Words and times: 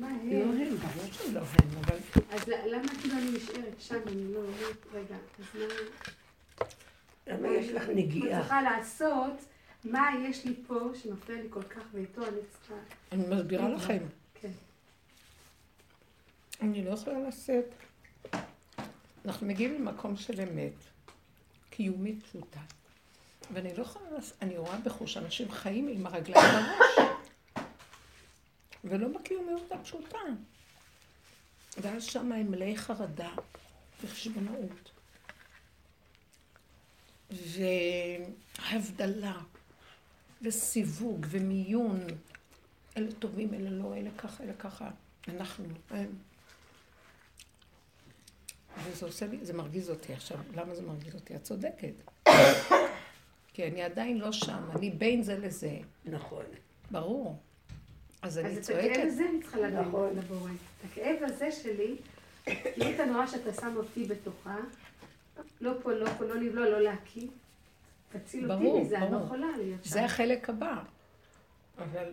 מה 0.00 0.08
הם? 0.08 0.30
לא 0.30 0.64
הם, 0.64 0.76
ברור 0.76 1.12
שהם 1.12 1.34
לא 1.34 1.40
הם, 1.40 1.78
אבל... 1.84 1.96
אז 2.30 2.48
למה 2.48 2.88
כאילו 3.00 3.14
אני 3.14 3.30
נשארת 3.30 3.80
שם, 3.80 3.98
אני 4.06 4.34
לא 4.34 4.38
אומרת, 4.38 4.86
רגע, 4.92 5.16
אז 5.38 5.60
מה... 5.60 5.64
למה 7.26 7.48
יש 7.48 7.72
לך 7.72 7.88
נגיעה? 7.88 8.36
אני 8.36 8.42
צריכה 8.42 8.62
לעשות, 8.62 9.44
מה 9.84 10.10
יש 10.28 10.44
לי 10.44 10.54
פה 10.66 10.80
שמפריע 10.94 11.42
לי 11.42 11.48
כל 11.50 11.62
כך, 11.62 11.82
ואיתו 11.92 12.22
אני 12.22 12.40
צריכה... 12.50 12.74
אני 13.12 13.26
מסבירה 13.26 13.68
לכם. 13.68 13.98
כן. 14.34 14.50
אני 16.60 16.84
לא 16.84 16.90
יכולה 16.90 17.28
לשאת. 17.28 17.74
אנחנו 19.24 19.46
מגיעים 19.46 19.74
למקום 19.74 20.16
של 20.16 20.40
אמת, 20.40 20.84
קיומית 21.70 22.22
פשוטה. 22.22 22.60
ואני 23.52 23.76
לא 23.76 23.82
יכולה 23.82 24.04
אני 24.42 24.58
רואה 24.58 24.78
בחוש, 24.78 25.16
אנשים 25.16 25.50
חיים 25.50 25.88
עם 25.88 26.06
הרגליים 26.06 26.46
בראש. 26.52 27.07
ולא 28.84 29.08
בקיומיות 29.08 29.72
הפשוטה. 29.72 30.18
ואז 31.80 32.04
שם 32.04 32.32
הם 32.32 32.50
מלאי 32.50 32.76
חרדה 32.76 33.30
וחשבונאות. 34.04 34.90
והבדלה, 37.30 39.40
וסיווג, 40.42 41.26
ומיון. 41.30 42.06
אלה 42.96 43.12
טובים, 43.12 43.54
אלה 43.54 43.70
לא, 43.70 43.96
אלה 43.96 44.10
ככה, 44.18 44.44
אלה 44.44 44.54
ככה. 44.54 44.90
אנחנו, 45.28 45.64
הם. 45.90 46.18
וזה 48.84 49.06
עושה 49.06 49.26
לי, 49.26 49.38
זה 49.42 49.52
מרגיז 49.52 49.90
אותי 49.90 50.12
עכשיו. 50.12 50.38
למה 50.54 50.74
זה 50.74 50.82
מרגיז 50.82 51.14
אותי? 51.14 51.36
את 51.36 51.42
צודקת. 51.42 51.94
כי 53.52 53.68
אני 53.68 53.82
עדיין 53.82 54.18
לא 54.18 54.32
שם, 54.32 54.68
אני 54.76 54.90
בין 54.90 55.22
זה 55.22 55.38
לזה. 55.38 55.78
נכון. 56.04 56.44
ברור. 56.90 57.38
אז 58.28 58.38
אני 58.38 58.48
אז 58.48 58.56
את 58.56 58.62
צועקת. 58.62 58.90
הכאב 58.90 59.06
הזה 59.06 59.28
אני 59.30 59.42
צריכה 59.42 59.58
להביא 59.58 59.78
נכון. 59.78 60.16
לבורא. 60.16 60.50
את 60.50 60.90
הכאב 60.90 61.16
הזה 61.22 61.52
שלי, 61.52 61.96
תראי 62.44 62.94
את 62.94 63.00
הנורא 63.00 63.26
שאתה 63.26 63.52
שם 63.52 63.72
אותי 63.76 64.04
בתוכה, 64.04 64.56
לא 65.60 65.72
פה, 65.82 65.92
לא 65.92 66.08
פה, 66.18 66.24
לא 66.24 66.34
לבלוע, 66.34 66.68
לא 66.68 66.80
להקיא. 66.80 67.28
תציל 68.12 68.52
אותי 68.52 68.72
מזה, 68.72 68.98
אני 68.98 69.12
לא. 69.12 69.16
יכולה 69.16 69.56
להיות 69.56 69.84
שם. 69.84 69.90
זה 69.90 70.04
החלק 70.04 70.50
הבא. 70.50 70.82
אבל 71.78 72.12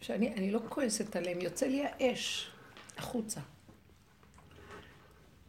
שאני 0.00 0.34
אני 0.34 0.50
לא 0.50 0.60
כועסת 0.68 1.16
עליהם, 1.16 1.40
יוצא 1.40 1.66
לי 1.66 1.84
האש 1.86 2.50
החוצה. 2.96 3.40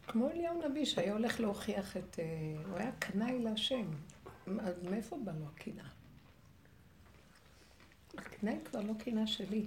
כמו 0.08 0.30
אליהו 0.30 0.68
נביא 0.68 0.84
שהיה 0.84 1.12
הולך 1.12 1.40
להוכיח 1.40 1.96
את... 1.96 2.18
אה, 2.18 2.24
הוא 2.70 2.78
היה 2.78 2.90
קנאי 2.98 3.38
להשם. 3.38 3.84
אז 4.60 4.74
מאיפה 4.90 5.16
בא 5.24 5.32
לו 5.32 5.46
הקנאה? 5.54 5.84
הקנאי 8.18 8.58
כבר 8.64 8.80
לא 8.80 8.92
קנאה 8.98 9.26
שלי. 9.26 9.64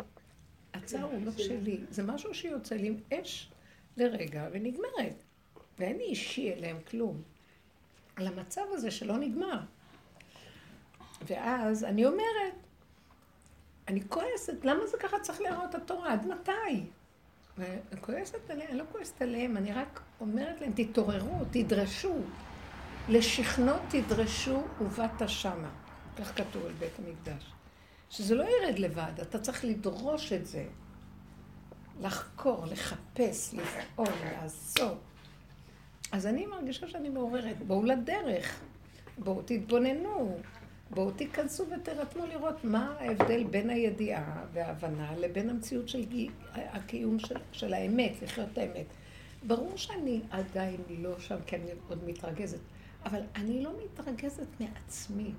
הצער 0.73 1.03
הוא 1.03 1.25
לא 1.25 1.31
שלי. 1.31 1.79
זה 1.89 2.03
משהו 2.03 2.33
שיוצא 2.33 2.75
לי 2.75 2.87
עם 2.87 2.97
אש 3.13 3.51
לרגע 3.97 4.47
ונגמרת. 4.51 5.23
ואין 5.79 5.97
לי 5.97 6.03
אישי 6.03 6.53
אליהם 6.53 6.77
כלום. 6.87 7.21
על 8.15 8.27
המצב 8.27 8.61
הזה 8.71 8.91
שלא 8.91 9.17
נגמר. 9.17 9.59
ואז 11.27 11.83
אני 11.83 12.05
אומרת, 12.05 12.53
אני 13.87 14.01
כועסת, 14.09 14.65
למה 14.65 14.87
זה 14.87 14.97
ככה 14.97 15.19
צריך 15.19 15.41
להראות 15.41 15.75
התורה? 15.75 16.13
עד 16.13 16.27
מתי? 16.27 16.83
ואני 17.57 18.01
כועסת 18.01 18.49
עליהם, 18.49 18.69
אני 18.69 18.77
לא 18.77 18.83
כועסת 18.91 19.21
עליהם, 19.21 19.57
אני 19.57 19.73
רק 19.73 20.01
אומרת 20.21 20.61
להם, 20.61 20.71
תתעוררו, 20.75 21.45
תדרשו. 21.51 22.15
לשכנות 23.09 23.81
תדרשו 23.89 24.61
ובאת 24.81 25.29
שמה. 25.29 25.69
כך 26.17 26.37
כתוב 26.37 26.65
על 26.65 26.71
בית 26.71 26.91
המקדש. 26.99 27.53
שזה 28.13 28.35
לא 28.35 28.43
ירד 28.43 28.79
לבד, 28.79 29.11
אתה 29.21 29.39
צריך 29.39 29.65
לדרוש 29.65 30.33
את 30.33 30.45
זה. 30.45 30.65
לחקור, 32.01 32.65
לחפש, 32.65 33.53
לפעול, 33.53 34.07
לעשות. 34.31 34.97
אז 36.11 36.27
אני 36.27 36.45
מרגישה 36.45 36.87
שאני 36.87 37.09
מעוררת. 37.09 37.57
בואו 37.67 37.83
לדרך, 37.85 38.59
בואו 39.17 39.41
תתבוננו, 39.45 40.37
בואו 40.91 41.11
תיכנסו 41.11 41.65
ותרתמו 41.69 42.25
לראות 42.25 42.63
מה 42.63 42.95
ההבדל 42.99 43.43
בין 43.43 43.69
הידיעה 43.69 44.45
וההבנה 44.53 45.15
לבין 45.17 45.49
המציאות 45.49 45.89
של 45.89 46.05
גי- 46.05 46.29
הקיום 46.53 47.19
של, 47.19 47.35
של 47.51 47.73
האמת, 47.73 48.21
לחיות 48.21 48.49
את 48.53 48.57
האמת. 48.57 48.85
ברור 49.47 49.77
שאני 49.77 50.21
עדיין 50.29 50.77
לא 50.89 51.19
שם, 51.19 51.37
כי 51.47 51.55
אני 51.55 51.65
עוד 51.89 52.03
מתרגזת, 52.07 52.59
אבל 53.05 53.21
אני 53.35 53.63
לא 53.63 53.71
מתרגזת 53.85 54.47
מעצמי. 54.59 55.31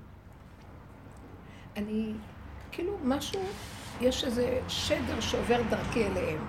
אני, 1.77 2.13
כאילו, 2.75 2.97
משהו, 3.03 3.41
יש 4.01 4.23
איזה 4.23 4.59
שדר 4.67 5.19
שעובר 5.19 5.61
דרכי 5.69 6.05
אליהם. 6.05 6.47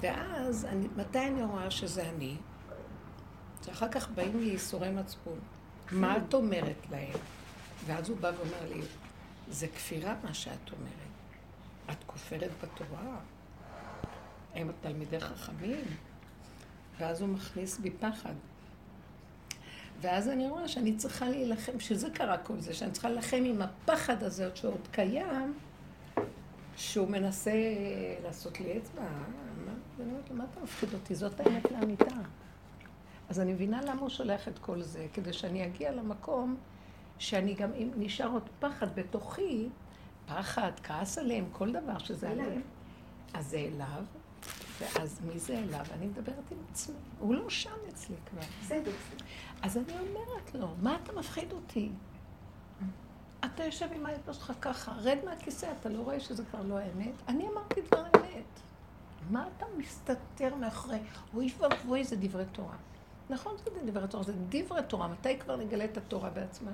ואז, 0.00 0.64
אני, 0.64 0.88
מתי 0.96 1.18
אני 1.18 1.42
רואה 1.42 1.70
שזה 1.70 2.08
אני? 2.08 2.36
שאחר 3.64 3.88
כך 3.88 4.08
באים 4.08 4.40
לי 4.40 4.46
ייסורי 4.46 4.90
מצפון. 4.90 5.38
מה 5.92 6.16
את 6.16 6.34
אומרת 6.34 6.90
להם? 6.90 7.18
ואז 7.86 8.08
הוא 8.08 8.16
בא 8.16 8.30
ואומר 8.36 8.74
לי, 8.74 8.82
זה 9.48 9.68
כפירה 9.68 10.14
מה 10.24 10.34
שאת 10.34 10.72
אומרת. 10.72 10.90
את 11.90 12.04
כופרת 12.06 12.50
בתורה. 12.62 13.16
הם 14.54 14.70
תלמידי 14.80 15.20
חכמים. 15.20 15.84
ואז 16.98 17.20
הוא 17.20 17.28
מכניס 17.28 17.78
בי 17.78 17.90
פחד. 17.90 18.34
ואז 20.00 20.28
אני 20.28 20.48
רואה 20.48 20.68
שאני 20.68 20.96
צריכה 20.96 21.28
להילחם, 21.28 21.80
שזה 21.80 22.10
קרה 22.10 22.38
כל 22.38 22.60
זה, 22.60 22.74
שאני 22.74 22.90
צריכה 22.90 23.08
להילחם 23.08 23.42
עם 23.44 23.62
הפחד 23.62 24.22
הזה 24.22 24.50
שעוד 24.54 24.88
קיים, 24.90 25.54
שהוא 26.76 27.08
מנסה 27.08 27.52
לעשות 28.22 28.60
לי 28.60 28.78
אצבע. 28.78 29.02
ואני 29.96 30.10
אומרת 30.10 30.30
לו, 30.30 30.36
מה 30.36 30.44
אתה 30.52 30.60
מפחיד 30.62 30.94
אותי? 30.94 31.14
זאת 31.14 31.40
האמת 31.40 31.72
לאמיתה. 31.72 32.14
אז 33.28 33.40
אני 33.40 33.52
מבינה 33.52 33.82
למה 33.82 34.00
הוא 34.00 34.08
שולח 34.08 34.48
את 34.48 34.58
כל 34.58 34.82
זה, 34.82 35.06
כדי 35.12 35.32
שאני 35.32 35.64
אגיע 35.64 35.92
למקום 35.92 36.56
שאני 37.18 37.54
גם, 37.54 37.72
אם 37.72 37.90
נשאר 37.96 38.28
עוד 38.28 38.48
פחד 38.60 38.86
בתוכי, 38.94 39.68
פחד, 40.26 40.72
כעס 40.82 41.18
עליהם, 41.18 41.44
כל 41.52 41.72
דבר 41.72 41.98
שזה 41.98 42.30
עליהם, 42.30 42.62
אז 43.34 43.46
זה 43.46 43.58
אליו, 43.58 44.04
ואז 44.80 45.20
מי 45.24 45.38
זה 45.38 45.58
אליו? 45.58 45.84
אני 45.92 46.06
מדברת 46.06 46.50
עם 46.50 46.58
עצמי. 46.70 46.96
הוא 47.18 47.34
לא 47.34 47.50
שם 47.50 47.70
אצלי 47.88 48.16
כבר. 48.30 48.42
בסדר. 48.62 48.90
אז 49.62 49.76
אני 49.76 49.98
אומרת 49.98 50.54
לו, 50.54 50.68
מה 50.82 50.96
אתה 51.02 51.12
מפחיד 51.12 51.52
אותי? 51.52 51.90
אתה 53.44 53.64
יושב 53.64 53.88
עם 53.94 54.06
האצבע 54.06 54.32
שלך 54.32 54.52
ככה, 54.60 54.92
רד 54.92 55.18
מהכיסא, 55.24 55.72
אתה 55.80 55.88
לא 55.88 56.00
רואה 56.00 56.20
שזה 56.20 56.44
כבר 56.44 56.62
לא 56.62 56.78
האמת? 56.78 57.14
אני 57.28 57.48
אמרתי 57.48 57.80
דבר 57.80 58.06
אמת. 58.16 58.60
מה 59.30 59.48
אתה 59.56 59.66
מסתתר 59.78 60.54
מאחורי? 60.54 60.98
אוי 61.34 61.52
ואבוי, 61.58 62.04
זה 62.04 62.16
דברי 62.16 62.44
תורה. 62.52 62.76
נכון 63.30 63.52
שזה 63.58 63.90
דברי 63.90 64.08
תורה, 64.08 64.24
זה 64.24 64.32
דברי 64.48 64.80
תורה. 64.88 65.08
מתי 65.08 65.38
כבר 65.38 65.56
נגלה 65.56 65.84
את 65.84 65.96
התורה 65.96 66.30
בעצמה? 66.30 66.70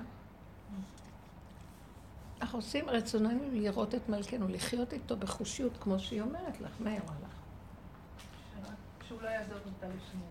אנחנו 2.41 2.57
עושים 2.57 2.89
רצוננו 2.89 3.43
לראות 3.51 3.95
את 3.95 4.09
מלכנו, 4.09 4.47
לחיות 4.47 4.93
איתו 4.93 5.17
בחושיות, 5.17 5.77
כמו 5.79 5.99
שהיא 5.99 6.21
אומרת 6.21 6.61
לך. 6.61 6.71
מה 6.79 6.89
היא 6.89 6.99
אמרה 6.99 7.15
לך? 7.23 7.33
שהוא 9.07 9.21
לא 9.21 9.27
יעזוב 9.27 9.57
אותה 9.65 9.87
לשמור. 9.87 10.27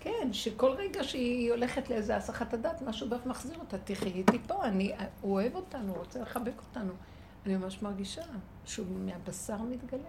כן, 0.00 0.32
שכל 0.32 0.70
רגע 0.70 1.04
שהיא 1.04 1.50
הולכת 1.50 1.90
לאיזה 1.90 2.16
הסחת 2.16 2.54
הדת, 2.54 2.82
משהו 2.82 3.08
בא 3.08 3.16
ומחזיר 3.26 3.58
אותה, 3.58 3.78
תחי 3.78 4.08
איתי 4.08 4.38
פה, 4.46 4.64
אני, 4.64 4.92
הוא 5.20 5.32
אוהב 5.32 5.54
אותנו, 5.54 5.92
הוא 5.92 5.98
רוצה 5.98 6.20
לחבק 6.20 6.58
אותנו. 6.68 6.92
אני 7.46 7.56
ממש 7.56 7.82
מרגישה 7.82 8.22
שהוא 8.64 8.86
מהבשר 8.98 9.62
מתגלה. 9.62 10.08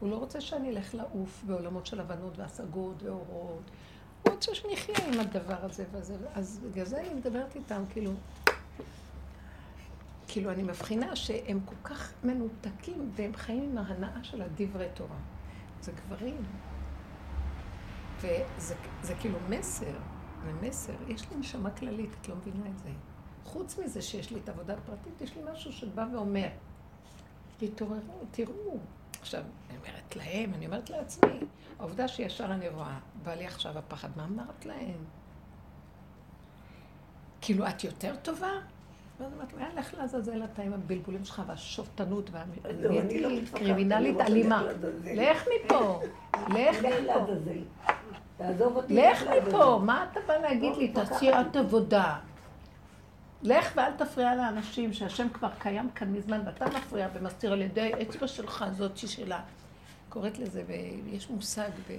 הוא 0.00 0.10
לא 0.10 0.16
רוצה 0.16 0.40
שאני 0.40 0.70
אלך 0.70 0.94
לעוף 0.94 1.42
בעולמות 1.46 1.86
של 1.86 2.00
הבנות 2.00 2.38
והשגות 2.38 3.02
ואורות. 3.02 3.70
הוא 4.22 4.32
רוצה 4.32 4.54
שנחיה 4.54 5.06
עם 5.12 5.20
הדבר 5.20 5.64
הזה 5.64 5.84
וזה. 5.92 6.16
אז 6.34 6.60
בגלל 6.70 6.86
זה 6.86 7.00
אני 7.00 7.14
מדברת 7.14 7.56
איתם, 7.56 7.82
כאילו... 7.90 8.12
כאילו, 10.32 10.50
אני 10.50 10.62
מבחינה 10.62 11.16
שהם 11.16 11.60
כל 11.64 11.74
כך 11.84 12.12
מנותקים 12.24 13.10
והם 13.14 13.34
חיים 13.34 13.62
עם 13.62 13.78
ההנאה 13.78 14.24
של 14.24 14.42
הדברי 14.42 14.86
תורה. 14.94 15.16
זה 15.80 15.92
גברים. 15.92 16.36
וזה 18.20 18.74
זה 19.02 19.14
כאילו 19.14 19.38
מסר, 19.48 19.98
זה 20.44 20.68
מסר. 20.68 20.92
יש 21.08 21.30
לי 21.30 21.36
נשמה 21.36 21.70
כללית, 21.70 22.10
את 22.20 22.28
לא 22.28 22.36
מבינה 22.36 22.66
את 22.68 22.78
זה. 22.78 22.90
חוץ 23.44 23.78
מזה 23.78 24.02
שיש 24.02 24.30
לי 24.30 24.40
את 24.40 24.48
העבודה 24.48 24.74
הפרטית, 24.74 25.20
יש 25.20 25.36
לי 25.36 25.42
משהו 25.52 25.72
שבא 25.72 26.06
ואומר, 26.12 26.48
תתעוררו, 27.58 28.24
תראו. 28.30 28.78
עכשיו, 29.20 29.42
אני 29.70 29.78
אומרת 29.78 30.16
להם, 30.16 30.54
אני 30.54 30.66
אומרת 30.66 30.90
לעצמי, 30.90 31.40
העובדה 31.78 32.08
שישר 32.08 32.44
אני 32.44 32.68
רואה, 32.68 32.98
בא 33.22 33.34
לי 33.34 33.46
עכשיו 33.46 33.78
הפחד, 33.78 34.08
מה 34.16 34.24
אמרת 34.24 34.66
להם? 34.66 35.04
כאילו, 37.40 37.68
את 37.68 37.84
יותר 37.84 38.16
טובה? 38.22 38.52
ואז 39.20 39.32
אמרתי, 39.36 39.54
יאללה, 39.60 39.80
לך 39.80 39.94
לעזאזל 39.94 40.44
אתה 40.44 40.62
עם 40.62 40.72
הבלבולים 40.72 41.24
שלך 41.24 41.42
והשופטנות 41.46 42.30
לא, 42.80 43.00
אני 43.00 43.20
לא 43.20 43.28
רוצה 43.28 44.26
אלימה. 44.26 44.62
לך 45.04 45.48
מפה, 45.64 46.00
לך 46.48 46.84
מפה. 46.84 47.26
לך. 48.88 49.24
מפה, 49.48 49.80
מה 49.84 50.06
אתה 50.12 50.20
בא 50.26 50.36
להגיד 50.36 50.76
לי? 50.76 50.88
לא 50.88 51.04
תעשי 51.04 51.30
את 51.32 51.56
עבודה. 51.56 52.18
לך 53.42 53.72
ואל 53.76 53.92
תפריע 53.92 54.34
לאנשים 54.34 54.92
שהשם 54.92 55.28
כבר 55.32 55.48
קיים 55.58 55.90
כאן 55.90 56.12
מזמן 56.12 56.40
ואתה 56.46 56.66
מפריע 56.66 57.08
ומסתיר 57.14 57.52
על 57.52 57.62
ידי 57.62 57.92
האצבע 57.94 58.26
שלך 58.26 58.64
זאת 58.72 58.96
שלה. 58.96 59.40
קוראת 60.08 60.38
לזה, 60.38 60.62
ויש 60.66 61.30
מושג 61.30 61.70
ב... 61.88 61.92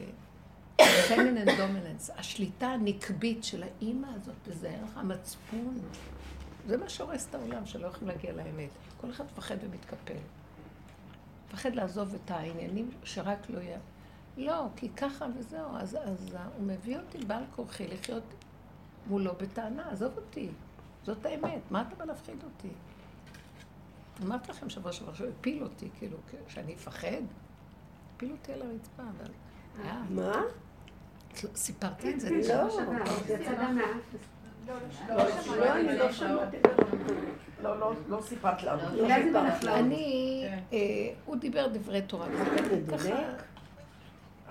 feminine 0.81 1.49
dominance, 1.49 2.19
השליטה 2.19 2.67
הנקבית 2.67 3.43
של 3.43 3.63
האימא 3.63 4.07
הזאת, 4.15 4.35
תזהר 4.43 4.83
לך, 4.83 4.97
המצפון. 4.97 5.79
זה 6.67 6.77
מה 6.77 6.89
שהורס 6.89 7.27
את 7.29 7.35
העולם, 7.35 7.65
שלא 7.65 7.87
יכולים 7.87 8.07
להגיע 8.07 8.33
לאמת. 8.33 8.69
כל 9.01 9.09
אחד 9.09 9.25
מפחד 9.25 9.55
ומתקפל. 9.61 10.17
מפחד 11.47 11.75
לעזוב 11.75 12.13
את 12.13 12.31
העניינים 12.31 12.89
שרק 13.03 13.49
לא 13.49 13.59
יהיה. 13.59 13.79
לא, 14.37 14.67
כי 14.75 14.89
ככה 14.89 15.25
וזהו. 15.37 15.77
אז, 15.77 15.97
אז 16.03 16.35
הוא 16.57 16.67
מביא 16.67 16.97
אותי 16.97 17.17
בעל 17.17 17.43
כורחי 17.55 17.87
לחיות 17.87 18.23
מולו 19.07 19.33
בטענה, 19.33 19.89
עזוב 19.91 20.11
אותי. 20.17 20.49
זאת 21.03 21.25
האמת, 21.25 21.61
מה 21.71 21.81
אתה 21.81 21.95
בא 21.95 22.05
להפחיד 22.05 22.43
אותי? 22.43 22.69
אמרתי 24.23 24.51
לכם 24.51 24.69
שבוע 24.69 24.91
שעבר 24.91 25.13
שהוא 25.13 25.29
הפיל 25.39 25.63
אותי, 25.63 25.89
כאילו, 25.99 26.17
שאני 26.47 26.73
אפחד? 26.73 27.21
הפיל 28.15 28.31
אותי 28.31 28.53
על 28.53 28.61
הרצפה, 28.61 29.03
אבל... 29.17 29.31
מה? 30.09 30.41
סיפרתי 31.55 32.13
את 32.13 32.19
זה. 32.19 32.29
לא, 32.29 32.69
זה 33.27 33.33
יצא 33.33 33.63
גם 33.63 33.77
לא, 33.77 33.85
לא. 34.67 34.75
לא, 37.63 37.79
לא, 37.79 37.93
לא 38.09 38.21
סיפרת 38.21 38.63
לנו. 38.63 38.81
אני, 39.67 40.45
אה, 40.73 40.77
הוא 41.25 41.35
דיבר 41.35 41.67
דברי 41.67 42.01
תורה. 42.01 42.27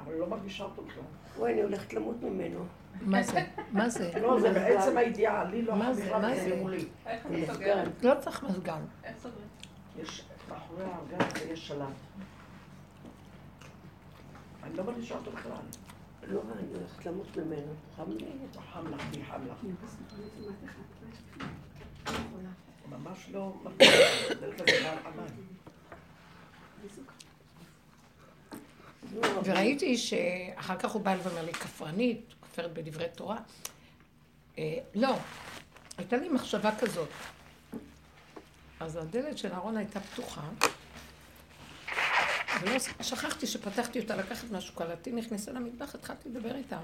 אבל 0.04 0.14
לא 0.14 0.26
מרגישה 0.26 0.64
אותו 0.64 0.82
בכלל. 0.82 1.02
וואי, 1.38 1.52
אני 1.52 1.62
הולכת 1.62 1.92
למות 1.92 2.22
ממנו. 2.22 2.64
מה 3.00 3.22
זה? 3.22 3.40
מה 3.72 3.88
זה? 3.88 4.10
לא, 4.22 4.40
זה 4.40 4.52
בעצם 4.52 4.96
הידיעה, 4.96 5.44
לי 5.44 5.62
לא 5.62 5.76
מה 5.76 5.94
זה? 5.94 6.04
בכלל 6.04 6.22
מה 6.22 6.34
זה? 6.34 6.40
תשימו 6.40 6.68
לי. 6.68 6.84
איך 7.06 7.26
אני 7.26 7.46
סוגרת? 7.46 7.88
לא 8.02 8.14
צריך 8.20 8.42
מזגן. 8.42 8.80
איך 9.04 9.16
סוגרים? 9.18 9.46
יש, 10.02 10.24
מאחורי 10.48 10.82
הארגז 10.84 11.50
יש 11.50 11.68
שלט. 11.68 11.86
אני 14.64 14.76
לא 14.76 14.84
מרגישה 14.84 15.14
אותו 15.14 15.30
בכלל. 15.30 15.52
לא, 16.28 16.40
אני 16.52 16.68
הולכת 16.74 17.06
למות 17.06 17.36
ממנו. 17.36 17.72
חם 17.96 18.10
לי? 18.10 18.26
חם 18.72 18.94
לך, 18.94 19.02
חם 19.28 19.46
לך. 19.46 19.64
ממש 22.88 23.28
לא. 23.32 23.52
וראיתי 29.44 29.96
שאחר 29.96 30.78
כך 30.78 30.90
הוא 30.90 31.02
בא 31.02 31.16
ואומר 31.22 31.44
לי, 31.44 31.52
כפרנית, 31.52 32.34
כופרת 32.40 32.72
בדברי 32.72 33.06
תורה. 33.14 33.38
אה, 34.58 34.78
לא, 34.94 35.16
הייתה 35.98 36.16
לי 36.16 36.28
מחשבה 36.28 36.70
כזאת. 36.78 37.08
אז 38.80 38.96
הדלת 38.96 39.38
של 39.38 39.52
הארון 39.52 39.76
הייתה 39.76 40.00
פתוחה, 40.00 40.48
ולא, 42.62 42.78
שכחתי 43.02 43.46
שפתחתי 43.46 44.00
אותה, 44.00 44.16
לקחת 44.16 44.50
משהו 44.50 44.74
קלטי, 44.74 45.12
נכנסה 45.12 45.52
למטבח, 45.52 45.94
התחלתי 45.94 46.28
לדבר 46.28 46.56
איתה. 46.56 46.80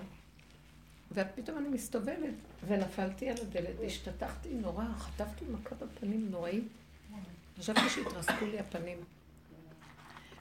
ופתאום 1.12 1.58
אני 1.58 1.68
מסתובבת, 1.68 2.34
ונפלתי 2.66 3.30
על 3.30 3.36
הדלת, 3.42 3.74
והשתתחתי 3.80 4.54
נורא, 4.54 4.84
חטפתי 4.98 5.44
מכה 5.44 5.74
בפנים 5.74 6.28
נוראית. 6.30 6.68
חשבתי 7.58 7.88
שהתרסקו 7.88 8.46
לי 8.46 8.58
הפנים. 8.58 8.98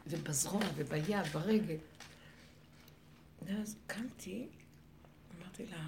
ובזרוע, 0.07 0.63
וביד, 0.75 1.25
ברגל. 1.33 1.77
ואז 3.41 3.75
קמתי, 3.87 4.47
אמרתי 5.39 5.65
לה, 5.65 5.85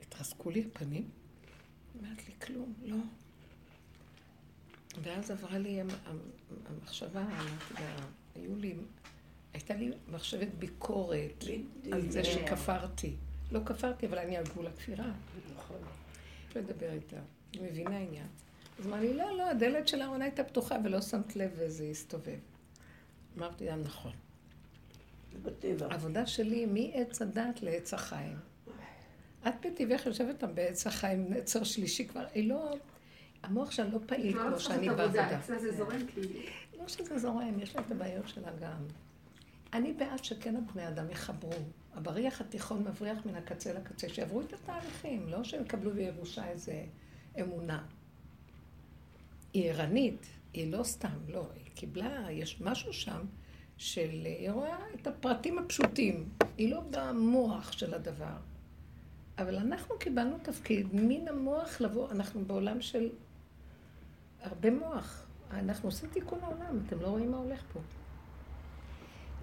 התרסקו 0.00 0.50
לי 0.50 0.64
הפנים? 0.72 1.10
אמרת 2.00 2.28
לי, 2.28 2.34
כלום, 2.42 2.74
לא. 2.82 2.96
ואז 5.02 5.30
עברה 5.30 5.58
לי 5.58 5.80
המחשבה, 6.66 7.22
אמרתי 7.22 7.74
לה, 7.74 7.96
היו 8.42 8.56
לי, 8.56 8.74
הייתה 9.52 9.74
לי 9.74 9.90
מחשבת 10.08 10.48
ביקורת 10.58 11.44
על 11.92 12.10
זה 12.10 12.24
שכפרתי. 12.24 13.14
לא 13.52 13.60
כפרתי, 13.66 14.06
אבל 14.06 14.18
אני 14.18 14.36
על 14.36 14.44
גבול 14.44 14.66
הכפירה. 14.66 15.12
נכון. 15.56 15.76
אפשר 16.48 16.60
לדבר 16.60 16.92
איתה, 16.92 17.16
היא 17.52 17.62
מבינה 17.62 17.98
עניין. 17.98 18.26
אז 18.78 18.86
אמרה 18.86 19.00
לי, 19.00 19.14
לא, 19.14 19.36
לא, 19.36 19.50
הדלת 19.50 19.88
של 19.88 20.02
הארונה 20.02 20.24
הייתה 20.24 20.44
פתוחה 20.44 20.76
ולא 20.84 21.00
שמת 21.00 21.36
לב 21.36 21.50
וזה 21.56 21.84
הסתובב. 21.84 22.38
אמרתי 23.38 23.66
לה, 23.66 23.76
נכון. 23.76 24.12
העבודה 25.80 26.26
שלי 26.26 26.66
מעץ 26.66 27.22
הדת 27.22 27.62
לעץ 27.62 27.94
החיים. 27.94 28.36
את 29.48 29.66
בטבעך 29.66 30.06
יושבת 30.06 30.40
שם 30.40 30.54
בעץ 30.54 30.86
החיים, 30.86 31.26
נצר 31.28 31.64
שלישי 31.64 32.08
כבר, 32.08 32.24
היא 32.34 32.48
לא... 32.48 32.74
המוח 33.42 33.70
שלה 33.70 33.88
לא 33.88 33.98
פעיל 34.06 34.38
כמו 34.38 34.60
שאני 34.60 34.88
בעבודה. 34.88 35.40
לא 36.88 36.92
שזה 36.92 37.18
זורם, 37.18 37.60
יש 37.60 37.76
לה 37.76 37.82
את 37.82 37.90
הבעיות 37.90 38.28
שלה 38.28 38.50
גם. 38.60 38.84
אני 39.72 39.92
בעד 39.92 40.24
שכן 40.24 40.56
הבני 40.56 40.88
אדם 40.88 41.10
יחברו. 41.10 41.52
הבריח 41.94 42.40
התיכון 42.40 42.84
מבריח 42.84 43.26
מן 43.26 43.34
הקצה 43.34 43.72
לקצה, 43.72 44.08
שיעברו 44.08 44.40
את 44.40 44.52
התהליכים, 44.52 45.28
לא 45.28 45.44
שהם 45.44 45.62
יקבלו 45.62 45.90
בירושה 45.90 46.48
איזה 46.48 46.84
אמונה. 47.40 47.84
היא 49.52 49.70
ערנית, 49.70 50.26
היא 50.52 50.72
לא 50.72 50.82
סתם, 50.82 51.18
לא, 51.28 51.46
היא 51.54 51.72
קיבלה, 51.74 52.26
יש 52.30 52.60
משהו 52.60 52.92
שם 52.92 53.20
של, 53.76 54.10
היא 54.24 54.50
רואה 54.50 54.78
את 54.94 55.06
הפרטים 55.06 55.58
הפשוטים, 55.58 56.28
היא 56.58 56.70
לא 56.70 56.80
במוח 56.90 57.72
של 57.72 57.94
הדבר. 57.94 58.36
אבל 59.38 59.56
אנחנו 59.56 59.98
קיבלנו 59.98 60.38
תפקיד 60.42 60.88
מן 60.92 61.28
המוח 61.28 61.80
לבוא, 61.80 62.10
אנחנו 62.10 62.44
בעולם 62.44 62.80
של 62.80 63.10
הרבה 64.42 64.70
מוח. 64.70 65.27
אנחנו 65.50 65.88
עושים 65.88 66.08
תיקון 66.10 66.38
העולם, 66.42 66.80
אתם 66.86 67.00
לא 67.00 67.06
רואים 67.06 67.30
מה 67.30 67.36
הולך 67.36 67.62
פה. 67.72 67.80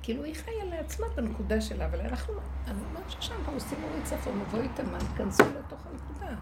כאילו 0.01 0.23
היא 0.23 0.35
חיה 0.35 0.65
לעצמה 0.65 1.07
בנקודה 1.15 1.61
שלה, 1.61 1.85
אבל 1.85 1.99
אנחנו, 2.01 2.33
אני 2.67 2.81
אומרת 2.81 3.11
ששם 3.11 3.35
עושים 3.53 3.83
אורי 3.83 4.03
צפון, 4.03 4.39
מבואי 4.39 4.67
תמן, 4.75 4.99
תיכנסו 4.99 5.43
לתוך 5.59 5.87
הנקודה. 5.87 6.35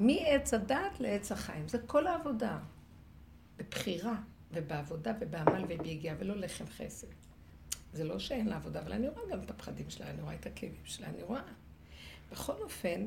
מעץ 0.00 0.54
הדת 0.54 1.00
לעץ 1.00 1.32
החיים, 1.32 1.68
זה 1.68 1.78
כל 1.86 2.06
העבודה. 2.06 2.58
בבחירה, 3.56 4.14
ובעבודה, 4.52 5.12
ובעמל 5.20 5.64
וביגיעה, 5.68 6.16
ולא 6.18 6.36
לחם 6.36 6.66
חסד. 6.66 7.06
זה 7.92 8.04
לא 8.04 8.18
שאין 8.18 8.48
לה 8.48 8.56
עבודה, 8.56 8.80
אבל 8.80 8.92
אני 8.92 9.08
רואה 9.08 9.22
גם 9.30 9.42
את 9.42 9.50
הפחדים 9.50 9.90
שלה, 9.90 10.10
אני 10.10 10.22
רואה 10.22 10.34
את 10.34 10.46
הכאבים 10.46 10.84
שלה, 10.84 11.06
אני 11.06 11.22
רואה. 11.22 11.42
בכל 12.32 12.52
אופן, 12.62 13.06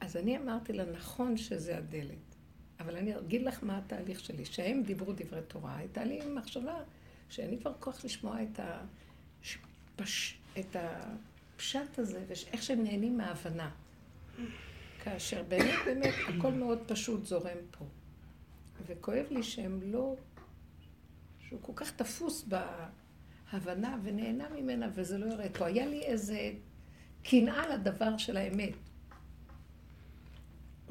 אז 0.00 0.16
אני 0.16 0.38
אמרתי 0.38 0.72
לה, 0.72 0.84
נכון 0.84 1.36
שזה 1.36 1.78
הדלת, 1.78 2.29
אבל 2.80 2.96
אני 2.96 3.18
אגיד 3.18 3.42
לך 3.42 3.64
מה 3.64 3.78
התהליך 3.78 4.20
שלי. 4.20 4.44
שהם 4.44 4.82
דיברו 4.82 5.12
דברי 5.12 5.40
תורה, 5.48 5.76
הייתה 5.76 6.04
לי 6.04 6.20
מחשבה 6.34 6.74
שאין 7.28 7.50
לי 7.50 7.58
כבר 7.58 7.72
כוח 7.80 8.04
לשמוע 8.04 8.42
את, 8.42 8.60
השפש, 9.42 10.38
את 10.58 10.76
הפשט 10.76 11.98
הזה, 11.98 12.24
ואיך 12.28 12.62
שהם 12.62 12.82
נהנים 12.82 13.18
מההבנה. 13.18 13.70
כאשר 15.04 15.42
באמת, 15.48 15.74
באמת, 15.84 16.14
הכל 16.28 16.52
מאוד 16.52 16.78
פשוט 16.86 17.24
זורם 17.24 17.56
פה. 17.70 17.84
וכואב 18.86 19.26
לי 19.30 19.42
שהם 19.42 19.80
לא... 19.82 20.16
שהוא 21.48 21.60
כל 21.62 21.72
כך 21.76 21.92
תפוס 21.96 22.44
בהבנה 23.52 23.98
ונהנה 24.02 24.48
ממנה, 24.48 24.88
וזה 24.94 25.18
לא 25.18 25.26
יורד 25.26 25.56
פה. 25.58 25.66
היה 25.66 25.86
לי 25.86 26.02
איזה 26.02 26.52
קנאה 27.22 27.68
לדבר 27.68 28.16
של 28.16 28.36
האמת. 28.36 28.74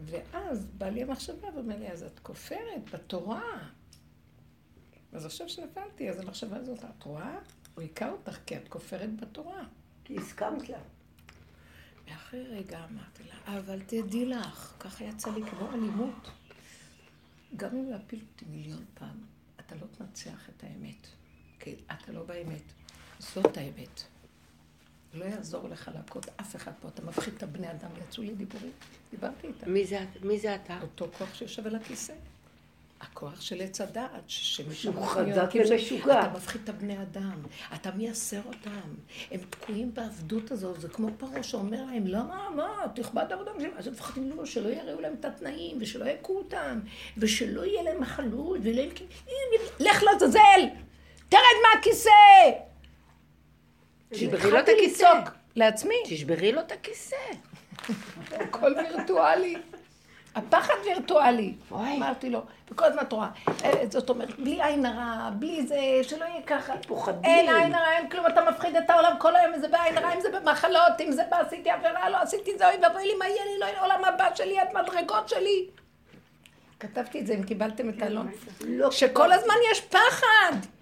ואז 0.05 0.67
בא 0.77 0.89
לי 0.89 1.03
המחשבה 1.03 1.47
ואומר 1.55 1.79
לי, 1.79 1.91
אז 1.91 2.03
את 2.03 2.19
כופרת 2.19 2.93
בתורה. 2.93 3.69
אז 5.11 5.25
עכשיו 5.25 5.49
שנפלתי, 5.49 6.09
אז 6.09 6.19
המחשבה 6.19 6.57
הזאת, 6.57 6.83
את 6.83 7.03
רואה? 7.03 7.35
הוא 7.75 7.81
היכה 7.81 8.09
אותך 8.09 8.37
כי 8.45 8.57
את 8.57 8.67
כופרת 8.67 9.21
בתורה. 9.21 9.63
כי 10.03 10.17
הסכמת 10.17 10.69
לה. 10.69 10.79
ואחרי 12.07 12.43
רגע 12.43 12.85
אמרתי 12.91 13.23
לה, 13.23 13.59
אבל 13.59 13.79
תדעי 13.85 14.25
לך, 14.25 14.73
ככה 14.79 15.03
יצא 15.03 15.31
לי 15.31 15.41
כמו 15.49 15.69
אלימות. 15.71 16.29
גם 17.55 17.77
אם 17.77 17.89
להפיל 17.89 18.19
אותי 18.31 18.45
מיליון 18.45 18.85
פעם, 18.93 19.23
אתה 19.59 19.75
לא 19.75 19.85
תנצח 19.97 20.49
את 20.49 20.63
האמת. 20.63 21.07
כי 21.59 21.75
אתה 21.91 22.11
לא 22.11 22.23
באמת. 22.23 22.63
זאת 23.19 23.57
האמת. 23.57 24.03
לא 25.13 25.25
יעזור 25.25 25.67
לך 25.67 25.91
להכות 25.95 26.25
אף 26.41 26.55
אחד 26.55 26.71
פה, 26.81 26.87
אתה 26.87 27.01
מפחיד 27.01 27.33
את 27.37 27.43
הבני 27.43 27.71
אדם, 27.71 27.89
יצאו 28.09 28.23
לי 28.23 28.35
דיבורים, 28.35 28.71
דיברתי 29.11 29.47
איתם. 29.47 29.73
מי 29.73 29.85
זה, 29.85 29.99
מי 30.21 30.39
זה 30.39 30.55
אתה? 30.55 30.77
אותו 30.81 31.07
כוח 31.17 31.35
שיושב 31.35 31.67
על 31.67 31.75
הכיסא. 31.75 32.13
הכוח 33.01 33.41
של 33.41 33.61
עץ 33.61 33.81
הדעת, 33.81 34.23
שהוא 34.27 35.05
חזק 35.05 35.49
ומשוגע. 35.69 36.19
אתה 36.19 36.29
מפחיד 36.35 36.61
את 36.63 36.69
הבני 36.69 37.01
אדם, 37.01 37.41
אתה 37.75 37.91
מייסר 37.91 38.41
אותם. 38.45 38.89
הם 39.31 39.39
תקועים 39.49 39.93
בעבדות 39.93 40.51
הזאת, 40.51 40.81
זה 40.81 40.89
כמו 40.89 41.07
פרעה 41.17 41.43
שאומר 41.43 41.85
להם, 41.85 42.07
למה, 42.07 42.49
מה, 42.55 42.85
תכבד 42.95 43.25
עבודה 43.31 43.51
בשביל 43.53 43.71
אז 43.77 43.87
הם 43.87 43.93
מפחדים 43.93 44.29
לו 44.29 44.45
שלא 44.45 44.69
יראו 44.69 45.01
להם 45.01 45.13
את 45.19 45.25
התנאים, 45.25 45.77
ושלא 45.81 46.05
יכו 46.05 46.37
אותם, 46.37 46.79
ושלא 47.17 47.65
יהיה 47.65 47.83
להם 47.83 48.01
מחלות, 48.01 48.59
ולא 48.63 48.81
יהיה 48.81 48.91
לך 49.79 50.03
לעזאזל! 50.03 50.61
תרד 51.29 51.41
מהכיסא! 51.75 52.09
תשברי 54.09 54.51
לו 54.51 54.59
את 54.59 54.69
הכיסא. 54.69 55.13
לעצמי. 55.55 55.95
תשברי 56.05 56.51
לו 56.51 56.61
את 56.61 56.71
הכיסא. 56.71 57.15
הכל 58.41 58.73
וירטואלי. 58.77 59.55
הפחד 60.35 60.73
וירטואלי. 60.85 61.53
אוי. 61.71 61.97
אמרתי 61.97 62.29
לו, 62.29 62.41
וכל 62.71 62.85
הזמן 62.85 63.01
את 63.01 63.11
רואה. 63.11 63.29
אה, 63.65 63.71
זאת 63.89 64.09
אומרת, 64.09 64.39
בלי 64.39 64.63
עין 64.63 64.85
הרע, 64.85 65.29
בלי 65.29 65.67
זה, 65.67 65.75
שלא 66.03 66.25
יהיה 66.25 66.41
ככה. 66.41 66.73
פוחדים. 66.87 67.23
אין 67.23 67.55
עין 67.55 67.75
הרע, 67.75 67.91
אין 67.97 68.09
כלום, 68.09 68.27
אתה 68.27 68.41
מפחיד 68.51 68.75
את 68.75 68.89
העולם 68.89 69.15
כל 69.19 69.35
היום, 69.35 69.53
אם 69.53 69.59
זה 69.59 69.67
בעין 69.67 69.97
הרע, 69.97 70.13
אם 70.13 70.21
זה 70.21 70.29
במחלות, 70.39 71.01
אם 71.01 71.11
זה 71.11 71.23
בעשיתי 71.29 71.69
עבירה, 71.69 72.09
לא 72.09 72.17
עשיתי 72.17 72.57
זה, 72.57 72.67
אוי 72.67 72.75
ואבוי 72.83 73.05
לי, 73.05 73.15
מה 73.19 73.27
יהיה 73.27 73.45
לי, 73.45 73.59
לא 73.59 73.65
יהיה 73.65 73.77
לעולם 73.77 74.05
הבא 74.05 74.35
שלי, 74.35 74.61
את 74.61 74.67
מדרגות 74.73 75.29
שלי. 75.29 75.67
כתבתי 76.79 77.19
את 77.19 77.27
זה, 77.27 77.33
אם 77.33 77.43
קיבלתם 77.43 77.89
את 77.89 78.01
האלון. 78.01 78.31
לא 78.67 78.91
שכל 78.91 79.31
הזמן 79.31 79.55
יש 79.71 79.81
פחד. 79.81 80.78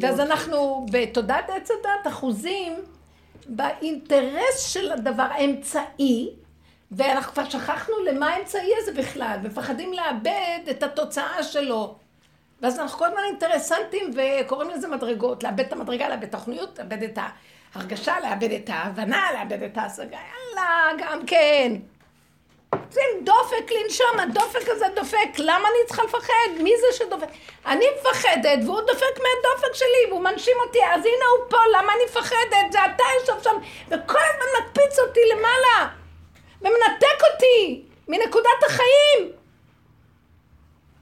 ואז 0.00 0.20
אנחנו 0.20 0.86
בתודעת 0.92 1.50
עץ 1.50 1.70
הדת 1.70 2.06
אחוזים 2.06 2.72
באינטרס 3.48 4.60
של 4.72 4.92
הדבר 4.92 5.26
האמצעי, 5.30 6.30
ואנחנו 6.90 7.32
כבר 7.32 7.44
שכחנו 7.44 7.94
למה 8.04 8.26
האמצעי 8.26 8.70
הזה 8.78 8.92
בכלל, 8.92 9.38
ומפחדים 9.42 9.92
לאבד 9.92 10.60
את 10.70 10.82
התוצאה 10.82 11.42
שלו. 11.42 11.96
ואז 12.62 12.78
אנחנו 12.78 12.98
כל 12.98 13.06
הזמן 13.06 13.20
אינטרסנטים 13.30 14.10
וקוראים 14.14 14.70
לזה 14.70 14.88
מדרגות, 14.88 15.44
לאבד 15.44 15.60
את 15.60 15.72
המדרגה, 15.72 16.08
לאבד 16.08 16.22
את 16.22 16.34
התוכניות, 16.34 16.78
לאבד 16.78 17.02
את 17.02 17.18
ההרגשה, 17.74 18.14
לאבד 18.20 18.52
את 18.52 18.70
ההבנה, 18.72 19.26
לאבד 19.34 19.62
את 19.62 19.78
ההשגה, 19.78 20.18
יאללה, 20.18 20.88
גם 20.98 21.26
כן. 21.26 21.72
שים 22.74 23.24
דופק 23.24 23.72
לנשום, 23.72 24.20
הדופק 24.20 24.68
הזה 24.68 24.86
דופק, 24.94 25.38
למה 25.38 25.68
אני 25.68 25.86
צריכה 25.86 26.02
לפחד? 26.04 26.62
מי 26.62 26.72
זה 26.80 26.86
שדופק? 26.96 27.28
אני 27.66 27.86
מפחדת 28.00 28.58
והוא 28.64 28.80
דופק 28.80 29.18
מהדופק 29.18 29.74
שלי 29.74 30.10
והוא 30.10 30.20
מנשים 30.20 30.56
אותי, 30.66 30.78
אז 30.84 31.00
הנה 31.00 31.24
הוא 31.38 31.50
פה, 31.50 31.56
למה 31.72 31.92
אני 31.92 32.04
מפחדת? 32.04 32.72
זה 32.72 32.78
אתה 32.84 33.04
יושב 33.20 33.42
שם 33.42 33.56
וכל 33.88 34.18
הזמן 34.18 34.46
מקפיץ 34.60 34.98
אותי 34.98 35.20
למעלה 35.32 35.88
ומנתק 36.60 37.22
אותי 37.32 37.84
מנקודת 38.08 38.62
החיים. 38.66 39.32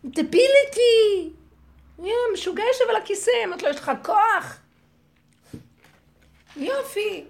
דביליטי. 0.04 1.30
משוגע 2.32 2.62
יושב 2.64 2.84
על 2.88 2.96
הכיסא, 2.96 3.30
אמרת 3.44 3.62
לו, 3.62 3.68
יש 3.70 3.76
לך 3.76 3.92
כוח? 4.02 4.58
יופי. 6.56 7.24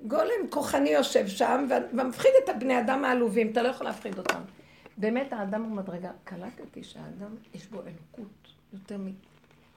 גולם 0.00 0.50
כוחני 0.50 0.90
יושב 0.90 1.28
שם, 1.28 1.68
ומפחיד 1.92 2.30
את 2.44 2.48
הבני 2.48 2.80
אדם 2.80 3.04
העלובים, 3.04 3.52
אתה 3.52 3.62
לא 3.62 3.68
יכול 3.68 3.86
להפחיד 3.86 4.18
אותם. 4.18 4.40
באמת 4.96 5.32
האדם 5.32 5.62
הוא 5.62 5.76
מדרגה. 5.76 6.10
קלטתי 6.24 6.84
שהאדם, 6.84 7.36
יש 7.54 7.66
בו 7.66 7.80
אלוקות 7.82 8.48
יותר 8.72 8.98
מ... 8.98 9.12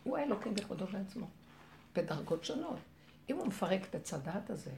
הוא 0.03 0.17
האלוקים 0.17 0.55
בכבודו 0.55 0.85
בעצמו, 0.85 1.27
בדרגות 1.95 2.45
שונות. 2.45 2.77
אם 3.29 3.35
הוא 3.35 3.47
מפרק 3.47 3.81
את 3.89 3.95
עץ 3.95 4.13
הדעת 4.13 4.49
הזה, 4.49 4.71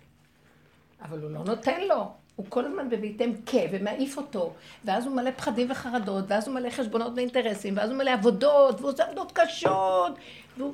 אבל 1.02 1.22
הוא 1.22 1.32
לא 1.32 1.44
נותן 1.44 1.82
לו. 1.82 2.12
הוא 2.36 2.46
כל 2.50 2.66
הזמן 2.66 2.90
בביתם 2.90 3.30
כ, 3.46 3.56
ומעיף 3.72 4.18
אותו, 4.18 4.54
ואז 4.86 5.06
הוא 5.06 5.16
מלא 5.16 5.32
פחדים 5.32 5.72
וחרדות, 5.72 6.26
ואז 6.28 6.48
הוא 6.48 6.56
מלא 6.56 6.70
חשבונות 6.70 7.14
ואינטרסים, 7.16 7.78
ואז 7.78 7.90
הוא 7.90 7.98
מלא 7.98 8.12
עבודות, 8.12 8.80
והוא 8.80 8.92
עושה 8.92 9.04
עבודות 9.04 9.32
קשות, 9.32 10.14
והוא... 10.58 10.74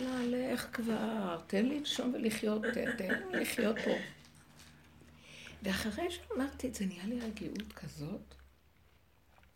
יאללה, 0.00 0.52
לך 0.52 0.68
כבר, 0.72 1.40
תן 1.46 1.66
לי 1.66 1.78
לנשום 1.78 2.14
ולחיות, 2.14 2.62
תן 2.98 3.10
לי 3.10 3.40
לחיות 3.40 3.76
פה. 3.84 3.90
ואחרי 5.62 6.10
שאמרתי 6.10 6.68
את 6.68 6.74
זה, 6.74 6.86
נהיה 6.86 7.06
לי 7.06 7.20
רגיעות 7.20 7.72
כזאת, 7.72 8.34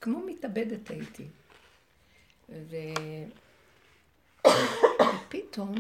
כמו 0.01 0.27
מתאבדת 0.27 0.91
הייתי. 0.91 1.27
ו... 2.49 2.77
ופתאום 5.15 5.75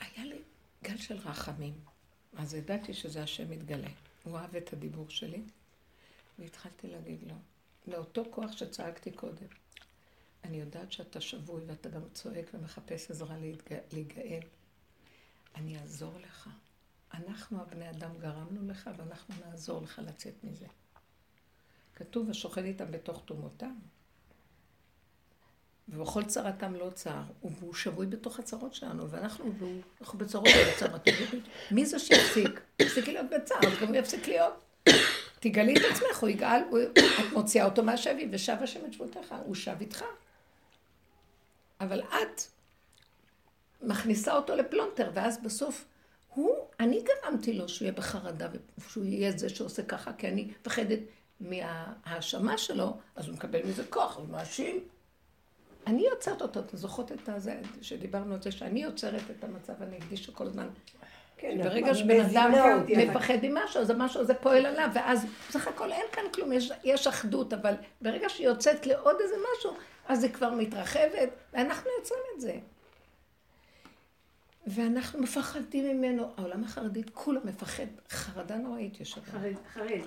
היה 0.00 0.24
לי 0.24 0.38
גל 0.84 0.96
של 0.96 1.16
רחמים. 1.16 1.74
אז 2.36 2.54
ידעתי 2.54 2.94
שזה 2.94 3.22
השם 3.22 3.50
מתגלה. 3.50 3.88
הוא 4.24 4.38
אהב 4.38 4.56
את 4.56 4.72
הדיבור 4.72 5.10
שלי, 5.10 5.42
והתחלתי 6.38 6.86
להגיד 6.88 7.18
לו, 7.22 7.34
לאותו 7.86 8.24
כוח 8.30 8.52
שצעקתי 8.52 9.10
קודם, 9.10 9.46
אני 10.44 10.60
יודעת 10.60 10.92
שאתה 10.92 11.20
שבוי 11.20 11.62
ואתה 11.66 11.88
גם 11.88 12.00
צועק 12.14 12.50
ומחפש 12.54 13.10
עזרה 13.10 13.38
להתג... 13.38 13.74
להיגאל. 13.92 14.40
אני 15.54 15.78
אעזור 15.78 16.12
לך. 16.20 16.48
אנחנו 17.14 17.60
הבני 17.60 17.90
אדם 17.90 18.18
גרמנו 18.18 18.68
לך 18.68 18.90
ואנחנו 18.96 19.34
נעזור 19.46 19.82
לך 19.82 20.00
לצאת 20.06 20.34
מזה. 20.44 20.66
כתוב, 21.94 22.30
השוכן 22.30 22.64
איתם 22.64 22.90
בתוך 22.90 23.22
תומותם. 23.24 23.74
ובכל 25.88 26.24
צרתם 26.24 26.74
לא 26.74 26.90
צר, 26.94 27.22
והוא 27.42 27.74
שבוי 27.74 28.06
בתוך 28.06 28.38
הצרות 28.38 28.74
שלנו, 28.74 29.10
ואנחנו, 29.10 29.52
והוא, 29.58 29.80
אנחנו 30.00 30.18
בצרות 30.18 30.48
ובצרות. 30.48 31.08
מי 31.70 31.86
זה 31.86 31.98
שיפסיק? 31.98 32.60
תפסיקי 32.76 33.12
להיות 33.12 33.26
בצער, 33.30 33.58
אז 33.66 33.78
גם 33.82 33.88
הוא 33.88 33.96
יפסיק 33.96 34.28
להיות. 34.28 34.64
תגלי 35.40 35.74
את 35.76 35.82
עצמך, 35.92 36.18
הוא 36.20 36.28
יגאל, 36.28 36.60
הוא, 36.70 36.78
את 36.98 37.32
מוציאה 37.32 37.64
אותו 37.64 37.82
מהשבי, 37.82 38.28
ושב 38.32 38.56
השם 38.60 38.80
את 38.86 38.92
שבותיך, 38.92 39.34
הוא 39.44 39.54
שב 39.54 39.76
איתך. 39.80 40.04
אבל 41.82 42.00
את 42.00 42.42
מכניסה 43.82 44.34
אותו 44.34 44.56
לפלונטר, 44.56 45.10
ואז 45.14 45.42
בסוף, 45.42 45.84
הוא, 46.34 46.56
אני 46.80 47.02
גרמתי 47.02 47.52
לו 47.52 47.68
שהוא 47.68 47.86
יהיה 47.86 47.92
בחרדה, 47.92 48.48
ושהוא 48.78 49.04
יהיה 49.04 49.32
זה 49.36 49.48
שעושה 49.48 49.82
ככה, 49.82 50.12
כי 50.12 50.28
אני 50.28 50.48
מפחדת 50.60 50.98
מההאשמה 51.40 52.58
שלו, 52.58 52.96
אז 53.16 53.28
הוא 53.28 53.34
מקבל 53.34 53.60
מזה 53.66 53.84
כוח, 53.90 54.16
הוא 54.16 54.28
מאשים. 54.28 54.80
אני 55.86 56.02
יוצרת 56.02 56.42
אותו, 56.42 56.60
אתם 56.60 56.76
זוכרות 56.76 57.12
את 57.12 57.28
הזה, 57.28 57.60
שדיברנו 57.80 58.34
על 58.34 58.42
זה, 58.42 58.52
שאני 58.52 58.82
יוצרת 58.82 59.22
את 59.38 59.44
המצב 59.44 59.72
הנגדי 59.82 60.16
שכל 60.16 60.46
הזמן... 60.46 60.68
כן, 61.36 61.58
ברגע 61.62 61.94
שבן 61.94 62.20
אדם 62.20 62.52
מפחד 62.88 63.34
ממשהו, 63.42 63.80
אז 63.80 63.90
המשהו 63.90 64.20
הזה 64.20 64.34
פועל 64.34 64.66
עליו, 64.66 64.90
ואז 64.94 65.26
בסך 65.48 65.68
הכל 65.68 65.92
אין 65.92 66.06
כאן 66.12 66.24
כלום, 66.34 66.52
יש, 66.52 66.72
יש 66.84 67.06
אחדות, 67.06 67.52
אבל 67.52 67.74
ברגע 68.00 68.28
שהיא 68.28 68.46
יוצאת 68.46 68.86
לעוד 68.86 69.16
איזה 69.20 69.34
משהו, 69.56 69.72
אז 70.12 70.24
היא 70.24 70.32
כבר 70.32 70.50
מתרחבת, 70.50 71.28
ואנחנו 71.52 71.90
יוצרים 71.98 72.22
את 72.36 72.40
זה. 72.40 72.58
ואנחנו 74.66 75.22
מפחדים 75.22 75.96
ממנו. 75.96 76.32
העולם 76.36 76.64
החרדית 76.64 77.10
כולו 77.14 77.40
מפחד, 77.44 77.86
חרדה 78.10 78.56
נוראית 78.56 79.00
יש 79.00 79.10
שם. 79.10 79.20
חרד, 79.24 79.54
חרד. 79.74 80.00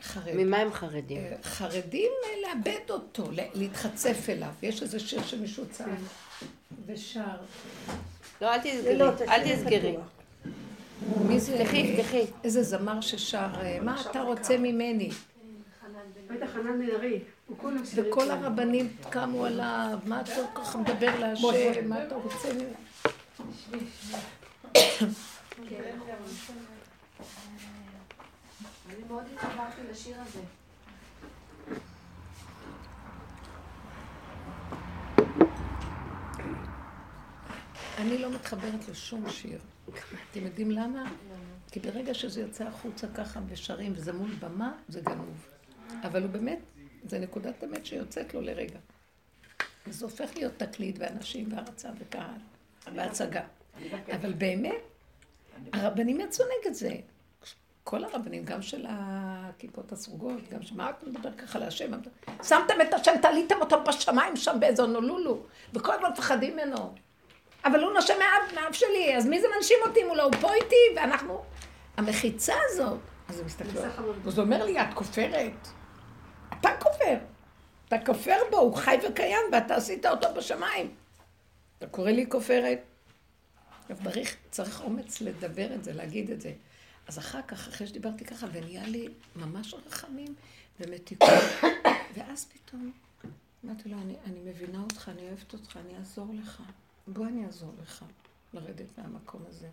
חרד. 0.00 0.34
ממה 0.34 0.56
הם 0.56 0.72
חרדים? 0.72 1.18
אה, 1.18 1.36
חרדים 1.42 2.10
אה, 2.24 2.30
לאבד 2.48 2.90
אותו, 2.90 3.24
להתחצף 3.54 4.26
אליו. 4.28 4.48
יש 4.62 4.82
איזה 4.82 5.00
שיר 5.00 5.22
שמישהו 5.22 5.64
צעק 5.70 5.88
ושר. 6.86 7.36
לא, 8.40 8.54
אל 8.54 8.58
תסגרי, 8.58 9.02
אל 9.28 9.56
תסגרי. 9.56 9.96
מי 11.28 11.40
זה? 11.40 11.58
תפתחי, 11.58 11.96
תפתחי. 11.96 12.24
איזה 12.44 12.62
זמר 12.62 13.00
ששר, 13.00 13.48
אה, 13.60 13.78
מה 13.82 14.02
אתה 14.10 14.22
רוצה 14.22 14.58
ממני? 14.58 15.10
בטח 16.28 16.46
חנן 16.46 16.78
בן 16.78 16.90
ארי. 16.90 17.20
וכל. 17.50 18.30
הרבנים 18.30 18.96
קמו 19.10 19.44
עליו, 19.44 19.98
מה 20.04 20.20
אתה 20.20 20.32
ככה 20.54 20.78
מדבר 20.78 21.18
להשם, 21.20 21.88
מה 21.88 22.06
אתה 22.06 22.14
רוצה? 22.14 22.48
אני 28.88 29.04
מאוד 29.08 29.24
התחברתי 29.34 29.80
לשיר 29.90 30.16
הזה. 30.20 30.40
אני 37.98 38.18
לא 38.18 38.30
מתחברת 38.30 38.88
לשום 38.88 39.30
שיר. 39.30 39.58
אתם 40.30 40.40
יודעים 40.40 40.70
למה? 40.70 41.10
כי 41.72 41.80
ברגע 41.80 42.14
שזה 42.14 42.40
יוצא 42.40 42.64
החוצה 42.64 43.06
ככה 43.14 43.40
ושרים 43.48 43.92
וזה 43.96 44.12
מול 44.12 44.30
במה, 44.40 44.72
זה 44.88 45.00
גנוב. 45.00 45.48
אבל 46.02 46.22
הוא 46.22 46.30
באמת, 46.30 46.58
זה 47.08 47.18
נקודת 47.18 47.64
אמת 47.64 47.86
שיוצאת 47.86 48.34
לו 48.34 48.40
לרגע. 48.40 48.78
וזה 49.86 50.04
הופך 50.04 50.36
להיות 50.36 50.52
תקליט 50.56 50.96
ואנשים 50.98 51.48
והרצה 51.52 51.88
וקהל 51.98 52.40
והצגה. 52.94 53.42
אבל 54.14 54.32
באמת, 54.32 54.82
הרבנים 55.72 56.20
יצאו 56.20 56.44
נגד 56.44 56.72
זה. 56.74 56.94
כל 57.84 58.04
הרבנים, 58.04 58.44
גם 58.44 58.62
של 58.62 58.86
הכיפות 58.88 59.92
הסרוגות, 59.92 60.48
גם 60.50 60.62
שמה 60.62 60.90
אתה 60.90 61.06
מדבר 61.06 61.32
ככה 61.32 61.58
להשם? 61.58 61.90
שמתם 62.42 62.80
את 62.88 62.94
השם, 62.94 63.12
תליתם 63.22 63.56
אותו 63.60 63.84
בשמיים 63.84 64.36
שם 64.36 64.56
באיזה 64.60 64.82
הונולולו, 64.82 65.42
וכל 65.74 65.94
הזמן 65.94 66.10
מפחדים 66.12 66.52
ממנו. 66.56 66.94
אבל 67.64 67.82
הוא 67.84 67.92
נושם 67.92 68.14
מהאף, 68.54 68.74
שלי, 68.74 69.16
אז 69.16 69.26
מי 69.26 69.40
זה 69.40 69.46
מנשים 69.56 69.76
אותי 69.86 70.02
אם 70.02 70.08
הוא 70.08 70.16
לא 70.16 70.22
הוא 70.22 70.32
פה 70.40 70.54
איתי? 70.54 70.76
ואנחנו... 70.96 71.42
המחיצה 71.96 72.54
הזאת, 72.66 72.98
אז 73.28 73.40
הם 73.40 73.46
המון. 73.96 74.14
אז 74.26 74.38
הוא 74.38 74.44
אומר 74.44 74.64
לי, 74.64 74.80
את 74.80 74.94
כופרת. 74.94 75.68
אתה 76.66 76.84
כופר. 76.84 77.18
אתה 77.88 77.96
כופר 78.06 78.38
בו, 78.50 78.56
הוא 78.56 78.76
חי 78.76 78.96
וקיים, 79.08 79.42
ואתה 79.52 79.76
עשית 79.76 80.06
אותו 80.06 80.34
בשמיים. 80.36 80.94
אתה 81.78 81.86
קורא 81.86 82.10
לי 82.10 82.26
כופרת? 82.28 82.78
צריך, 84.04 84.36
צריך 84.50 84.80
אומץ 84.80 85.20
לדבר 85.20 85.74
את 85.74 85.84
זה, 85.84 85.92
להגיד 85.92 86.30
את 86.30 86.40
זה. 86.40 86.52
אז 87.08 87.18
אחר 87.18 87.42
כך, 87.48 87.68
אחרי 87.68 87.86
שדיברתי 87.86 88.24
ככה, 88.24 88.46
ונהיה 88.52 88.86
לי 88.86 89.08
ממש 89.36 89.74
רחמים 89.86 90.34
ומתיקות, 90.80 91.28
ואז 92.14 92.44
פתאום 92.44 92.92
אמרתי 93.64 93.88
לו, 93.88 93.96
אני, 93.98 94.14
אני 94.26 94.40
מבינה 94.40 94.80
אותך, 94.80 95.08
אני 95.08 95.22
אוהבת 95.22 95.52
אותך, 95.52 95.76
אני 95.76 95.98
אעזור 95.98 96.26
לך. 96.34 96.62
בוא 97.06 97.26
אני 97.26 97.46
אעזור 97.46 97.72
לך 97.82 98.04
לרדת 98.52 98.98
מהמקום 98.98 99.42
הזה. 99.48 99.68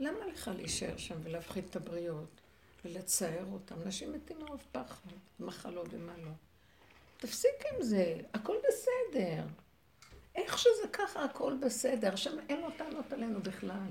למה 0.00 0.26
לך 0.32 0.50
להישאר 0.56 0.96
שם 0.96 1.14
ולהפחיד 1.22 1.64
את 1.70 1.76
הבריות? 1.76 2.40
ולצייר 2.86 3.44
אותם. 3.52 3.74
אנשים 3.82 4.12
מתים 4.12 4.38
מרוב 4.38 4.66
פחד, 4.72 5.10
מחלות 5.40 5.86
ומה 5.90 6.12
לא. 6.16 6.30
תפסיק 7.16 7.64
עם 7.72 7.82
זה, 7.82 8.16
הכל 8.34 8.56
בסדר. 8.68 9.42
איך 10.34 10.58
שזה 10.58 10.88
ככה, 10.92 11.24
הכל 11.24 11.56
בסדר. 11.60 12.12
השם 12.12 12.38
אין 12.48 12.60
לו 12.60 12.70
טענות 12.70 13.12
עלינו 13.12 13.42
בכלל. 13.42 13.88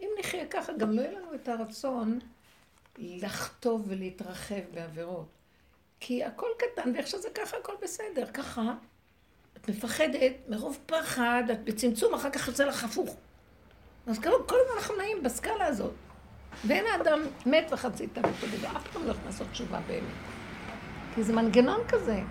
אם 0.00 0.08
נחיה 0.18 0.46
ככה, 0.46 0.72
גם 0.72 0.90
לא 0.90 1.00
יהיה 1.00 1.12
לנו 1.12 1.34
את 1.34 1.48
הרצון 1.48 2.18
לחטוב 2.98 3.84
ולהתרחב 3.88 4.62
בעבירות. 4.74 5.28
כי 6.00 6.24
הכל 6.24 6.48
קטן, 6.58 6.92
ואיך 6.94 7.06
שזה 7.06 7.28
ככה, 7.34 7.56
הכל 7.56 7.74
בסדר. 7.82 8.26
ככה, 8.26 8.74
את 9.56 9.70
מפחדת 9.70 10.32
מרוב 10.48 10.78
פחד, 10.86 11.42
את 11.52 11.64
בצמצום, 11.64 12.14
אחר 12.14 12.30
כך 12.30 12.48
יוצא 12.48 12.64
לך 12.64 12.84
הפוך. 12.84 13.16
אז 14.06 14.18
כל 14.18 14.30
הזמן 14.50 14.76
אנחנו 14.76 14.96
נעים 14.96 15.22
בסקאלה 15.22 15.66
הזאת. 15.66 15.92
ואין 16.66 16.84
האדם 16.86 17.20
מת 17.46 17.72
וחצי 17.72 18.06
תמיד, 18.06 18.34
ואף 18.60 18.88
פעם 18.92 19.06
לא 19.06 19.10
יכול 19.10 19.24
לעשות 19.26 19.46
תשובה 19.52 19.80
באמת. 19.86 20.14
כי 21.14 21.22
זה 21.22 21.32
מנגנון 21.32 21.80
כזה. 21.88 22.22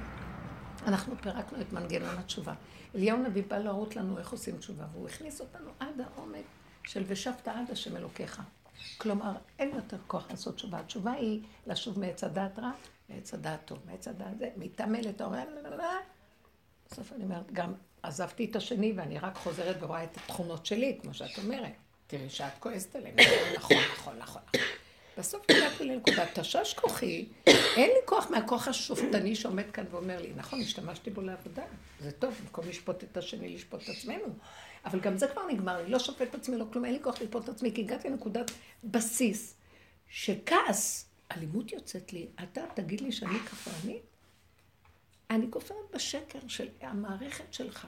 אנחנו 0.88 1.16
פירקנו 1.22 1.62
את 1.62 1.74
מנגנון 1.74 2.18
התשובה. 2.18 2.54
אליהו 2.96 3.18
נביא 3.18 3.44
בא 3.48 3.58
להראות 3.58 3.96
לנו 3.96 4.18
איך 4.18 4.32
עושים 4.32 4.58
תשובה, 4.58 4.86
והוא 4.94 5.08
הכניס 5.08 5.42
אותנו 5.42 5.70
עד 5.80 6.02
העומק 6.02 6.46
של 6.84 7.04
ושבת 7.08 7.48
עד 7.48 7.72
השם 7.72 7.98
אלוקיך. 7.98 8.42
כלומר, 8.98 9.32
אין 9.60 9.76
יותר 9.76 9.98
כוח 10.08 10.32
לעשות 10.32 10.56
תשובה. 10.56 10.80
התשובה 10.80 11.12
היא 11.12 11.42
לשוב 11.68 12.00
מעץ 12.00 12.24
הדעת 12.24 12.60
רע 12.60 12.72
לעץ 13.10 13.34
הדעת 13.34 13.60
טוב. 13.66 13.78
מעץ 13.86 14.08
הדעת 14.08 14.38
זה, 14.40 14.50
מתעמלת, 14.58 15.22
אומר, 15.22 15.44
בסוף 16.92 17.14
אני 17.14 17.24
אומרת, 17.24 17.52
גם 17.52 17.74
עזבתי 18.04 18.46
את 18.46 18.56
השני 18.56 18.94
ואני 18.96 19.20
רק 19.20 19.36
חוזרת 19.36 19.76
ורואה 19.80 20.04
את 20.04 20.18
התכונות 20.18 20.66
שלי, 20.66 21.00
כמו 21.02 21.14
שאת 21.14 21.38
אומרת. 21.44 21.74
תראי 22.10 22.30
שאת 22.30 22.58
כועסת 22.60 22.96
עליהם, 22.96 23.16
נכון, 23.56 23.78
נכון, 23.94 24.18
נכון. 24.18 24.42
בסוף 25.18 25.46
הגעתי 25.50 25.86
לנקודה, 25.86 26.25
תשש 26.34 26.74
כוחי, 26.74 27.25
אין 27.48 27.89
לי 27.89 28.00
כוח 28.06 28.32
מהכוח 28.32 28.68
השופטני 28.68 29.36
שעומד 29.36 29.72
כאן 29.72 29.86
ואומר 29.92 30.22
לי, 30.22 30.32
נכון, 30.36 30.62
השתמשתי 30.62 31.10
בו 31.10 31.22
לעבודה, 31.22 31.63
זה 32.00 32.12
טוב, 32.12 32.34
במקום 32.42 32.68
לשפוט 32.68 33.04
את 33.04 33.18
השני, 33.18 33.50
לשפוט 33.50 33.84
את 33.84 33.89
עצמנו. 33.89 34.25
אבל 34.86 35.00
גם 35.00 35.18
זה 35.18 35.28
כבר 35.28 35.48
נגמר, 35.48 35.82
אני 35.82 35.92
לא 35.92 36.00
שופט 36.00 36.22
את 36.22 36.36
עצמי, 36.36 36.58
לא 36.58 36.66
כלום, 36.74 36.86
אין 36.86 36.94
לי 36.94 37.00
כוח 37.04 37.22
לשפוט 37.22 37.44
את 37.44 37.50
עצמי, 37.50 37.72
כי 37.75 37.82
הגעתי 37.82 38.10
לנקודת 38.10 38.51
בסיס, 38.84 39.56
שכעס, 40.10 41.10
אלימות 41.32 41.72
יוצאת 41.72 42.13
לי, 42.13 42.28
אתה 42.44 42.62
תגיד 42.74 43.01
לי 43.01 43.12
שאני 43.12 43.39
כפרנית? 43.39 44.04
אני 45.30 45.48
כופרת 45.50 45.92
בשקר 45.94 46.39
של 46.48 46.68
המערכת 46.82 47.54
שלך. 47.54 47.88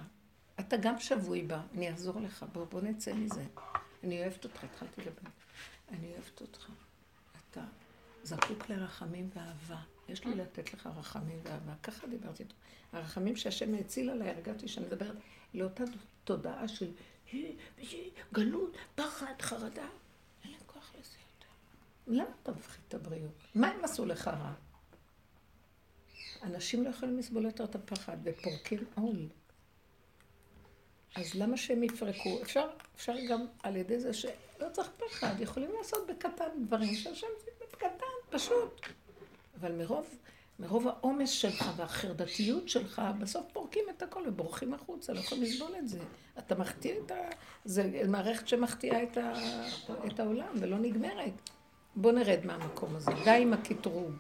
אתה 0.60 0.78
גם 0.78 1.00
שבוי 1.00 1.42
בה, 1.42 1.62
אני 1.74 1.90
אעזור 1.90 2.20
לך, 2.20 2.46
בוא, 2.54 2.66
בוא 2.66 2.82
נצא 2.82 3.14
מזה. 3.14 3.44
אני 4.04 4.22
אוהבת 4.22 4.44
אותך, 4.44 4.64
התחלתי 4.64 5.02
לדבר. 5.02 5.30
אני 5.90 6.12
אוהבת 6.14 6.42
אותך. 6.42 6.70
אתה 7.52 7.62
זקוק 8.24 8.70
לרחמים 8.70 9.30
ואהבה. 9.36 9.82
יש 10.10 10.26
לי 10.26 10.36
לתת 10.36 10.74
לך 10.74 10.90
רחמים 10.98 11.40
ואהבה. 11.44 11.74
ככה 11.84 12.08
דיברתי 12.08 12.44
איתו. 12.44 12.56
הרחמים 12.94 13.36
שהשם 13.36 13.74
האציל 13.76 14.10
עליי, 14.10 14.30
הרגשתי 14.30 14.68
שאני 14.68 14.86
מדברת 14.86 15.16
לאותה 15.54 15.84
תודעה 16.24 16.68
של 16.68 16.92
גלות, 18.34 18.78
פחד, 18.96 19.34
חרדה. 19.42 19.88
אין 20.44 20.52
לי 20.52 20.58
כוח 20.66 20.92
לזה 21.00 21.18
יותר. 21.18 21.52
למה 22.08 22.36
אתה 22.44 22.52
מפחיד 22.52 22.82
את 22.88 22.94
הבריאות? 22.94 23.32
מה 23.56 23.68
הם 23.68 23.84
עשו 23.84 24.06
לך 24.06 24.28
רע? 24.28 24.54
אנשים 26.44 26.84
לא 26.84 26.90
יכולים 26.90 27.18
לסבול 27.18 27.46
יותר 27.46 27.64
את 27.64 27.76
הפחד 27.76 28.18
ופורקים 28.24 28.86
עול. 28.96 29.28
אז 31.16 31.36
למה 31.36 31.58
שהם 31.58 31.84
יפרקו? 31.84 32.42
אפשר, 32.42 32.68
אפשר 32.96 33.14
גם 33.30 33.46
על 33.64 33.76
ידי 33.76 34.00
זה 34.00 34.14
שלא 34.14 34.68
צריך 34.72 34.90
פחד, 34.98 35.34
יכולים 35.40 35.70
לעשות 35.78 36.08
בקטן 36.08 36.50
דברים 36.66 36.96
שהשם 36.96 37.28
זה 37.46 37.52
בקטן, 37.74 38.06
פשוט. 38.30 38.82
אבל 39.60 39.72
מרוב, 39.72 40.16
מרוב 40.60 40.88
העומס 40.88 41.30
שלך 41.30 41.66
והחרדתיות 41.76 42.70
שלך, 42.70 43.02
בסוף 43.20 43.46
פורקים 43.54 43.84
את 43.98 44.02
הכל 44.02 44.24
ובורחים 44.28 44.74
החוצה, 44.74 45.14
לא 45.14 45.20
יכולים 45.20 45.44
לסבול 45.44 45.76
את 45.80 45.88
זה. 45.88 46.00
אתה 46.38 46.56
מחטיא 46.56 46.94
את 47.06 47.12
ה... 47.12 47.16
זה 47.66 48.04
מערכת 48.08 48.48
שמחטיאה 48.48 49.04
את, 49.04 49.18
ה... 49.18 49.34
את 50.08 50.20
העולם 50.20 50.54
ולא 50.60 50.78
נגמרת. 50.78 51.50
בוא 51.96 52.12
נרד 52.12 52.40
מהמקום 52.46 52.96
הזה, 52.96 53.12
די 53.24 53.30
עם 53.42 53.54
הקטרוג. 53.54 54.12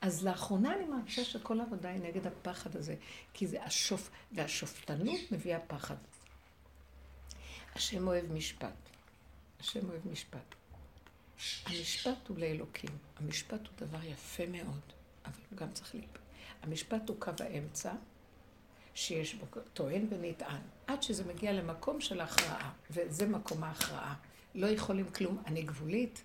אז 0.00 0.26
לאחרונה 0.26 0.74
אני 0.74 0.84
מרגישה 0.84 1.24
שכל 1.24 1.60
העבודה 1.60 1.90
היא 1.90 2.00
נגד 2.00 2.26
הפחד 2.26 2.76
הזה, 2.76 2.94
כי 3.34 3.46
זה 3.46 3.64
השוף... 3.64 4.10
והשופטנות 4.32 5.20
מביאה 5.32 5.60
פחד. 5.60 5.96
השם 7.74 8.08
אוהב 8.08 8.32
משפט. 8.32 8.90
השם 9.60 9.90
אוהב 9.90 10.08
משפט. 10.08 10.54
המשפט 11.66 12.28
הוא 12.28 12.38
לאלוקים. 12.38 12.90
המשפט 13.16 13.60
הוא 13.66 13.88
דבר 13.88 14.04
יפה 14.04 14.46
מאוד, 14.46 14.80
אבל 15.24 15.40
הוא 15.50 15.58
גם 15.58 15.72
צריך 15.72 15.94
להיפ... 15.94 16.10
המשפט 16.62 17.08
הוא 17.08 17.16
קו 17.20 17.30
האמצע, 17.40 17.92
שיש 18.94 19.34
בו 19.34 19.46
טוען 19.72 20.06
ונטען, 20.10 20.60
עד 20.86 21.02
שזה 21.02 21.24
מגיע 21.24 21.52
למקום 21.52 22.00
של 22.00 22.20
הכרעה, 22.20 22.72
וזה 22.90 23.26
מקום 23.26 23.64
ההכרעה. 23.64 24.14
לא 24.54 24.66
יכולים 24.66 25.10
כלום, 25.10 25.42
אני 25.46 25.62
גבולית. 25.62 26.22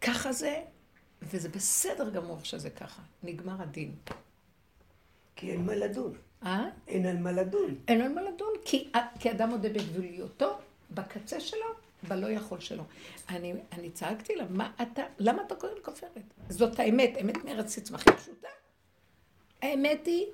ככה 0.00 0.32
זה, 0.32 0.62
וזה 1.22 1.48
בסדר 1.48 2.10
גמור 2.10 2.38
שזה 2.42 2.70
ככה. 2.70 3.02
נגמר 3.22 3.62
הדין. 3.62 3.94
כי 5.36 5.50
אין 5.50 5.66
מה 5.66 5.74
לדון. 5.74 6.14
אה? 6.42 6.68
אין 6.88 7.06
על 7.06 7.18
מה 7.18 7.32
לדון. 7.32 7.74
אין 7.88 8.00
על 8.00 8.12
מה 8.12 8.22
לדון, 8.22 8.52
כי, 8.64 8.92
כי 9.18 9.30
אדם 9.30 9.48
מודה 9.50 9.68
בגבוליותו, 9.68 10.58
בקצה 10.90 11.40
שלו, 11.40 11.66
בלא 12.08 12.26
יכול 12.26 12.60
שלו. 12.60 12.84
אני, 13.28 13.54
אני 13.72 13.90
צעקתי 13.90 14.36
לה, 14.36 14.44
מה 14.50 14.72
אתה, 14.82 15.02
למה 15.18 15.42
אתה 15.42 15.54
קורא 15.54 15.72
כופרת? 15.82 16.22
זאת 16.48 16.80
האמת, 16.80 17.10
אמת 17.20 17.44
מארץ 17.44 17.78
תצמחים 17.78 18.12
פשוטה. 18.16 18.48
האמת 19.62 20.06
היא 20.06 20.26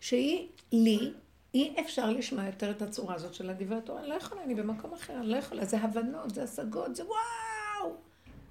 שהיא, 0.00 0.48
לי, 0.72 1.12
אי 1.54 1.74
אפשר 1.80 2.10
לשמוע 2.10 2.46
יותר 2.46 2.70
את 2.70 2.82
הצורה 2.82 3.14
הזאת 3.14 3.34
של 3.34 3.50
הדברי 3.50 3.76
התורה. 3.76 4.00
אני 4.00 4.08
לא 4.08 4.14
יכולה, 4.14 4.42
אני 4.42 4.54
במקום 4.54 4.92
אחר, 4.92 5.16
אני 5.20 5.26
לא 5.26 5.36
יכולה. 5.36 5.64
זה 5.64 5.78
הבנות, 5.78 6.34
זה 6.34 6.42
השגות, 6.42 6.96
זה 6.96 7.04
וואו! 7.04 7.49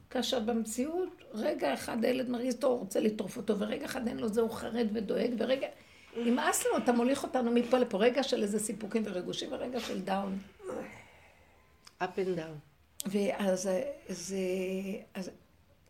כאשר 0.10 0.40
במציאות, 0.40 1.10
רגע 1.34 1.74
אחד 1.74 2.06
הילד 2.06 2.30
מרגיז 2.30 2.56
אותו, 2.56 2.68
הוא 2.68 2.80
רוצה 2.80 3.00
לטרוף 3.00 3.38
אותו, 3.38 3.60
ורגע 3.60 3.86
אחד 3.86 4.08
אין 4.08 4.18
לו 4.18 4.28
זה, 4.28 4.42
הוא 4.42 4.52
חרד 4.52 4.88
ודואג, 4.94 5.32
ורגע... 5.38 5.68
נמאס 6.18 6.66
לו, 6.66 6.78
אתה 6.78 6.92
מוליך 6.92 7.24
אותנו 7.24 7.52
מפה 7.52 7.78
לפה, 7.78 7.98
רגע 7.98 8.24
של 8.24 8.44
איזה 8.44 8.60
סיפוקים 8.60 9.04
וריגושים, 9.06 9.52
ורגע 9.52 9.80
של 9.80 10.02
דאון. 10.02 10.40
up 12.02 12.04
and 12.04 12.38
down. 12.38 13.06
ואז 13.06 13.70
זה, 14.10 14.42
אז 15.14 15.32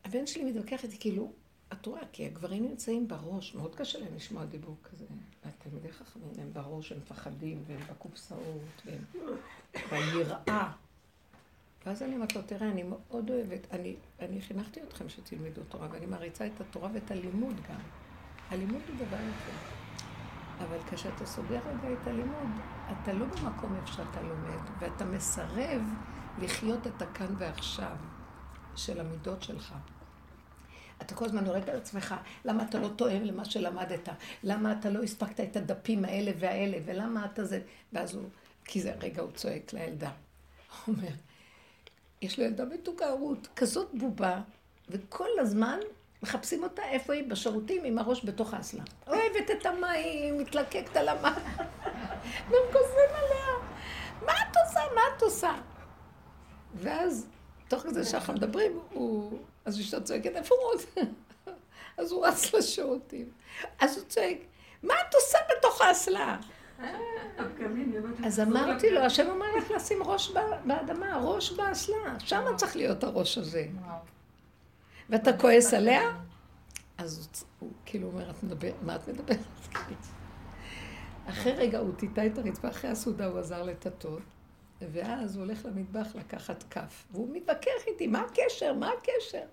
הבן 0.05 0.27
שלי 0.27 0.43
מתווכח 0.43 0.83
איתי, 0.83 0.97
כאילו, 0.99 1.31
את 1.73 1.85
רואה, 1.85 2.01
כי 2.11 2.25
הגברים 2.25 2.63
נמצאים 2.63 3.07
בראש, 3.07 3.55
מאוד 3.55 3.75
קשה 3.75 3.99
להם 3.99 4.15
לשמוע 4.15 4.45
דיבור 4.45 4.75
כזה. 4.83 5.05
התלמידי 5.45 5.91
חכמים 5.91 6.29
הם 6.37 6.53
בראש, 6.53 6.91
הם 6.91 6.97
מפחדים, 6.97 7.63
והם 7.67 7.79
בקופסאות, 7.89 8.81
והם 8.85 9.03
ביראה. 9.89 10.71
ואז 11.85 12.03
אני 12.03 12.15
אומרת 12.15 12.35
לו, 12.35 12.41
תראה, 12.41 12.69
אני 12.69 12.83
מאוד 12.83 13.29
אוהבת, 13.29 13.73
אני, 13.73 13.95
אני 14.19 14.41
חינכתי 14.41 14.79
אתכם 14.83 15.09
שתלמדו 15.09 15.61
תורה, 15.63 15.87
ואני 15.91 16.05
מעריצה 16.05 16.45
את 16.45 16.61
התורה 16.61 16.89
ואת 16.93 17.11
הלימוד 17.11 17.55
גם. 17.69 17.79
הלימוד 18.49 18.81
הוא 18.87 18.95
דבר 18.95 19.17
יפה. 19.17 19.79
אבל 20.63 20.77
כשאתה 20.91 21.25
סוגר 21.25 21.59
רגע 21.65 21.93
את 22.01 22.07
הלימוד, 22.07 22.49
אתה 22.91 23.13
לא 23.13 23.25
במקום 23.25 23.75
איפה 23.75 23.87
שאתה 23.87 24.21
לומד, 24.21 24.69
ואתה 24.79 25.05
מסרב 25.05 25.81
לחיות 26.41 26.87
את 26.87 27.01
הכאן 27.01 27.33
ועכשיו 27.37 27.95
של 28.75 28.99
המידות 28.99 29.43
שלך. 29.43 29.75
אתה 31.01 31.15
כל 31.15 31.25
הזמן 31.25 31.45
יורד 31.45 31.69
על 31.69 31.77
עצמך, 31.77 32.15
למה 32.45 32.63
אתה 32.63 32.79
לא 32.79 32.87
תואם 32.95 33.23
למה 33.23 33.45
שלמדת? 33.45 34.09
למה 34.43 34.71
אתה 34.79 34.89
לא 34.89 35.03
הספקת 35.03 35.39
את 35.39 35.55
הדפים 35.55 36.05
האלה 36.05 36.31
והאלה? 36.39 36.77
ולמה 36.85 37.25
אתה 37.25 37.45
זה... 37.45 37.61
ואז 37.93 38.15
הוא, 38.15 38.29
כי 38.65 38.81
זה 38.81 38.93
רגע 39.01 39.21
הוא 39.21 39.31
צועק 39.31 39.73
לילדה. 39.73 40.11
הוא 40.85 40.95
אומר, 40.95 41.11
יש 42.21 42.39
לו 42.39 42.45
ילדה 42.45 42.65
מתוקה, 42.65 43.11
רות, 43.11 43.47
כזאת 43.55 43.87
בובה, 43.93 44.41
וכל 44.89 45.29
הזמן 45.39 45.79
מחפשים 46.23 46.63
אותה 46.63 46.83
איפה 46.83 47.13
היא? 47.13 47.29
בשירותים 47.29 47.83
עם 47.85 47.99
הראש 47.99 48.25
בתוך 48.25 48.53
האסלה. 48.53 48.83
אוהבת 49.07 49.51
את 49.51 49.65
המים, 49.65 50.37
מתלקקת 50.37 50.97
על 50.97 51.07
המים. 51.07 51.33
והם 52.49 52.63
כוסים 52.71 53.09
עליה. 53.15 53.45
מה 54.25 54.33
את 54.33 54.55
עושה? 54.65 54.79
מה 54.95 55.01
את 55.17 55.21
עושה? 55.21 55.55
ואז, 56.75 57.27
תוך 57.67 57.83
כזה 57.83 58.05
שאנחנו 58.05 58.33
מדברים, 58.33 58.79
הוא... 58.93 59.39
אז 59.65 59.79
אשתו 59.79 60.03
צועקת, 60.03 60.35
איפה 60.35 60.55
רות? 60.55 60.85
אז 61.97 62.11
הוא 62.11 62.25
רץ 62.25 62.53
לשירותים. 62.53 63.29
אז 63.79 63.97
הוא 63.97 64.05
צועק, 64.05 64.37
מה 64.83 64.93
את 65.09 65.13
עושה 65.15 65.37
בתוך 65.57 65.81
האסלה? 65.81 66.37
אז 68.25 68.39
אמרתי 68.39 68.89
לו, 68.91 69.01
השם 69.01 69.27
אומר 69.29 69.45
לך 69.57 69.71
לשים 69.71 70.03
ראש 70.03 70.31
באדמה, 70.65 71.17
ראש 71.23 71.51
באסלה, 71.51 72.19
שם 72.19 72.43
צריך 72.55 72.75
להיות 72.75 73.03
הראש 73.03 73.37
הזה. 73.37 73.67
ואתה 75.09 75.37
כועס 75.37 75.73
עליה? 75.73 76.01
אז 76.97 77.29
הוא 77.59 77.71
כאילו 77.85 78.07
אומר, 78.07 78.29
את 78.29 78.43
מדברת, 78.43 78.73
מה 78.81 78.95
את 78.95 79.07
מדברת? 79.07 79.39
אחרי 81.29 81.51
רגע 81.51 81.79
הוא 81.79 81.95
טיטה 81.95 82.25
את 82.25 82.37
הרצפה, 82.37 82.67
אחרי 82.69 82.89
הסעודה 82.89 83.25
הוא 83.25 83.39
עזר 83.39 83.63
לטטות, 83.63 84.21
ואז 84.81 85.35
הוא 85.35 85.45
הולך 85.45 85.65
למטבח 85.65 86.15
לקחת 86.15 86.63
כף, 86.69 87.05
והוא 87.11 87.35
מתווכח 87.35 87.87
איתי, 87.87 88.07
מה 88.07 88.21
הקשר? 88.21 88.73
מה 88.73 88.91
הקשר? 88.97 89.43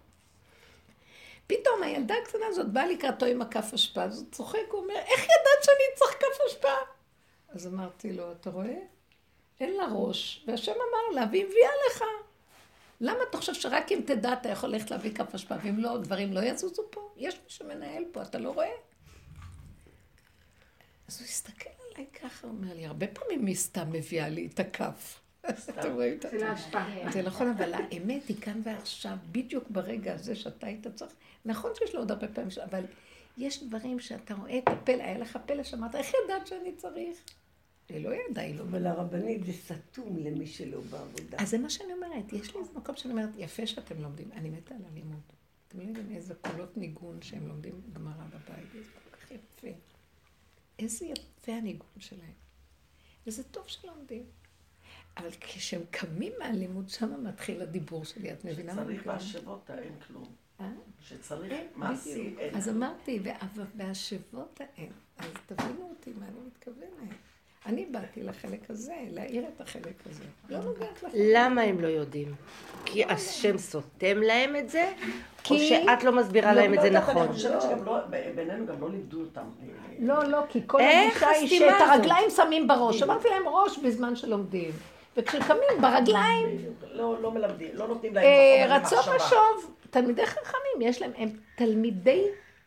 פתאום 1.46 1.82
הילדה 1.82 2.14
הקטנה 2.22 2.46
הזאת 2.48 2.72
באה 2.72 2.86
לקראתו 2.86 3.26
עם 3.26 3.42
הכף 3.42 3.70
אשפה, 3.74 4.02
אז 4.02 4.18
הוא 4.18 4.26
צוחק, 4.32 4.58
הוא 4.70 4.82
אומר, 4.82 4.94
איך 4.94 5.24
ידעת 5.24 5.64
שאני 5.64 5.96
צריך 5.96 6.12
כף 6.12 6.40
אשפה? 6.48 6.95
אז 7.56 7.66
אמרתי 7.66 8.12
לו, 8.12 8.32
אתה 8.32 8.50
רואה? 8.50 8.78
אין 9.60 9.76
לה 9.76 9.84
ראש, 9.92 10.44
והשם 10.46 10.72
אמר 10.72 11.20
לה, 11.20 11.26
והיא 11.30 11.44
הביאה 11.44 11.70
לך. 11.90 12.04
למה 13.00 13.18
אתה 13.30 13.36
חושב 13.36 13.54
שרק 13.54 13.92
אם 13.92 14.00
תדע 14.06 14.32
אתה 14.32 14.48
יכול 14.48 14.68
ללכת 14.68 14.90
להביא 14.90 15.14
כף 15.14 15.34
אשפה, 15.34 15.54
ואם 15.62 15.78
לא, 15.78 15.98
דברים 15.98 16.32
לא 16.32 16.40
יזוזו 16.40 16.82
פה? 16.90 17.10
יש 17.16 17.34
מי 17.34 17.40
שמנהל 17.48 18.04
פה, 18.12 18.22
אתה 18.22 18.38
לא 18.38 18.50
רואה? 18.50 18.70
אז 21.08 21.20
הוא 21.20 21.26
הסתכל 21.26 21.70
עליי 21.92 22.06
ככה, 22.22 22.46
הוא 22.46 22.56
אומר 22.56 22.74
לי, 22.74 22.86
הרבה 22.86 23.06
פעמים 23.06 23.46
היא 23.46 23.56
סתם 23.56 23.92
מביאה 23.92 24.28
לי 24.28 24.48
את 24.54 24.60
הכף. 24.60 25.20
אתם 25.50 25.94
רואים 25.94 26.14
את 26.16 26.26
זה 26.30 26.38
לא. 26.38 27.10
זה 27.12 27.22
נכון, 27.22 27.48
אבל 27.48 27.74
האמת 27.74 28.28
היא 28.28 28.36
כאן 28.40 28.60
ועכשיו, 28.64 29.16
בדיוק 29.32 29.64
ברגע 29.70 30.14
הזה 30.14 30.36
שאתה 30.36 30.66
היית 30.66 30.86
צריך. 30.94 31.12
נכון 31.44 31.70
שיש 31.74 31.94
לו 31.94 32.00
עוד 32.00 32.10
הרבה 32.10 32.28
פעמים, 32.28 32.50
אבל 32.64 32.84
יש 33.38 33.62
דברים 33.62 34.00
שאתה 34.00 34.34
רואה 34.34 34.58
את 34.58 34.68
הפלא, 34.68 35.02
היה 35.02 35.18
לך 35.18 35.38
פלא 35.46 35.62
שאמרת, 35.62 35.94
איך 35.94 36.12
ידעת 36.24 36.46
שאני 36.46 36.72
צריך? 36.76 37.18
היא 37.88 38.04
לא 38.08 38.10
ידעה, 38.30 38.44
היא 38.44 38.54
לא... 38.58 38.62
אבל 38.62 38.86
הרבנית 38.86 39.44
זה 39.44 39.52
סתום 39.52 40.16
למי 40.18 40.46
שלא 40.46 40.80
בעבודה. 40.80 41.38
אז 41.38 41.50
זה 41.50 41.58
מה 41.58 41.70
שאני 41.70 41.92
אומרת, 41.92 42.32
יש 42.32 42.54
לי 42.54 42.60
איזה 42.60 42.72
מקום 42.76 42.96
שאני 42.96 43.12
אומרת, 43.14 43.30
יפה 43.38 43.66
שאתם 43.66 44.02
לומדים, 44.02 44.32
אני 44.32 44.50
מתה 44.50 44.74
על 44.74 44.80
הלימוד. 44.92 45.20
אתם 45.68 45.78
לא 45.80 45.84
יודעים 45.84 46.12
איזה 46.16 46.34
קולות 46.34 46.76
ניגון 46.76 47.22
שהם 47.22 47.48
לומדים 47.48 47.80
גמרא 47.92 48.24
בבית, 48.28 48.66
זה 48.72 48.78
כל 49.10 49.16
כך 49.16 49.30
יפה. 49.30 49.68
איזה 50.78 51.06
יפה 51.06 51.52
הניגון 51.52 51.88
שלהם. 51.98 52.32
וזה 53.26 53.42
טוב 53.44 53.64
שלומדים. 53.68 54.24
אבל 55.16 55.30
כשהם 55.40 55.80
קמים 55.90 56.32
מהלימוד, 56.38 56.88
שם 56.88 57.24
מתחיל 57.24 57.62
הדיבור 57.62 58.04
שלי, 58.04 58.32
את 58.32 58.44
מבינה 58.44 58.74
מה 58.74 58.82
אני 58.82 58.86
צריך 58.88 58.98
מתכוונת? 59.06 59.22
בהשבות 59.22 59.70
האין 59.70 59.92
כלום. 60.06 60.34
אה? 60.60 60.72
שצריך 61.00 61.52
אין, 61.52 61.66
מעשי 61.74 62.10
בדיוק. 62.24 62.38
אין 62.40 62.54
אז. 62.54 62.68
אמרתי, 62.68 63.20
"וה- 63.24 63.38
והשבות 63.76 64.60
האין. 64.60 64.92
אז 65.18 65.26
תבינו 65.46 65.90
אותי 65.90 66.12
מה 66.12 66.26
אני 66.28 66.38
מתכוונת. 66.46 67.10
אני 67.66 67.86
באתי 67.90 68.22
לחלק 68.22 68.70
הזה, 68.70 68.92
להאיר 69.10 69.44
את 69.56 69.60
החלק 69.60 69.94
הזה. 70.10 70.24
לא 70.48 70.58
נוגעת 70.58 71.02
לך. 71.02 71.10
למה 71.14 71.62
הם 71.62 71.80
לא 71.80 71.86
יודעים? 71.88 72.34
כי 72.84 73.04
השם 73.04 73.58
סותם 73.58 74.22
להם 74.22 74.56
את 74.56 74.70
זה? 74.70 74.92
או 74.98 75.04
כי- 75.44 75.68
שאת 75.68 76.04
לא 76.04 76.12
מסבירה 76.12 76.54
לא, 76.54 76.60
להם 76.60 76.72
את 76.72 76.76
לא 76.76 76.82
זה 76.82 76.88
יודעת, 76.88 77.02
נכון? 77.02 77.22
אני 77.22 77.32
חושבת 77.32 77.62
שגם 77.62 77.84
לא, 77.84 77.98
בינינו 78.36 78.66
גם 78.66 78.80
לא 78.80 78.90
לימדו 78.90 79.20
אותם. 79.20 79.44
לא, 79.98 80.24
לא, 80.24 80.38
כי 80.48 80.60
כל 80.66 80.80
הגישה 80.80 81.28
היא 81.28 81.48
שאת? 81.58 81.74
הרגליים 81.80 82.30
שמים 82.30 82.68
בראש. 82.68 83.02
אמרתי 83.02 83.28
להם 83.28 83.48
ראש 83.48 83.78
בזמן 83.78 84.16
שלומדים. 84.16 84.70
וכשקמים 85.16 85.80
ברגליים. 85.80 86.58
לא, 86.92 87.22
לא 87.22 87.30
מלמדים, 87.30 87.68
לא 87.74 87.88
נותנים 87.88 88.14
להם 88.14 88.24
אה, 88.24 88.64
מקום 88.66 88.76
רצו 88.76 88.96
למחשבה. 88.96 89.16
ושוב. 89.26 89.74
תלמידי 89.90 90.26
חכמים, 90.26 90.80
יש 90.88 91.02
להם, 91.02 91.10
הם 91.16 91.28
תלמידי 91.56 92.24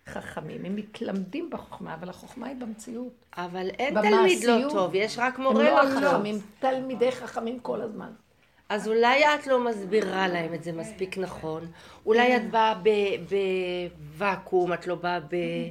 חכמים, 0.09 0.65
הם 0.65 0.75
מתלמדים 0.75 1.49
בחוכמה, 1.49 1.93
אבל 1.93 2.09
החוכמה 2.09 2.47
היא 2.47 2.55
במציאות. 2.55 3.13
אבל 3.37 3.67
אין 3.79 3.93
במעשיות. 3.93 4.13
תלמיד 4.19 4.43
לא 4.43 4.69
טוב, 4.69 4.95
יש 4.95 5.19
רק 5.19 5.35
הם 5.35 5.43
מורה 5.43 5.63
לא 5.63 5.83
לא 5.83 5.99
טוב. 5.99 6.13
חכמים, 6.13 6.35
תלמידי 6.59 7.11
חכמים 7.11 7.59
כל 7.59 7.81
הזמן. 7.81 8.11
אז 8.69 8.87
אולי 8.87 9.23
את 9.35 9.47
לא 9.47 9.65
מסבירה 9.65 10.27
להם 10.27 10.53
את 10.53 10.63
זה 10.63 10.71
מספיק 10.71 11.17
נכון. 11.17 11.71
אולי 12.05 12.35
את 12.37 12.51
באה 12.51 12.73
בוואקום, 14.17 14.73
את 14.73 14.87
לא 14.87 14.95
באה 14.95 15.19
ב- 15.19 15.69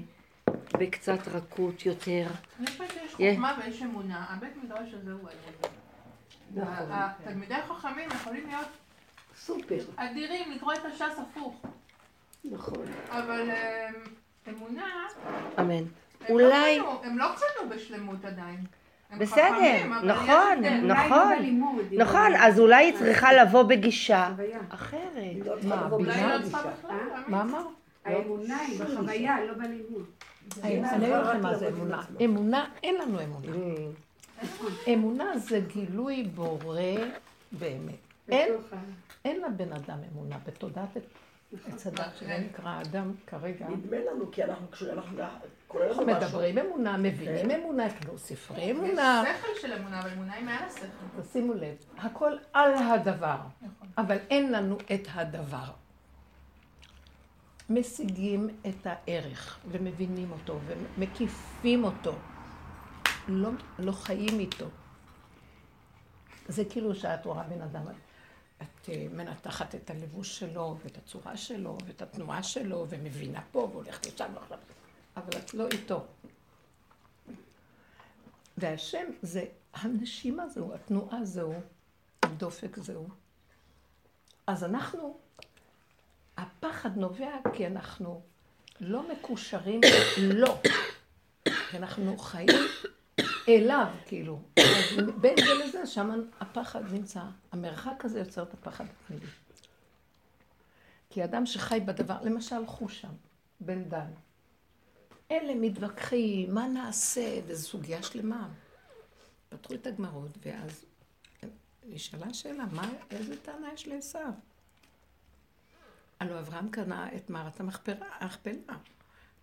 בקצת 0.79 1.29
רכות 1.29 1.87
יותר. 1.87 2.27
אני 2.59 2.67
חושבת 2.67 2.91
שיש 2.93 3.15
יש. 3.19 3.35
חוכמה 3.35 3.59
ויש 3.65 3.83
אמונה. 3.83 4.27
הבית 4.29 4.53
מדרש 4.65 4.95
הזה 4.95 5.13
הוא 5.13 5.21
האמונה. 5.29 6.73
נכון. 6.75 6.87
התלמידי 6.91 7.55
החכמים 7.55 8.09
יכולים 8.15 8.47
להיות 8.47 8.69
סופר, 9.37 9.79
אדירים, 9.97 10.53
לקרוא 10.53 10.73
את 10.73 10.85
הש"ס 10.85 11.19
הפוך. 11.19 11.63
נכון. 12.45 12.85
אבל 13.11 13.51
אה, 13.51 13.89
אמונה, 14.57 14.87
אמן. 15.61 15.75
הם 15.75 15.85
אולי- 16.31 16.79
לא 16.79 16.83
קנו- 16.85 17.01
הם 17.11 17.19
לא 17.19 17.27
קנו 17.37 17.69
בשלמות 17.71 18.25
עדיין. 18.25 18.65
בסדר, 19.19 19.45
חכמים, 19.45 19.93
נכון, 19.93 20.65
נכון. 20.85 21.33
לא 21.93 22.05
נכון, 22.05 22.33
לא- 22.33 22.37
אז 22.39 22.61
אולי 22.61 22.85
היא 22.85 22.95
צריכה 22.99 23.33
לבוא 23.33 23.63
בגישה. 23.63 24.29
אחרת. 24.69 24.99
לא 25.45 25.55
מה, 25.63 25.89
בינה? 25.97 26.37
לא. 26.39 26.59
אה? 26.91 26.97
מה 27.29 27.43
אמר? 27.43 27.63
האמונה 28.05 28.59
היא 28.59 28.81
בחוויה, 28.81 29.37
לא 29.45 29.53
בלימוד. 29.55 30.05
אני 30.63 30.81
אגיד 30.97 31.09
לכם 31.13 31.41
מה 31.43 31.55
זה 31.55 31.69
אמונה. 31.69 32.03
אמונה, 32.25 32.67
אין 32.83 32.95
לנו 32.95 33.21
אמונה. 33.21 33.57
אמונה 34.93 35.39
זה 35.39 35.61
גילוי 35.75 36.23
בורא 36.23 36.81
באמת. 37.53 37.95
אין 39.25 39.41
לבן 39.41 39.73
אדם 39.73 39.99
אמונה 40.13 40.37
בתודעת 40.47 40.97
עץ 41.53 41.87
הדת 41.87 42.17
שלא 42.17 42.39
נקרא 42.39 42.69
האדם 42.69 43.15
כרגע. 43.27 43.69
נדמה 43.69 43.97
לנו, 43.97 44.31
כי 44.33 44.45
אנחנו, 44.45 44.71
כשאנחנו, 44.71 45.19
כולל 45.69 45.91
משהו. 45.91 46.07
מדברים 46.07 46.59
אמונה, 46.59 46.97
מבינים 46.97 47.51
אמונה, 47.51 47.87
יש 47.87 47.93
לנו 48.05 48.19
ספרי 48.19 48.63
יש 48.63 48.71
אמונה. 48.71 49.25
שכל 49.39 49.49
של 49.61 49.73
אמונה, 49.73 50.01
אבל 50.01 50.11
אמונה 50.11 50.35
היא 50.35 50.45
מעל 50.45 50.65
השכל. 50.65 50.87
תשימו 51.23 51.55
לב, 51.55 51.77
הכל 51.99 52.37
על 52.53 52.75
הדבר, 52.75 53.37
נכון. 53.63 53.89
אבל 53.99 54.17
אין 54.31 54.53
לנו 54.53 54.79
את 54.95 55.09
הדבר. 55.15 55.71
משיגים 57.71 58.49
את 58.69 58.87
הערך 58.87 59.59
ומבינים 59.71 60.33
אותו 60.33 60.59
ומקיפים 60.67 61.85
אותו. 61.85 62.15
לא, 63.29 63.51
לא 63.79 63.93
חיים 63.93 64.41
איתו. 64.41 64.67
זה 66.49 66.65
כאילו 66.65 66.95
שאת 66.95 67.25
רואה 67.27 67.43
בן 67.43 67.63
אדם, 67.63 67.83
את 68.63 68.89
אה, 68.89 69.07
מנתחת 69.13 69.75
את 69.75 69.91
הלבוש 69.91 70.39
שלו 70.39 70.77
ואת 70.85 70.99
הצורה 70.99 71.37
שלו 71.37 71.79
ואת 71.87 72.03
התנועה 72.03 72.43
שלו 72.43 72.87
ומבינה 72.89 73.43
פה 73.53 73.69
והולכת 73.73 74.07
לשם 74.07 74.33
אבל 75.17 75.39
את 75.39 75.55
לא 75.55 75.69
איתו. 75.69 76.07
והשם 78.57 79.05
זה 79.23 79.45
הנשימה 79.75 80.49
זהו, 80.49 80.75
התנועה 80.75 81.25
זהו, 81.25 81.55
הדופק 82.23 82.77
זהו. 82.79 83.09
אז 84.47 84.65
אנחנו, 84.65 85.19
הפחד 86.37 86.97
נובע 86.97 87.37
כי 87.53 87.67
אנחנו 87.67 88.23
לא 88.81 89.13
מקושרים 89.13 89.81
לו, 90.41 90.59
כי 91.45 91.77
אנחנו 91.77 92.19
חיים 92.19 92.49
אליו, 93.49 93.87
כאילו. 94.07 94.41
אז 94.59 94.97
בין 95.21 95.37
זה 95.37 95.65
לזה, 95.65 95.87
שם 95.87 96.11
הפחד 96.41 96.93
נמצא. 96.93 97.23
המרחק 97.53 98.05
הזה 98.05 98.19
יוצר 98.19 98.43
את 98.43 98.55
הפחד 98.55 98.85
התמידי. 98.85 99.27
כי 101.11 101.25
אדם 101.25 101.47
שחי 101.47 101.81
בדבר, 101.85 102.17
למשל 102.23 102.67
חושם, 102.67 103.13
בן 103.61 103.85
דן. 103.85 104.11
אלה 105.31 105.55
מתווכחים, 105.55 106.55
מה 106.55 106.69
נעשה, 106.69 107.41
וזו 107.47 107.69
סוגיה 107.69 108.03
שלמה. 108.03 108.49
פתחו 109.49 109.75
את 109.75 109.87
הגמרות, 109.87 110.31
ואז 110.45 110.85
נשאלה 111.87 112.35
שאלה, 112.35 112.65
מה, 112.73 112.89
איזה 113.11 113.37
טענה 113.43 113.73
יש 113.75 113.89
לעשו? 113.89 114.19
הלוא 116.21 116.39
אברהם 116.39 116.69
קנה 116.69 117.09
את 117.17 117.31
מערת 117.31 117.61
המכפלה, 117.61 118.07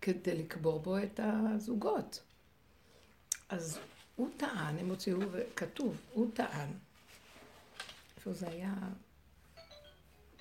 כדי 0.02 0.36
לקבור 0.38 0.80
בו 0.80 0.98
את 0.98 1.20
הזוגות. 1.24 2.24
אז 3.50 3.80
הוא 4.16 4.30
טען, 4.38 4.80
הם 4.80 4.90
הוציאו, 4.90 5.20
כתוב, 5.56 5.98
הוא 6.14 6.32
טען, 6.34 6.70
איפה 8.18 8.34
זה 8.34 8.50
היה? 8.50 8.74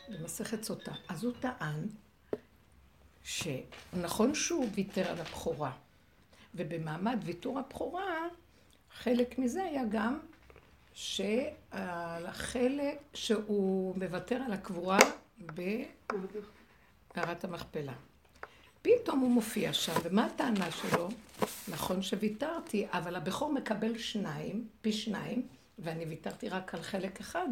במסכת 0.09 0.63
סוטה. 0.63 0.93
אז 1.09 1.25
הוא 1.25 1.33
טען 1.41 1.89
שנכון 3.25 4.35
שהוא 4.35 4.69
ויתר 4.75 5.09
על 5.09 5.21
הבכורה, 5.21 5.73
ובמעמד 6.55 7.19
ויתור 7.25 7.59
הבכורה, 7.59 8.29
חלק 8.91 9.39
מזה 9.39 9.63
היה 9.63 9.83
גם 9.91 10.19
שהחלק 10.95 12.99
שהוא 13.15 13.99
מוותר 13.99 14.37
על 14.37 14.53
הקבורה 14.53 14.99
במערת 15.39 17.45
המכפלה. 17.45 17.95
פתאום 18.85 19.21
הוא 19.21 19.31
מופיע 19.31 19.73
שם, 19.73 19.93
ומה 20.03 20.27
הטענה 20.27 20.71
שלו? 20.71 21.09
נכון 21.69 22.03
שוויתרתי, 22.03 22.87
אבל 22.91 23.17
הבכור 23.17 23.53
מקבל 23.53 23.99
שניים, 23.99 24.69
פי 24.83 24.93
שניים, 24.93 25.47
ואני 25.79 26.05
ויתרתי 26.05 26.49
רק 26.49 26.75
על 26.75 26.83
חלק 26.83 27.21
אחד. 27.21 27.47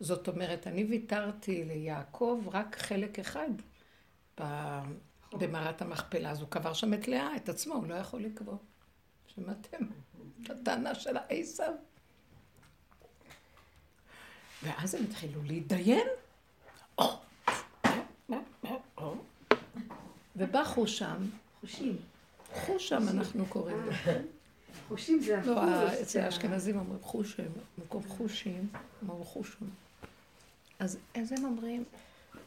זאת 0.00 0.28
אומרת, 0.28 0.66
אני 0.66 0.84
ויתרתי 0.84 1.64
ליעקב 1.64 2.42
רק 2.52 2.76
חלק 2.78 3.18
אחד 3.18 3.50
במערת 5.32 5.82
המכפלה, 5.82 6.30
אז 6.30 6.40
הוא 6.40 6.48
קבר 6.48 6.72
שם 6.72 6.94
את 6.94 7.08
לאה, 7.08 7.36
את 7.36 7.48
עצמו, 7.48 7.74
הוא 7.74 7.86
לא 7.86 7.94
יכול 7.94 8.22
לקבור. 8.22 8.58
שמעתם? 9.34 9.84
הטענה 10.50 10.94
של 10.94 11.16
עשיו. 11.28 11.72
ואז 14.62 14.94
הם 14.94 15.04
התחילו 15.04 15.42
להתדיין. 15.42 16.06
ובא 20.36 20.62
שם, 20.86 21.16
חושים. 21.60 21.96
חושם 22.54 23.08
אנחנו 23.08 23.46
קוראים 23.46 23.76
לו. 23.86 23.92
חושים 24.88 25.20
זה 25.20 25.40
לא, 25.44 25.62
החוש. 25.62 25.98
אצל 26.02 26.20
האשכנזים 26.20 26.78
אומרים 26.78 27.00
חושים, 27.02 27.48
במקום 27.78 28.02
חושים, 28.08 28.68
אומרים 29.08 29.24
חושם. 29.24 29.64
אז 30.78 30.98
אז 31.14 31.32
הם 31.32 31.44
אומרים, 31.44 31.84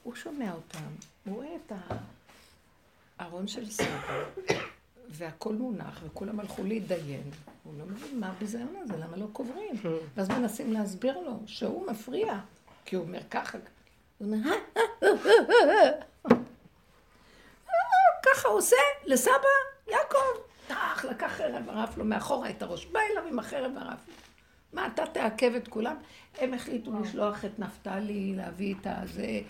הוא 0.03 0.15
שומע 0.15 0.51
אותם, 0.53 0.79
הוא 1.25 1.35
רואה 1.35 1.55
את 1.55 1.71
ארון 3.21 3.47
של 3.47 3.69
סבא, 3.69 4.23
והכל 5.09 5.53
מונח, 5.55 6.01
וכולם 6.05 6.39
הלכו 6.39 6.63
להתדיין. 6.63 7.23
הוא 7.63 7.73
לא 7.79 7.85
מבין 7.85 8.19
מה 8.19 8.27
הביזיון 8.29 8.75
הזה, 8.83 8.97
למה 8.97 9.17
לא 9.17 9.27
קוברים? 9.33 9.75
ואז 10.15 10.29
מנסים 10.29 10.73
להסביר 10.73 11.19
לו 11.19 11.39
שהוא 11.45 11.87
מפריע, 11.91 12.39
כי 12.85 12.95
הוא 12.95 13.05
אומר 13.05 13.21
ככה. 13.31 13.57
הוא 14.17 14.27
אומר, 14.33 14.49
"אה, 14.49 14.53
אה, 14.77 15.07
אה, 15.25 15.31
אה, 15.49 15.89
אה." 16.31 16.35
אה, 17.69 18.18
ככה 18.33 18.47
עושה 18.47 18.75
לסבא 19.05 19.33
יעקב. 19.87 20.39
טח, 20.67 21.05
לקח 21.09 21.27
חרב 21.27 21.63
וערף 21.67 21.97
לו 21.97 22.05
מאחורה 22.05 22.49
את 22.49 22.61
הראש. 22.61 22.85
בא 22.85 22.99
אליו 23.11 23.23
עם 23.27 23.39
החרב 23.39 23.71
וערף 23.75 24.07
לו. 24.07 24.13
מה, 24.73 24.87
אתה 24.87 25.05
תעכב 25.05 25.51
את 25.55 25.67
כולם? 25.67 25.95
הם 26.37 26.53
החליטו 26.53 26.91
לשלוח 27.01 27.45
את 27.45 27.59
נפתלי 27.59 28.33
להביא 28.35 28.75
את 28.81 28.87
הזה. 28.89 29.41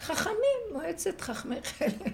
חכמים, 0.00 0.60
מועצת 0.72 1.20
חכמי 1.20 1.62
חלק. 1.62 2.12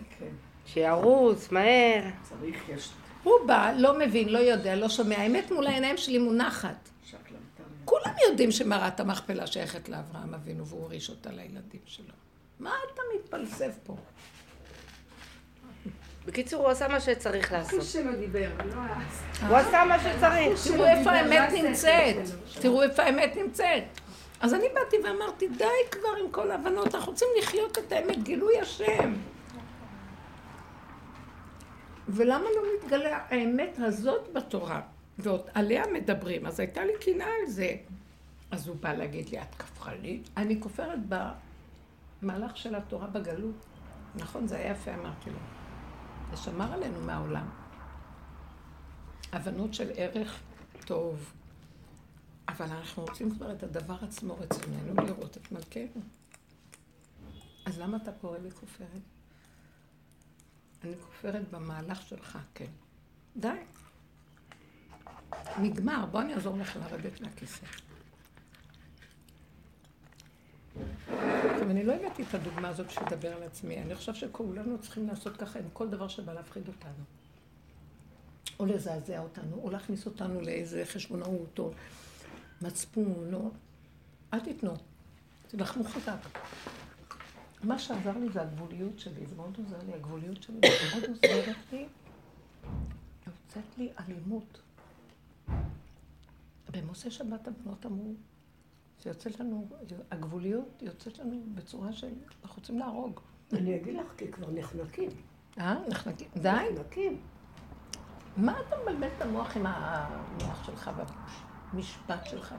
שירוץ, 0.67 1.51
מהר. 1.51 2.05
צריך, 2.23 2.69
יש 2.69 2.91
הוא 3.23 3.35
בא, 3.47 3.73
לא 3.77 3.99
מבין, 3.99 4.29
לא 4.29 4.39
יודע, 4.39 4.77
לא 4.77 4.89
שומע. 4.89 5.17
האמת 5.17 5.51
מול 5.51 5.67
העיניים 5.67 5.97
שלי 5.97 6.19
מונחת. 6.19 6.89
שקלנטריה. 7.05 7.39
כולם 7.85 8.15
יודעים 8.29 8.51
שמערת 8.51 9.01
המכפלה 9.01 9.47
שייכת 9.47 9.89
לאברהם 9.89 10.35
אבינו 10.35 10.67
והוא 10.67 10.81
הוריש 10.81 11.11
אותה 11.11 11.31
לילדים 11.31 11.81
שלו. 11.87 12.15
מה 12.61 12.73
אתה 12.93 13.03
מתפלסף 13.15 13.79
פה? 13.85 13.97
בקיצור, 16.27 16.63
הוא 16.63 16.71
עשה 16.71 16.89
מה 16.89 17.01
שצריך 17.01 17.53
לעשות. 17.53 17.83
שלו 17.83 18.17
דיבר, 18.17 18.49
לא 18.65 18.81
ה... 18.81 19.49
הוא 19.49 19.57
עשה 19.57 19.85
מה 19.85 19.99
שצריך. 19.99 20.67
תראו 20.67 20.87
איפה 20.87 21.11
האמת 21.11 21.53
נמצאת. 21.53 22.17
תראו 22.61 22.83
איפה 22.83 23.03
האמת 23.03 23.37
נמצאת. 23.37 23.85
אז 24.41 24.55
אני 24.55 24.67
באתי 24.75 24.97
ואמרתי, 25.05 25.49
די 25.49 25.65
כבר 25.91 26.09
עם 26.25 26.31
כל 26.31 26.51
ההבנות, 26.51 26.95
אנחנו 26.95 27.13
רוצים 27.13 27.29
לחיות 27.39 27.79
את 27.79 27.93
האמת, 27.93 28.23
גילוי 28.23 28.61
השם. 28.61 29.15
ולמה 32.09 32.45
לא 32.57 32.63
מתגלה 32.79 33.19
האמת 33.29 33.79
הזאת 33.79 34.33
בתורה? 34.33 34.81
ועוד 35.19 35.43
עליה 35.55 35.83
מדברים, 35.93 36.47
אז 36.47 36.61
הייתה 36.61 36.85
לי 36.85 36.93
קנאה 37.01 37.27
על 37.27 37.51
זה. 37.51 37.71
אז 38.51 38.69
הוא 38.69 38.77
בא 38.81 38.93
להגיד 38.93 39.29
לי, 39.29 39.39
את 39.39 39.55
כפרנית? 39.59 40.29
אני 40.37 40.61
כופרת 40.61 40.99
במהלך 42.23 42.57
של 42.57 42.75
התורה 42.75 43.07
בגלות. 43.07 43.65
נכון, 44.15 44.47
זה 44.47 44.57
היה 44.57 44.71
יפה, 44.71 44.95
אמרתי 44.95 45.31
לו. 45.31 45.54
זה 46.31 46.37
שמר 46.37 46.73
עלינו 46.73 47.01
מהעולם. 47.01 47.49
הבנות 49.33 49.75
של 49.75 49.91
ערך 49.97 50.41
טוב, 50.87 51.33
אבל 52.49 52.67
אנחנו 52.67 53.03
רוצים 53.03 53.31
כבר 53.31 53.53
את 53.53 53.63
הדבר 53.63 53.97
עצמו 54.03 54.37
רצוננו 54.41 54.95
לראות 54.95 55.37
את 55.37 55.53
מלכנו. 55.53 56.03
אז 57.67 57.79
למה 57.79 57.97
אתה 57.97 58.13
קורא 58.13 58.39
לי 58.39 58.51
כופרת? 58.51 58.89
אני 60.85 60.95
כופרת 61.01 61.51
במהלך 61.51 62.03
שלך, 62.03 62.39
כן. 62.55 62.71
די. 63.37 63.49
נגמר, 65.59 66.07
בוא 66.11 66.21
אני 66.21 66.35
אעזור 66.35 66.59
לך 66.59 66.77
לרדת 66.77 67.21
מהכיסא. 67.21 67.67
עכשיו, 71.53 71.71
אני 71.71 71.85
לא 71.85 71.93
הבאתי 71.93 72.23
את 72.23 72.35
הדוגמה 72.35 72.69
הזאת 72.69 72.87
בשביל 72.87 73.07
לדבר 73.07 73.37
על 73.37 73.43
עצמי. 73.43 73.83
אני 73.83 73.95
חושב 73.95 74.15
שכולנו 74.15 74.79
צריכים 74.79 75.09
לעשות 75.09 75.37
ככה 75.37 75.59
עם 75.59 75.65
כל 75.73 75.89
דבר 75.89 76.09
שבא 76.09 76.33
להפחיד 76.33 76.69
אותנו. 76.69 77.05
או 78.61 78.67
לזעזע 78.67 79.19
אותנו, 79.19 79.57
או 79.63 79.71
להכניס 79.71 80.07
אותנו 80.07 80.41
לאיזה 80.41 80.85
חשבונאות, 80.87 81.59
או 81.59 81.71
מצפון, 82.63 83.35
או... 83.35 83.51
אל 84.35 84.41
תיתנו. 84.41 84.75
תילחמו 85.49 85.85
חזק. 85.85 86.19
מה 87.63 87.79
שעזר 87.79 88.19
לי 88.19 88.29
זה 88.33 88.43
הגבוליות 88.43 88.99
שלי, 88.99 89.27
זה 89.27 89.37
מאוד 89.37 89.57
עוזר 89.59 89.79
לי, 89.87 89.95
הגבוליות 89.95 90.43
שלי 90.43 90.61
מאוד 90.61 91.05
עוזרת 91.09 91.57
לי, 91.73 91.87
יוצאת 93.27 93.79
לי 93.79 93.93
אלימות. 94.01 94.61
במוצאי 96.71 97.11
שבת 97.11 97.49
הבנות 97.49 97.87
אמרו, 97.87 98.15
שיוצאת 99.05 99.40
לנו, 99.40 99.69
הגבוליות 100.11 100.83
יוצאת 100.83 101.19
לנו 101.19 101.43
בצורה 101.55 101.93
של, 101.93 102.09
אנחנו 102.43 102.57
רוצים 102.61 102.79
להרוג. 102.79 103.21
אני 103.53 103.77
אגיד 103.77 103.95
לך, 103.95 104.07
כי 104.17 104.33
כבר 104.33 104.51
נחנקים. 104.51 105.11
אה? 105.59 105.77
נחנקים. 105.88 106.29
די? 106.37 106.51
נחנקים. 106.75 107.21
מה 108.37 108.61
אתה 108.61 108.77
מבלבל 108.83 109.09
את 109.17 109.23
המוח 109.23 109.57
עם 109.57 109.67
המוח 109.67 110.67
שלך 110.67 110.90
והמשפט 111.73 112.27
שלך 112.27 112.55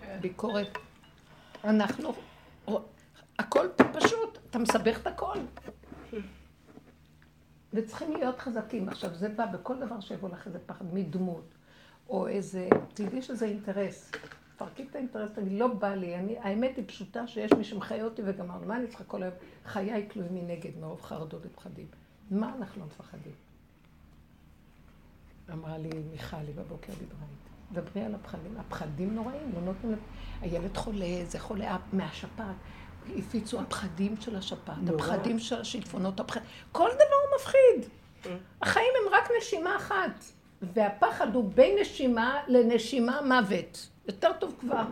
והביקורת? 0.00 0.78
אנחנו, 1.64 2.12
הכל 3.38 3.68
פשוט, 3.92 4.38
אתה 4.50 4.58
מסבך 4.58 5.00
את 5.00 5.06
הכל. 5.06 5.38
וצריכים 7.72 8.12
להיות 8.12 8.38
חזקים. 8.38 8.88
עכשיו, 8.88 9.14
זה 9.14 9.28
בא 9.28 9.46
בכל 9.46 9.80
דבר 9.80 10.00
שיבוא 10.00 10.28
לך 10.28 10.46
איזה 10.46 10.58
פחד 10.66 10.94
מדמות, 10.94 11.54
או 12.08 12.28
איזה, 12.28 12.68
תדעי 12.94 13.22
שזה 13.22 13.46
אינטרס. 13.46 14.10
תפרקי 14.60 14.82
את 14.90 14.94
האינטרס, 14.94 15.30
תגידי, 15.34 15.58
לא 15.58 15.66
בא 15.66 15.94
לי, 15.94 16.16
אני, 16.16 16.38
האמת 16.38 16.76
היא 16.76 16.84
פשוטה 16.86 17.26
שיש 17.26 17.52
מי 17.52 17.64
שמחיה 17.64 18.04
אותי 18.04 18.22
וגמרנו. 18.24 18.66
מה 18.66 18.76
אני 18.76 18.86
צריכה 18.86 19.04
כל 19.04 19.22
היום? 19.22 19.34
חיי 19.66 20.06
תלויים 20.06 20.34
מנגד 20.34 20.70
מרוב 20.80 21.02
חרדות 21.02 21.46
ופחדים. 21.46 21.86
מה 22.30 22.52
אנחנו 22.58 22.80
לא 22.80 22.86
מפחדים? 22.86 23.32
אמרה 25.52 25.78
לי 25.78 25.90
מיכלי 26.10 26.52
בבוקר 26.52 26.92
דיברה 26.98 27.18
איתי. 27.22 27.80
דברי 27.80 28.02
על 28.04 28.14
הפחדים. 28.14 28.56
הפחדים 28.58 29.14
נוראים, 29.14 29.52
לא 29.54 29.60
נותנים... 29.60 29.96
הילד 30.40 30.76
חולה, 30.76 31.24
זה 31.24 31.38
חולה 31.38 31.76
מהשפעת. 31.92 32.56
הפיצו 33.18 33.60
הפחדים 33.60 34.16
של 34.20 34.36
השפעת, 34.36 34.88
הפחדים 34.94 35.38
של 35.38 35.60
השיטפונות, 35.60 36.20
הפחד... 36.20 36.40
כל 36.72 36.88
דבר 36.94 37.02
הוא 37.02 37.38
מפחיד. 37.40 37.90
החיים 38.62 38.92
הם 39.02 39.12
רק 39.12 39.28
נשימה 39.38 39.76
אחת, 39.76 40.24
והפחד 40.62 41.34
הוא 41.34 41.52
בין 41.54 41.78
נשימה 41.80 42.40
לנשימה 42.48 43.20
מוות. 43.22 43.88
יותר 44.10 44.32
טוב 44.40 44.56
כבר. 44.60 44.84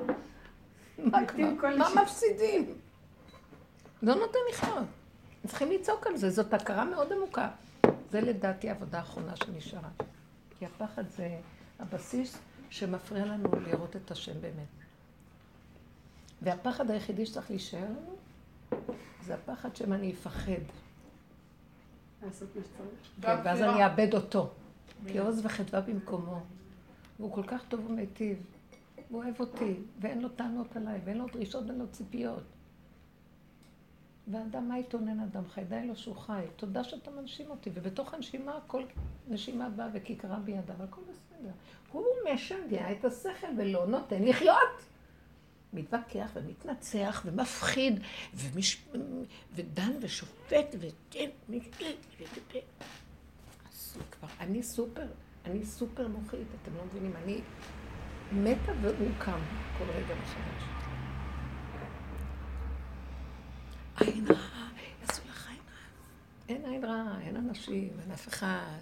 מה 0.98 1.26
כבר? 1.26 1.76
מה 1.78 2.02
מפסידים? 2.02 2.74
לא 4.02 4.14
נותן 4.14 4.38
לחיות. 4.52 4.86
צריכים 5.46 5.70
לצעוק 5.70 6.06
על 6.06 6.16
זה, 6.16 6.30
זאת 6.30 6.54
הכרה 6.54 6.84
מאוד 6.84 7.12
עמוקה. 7.12 7.48
זה 8.10 8.20
לדעתי 8.20 8.68
העבודה 8.68 8.98
האחרונה 8.98 9.36
שנשארה. 9.36 9.88
כי 10.58 10.66
הפחד 10.66 11.08
זה 11.08 11.38
הבסיס 11.78 12.38
שמפריע 12.70 13.24
לנו 13.24 13.50
לראות 13.60 13.96
את 13.96 14.10
השם 14.10 14.40
באמת. 14.40 14.68
והפחד 16.42 16.90
היחידי 16.90 17.26
שצריך 17.26 17.50
להישאר 17.50 17.84
לנו, 17.84 18.16
זה 19.22 19.34
הפחד 19.34 19.76
שמא 19.76 19.94
אני 19.94 20.12
אפחד. 20.12 20.52
לעשות 22.22 22.48
מה 22.56 22.62
שצריך. 22.62 22.90
כן, 23.22 23.36
ואז 23.44 23.62
אני 23.62 23.84
אאבד 23.84 24.14
אותו. 24.14 24.50
כי 25.06 25.18
עוז 25.18 25.40
וחדווה 25.46 25.80
במקומו. 25.80 26.40
והוא 27.18 27.32
כל 27.32 27.42
כך 27.46 27.64
טוב 27.68 27.90
ומיטיב. 27.90 28.38
הוא 29.08 29.22
אוהב 29.22 29.40
אותי, 29.40 29.74
ואין 30.00 30.20
לו 30.20 30.28
טענות 30.28 30.76
עליי, 30.76 31.00
ואין 31.04 31.18
לו 31.18 31.26
דרישות 31.26 31.64
ואין 31.66 31.78
לו 31.78 31.88
ציפיות. 31.88 32.42
ואדם, 34.28 34.68
מה 34.68 34.78
יתאונן 34.78 35.20
אדם 35.20 35.48
חי? 35.48 35.64
די 35.64 35.86
לו 35.86 35.96
שהוא 35.96 36.16
חי. 36.16 36.44
תודה 36.56 36.84
שאתה 36.84 37.10
מנשים 37.10 37.50
אותי. 37.50 37.70
ובתוך 37.74 38.14
הנשימה, 38.14 38.58
כל 38.66 38.82
נשימה 39.28 39.68
באה 39.68 39.88
וכיכרה 39.92 40.38
בידה, 40.38 40.74
אבל 40.74 40.84
הכל 40.84 41.00
בסדר. 41.00 41.50
הוא 41.92 42.04
משגע 42.34 42.92
את 42.92 43.04
השכל 43.04 43.46
ולא 43.58 43.86
נותן 43.86 44.24
לחיות. 44.24 44.88
מתווכח 45.72 46.30
ומתנצח 46.34 47.22
ומפחיד 47.26 48.00
ומש... 48.34 48.84
ודן 49.54 49.92
ושופט 50.00 50.74
ו... 50.80 50.86
אני 54.40 54.62
סופר, 54.62 55.06
אני 55.44 55.64
סופר 55.64 56.08
מוחית, 56.08 56.46
אתם 56.62 56.76
לא 56.76 56.84
מבינים, 56.84 57.12
אני 57.16 57.40
מתה 58.32 58.72
והוא 58.80 59.08
קם 59.18 59.40
כל 59.78 59.84
רגע 59.84 60.14
מחדש. 60.14 60.62
עין 64.00 64.26
רעה, 64.26 64.68
יעשו 65.00 65.22
לך 65.28 65.48
עין 65.48 65.58
רעה. 65.66 66.48
אין 66.48 66.64
עין 66.64 66.84
רעה, 66.84 67.20
אין 67.20 67.36
אנשים, 67.36 67.90
אין 68.02 68.10
אף 68.10 68.28
אחד. 68.28 68.78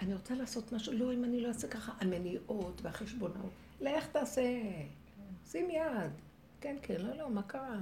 אני 0.00 0.14
רוצה 0.14 0.34
לעשות 0.34 0.72
משהו, 0.72 0.92
לא, 0.92 1.12
אם 1.12 1.24
אני 1.24 1.40
לא 1.40 1.48
אעשה 1.48 1.68
ככה, 1.68 1.92
המניעות 2.00 2.80
והחשבונאות. 2.82 3.52
לך 3.80 4.06
תעשה, 4.06 4.42
שים 5.46 5.70
יד. 5.70 6.10
כן, 6.60 6.76
כן, 6.82 7.00
לא, 7.00 7.16
לא, 7.16 7.30
מה 7.30 7.42
קרה? 7.42 7.80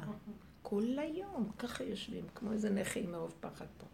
כל 0.62 0.98
היום, 0.98 1.50
ככה 1.58 1.84
יושבים, 1.84 2.24
כמו 2.34 2.52
איזה 2.52 2.70
נכים 2.70 3.12
מרוב 3.12 3.34
פחד 3.40 3.66
פה. 3.78 3.86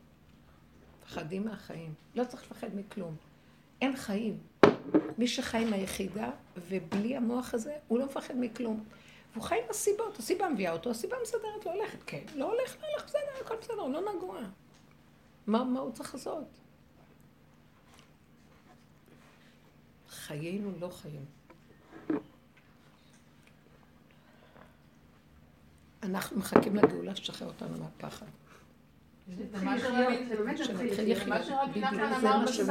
מפחדים 1.03 1.45
מהחיים. 1.45 1.95
לא 2.15 2.25
צריך 2.25 2.43
לפחד 2.43 2.69
מכלום. 2.75 3.17
אין 3.81 3.97
חיים. 3.97 4.39
מי 5.19 5.29
חי 5.29 5.59
עם 5.59 5.73
היחידה, 5.73 6.31
ובלי 6.69 7.17
המוח 7.17 7.55
הזה, 7.55 7.77
הוא 7.89 7.99
לא 7.99 8.07
מפחד 8.07 8.35
מכלום. 8.37 8.85
והוא 9.33 9.45
חי 9.45 9.55
עם 9.55 9.71
הסיבות, 9.71 10.19
הסיבה 10.19 10.49
מביאה 10.49 10.73
אותו, 10.73 10.91
הסיבה 10.91 11.17
מסדרת 11.23 11.67
לו 11.67 11.73
ללכת. 11.75 11.99
כן, 12.07 12.23
לא 12.35 12.45
הולך, 12.45 12.77
לא 12.83 12.87
הולך, 12.89 13.05
בסדר, 13.05 13.45
הכל 13.45 13.55
בסדר, 13.61 13.81
הוא 13.81 13.93
לא 13.93 14.01
נגוע. 14.15 14.41
מה, 15.47 15.65
מה 15.65 15.81
הוא 15.81 15.93
צריך 15.93 16.15
לעשות? 16.15 16.45
חיינו 20.09 20.73
לא 20.81 20.89
חיים. 20.89 21.25
אנחנו 26.03 26.39
מחכים 26.39 26.77
לגאולה 26.77 27.17
שתשחרר 27.17 27.49
אותנו 27.49 27.79
מהפחד. 27.79 28.27
זה 29.37 29.65
מה 29.65 29.79
שרבי- 29.79 30.27
נחמן 31.13 31.43
זה 32.21 32.31
אמר 32.31 32.45
בסוף. 32.45 32.67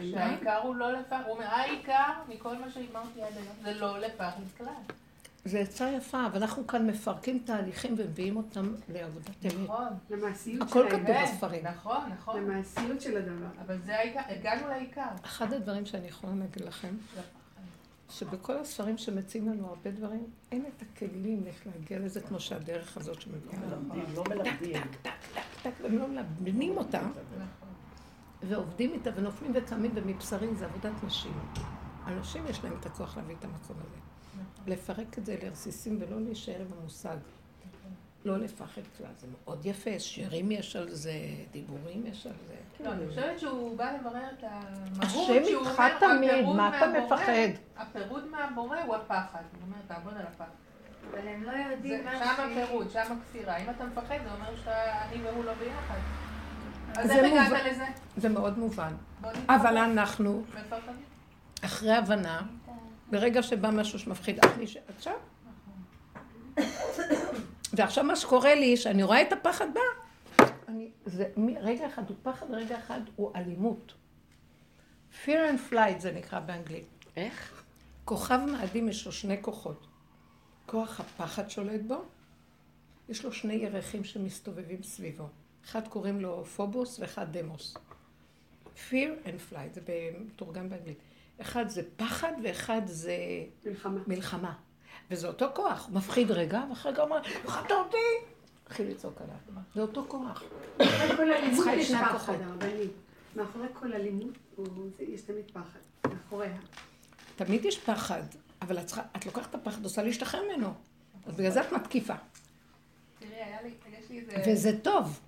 שהעיקר 0.00 0.56
הוא 0.62 0.74
לא 0.74 0.92
לפח, 0.92 1.16
הוא 1.26 1.34
אומר 1.34 1.44
העיקר 1.46 2.10
מכל 2.28 2.56
מה 2.58 2.70
שאמרתי 2.70 3.22
עד 3.22 3.32
היום, 3.36 3.54
זה 3.62 3.74
לא 3.74 3.98
לפח 3.98 4.32
בכלל. 4.54 4.72
זה 5.44 5.58
עצה 5.58 5.90
יפה, 5.90 6.26
אבל 6.26 6.42
אנחנו 6.42 6.66
כאן 6.66 6.86
מפרקים 6.86 7.42
תהליכים 7.44 7.94
ומביאים 7.98 8.36
אותם 8.36 8.72
לעבודת 8.88 9.30
אמת. 9.44 9.54
נכון. 9.64 9.86
למעשיות 10.10 10.62
הכל 10.62 10.82
של 10.82 10.96
כתוב 10.96 11.06
העניין. 11.06 11.26
בספרים. 11.34 11.64
נכון, 11.66 12.00
נכון. 12.18 12.42
למעשיות 12.42 13.00
של 13.00 13.16
הדבר. 13.16 13.46
אבל 13.66 13.78
זה 13.84 13.96
העיקר, 13.96 14.20
הגענו 14.28 14.68
לעיקר. 14.68 15.08
אחד 15.24 15.52
הדברים 15.52 15.86
שאני 15.86 16.08
יכולה 16.08 16.32
להגיד 16.34 16.64
לכם, 16.64 16.94
שבכל 18.12 18.58
הספרים 18.58 18.98
שמציעים 18.98 19.48
לנו 19.48 19.66
הרבה 19.66 19.90
דברים, 19.90 20.26
אין 20.52 20.64
את 20.66 20.82
הכלים 20.82 21.46
איך 21.46 21.66
להגיע 21.66 21.98
לזה 21.98 22.20
כמו 22.20 22.40
שהדרך 22.40 22.96
הזאת 22.96 23.20
שמביאה 23.20 23.66
לנו. 23.66 23.82
מלמדים, 23.82 24.14
לא 24.14 24.24
מלמדים. 24.28 24.82
טק, 25.62 25.70
והם 25.82 25.98
לא 25.98 26.08
מלבנים 26.08 26.76
אותה, 26.78 27.02
ועובדים 28.42 28.92
איתה 28.92 29.10
ונופלים 29.14 29.52
וקמים 29.54 29.90
ומבשרים, 29.94 30.54
זה 30.54 30.64
עבודת 30.64 31.04
נשים. 31.04 31.32
אנשים 32.06 32.46
יש 32.46 32.64
להם 32.64 32.74
את 32.80 32.86
הכוח 32.86 33.16
להביא 33.16 33.34
את 33.38 33.44
המקום 33.44 33.76
הזה. 33.80 33.96
לפרק 34.66 35.18
את 35.18 35.26
זה 35.26 35.36
לרסיסים 35.42 35.98
ולא 36.00 36.20
להישאר 36.20 36.64
במושג. 36.70 37.16
לא 38.24 38.38
לפחד 38.38 38.82
כלל, 38.98 39.06
זה 39.18 39.26
מאוד 39.44 39.66
יפה, 39.66 39.98
שירים 39.98 40.50
יש 40.50 40.76
על 40.76 40.88
זה, 40.90 41.12
דיבורים 41.50 42.06
יש 42.06 42.26
על 42.26 42.32
זה. 42.46 42.84
לא, 42.84 42.92
אני 42.92 43.08
חושבת 43.08 43.40
שהוא 43.40 43.76
בא 43.76 43.92
לברר 44.00 44.22
את 44.38 44.44
המהות, 44.44 45.02
השם 45.02 45.44
שהוא 45.44 45.66
איתך 45.66 45.78
אומר, 45.78 45.98
תמיד, 46.00 46.46
מה 46.56 46.78
אתה 46.78 46.86
מפחד? 46.98 47.48
הפירוד 47.76 48.26
מהבורא 48.30 48.78
הוא 48.86 48.94
הפחד. 48.94 49.42
הוא 49.52 49.62
אומר, 49.66 49.76
תעבוד 49.88 50.14
על 50.14 50.26
הפחד. 50.26 50.50
אבל 51.10 51.28
הם 51.28 51.42
לא 51.42 51.50
יודעים 51.50 52.04
מה 52.04 52.18
שם. 52.18 52.42
הפירוד, 52.42 52.90
שם 52.90 53.18
הכפירה. 53.20 53.56
אם 53.56 53.70
אתה 53.70 53.84
מפחד, 53.84 54.16
זה 54.24 54.32
אומר 54.32 54.56
שאתה, 54.56 55.02
אני 55.02 55.22
והוא 55.22 55.44
לא 55.44 55.52
ביחד. 55.54 55.98
אז 56.96 57.06
זה 57.06 57.14
איך 57.14 57.24
מובן. 57.24 57.46
הגעת 57.46 57.72
לזה? 57.72 57.84
זה 58.16 58.28
מאוד 58.28 58.58
מובן. 58.58 58.94
אבל 59.48 59.76
אנחנו. 59.76 60.42
אחרי 61.64 61.92
הבנה, 61.92 62.42
ברגע 63.10 63.42
שבא 63.42 63.70
משהו 63.70 63.98
שמפחיד, 63.98 64.38
עכשיו. 64.96 65.14
ועכשיו 67.72 68.04
מה 68.04 68.16
שקורה 68.16 68.54
לי, 68.54 68.76
שאני 68.76 69.02
רואה 69.02 69.22
את 69.22 69.32
הפחד 69.32 69.66
בא, 69.74 69.80
אני, 70.68 70.90
זה, 71.06 71.24
מ- 71.36 71.56
רגע 71.56 71.86
אחד 71.86 72.02
הוא 72.08 72.16
פחד, 72.22 72.46
רגע 72.50 72.78
אחד 72.78 73.00
הוא 73.16 73.32
אלימות. 73.36 73.92
fear 75.24 75.28
and 75.28 75.72
flight 75.72 75.98
זה 75.98 76.12
נקרא 76.12 76.40
באנגלית. 76.40 76.86
איך? 77.16 77.64
כוכב 78.04 78.38
מאדים 78.52 78.88
יש 78.88 79.06
לו 79.06 79.12
שני 79.12 79.36
כוחות. 79.42 79.86
כוח 80.66 81.00
הפחד 81.00 81.50
שולט 81.50 81.80
בו, 81.86 82.02
יש 83.08 83.24
לו 83.24 83.32
שני 83.32 83.54
ירחים 83.54 84.04
שמסתובבים 84.04 84.82
סביבו. 84.82 85.24
אחד 85.64 85.88
קוראים 85.88 86.20
לו 86.20 86.44
פובוס 86.44 86.98
ואחד 87.00 87.36
דמוס. 87.36 87.74
fear 88.90 89.26
and 89.26 89.52
flight, 89.52 89.74
זה 89.74 89.80
מתורגם 90.20 90.68
באנגלית. 90.68 90.98
אחד 91.40 91.68
זה 91.68 91.82
פחד 91.96 92.32
ואחד 92.44 92.82
זה 92.84 93.16
מלחמה. 93.66 94.00
מלחמה. 94.06 94.54
וזה 95.10 95.28
אותו 95.28 95.46
כוח, 95.54 95.86
הוא 95.86 95.94
מפחיד 95.94 96.30
רגע, 96.30 96.62
ואחרי 96.70 96.92
רגע 96.92 97.02
הוא 97.02 97.10
אומר, 97.10 97.22
הפחדת 97.44 97.70
אותי! 97.70 97.96
התחיל 98.66 98.90
לצעוק 98.90 99.20
עליו. 99.20 99.62
זה 99.74 99.80
אותו 99.80 100.04
כוח. 100.08 100.42
מאחורי 100.78 101.16
כל 101.16 101.32
אלימות 101.32 101.66
יש 101.76 101.92
פחד. 101.92 102.32
הרבנית. 102.42 102.92
מאחורי 103.36 103.66
כל 103.72 103.92
אלימות 103.92 104.38
יש 105.00 105.20
תמיד 105.20 105.50
פחד. 105.52 106.10
מאחוריה. 106.12 106.56
תמיד 107.36 107.64
יש 107.64 107.78
פחד, 107.78 108.22
אבל 108.62 108.78
את, 108.78 108.86
צריכה, 108.86 109.02
את 109.16 109.26
לוקחת 109.26 109.50
את 109.50 109.54
הפחד, 109.54 109.84
עושה 109.84 110.02
להשתחרר 110.02 110.42
ממנו. 110.42 110.74
אז 111.26 111.34
בגלל 111.34 111.50
זה 111.50 111.60
את 111.60 111.72
מתקיפה. 111.72 112.14
תראי, 113.18 113.34
היה 113.34 113.62
לי, 113.62 113.70
יש 113.98 114.10
לי 114.10 114.20
איזה... 114.20 114.52
וזה 114.52 114.78
טוב. 114.82 115.20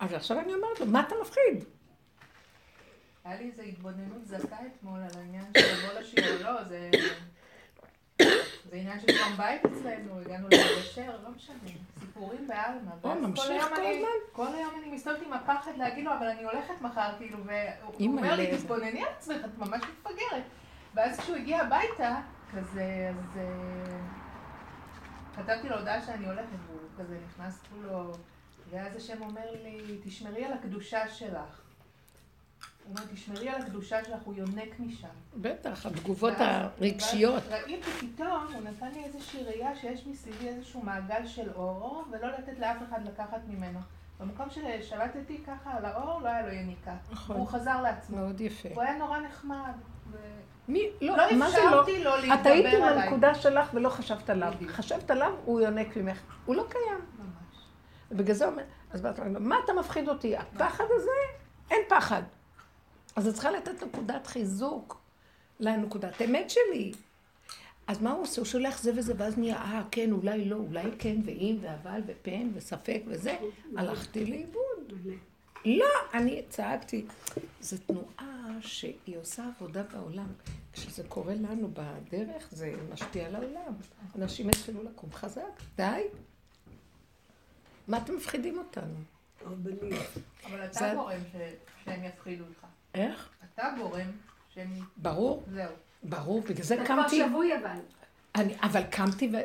אבל 0.00 0.16
עכשיו 0.16 0.40
אני 0.40 0.54
אומרת 0.54 0.80
לו, 0.80 0.86
מה 0.86 1.00
אתה 1.00 1.14
מפחיד? 1.22 1.64
היה 3.24 3.40
לי 3.40 3.50
איזו 3.50 3.62
התבוננות 3.62 4.24
זכה 4.24 4.56
אתמול 4.66 5.00
על 5.00 5.18
העניין 5.20 5.44
של 5.58 5.86
לבוא 5.86 6.00
לשיעור, 6.00 6.42
לא, 6.42 6.64
זה... 6.64 6.90
זה 8.70 8.76
עניין 8.76 9.00
של 9.00 9.06
שלום 9.12 9.36
בית 9.36 9.64
אצלנו, 9.64 10.20
הגענו 10.20 10.48
לגשר, 10.48 11.16
לא 11.24 11.30
משנה, 11.36 11.56
סיפורים 12.00 12.46
בעלמא. 12.46 12.90
או, 13.04 13.14
ממשיך 13.14 13.68
כל 13.68 13.86
הזמן. 13.86 14.08
כל 14.32 14.54
היום 14.54 14.74
אני 14.78 14.90
מסתובבת 14.90 15.22
עם 15.26 15.32
הפחד 15.32 15.70
להגיד 15.76 16.04
לו, 16.04 16.12
אבל 16.12 16.26
אני 16.26 16.44
הולכת 16.44 16.80
מחר, 16.80 17.10
כאילו, 17.18 17.38
והוא 17.44 18.06
אומר 18.18 18.36
לי. 18.36 18.56
תתבונני 18.58 19.02
על 19.02 19.08
עצמך, 19.18 19.44
את 19.44 19.58
ממש 19.58 19.82
מתפגרת. 19.82 20.42
ואז 20.94 21.20
כשהוא 21.20 21.36
הגיע 21.36 21.60
הביתה, 21.60 22.16
כזה, 22.52 23.10
אז... 23.10 23.38
אה, 23.38 23.98
כתבתי 25.36 25.68
לו 25.68 25.76
הודעה 25.78 26.02
שאני 26.02 26.26
הולכת, 26.26 26.58
והוא 26.68 26.80
כזה 26.98 27.18
נכנס 27.28 27.62
כולו, 27.70 28.12
ואז 28.70 28.96
השם 28.96 29.22
אומר 29.22 29.52
לי, 29.62 30.00
תשמרי 30.04 30.44
על 30.44 30.52
הקדושה 30.52 31.08
שלך. 31.08 31.63
הוא 32.84 32.96
אומר, 32.96 33.12
תשמרי 33.12 33.48
על 33.48 33.62
הקדושה 33.62 34.04
שלך, 34.04 34.22
הוא 34.24 34.34
יונק 34.34 34.80
משם. 34.80 35.08
בטח, 35.36 35.86
התגובות 35.86 36.34
הרגשיות. 36.38 37.42
ראיתי 37.50 37.90
פתאום, 37.90 38.46
הוא 38.54 38.62
נתן 38.62 38.90
לי 38.94 39.04
איזושהי 39.04 39.42
ראייה 39.42 39.76
שיש 39.76 40.06
מסביבי 40.06 40.48
איזשהו 40.48 40.82
מעגל 40.82 41.26
של 41.26 41.50
אור, 41.54 42.04
ולא 42.10 42.28
לתת 42.28 42.58
לאף 42.58 42.76
אחד 42.88 43.06
לקחת 43.06 43.40
ממנו. 43.48 43.78
במקום 44.20 44.46
ששלטתי 44.50 45.40
ככה 45.46 45.76
על 45.76 45.84
האור, 45.84 46.20
לא 46.20 46.28
היה 46.28 46.46
לו 46.46 46.52
יניקה. 46.52 46.94
נכון. 47.10 47.36
הוא 47.36 47.46
חזר 47.46 47.82
לעצמו. 47.82 48.16
מאוד 48.16 48.40
יפה. 48.40 48.68
הוא 48.74 48.82
היה 48.82 48.98
נורא 48.98 49.18
נחמד. 49.18 49.72
ו... 50.10 50.16
מי, 50.68 50.90
לא, 51.00 51.16
לא 51.16 51.36
מה 51.36 51.50
זה 51.50 51.58
לא? 51.70 51.84
לו 52.04 52.34
את 52.34 52.46
היית 52.46 52.74
עם. 52.74 52.82
הנקודה 52.82 53.34
שלך 53.34 53.70
ולא 53.74 53.88
חשבת 53.88 54.30
עליו. 54.30 54.52
חשבת 54.68 55.10
עליו, 55.10 55.32
הוא 55.44 55.60
יונק 55.60 55.96
ממך. 55.96 56.20
הוא 56.46 56.56
לא 56.56 56.64
קיים. 56.68 57.00
ממש. 57.18 57.64
ובגלל 58.10 58.34
זה 58.34 58.46
אומר, 58.46 58.62
אז 58.90 59.06
מה 59.40 59.56
אתה 59.64 59.72
מפחיד 59.72 60.08
אותי? 60.08 60.36
הפחד 60.36 60.84
הזה? 60.90 61.10
אין 61.70 61.80
פחד. 61.88 62.22
אז 63.16 63.26
את 63.26 63.34
צריכה 63.34 63.50
לתת 63.50 63.82
נקודת 63.82 64.26
חיזוק 64.26 65.00
לנקודת 65.60 66.22
אמת 66.22 66.50
שלי. 66.50 66.92
אז 67.86 68.02
מה 68.02 68.12
הוא 68.12 68.22
עושה? 68.22 68.40
הוא 68.40 68.46
שולח 68.46 68.82
זה 68.82 68.92
וזה, 68.96 69.14
ואז 69.16 69.38
נהיה, 69.38 69.56
אה, 69.56 69.82
כן, 69.90 70.12
אולי 70.12 70.44
לא, 70.44 70.56
אולי 70.56 70.90
כן, 70.98 71.16
ואם, 71.24 71.56
ואבל, 71.60 72.00
ופן, 72.06 72.50
וספק, 72.54 73.02
וזה. 73.06 73.36
הלכתי 73.76 74.24
לאיבוד. 74.24 74.92
לא, 75.64 75.86
אני 76.14 76.42
צעקתי. 76.48 77.06
זו 77.60 77.76
תנועה 77.86 78.48
שהיא 78.60 79.18
עושה 79.18 79.48
עבודה 79.56 79.82
בעולם. 79.82 80.26
כשזה 80.72 81.02
קורה 81.08 81.34
לנו 81.34 81.70
בדרך, 81.72 82.48
זה 82.50 82.72
משפיע 82.92 83.26
על 83.26 83.34
העולם. 83.34 83.72
אנשים 84.18 84.48
יתחילו 84.50 84.82
לקום 84.82 85.12
חזק. 85.12 85.42
די. 85.76 86.02
מה 87.88 87.98
אתם 87.98 88.16
מפחידים 88.16 88.58
אותנו? 88.58 88.94
אבל 90.44 90.64
אתה 90.64 90.94
גורם 90.94 91.20
שהם 91.84 92.04
יפחידו 92.04 92.44
אותך. 92.44 92.73
איך? 92.94 93.30
אתה 93.54 93.68
גורם 93.78 94.10
שהם... 94.48 94.72
ברור, 94.96 95.44
זהו. 95.52 95.72
ברור, 96.02 96.40
בגלל 96.42 96.64
זה 96.64 96.74
אתה 96.74 96.84
כבר 96.84 97.02
קמתי, 97.02 97.22
שבוי 97.28 97.58
אבל. 97.58 97.78
אני, 98.34 98.56
אבל 98.62 98.82
קמתי 98.90 99.32
ו, 99.32 99.36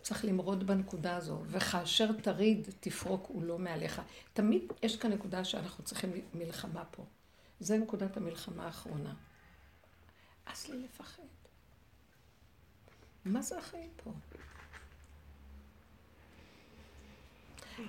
וצריך 0.00 0.24
למרוד 0.24 0.66
בנקודה 0.66 1.16
הזו, 1.16 1.42
וכאשר 1.46 2.12
תריד, 2.12 2.68
תפרוק, 2.80 3.26
הוא 3.28 3.42
לא 3.42 3.58
מעליך. 3.58 4.02
תמיד 4.32 4.62
יש 4.82 4.96
כאן 4.96 5.12
נקודה 5.12 5.44
שאנחנו 5.44 5.84
צריכים 5.84 6.10
מלחמה 6.34 6.84
פה. 6.84 7.04
זה 7.60 7.78
נקודת 7.78 8.16
המלחמה 8.16 8.66
האחרונה. 8.66 9.14
אז 10.46 10.68
לי 10.68 10.78
לפחד. 10.84 11.22
מה 13.24 13.42
זה 13.42 13.58
החיים 13.58 13.90
פה? 14.04 14.12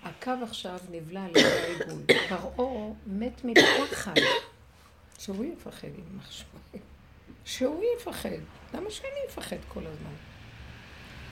הקו 0.03 0.31
עכשיו 0.43 0.79
נבלע 0.91 1.23
על 1.23 1.29
ידי 1.29 1.43
העיגול. 1.43 2.03
פרעה 2.29 2.93
מת 3.07 3.41
מפחד. 3.43 4.13
שהוא 5.19 5.45
יפחד 5.45 5.87
עם 5.97 6.19
משהו. 6.19 6.47
שהוא 7.45 7.83
יפחד. 7.97 8.29
למה 8.73 8.89
שאני 8.89 9.19
אפחד 9.29 9.57
כל 9.67 9.87
הזמן? 9.87 10.13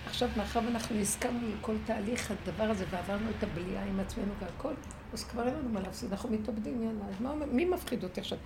עכשיו, 0.06 0.30
מאחר 0.38 0.60
ואנחנו 0.66 1.00
הסכמנו 1.00 1.48
לכל 1.60 1.76
תהליך 1.86 2.32
הדבר 2.32 2.64
הזה 2.64 2.86
ועברנו 2.90 3.30
את 3.30 3.44
הבליעה 3.44 3.84
עם 3.84 4.00
עצמנו 4.00 4.34
והכל, 4.40 4.74
אז 5.14 5.24
כבר 5.24 5.48
אין 5.48 5.56
לנו 5.56 5.70
מה 5.70 5.80
להפסיד, 5.80 6.12
אנחנו 6.12 6.30
מתאבדים, 6.30 6.84
יאללה. 6.84 7.06
אז 7.10 7.22
מה 7.22 7.46
מי 7.46 7.66
מפחיד 7.66 8.04
אותי 8.04 8.22
עכשיו? 8.22 8.38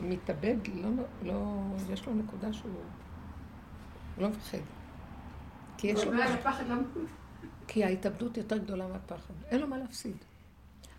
מתאבד, 0.00 0.56
לא, 0.74 0.88
לא, 1.22 1.62
יש 1.92 2.06
לו 2.06 2.14
נקודה 2.14 2.52
שהוא 2.52 2.72
לא 4.18 4.28
מפחד. 4.28 4.58
כי 5.78 5.86
יש 5.86 6.04
לו 6.04 6.12
אומר, 6.12 6.24
משהו, 6.24 6.34
הפחד 6.34 6.64
לא... 6.68 6.74
כי 7.66 7.84
ההתאבדות 7.84 8.36
יותר 8.36 8.58
גדולה 8.58 8.86
מהפחד. 8.88 9.34
אין 9.50 9.60
לו 9.60 9.66
מה 9.66 9.78
להפסיד. 9.78 10.16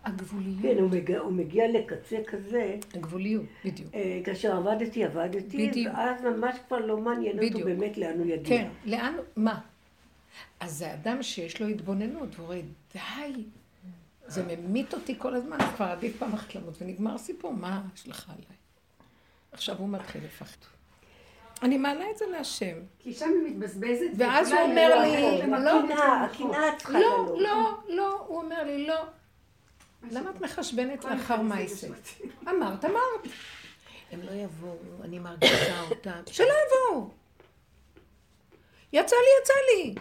הגבוליות, 0.06 0.62
כן, 0.62 0.78
הוא 0.82 0.90
מגיע, 0.90 1.18
הוא 1.18 1.32
מגיע 1.32 1.64
לקצה 1.68 2.16
כזה, 2.26 2.76
הגבוליות, 2.94 3.44
בדיוק. 3.64 3.94
אה, 3.94 4.20
כאשר 4.24 4.56
עבדתי, 4.56 5.04
עבדתי, 5.04 5.68
בדיוק. 5.68 5.94
ואז 5.94 6.22
ממש 6.22 6.56
כבר 6.68 6.78
לא 6.78 6.98
מעניין 6.98 7.38
אותו 7.38 7.46
בדיוק. 7.46 7.64
באמת 7.64 7.98
לאן 7.98 8.18
הוא 8.18 8.26
יגיע. 8.26 8.58
כן, 8.58 8.68
לאן, 8.84 9.14
מה? 9.36 9.60
אז 10.60 10.78
זה 10.78 10.94
אדם 10.94 11.22
שיש 11.22 11.60
לו 11.60 11.66
התבוננות, 11.66 12.28
והוא 12.36 12.46
רואה, 12.46 12.60
די, 12.94 13.44
זה 14.26 14.42
ממית 14.42 14.94
אותי 14.94 15.14
כל 15.18 15.34
הזמן, 15.34 15.58
כבר 15.76 15.86
עדיף 15.86 16.16
פעם 16.18 16.32
אחת 16.32 16.54
למות, 16.54 16.82
ונגמר 16.82 17.14
הסיפור, 17.14 17.52
מה 17.52 17.82
יש 17.94 18.08
לך 18.08 18.28
עליי? 18.28 18.56
עכשיו 19.52 19.76
הוא 19.78 19.88
מתחיל 19.88 20.24
לפחד. 20.24 20.56
אני 21.62 21.78
מעלה 21.78 22.10
את 22.10 22.18
זה 22.18 22.24
להשם. 22.26 22.76
כי 22.98 23.14
שם 23.14 23.28
היא 23.28 23.52
מתבזבזת. 23.52 24.06
ואז 24.16 24.52
הוא 24.52 24.60
אומר 24.60 25.00
היא 25.04 25.44
לי, 25.44 25.50
לא, 25.64 25.80
הקנאה, 26.24 26.72
לא. 26.88 27.36
לא, 27.38 27.78
לא, 27.88 28.24
הוא 28.26 28.42
אומר 28.42 28.64
לי, 28.64 28.86
לא. 28.86 29.04
למה 30.10 30.30
את 30.30 30.40
מחשבנת 30.40 31.04
לאחר? 31.04 31.42
נשמתי. 31.42 32.22
אמרת, 32.48 32.84
אמרת. 32.84 33.32
הם 34.12 34.22
לא 34.22 34.30
יבואו, 34.30 34.76
אני 35.04 35.18
מרגישה 35.18 35.80
אותם. 35.90 36.20
שלא 36.26 36.46
יבואו. 36.46 37.10
יצא 38.92 39.16
לי, 39.16 39.42
יצא 39.42 39.52
לי. 39.76 39.94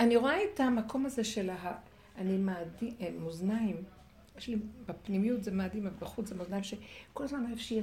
אני 0.00 0.16
רואה 0.16 0.44
את 0.44 0.60
המקום 0.60 1.06
הזה 1.06 1.24
של 1.24 1.50
ה... 1.50 1.72
אני 2.18 2.36
מאדים, 2.36 2.94
אה, 3.00 3.10
מאזניים. 3.18 3.76
יש 4.38 4.48
לי, 4.48 4.56
בפנימיות 4.86 5.44
זה 5.44 5.50
מאדים, 5.50 5.86
ובחוץ 5.86 6.28
זה 6.28 6.34
מאזניים, 6.34 6.62
שכל 6.64 7.24
הזמן 7.24 7.44
אוהב 7.48 7.58
שיהיה, 7.58 7.82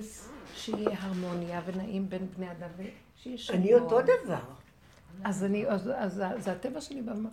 שיהיה 0.55 0.89
הרמוניה 1.01 1.61
ונעים 1.65 2.09
בין 2.09 2.27
בני 2.37 2.51
אדם, 2.51 2.69
ושיהיה 2.77 3.37
שלום. 3.37 3.59
אני 3.59 3.73
אותו 3.73 3.97
דבר. 4.01 4.39
אז 5.23 5.43
אני, 5.43 5.67
אז, 5.67 5.89
אז, 5.95 6.13
זה- 6.13 6.39
זה 6.39 6.51
הטבע 6.51 6.81
שלי, 6.81 7.01
במה, 7.01 7.29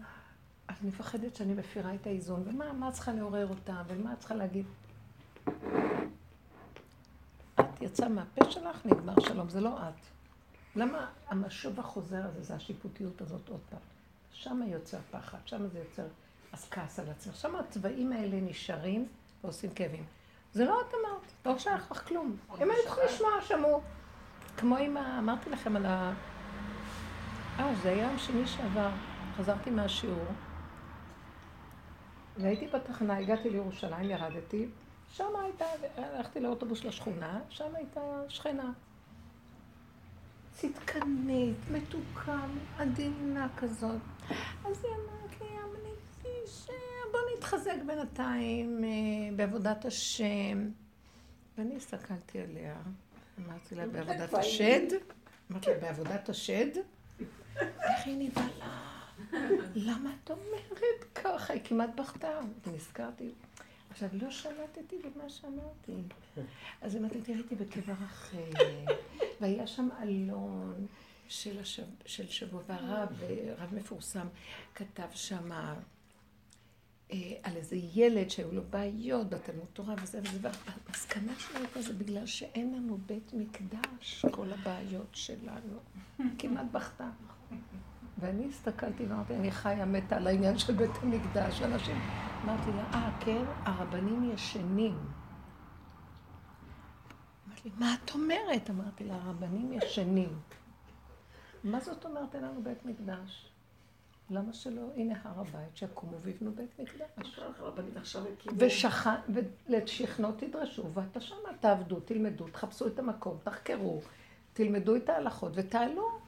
אז 0.73 0.85
מפחדת 0.85 1.37
שאני 1.37 1.55
מפירה 1.55 1.95
את 1.95 2.07
האיזון, 2.07 2.43
ומה 2.47 2.73
מה 2.73 2.89
את 2.89 2.95
צריכה 2.95 3.12
לעורר 3.12 3.49
אותה, 3.49 3.83
ומה 3.87 4.12
את 4.12 4.18
צריכה 4.18 4.35
להגיד? 4.35 4.66
את 7.61 7.83
יצא 7.83 8.09
מהפה 8.09 8.51
שלך, 8.51 8.87
נגמר 8.87 9.20
שלום, 9.20 9.49
זה 9.49 9.61
לא 9.61 9.79
את. 9.79 9.95
למה 10.77 11.07
המשוב 11.29 11.81
החוזר 11.81 12.27
הזה, 12.27 12.43
זה 12.43 12.55
השיפוטיות 12.55 13.20
הזאת 13.20 13.49
עוד 13.49 13.61
פעם? 13.70 13.79
שם 14.33 14.62
יוצר 14.66 14.99
פחד, 15.11 15.39
שם 15.45 15.68
זה 15.68 15.79
יוצר 15.79 16.07
אז 16.53 16.66
כעס 16.70 16.99
על 16.99 17.11
עצמך. 17.11 17.37
שם 17.37 17.57
הצבעים 17.57 18.12
האלה 18.12 18.41
נשארים 18.41 19.09
ועושים 19.45 19.70
כאבים. 19.70 20.05
זה 20.53 20.64
לא 20.64 20.81
את 20.81 20.95
אמרת, 20.95 21.33
לא 21.47 21.59
שייך 21.59 21.91
לך 21.91 22.09
כלום. 22.09 22.37
הם 22.51 22.70
היו 22.70 22.83
צריכים 22.85 23.05
לשמוע, 23.07 23.31
שמעו. 23.41 23.81
כמו 24.57 24.77
עם 24.77 24.97
ה... 24.97 25.18
אמרתי 25.18 25.51
לכם 25.51 25.77
על 25.77 25.87
ה... 25.87 26.12
אה, 27.59 27.75
זה 27.83 27.91
היה 27.91 28.03
יום 28.03 28.18
שני 28.18 28.47
שעבר. 28.47 28.91
חזרתי 29.37 29.70
מהשיעור, 29.70 30.27
והייתי 32.37 32.66
בתחנה, 32.66 33.16
הגעתי 33.16 33.51
לירושלים, 33.51 34.11
ירדתי, 34.11 34.68
שם 35.12 35.24
הייתה, 35.43 35.64
הלכתי 35.97 36.41
לאוטובוס 36.41 36.85
לשכונה, 36.85 37.41
שם 37.49 37.74
הייתה 37.74 38.01
שכנה. 38.28 38.72
צדקנית, 40.53 41.57
מתוקה, 41.70 42.41
עדינה 42.78 43.49
כזאת. 43.57 44.01
אז 44.64 44.85
היא 44.85 44.93
אמרת 44.95 45.41
לי, 45.41 45.47
אמרתי, 45.64 46.28
בוא 47.12 47.20
נתחזק 47.37 47.76
בינתיים 47.87 48.85
אה, 48.85 49.37
בעבודת 49.37 49.85
השם. 49.85 50.68
ואני 51.59 51.76
הסתכלתי 51.76 52.41
עליה, 52.41 52.74
אמרתי 53.39 53.74
לה, 53.74 53.87
בעבודת 53.87 54.35
השד? 54.35 54.87
אמרתי 55.51 55.70
לה, 55.70 55.78
בעבודת 55.80 56.28
השד? 56.28 56.68
איך 57.59 58.07
היא 58.07 58.28
נבהלה? 58.28 58.91
למה 59.75 60.14
את 60.25 60.31
אומרת 60.31 61.05
ככה? 61.14 61.53
היא 61.53 61.62
כמעט 61.64 61.91
בכתה. 61.97 62.41
ונזכרתי. 62.66 63.31
עכשיו, 63.91 64.09
לא 64.12 64.31
שלטתי 64.31 64.97
במה 64.99 65.31
שאמרתי. 65.31 65.93
אז 66.81 66.97
אמרתי, 66.97 67.20
תראי, 67.23 67.39
הייתי 67.39 67.55
בקבר 67.55 67.93
רחל, 67.93 68.51
והיה 69.41 69.66
שם 69.66 69.89
אלון 70.03 70.87
של, 71.29 71.61
השב, 71.61 71.83
של 72.07 72.29
שבוע, 72.29 72.62
והרב, 72.66 73.09
רב 73.59 73.75
מפורסם, 73.75 74.27
כתב 74.75 75.09
שם 75.14 75.53
אה, 75.53 77.35
על 77.43 77.57
איזה 77.57 77.77
ילד 77.95 78.31
שהיו 78.31 78.53
לו 78.53 78.62
בעיות 78.70 79.31
בתלמוד 79.31 79.66
תורה 79.73 79.95
וזה 80.03 80.20
וזה, 80.20 80.39
והמסקנה 80.41 81.33
שלו 81.39 81.59
הייתה 81.59 81.83
זה 81.83 81.93
בגלל 81.93 82.27
שאין 82.27 82.75
לנו 82.75 82.99
בית 83.07 83.33
מקדש, 83.35 84.25
כל 84.31 84.53
הבעיות 84.53 85.11
שלנו. 85.12 85.79
כמעט 86.39 86.66
בכתה. 86.73 87.11
ואני 88.23 88.49
הסתכלתי 88.49 89.07
ואמרתי, 89.07 89.35
אני 89.35 89.51
חיה 89.51 89.85
מתה 89.85 90.16
על 90.16 90.27
העניין 90.27 90.59
של 90.59 90.73
בית 90.73 90.91
המקדש. 91.03 91.62
אנשים, 91.62 91.97
אמרתי 92.45 92.70
לה, 92.70 92.85
אה, 92.95 93.11
כן, 93.20 93.45
הרבנים 93.64 94.31
ישנים. 94.35 94.99
אמרתי 97.47 97.62
לי, 97.64 97.70
מה 97.79 97.95
את 98.05 98.11
אומרת? 98.14 98.70
אמרתי 98.70 99.05
לה, 99.05 99.14
הרבנים 99.14 99.73
ישנים. 99.73 100.39
מה 101.64 101.81
זאת 101.81 102.05
אומרת 102.05 102.35
אין 102.35 102.45
לנו 102.45 102.62
בית 102.62 102.85
מקדש? 102.85 103.53
למה 104.31 104.53
שלא? 104.53 104.83
הנה 104.97 105.14
הר 105.25 105.41
הבית, 105.41 105.77
שיקומו 105.77 106.20
ויבנו 106.23 106.53
בית 106.53 106.79
מקדש. 106.79 107.41
ושכן, 108.59 109.11
ולשכנו 109.68 110.33
תדרשו, 110.33 110.95
ואתה 110.95 111.20
שמה 111.20 111.49
תעבדו, 111.61 112.01
תלמדו, 112.01 112.49
תחפשו 112.49 112.87
את 112.87 112.99
המקום, 112.99 113.39
תחקרו, 113.43 114.01
תלמדו 114.53 114.97
את 114.97 115.09
ההלכות 115.09 115.53
ותעלו. 115.55 116.22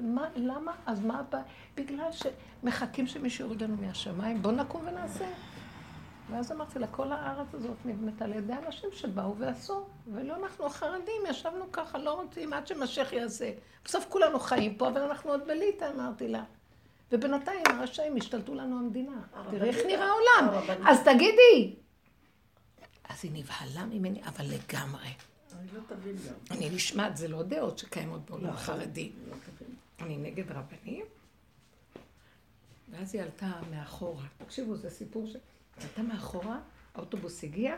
מה, 0.00 0.28
למה? 0.36 0.72
אז 0.86 1.00
מה 1.00 1.20
הבעיה? 1.20 1.44
בגלל 1.76 2.08
שמחכים 2.12 3.06
שמישהו 3.06 3.44
יוריד 3.44 3.62
לנו 3.62 3.76
מהשמיים, 3.76 4.42
בואו 4.42 4.54
נקום 4.54 4.82
ונעשה. 4.86 5.28
ואז 6.30 6.52
אמרתי 6.52 6.78
לה, 6.78 6.86
כל 6.86 7.12
הארץ 7.12 7.54
הזאת 7.54 7.76
נבנתה 7.84 8.24
על 8.24 8.32
ידי 8.32 8.52
אנשים 8.66 8.88
שבאו 8.92 9.36
ועשו, 9.36 9.86
ולא 10.12 10.36
אנחנו 10.36 10.66
החרדים, 10.66 11.22
ישבנו 11.30 11.72
ככה, 11.72 11.98
לא 11.98 12.20
רוצים 12.22 12.52
עד 12.52 12.66
שמשיח 12.66 13.12
יעשה. 13.12 13.50
בסוף 13.84 14.06
כולנו 14.08 14.40
חיים 14.40 14.74
פה, 14.74 14.88
אבל 14.88 15.00
אנחנו 15.00 15.30
עוד 15.30 15.40
בליטא, 15.46 15.90
אמרתי 15.94 16.28
לה. 16.28 16.44
ובינתיים 17.12 17.62
הרשעים 17.66 18.16
השתלטו 18.16 18.54
לנו 18.54 18.78
המדינה. 18.78 19.20
תראי 19.50 19.68
איך 19.68 19.86
נראה 19.86 20.06
העולם. 20.06 20.62
אז 20.86 21.00
תגידי. 21.04 21.74
אז 23.08 23.20
היא 23.22 23.32
נבהלה 23.34 23.86
ממני, 23.86 24.22
אבל 24.24 24.44
לגמרי. 24.44 25.08
אני 25.58 25.68
לא 25.72 25.80
תבין 25.86 26.16
גם. 26.16 26.56
אני 26.56 26.70
נשמעת, 26.70 27.16
זה 27.16 27.28
לא 27.28 27.42
דעות 27.42 27.78
שקיימות 27.78 28.30
בעולם 28.30 28.46
החרדי. 28.46 29.12
אני 30.00 30.16
נגד 30.16 30.50
רבנים, 30.50 31.04
ואז 32.90 33.14
היא 33.14 33.22
עלתה 33.22 33.60
מאחורה. 33.70 34.26
תקשיבו, 34.38 34.76
זה 34.76 34.90
סיפור 34.90 35.26
ש... 35.26 35.32
היא 35.32 35.84
עלתה 35.88 36.02
מאחורה, 36.02 36.60
האוטובוס 36.94 37.44
הגיע, 37.44 37.76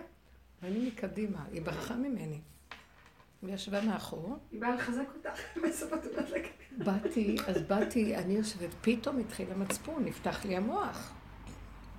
ואני 0.63 0.89
מקדימה. 0.89 1.45
היא 1.53 1.63
ברחה 1.63 1.97
ממני. 1.97 2.41
היא 3.43 3.55
ישבה 3.55 3.85
מאחור, 3.85 4.37
היא 4.53 4.61
באה 4.61 4.75
לחזק 4.75 5.07
אותך, 5.17 5.41
בסוף 5.69 5.93
את 5.93 6.07
אומרת 6.07 6.31
לה, 6.31 6.39
באתי, 6.85 7.37
אז 7.47 7.63
באתי, 7.63 8.17
אני 8.17 8.35
יושבת, 8.35 8.71
פתאום 8.81 9.19
התחיל 9.19 9.53
המצפון, 9.53 10.05
נפתח 10.05 10.45
לי 10.45 10.57
המוח. 10.57 11.15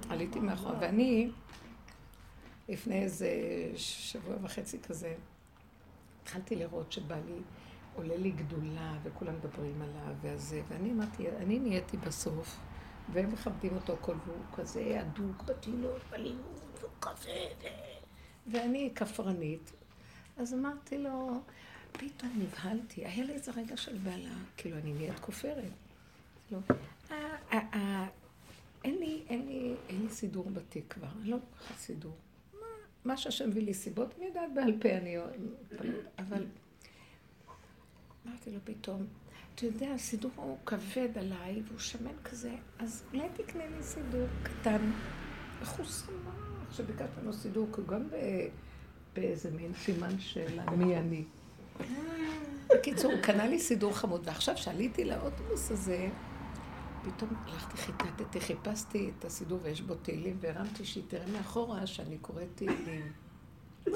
עליתי 0.09 0.39
מאחור, 0.39 0.71
ואני, 0.81 1.31
לפני 2.69 3.03
איזה 3.03 3.29
שבוע 3.75 4.35
וחצי 4.41 4.79
כזה, 4.81 5.15
התחלתי 6.23 6.55
לראות 6.55 6.91
שבא 6.91 7.15
לי, 7.15 7.41
עולה 7.99 8.17
לי 8.17 8.31
גדולה, 8.31 8.97
וכולם 9.03 9.35
מדברים 9.35 9.81
עליו, 9.81 10.15
וזה, 10.21 10.61
ואני 10.67 10.91
אמרתי, 10.91 11.29
אני 11.29 11.59
נהייתי 11.59 11.97
בסוף, 11.97 12.57
והם 13.11 13.33
מכבדים 13.33 13.75
אותו 13.75 13.97
כל 14.01 14.15
והוא 14.25 14.43
כזה 14.55 15.01
הדוק 15.01 15.43
בתהילות, 15.43 16.01
בלימוד, 16.11 16.59
והוא 16.79 16.91
כזה, 17.01 17.47
ו- 17.63 18.51
ואני 18.51 18.91
כפרנית. 18.95 19.71
אז 20.37 20.53
אמרתי 20.53 20.97
לו, 20.97 21.41
פתאום 21.91 22.31
נבהלתי, 22.37 23.05
היה 23.05 23.25
לי 23.25 23.33
איזה 23.33 23.51
רגע 23.51 23.77
של 23.77 23.97
בהלה, 23.97 24.33
כאילו 24.57 24.77
אני 24.77 24.93
נהיית 24.93 25.19
כופרת. 25.19 25.71
לא, 26.51 26.59
אין 28.83 28.97
לי, 28.99 29.23
אין 29.29 29.47
לי, 29.47 29.75
אין 29.89 30.01
לי 30.01 30.09
סידור 30.09 30.49
בתיק 30.49 30.93
כבר, 30.93 31.07
אני 31.21 31.29
לא 31.29 31.37
לוקחת 31.37 31.77
סידור. 31.77 32.15
מה, 33.05 33.17
שהשם 33.17 33.49
הביא 33.49 33.63
לי 33.63 33.73
סיבות, 33.73 34.13
אני 34.17 34.25
יודעת 34.25 34.49
בעל 34.55 34.73
פה, 34.81 34.89
אני 34.97 35.17
אבל 36.19 36.45
אמרתי 38.29 38.51
לו 38.51 38.59
פתאום, 38.63 39.05
אתה 39.55 39.65
יודע, 39.65 39.93
הסידור 39.93 40.31
הוא 40.35 40.57
כבד 40.65 41.17
עליי, 41.17 41.61
והוא 41.67 41.79
שמן 41.79 42.17
כזה, 42.23 42.55
אז 42.79 43.03
אולי 43.13 43.27
תקנה 43.33 43.63
לי 43.67 43.83
סידור 43.83 44.27
קטן. 44.43 44.91
איך 45.61 45.69
הוא 45.69 45.85
שמח 45.85 46.71
שביקשת 46.71 47.09
ממנו 47.17 47.33
סידור, 47.33 47.67
כי 47.75 47.81
הוא 47.81 47.87
גם. 47.87 48.07
באיזה 49.13 49.51
מין 49.51 49.73
סימן 49.73 50.19
שאלה, 50.19 50.71
מי 50.71 50.97
אני. 50.97 51.23
בקיצור, 52.69 53.11
הוא 53.11 53.21
קנה 53.21 53.47
לי 53.47 53.59
סידור 53.59 53.97
חמוד, 53.97 54.21
ועכשיו 54.25 54.57
שעליתי 54.57 55.05
לאוטובוס 55.05 55.71
הזה, 55.71 56.09
פתאום 57.03 57.29
הלכתי, 57.45 57.77
חיטטתי, 57.77 58.41
חיפשתי 58.41 59.11
את 59.17 59.25
הסידור 59.25 59.59
ויש 59.61 59.81
בו 59.81 59.95
תהילים, 59.95 60.37
והרמתי 60.39 60.85
שהיא 60.85 61.03
תראה 61.07 61.27
מאחורה 61.27 61.87
שאני 61.87 62.17
קוראת 62.17 62.47
תהילים. 62.55 63.11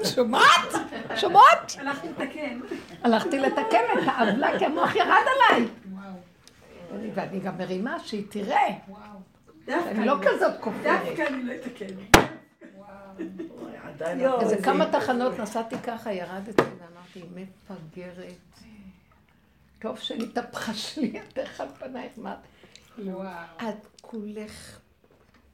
שומעת? 0.04 0.72
שומעת? 1.16 1.72
הלכתי 1.78 2.08
לתקן. 2.08 2.60
הלכתי 3.02 3.38
לתקן 3.38 3.62
את 3.92 4.08
העוולה 4.08 4.58
כי 4.58 4.64
המוח 4.64 4.94
ירד 4.94 5.22
עליי. 5.34 5.68
ואני 7.14 7.40
גם 7.40 7.58
מרימה 7.58 7.98
שהיא 8.00 8.24
תראה. 8.30 8.68
דווקא 9.66 9.90
אני 9.90 10.06
לא 10.06 10.16
אני 10.16 10.26
כזאת 10.26 10.60
כופרת. 10.60 10.82
דווקא 11.06 11.22
אני 11.22 11.42
לא 11.42 11.52
אתקן. 11.54 11.86
יואו, 14.20 14.40
איזה 14.40 14.56
זה- 14.56 14.62
כמה 14.62 14.90
תחנות 14.92 15.38
נסעתי 15.38 15.76
ככה, 15.78 16.12
ירדתי 16.12 16.62
ואמרתי, 16.62 17.22
מפגרת. 17.34 18.34
טוב 19.78 19.98
שנתהפכה 19.98 20.74
שליעתך 20.74 21.60
על 21.60 21.68
פנייך, 21.78 22.12
מה? 22.16 22.34
וואו. 22.98 23.28
את 23.68 23.86
כולך, 24.00 24.78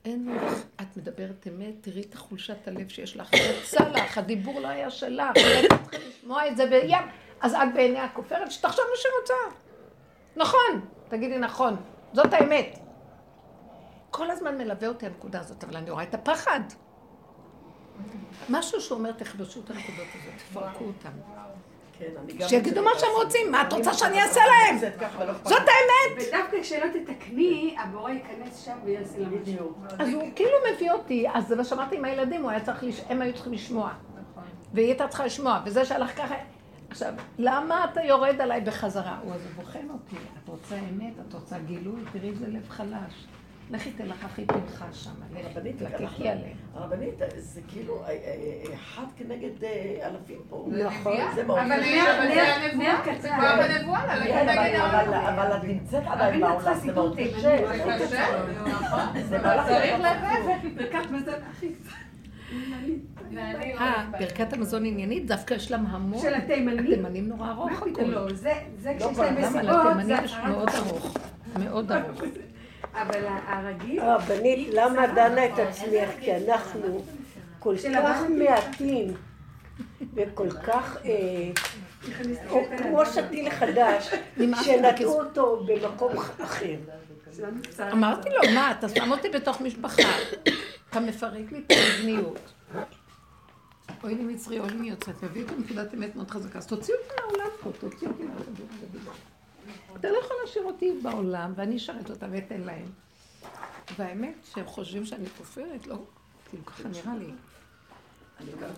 אין 0.05 0.34
לך, 0.34 0.62
את 0.80 0.96
מדברת 0.96 1.46
אמת, 1.48 1.74
תראי 1.80 2.03
את 2.03 2.14
חולשת 2.14 2.68
הלב 2.68 2.88
שיש 2.88 3.16
לך, 3.16 3.32
יצא 3.32 3.88
לך, 3.88 4.18
הדיבור 4.18 4.61
לא 4.61 4.68
היה 4.68 4.90
שלך, 4.90 5.26
צריכים 5.34 6.01
לשמוע 6.09 6.48
את 6.48 6.57
זה 6.57 6.66
בים, 6.66 7.03
אז 7.40 7.55
את 7.55 7.74
בעיני 7.74 7.98
הכופרת, 7.98 8.51
שתחשוב 8.51 8.84
מה 8.90 8.96
שרוצה. 8.96 9.57
נכון, 10.36 10.88
תגידי 11.09 11.38
נכון, 11.38 11.76
זאת 12.12 12.32
האמת. 12.32 12.78
כל 14.11 14.30
הזמן 14.30 14.59
מלווה 14.59 14.88
אותי 14.88 15.07
הנקודה 15.07 15.40
הזאת, 15.40 15.64
אבל 15.64 15.76
אני 15.76 15.90
רואה 15.90 16.03
את 16.03 16.14
הפחד. 16.14 16.61
משהו 18.48 18.80
שאומר, 18.80 19.12
תכבשו 19.12 19.61
את 19.61 19.70
הנקודות 19.70 20.07
הזאת, 20.14 20.34
תפרקו 20.38 20.84
אותם. 20.84 21.11
כן. 22.38 22.48
שיגידו 22.48 22.82
מה 22.82 22.90
שהם 22.98 23.11
רוצים, 23.24 23.53
מה 23.53 23.62
את 23.62 23.72
רוצה 23.72 23.94
שאני 23.94 24.22
אעשה 24.22 24.40
להם? 24.40 24.76
לא 25.26 25.32
זאת 25.44 25.59
האמת! 25.59 26.28
ודווקא 26.28 26.62
כשלא 26.62 26.86
תתקני, 26.92 27.76
הבורא 27.78 28.11
ייכנס 28.11 28.64
שם 28.64 28.76
ויעשה 28.84 29.18
לה 29.18 29.26
משהו. 29.26 29.38
בדיוק. 29.40 29.78
אז 29.98 30.09
הוא 30.14 30.22
כאילו 30.36 30.57
מביא 30.74 30.90
אותי, 30.92 31.26
אז 31.34 31.48
זה 31.48 31.57
מה 31.57 31.64
שאמרתי 31.64 31.96
עם 31.96 32.05
הילדים, 32.05 32.42
הוא 32.42 32.51
היה 32.51 32.61
צריך, 32.61 32.84
לש... 32.84 33.01
הם 33.09 33.22
היו 33.22 33.34
צריכים 33.34 33.53
לשמוע. 33.53 33.90
נכון. 34.12 34.42
והיא 34.74 34.86
הייתה 34.86 35.09
צריכה 35.09 35.26
לשמוע, 35.26 35.61
וזה 35.64 35.84
שהלך 35.84 36.16
ככה... 36.16 36.34
עכשיו, 36.90 37.14
למה 37.38 37.84
אתה 37.84 38.03
יורד 38.03 38.40
עליי 38.40 38.61
בחזרה? 38.61 39.18
הוא 39.22 39.34
אז 39.34 39.40
בוחן 39.57 39.86
אותי. 39.92 40.16
את 40.44 40.48
רוצה 40.48 40.76
אמת? 40.76 41.12
את 41.28 41.34
רוצה 41.34 41.59
גילוי? 41.59 42.01
תראי 42.12 42.28
איזה 42.28 42.46
לב 42.48 42.68
חלש. 42.68 43.26
לכי 43.71 43.91
תלך 43.93 44.25
אחי 44.25 44.45
פנחס 44.47 44.95
שם, 45.05 45.11
הרבנית, 45.37 45.81
לקחי 45.81 46.29
עליהם. 46.29 46.57
הרבנית, 46.75 47.14
זה 47.37 47.61
כאילו 47.68 48.03
אה, 48.05 48.09
אה, 48.09 48.14
אחד 48.75 49.03
כנגד 49.18 49.64
אה, 49.64 50.09
אלפים 50.09 50.39
פה. 50.49 50.68
נכון. 50.85 51.16
זה 51.35 51.45
מאוד 51.45 51.59
אבל 51.59 51.81
קשה. 51.83 52.18
אבל 52.18 52.29
זה. 53.21 53.29
כבר 53.29 53.57
בנבואה, 53.68 54.16
ללכת 54.16 54.31
אבל- 54.31 54.43
נגד 54.43 54.75
אבל- 54.81 55.14
העולם. 55.14 55.25
אבל 55.39 55.57
את 55.57 55.64
נמצאת 55.64 56.03
עדיין 56.07 56.41
בעולם, 56.41 56.75
זה 56.75 56.93
מאוד 56.93 57.16
קשה. 57.16 57.41
זה 57.41 58.05
קשה, 58.07 58.25
נכון. 58.66 59.23
זה 59.23 59.39
מהלך 59.39 59.66
צריך 59.66 59.85
יותר 59.93 60.03
ללכת. 60.03 60.81
לקח 60.83 61.11
מזון 61.11 61.35
הכי 61.51 61.66
לא 63.33 63.41
אה. 63.81 64.05
ברכת 64.11 64.53
המזון 64.53 64.85
עניינית, 64.85 65.27
דווקא 65.27 65.55
יש 65.55 65.71
להם 65.71 65.87
המון. 65.87 66.18
של 66.23 66.35
התימנים? 66.35 66.79
התימנים 66.93 67.29
נורא 67.29 67.51
ארוך. 67.51 67.83
פתאום 67.93 68.11
לא? 68.11 68.33
זה 68.35 68.53
כשיש 68.99 69.18
להם 69.18 69.35
מסיבות, 69.43 69.62
לתימנים 69.64 70.07
זה 70.07 70.14
יש 70.25 70.33
אחרת. 70.33 70.45
מאוד 70.49 70.68
ארוך. 70.68 71.14
מאוד 71.59 71.93
ארוך. 71.93 72.23
אבל 72.95 73.24
הרגיל, 73.47 74.01
הרבנית, 74.01 74.68
למה 74.72 75.07
דנה 75.07 75.47
את 75.47 75.59
עצמך? 75.59 76.11
כי 76.20 76.36
אנחנו 76.36 77.05
כל 77.59 77.74
כך. 77.78 78.22
מעטים 78.38 79.14
וכל 80.14 80.51
כך, 80.51 80.97
אה, 81.05 81.51
או 82.51 82.61
כמו 82.78 83.07
שתיל 83.07 83.51
חדש, 83.51 84.11
שנטעו 84.62 85.20
אותו 85.20 85.64
במקום 85.66 86.12
אחר. 86.18 86.76
אמרתי 87.93 88.28
לו, 88.30 88.55
מה, 88.55 88.70
אתה 88.70 88.88
שם 88.88 89.11
אותי 89.11 89.28
בתוך 89.28 89.61
משפחה, 89.61 90.03
אתה 90.91 91.01
מפרק 91.01 91.53
לי 91.53 91.62
את 91.66 91.72
המבניות. 91.72 92.53
אוי 94.05 94.14
לי 94.14 94.24
מצרי, 94.24 94.61
אוי 94.61 94.70
לי 94.70 94.76
מי 94.76 94.91
יוצאת, 94.91 95.22
מביא 95.22 95.43
אותי 95.43 95.55
נקודת 95.59 95.95
אמת 95.95 96.16
מאוד 96.16 96.30
חזקה, 96.30 96.59
אז 96.59 96.66
תוציאו 96.66 96.97
אותי 96.99 97.14
מהעולם 97.20 97.51
פה, 97.62 97.70
תוציאו 97.80 98.11
אותי 98.11 98.22
מהעולם. 98.22 99.30
אתה 99.97 100.11
לא 100.11 100.18
יכול 100.18 100.36
להשאיר 100.45 100.64
אותי 100.64 100.93
בעולם, 101.03 101.53
ואני 101.57 101.76
אשרת 101.76 102.11
אותה 102.11 102.26
ואתן 102.30 102.61
להם. 102.61 102.86
והאמת 103.99 104.34
שהם 104.55 104.66
חושבים 104.66 105.05
שאני 105.05 105.28
כופרת, 105.38 105.86
לא, 105.86 105.97
כאילו 106.49 106.66
ככה 106.66 106.88
נראה 106.88 107.14
לי. 107.18 107.30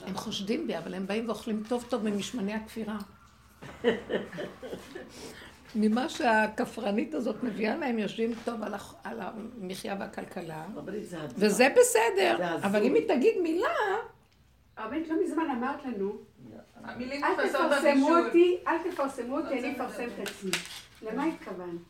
הם 0.07 0.15
חושדים 0.15 0.67
בי, 0.67 0.79
אבל 0.79 0.95
הם 0.95 1.07
באים 1.07 1.29
ואוכלים 1.29 1.63
טוב 1.69 1.85
טוב 1.89 2.05
ממשמני 2.05 2.55
הכפירה. 2.55 2.99
ממה 5.75 6.09
שהכפרנית 6.09 7.15
הזאת 7.15 7.43
מביאה 7.43 7.77
להם, 7.77 7.99
יושבים 7.99 8.33
טוב 8.45 8.63
על, 8.63 8.75
הח... 8.75 8.95
על 9.05 9.21
המחיה 9.21 9.97
והכלכלה. 10.01 10.65
וזה 11.37 11.69
בסדר. 11.81 12.57
אבל 12.63 12.83
אם 12.83 12.95
היא 12.95 13.09
תגיד 13.09 13.35
מילה, 13.43 13.69
הרבנית 14.77 15.09
לא 15.09 15.17
מזמן 15.25 15.45
אמרת 15.51 15.85
לנו, 15.85 16.17
אל 16.85 17.49
תפרסמו. 17.49 18.19
אותי, 18.19 18.59
אל 18.67 18.91
תפרסמו 18.91 19.39
אותי, 19.39 19.59
אני 19.59 19.73
אפרסם 19.73 20.05
את 20.05 20.29
עצמי. 20.29 20.51
למה 21.03 21.25
התכוונת? 21.25 21.81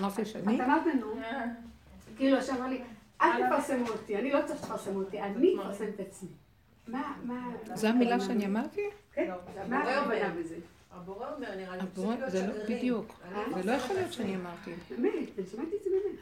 אמרתי 0.00 0.24
שאני, 0.24 0.56
את 0.56 0.60
אמרת 0.60 0.86
לנו, 0.86 1.06
כאילו 2.16 2.36
עכשיו 2.36 2.56
אמר 2.56 2.66
לי, 2.66 2.82
אל 3.22 3.46
תפרסמו 3.46 3.88
אותי, 3.88 4.16
אני 4.16 4.32
לא 4.32 4.40
צריך 4.46 4.60
שתפרסמו 4.60 4.98
אותי, 4.98 5.20
אני 5.20 5.54
אפרסם 5.54 5.84
את 5.94 6.00
עצמי. 6.00 6.28
מה, 6.88 7.12
מה... 7.24 7.50
זו 7.74 7.88
המילה 7.88 8.20
שאני 8.20 8.46
אמרתי? 8.46 8.82
כן, 9.12 9.30
מה 9.68 9.82
הכוונה 9.82 10.34
בזה? 10.38 10.56
הבורא 10.92 11.34
אומר, 11.34 11.56
נראה 11.56 11.76
לי, 11.76 11.82
זה 12.30 12.46
לא. 12.46 12.52
בדיוק, 12.68 13.20
זה 13.54 13.62
לא 13.62 13.72
יכול 13.72 13.96
להיות 13.96 14.12
שאני 14.12 14.36
אמרתי. 14.36 14.70
באמת, 14.90 15.12
אני 15.38 15.46
שמעתי 15.46 15.76
את 15.76 15.84
זה 15.84 15.90
ממך. 15.90 16.20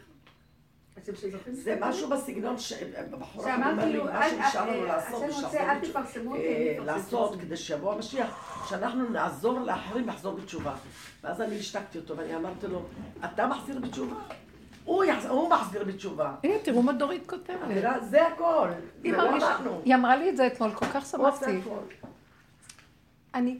אתם 1.02 1.14
שזוכרים? 1.16 1.54
זה 1.54 1.76
משהו 1.80 2.08
בסגנון 2.10 2.58
שהבחור 2.58 3.42
אומר 3.42 3.54
שאמרתי 3.56 3.86
לי, 3.92 4.02
מה 4.02 4.28
שנשאר 4.30 4.70
לנו 4.70 4.84
לעשות, 4.86 5.22
אה, 5.22 5.72
אני 5.72 5.90
אפרסם 5.90 6.32
את 6.34 6.86
לעשות. 6.86 7.40
כדי 7.40 7.56
שיבוא 7.56 7.92
המשיח, 7.94 8.66
שאנחנו 8.68 9.08
נעזור 9.08 9.60
לאחרים 9.60 10.08
לחזור 10.08 10.34
בתשובה. 10.36 10.74
ואז 11.24 11.40
אני 11.40 11.58
השתקתי 11.58 11.98
אותו 11.98 12.16
ואני 12.16 12.36
אמרתי 12.36 12.66
לו, 12.66 12.82
אתה 13.24 13.46
מחזיר 13.46 13.78
בתשובה? 13.80 14.16
הוא 14.84 15.04
יחז- 15.04 15.26
הוא 15.28 15.50
מחזיר 15.50 15.84
בתשובה. 15.84 16.34
הנה, 16.42 16.54
תראו 16.62 16.82
מה 16.82 16.92
דורית 16.92 17.26
כותבת. 17.30 17.58
זה 18.00 18.26
הכל. 18.26 18.68
זה 19.02 19.16
לא 19.16 19.36
אנחנו. 19.36 19.80
היא 19.84 19.94
אמרה 19.94 20.16
לי 20.16 20.30
את 20.30 20.36
זה 20.36 20.46
אתמול, 20.46 20.74
כל 20.74 20.86
כך 20.94 21.06
שמחתי. 21.06 21.60
אני, 23.34 23.58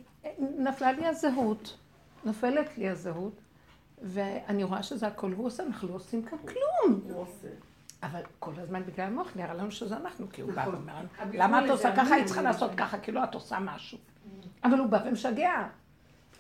נפלה 0.59 0.93
לי 0.93 1.07
הזהות, 1.07 1.77
נופלת 2.25 2.79
לי 2.79 2.89
הזהות, 2.89 3.33
ואני 4.03 4.65
רואה 4.65 4.83
שזה 4.83 5.07
הכל 5.07 5.33
הוא 5.33 5.47
עושה, 5.47 5.63
אנחנו 5.63 5.89
לא 5.89 5.95
עושים 5.95 6.23
כאן 6.23 6.39
כלום. 6.39 7.01
הוא 7.05 7.23
עושה. 7.23 7.49
אבל 8.03 8.21
כל 8.39 8.53
הזמן 8.57 8.83
בגלל 8.87 9.07
המוח 9.07 9.31
נראה 9.37 9.55
לנו 9.55 9.71
שזה 9.71 9.97
אנחנו, 9.97 10.27
כי 10.33 10.43
הוא 10.43 10.53
בא 10.53 10.63
נכון. 10.63 10.75
ואומר, 10.75 10.93
לנו, 11.21 11.33
למה 11.33 11.65
את 11.65 11.71
עושה 11.71 11.97
ככה, 11.97 12.15
היא 12.15 12.25
צריכה 12.25 12.43
לעשות. 12.43 12.71
ככה, 12.77 12.99
כאילו 12.99 13.25
את 13.25 13.35
עושה 13.35 13.59
משהו. 13.59 13.99
אבל 14.65 14.79
הוא 14.79 14.87
בא 14.87 14.99
ומשגע. 15.07 15.67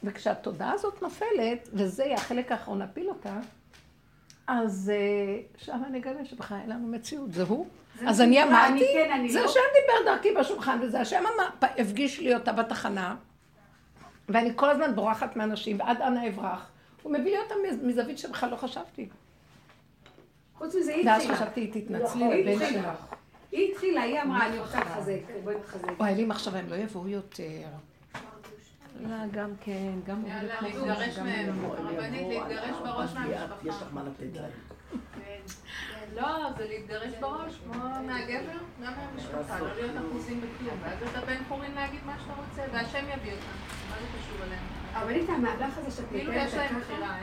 וכשהתודעה 0.04 0.72
הזאת 0.72 1.02
נופלת, 1.02 1.68
וזה 1.72 2.04
יהיה 2.04 2.16
החלק 2.16 2.52
האחרון 2.52 2.78
להפיל 2.78 3.08
אותה, 3.08 3.38
אז 4.46 4.92
אה, 4.94 5.40
שם 5.56 5.82
אני 5.86 5.98
אגלה 5.98 6.24
שבכלל 6.24 6.58
אין 6.62 6.70
לנו 6.70 6.88
מציאות, 6.88 7.32
זה 7.32 7.42
הוא. 7.42 7.66
אז 8.06 8.20
אני 8.20 8.42
אמרתי, 8.42 8.84
כן, 8.94 9.28
זה 9.28 9.40
לא. 9.40 9.44
השם 9.44 9.60
דיבר 9.80 10.12
דרכי 10.12 10.34
בשולחן, 10.40 10.78
וזה 10.82 11.00
השם 11.00 11.22
הפגיש 11.60 12.20
לי 12.20 12.34
אותה 12.34 12.52
בתחנה, 12.52 13.16
ואני 14.28 14.50
כל 14.56 14.70
הזמן 14.70 14.94
בורחת 14.94 15.36
מאנשים, 15.36 15.80
ועד 15.80 16.02
אנה 16.02 16.28
אברח. 16.28 16.70
הוא 17.02 17.12
מביא 17.12 17.30
לי 17.30 17.38
אותה 17.38 17.54
מז- 17.68 17.84
מזווית 17.84 18.18
שבכלל 18.18 18.50
לא 18.50 18.56
חשבתי. 18.56 19.08
חוץ 20.54 20.74
מזה, 20.74 20.94
היא 20.94 21.06
ואז 21.08 21.22
התחילה. 21.22 21.36
חשבתי, 21.36 21.66
תתנצלי 21.66 22.24
היא 22.24 22.44
לבן. 22.56 22.66
שלך. 22.72 23.04
היא 23.52 23.72
התחילה, 23.72 24.02
היא 24.02 24.22
אמרה, 24.22 24.46
אני 24.46 24.58
רוצה 24.58 24.80
לחזק, 24.80 25.18
בואי 25.44 25.54
נחזק. 25.64 25.88
וואי, 25.98 26.14
לי 26.14 26.24
מחשבה, 26.24 26.58
הם 26.58 26.68
לא 26.70 26.74
יבואו 26.76 27.08
יותר. 27.08 27.68
לא, 29.00 29.08
גם 29.32 29.50
כן, 29.60 29.92
גם 30.06 30.26
יאללה, 30.26 30.54
עובדת 30.60 30.74
להתגרש 30.74 31.18
מהם. 31.18 31.62
לא. 31.62 31.68
הרבנית, 31.68 32.28
להתגרש 32.28 32.76
בראש 32.82 33.10
את, 33.10 33.14
מהמשפחה. 33.16 33.54
יש 33.68 33.74
לך 33.74 33.88
מה 33.92 34.02
לתת 34.04 34.36
להם. 34.40 34.50
כן. 35.14 35.40
לא, 36.14 36.52
זה 36.58 36.66
להתגרש 36.68 37.12
בראש, 37.20 37.58
כמו 37.64 37.74
מהגבר, 38.06 38.58
גם 38.84 38.92
מהמשפחה, 38.96 39.58
לא 39.60 39.74
להיות 39.74 39.96
אחוזים 40.08 40.40
בכלום. 40.40 40.74
ואז 40.82 40.98
אתה 41.10 41.20
בן 41.26 41.42
חורין 41.48 41.74
להגיד 41.74 42.00
מה 42.06 42.16
שאתה 42.20 42.32
רוצה, 42.32 42.72
והשם 42.72 43.04
יביא 43.04 43.32
אותם. 43.32 43.56
מה 43.90 43.96
זה 44.00 44.06
קשור 44.18 44.46
אליהם? 44.46 44.77
אבל 44.94 45.12
איתה, 45.14 45.32
המהלך 45.32 45.78
הזה 45.78 45.90
שאת 45.90 46.04
כאילו 46.10 46.32
מתארת 46.32 46.54
להם 46.54 46.68
ככה, 46.68 46.78
בחירה. 46.78 47.16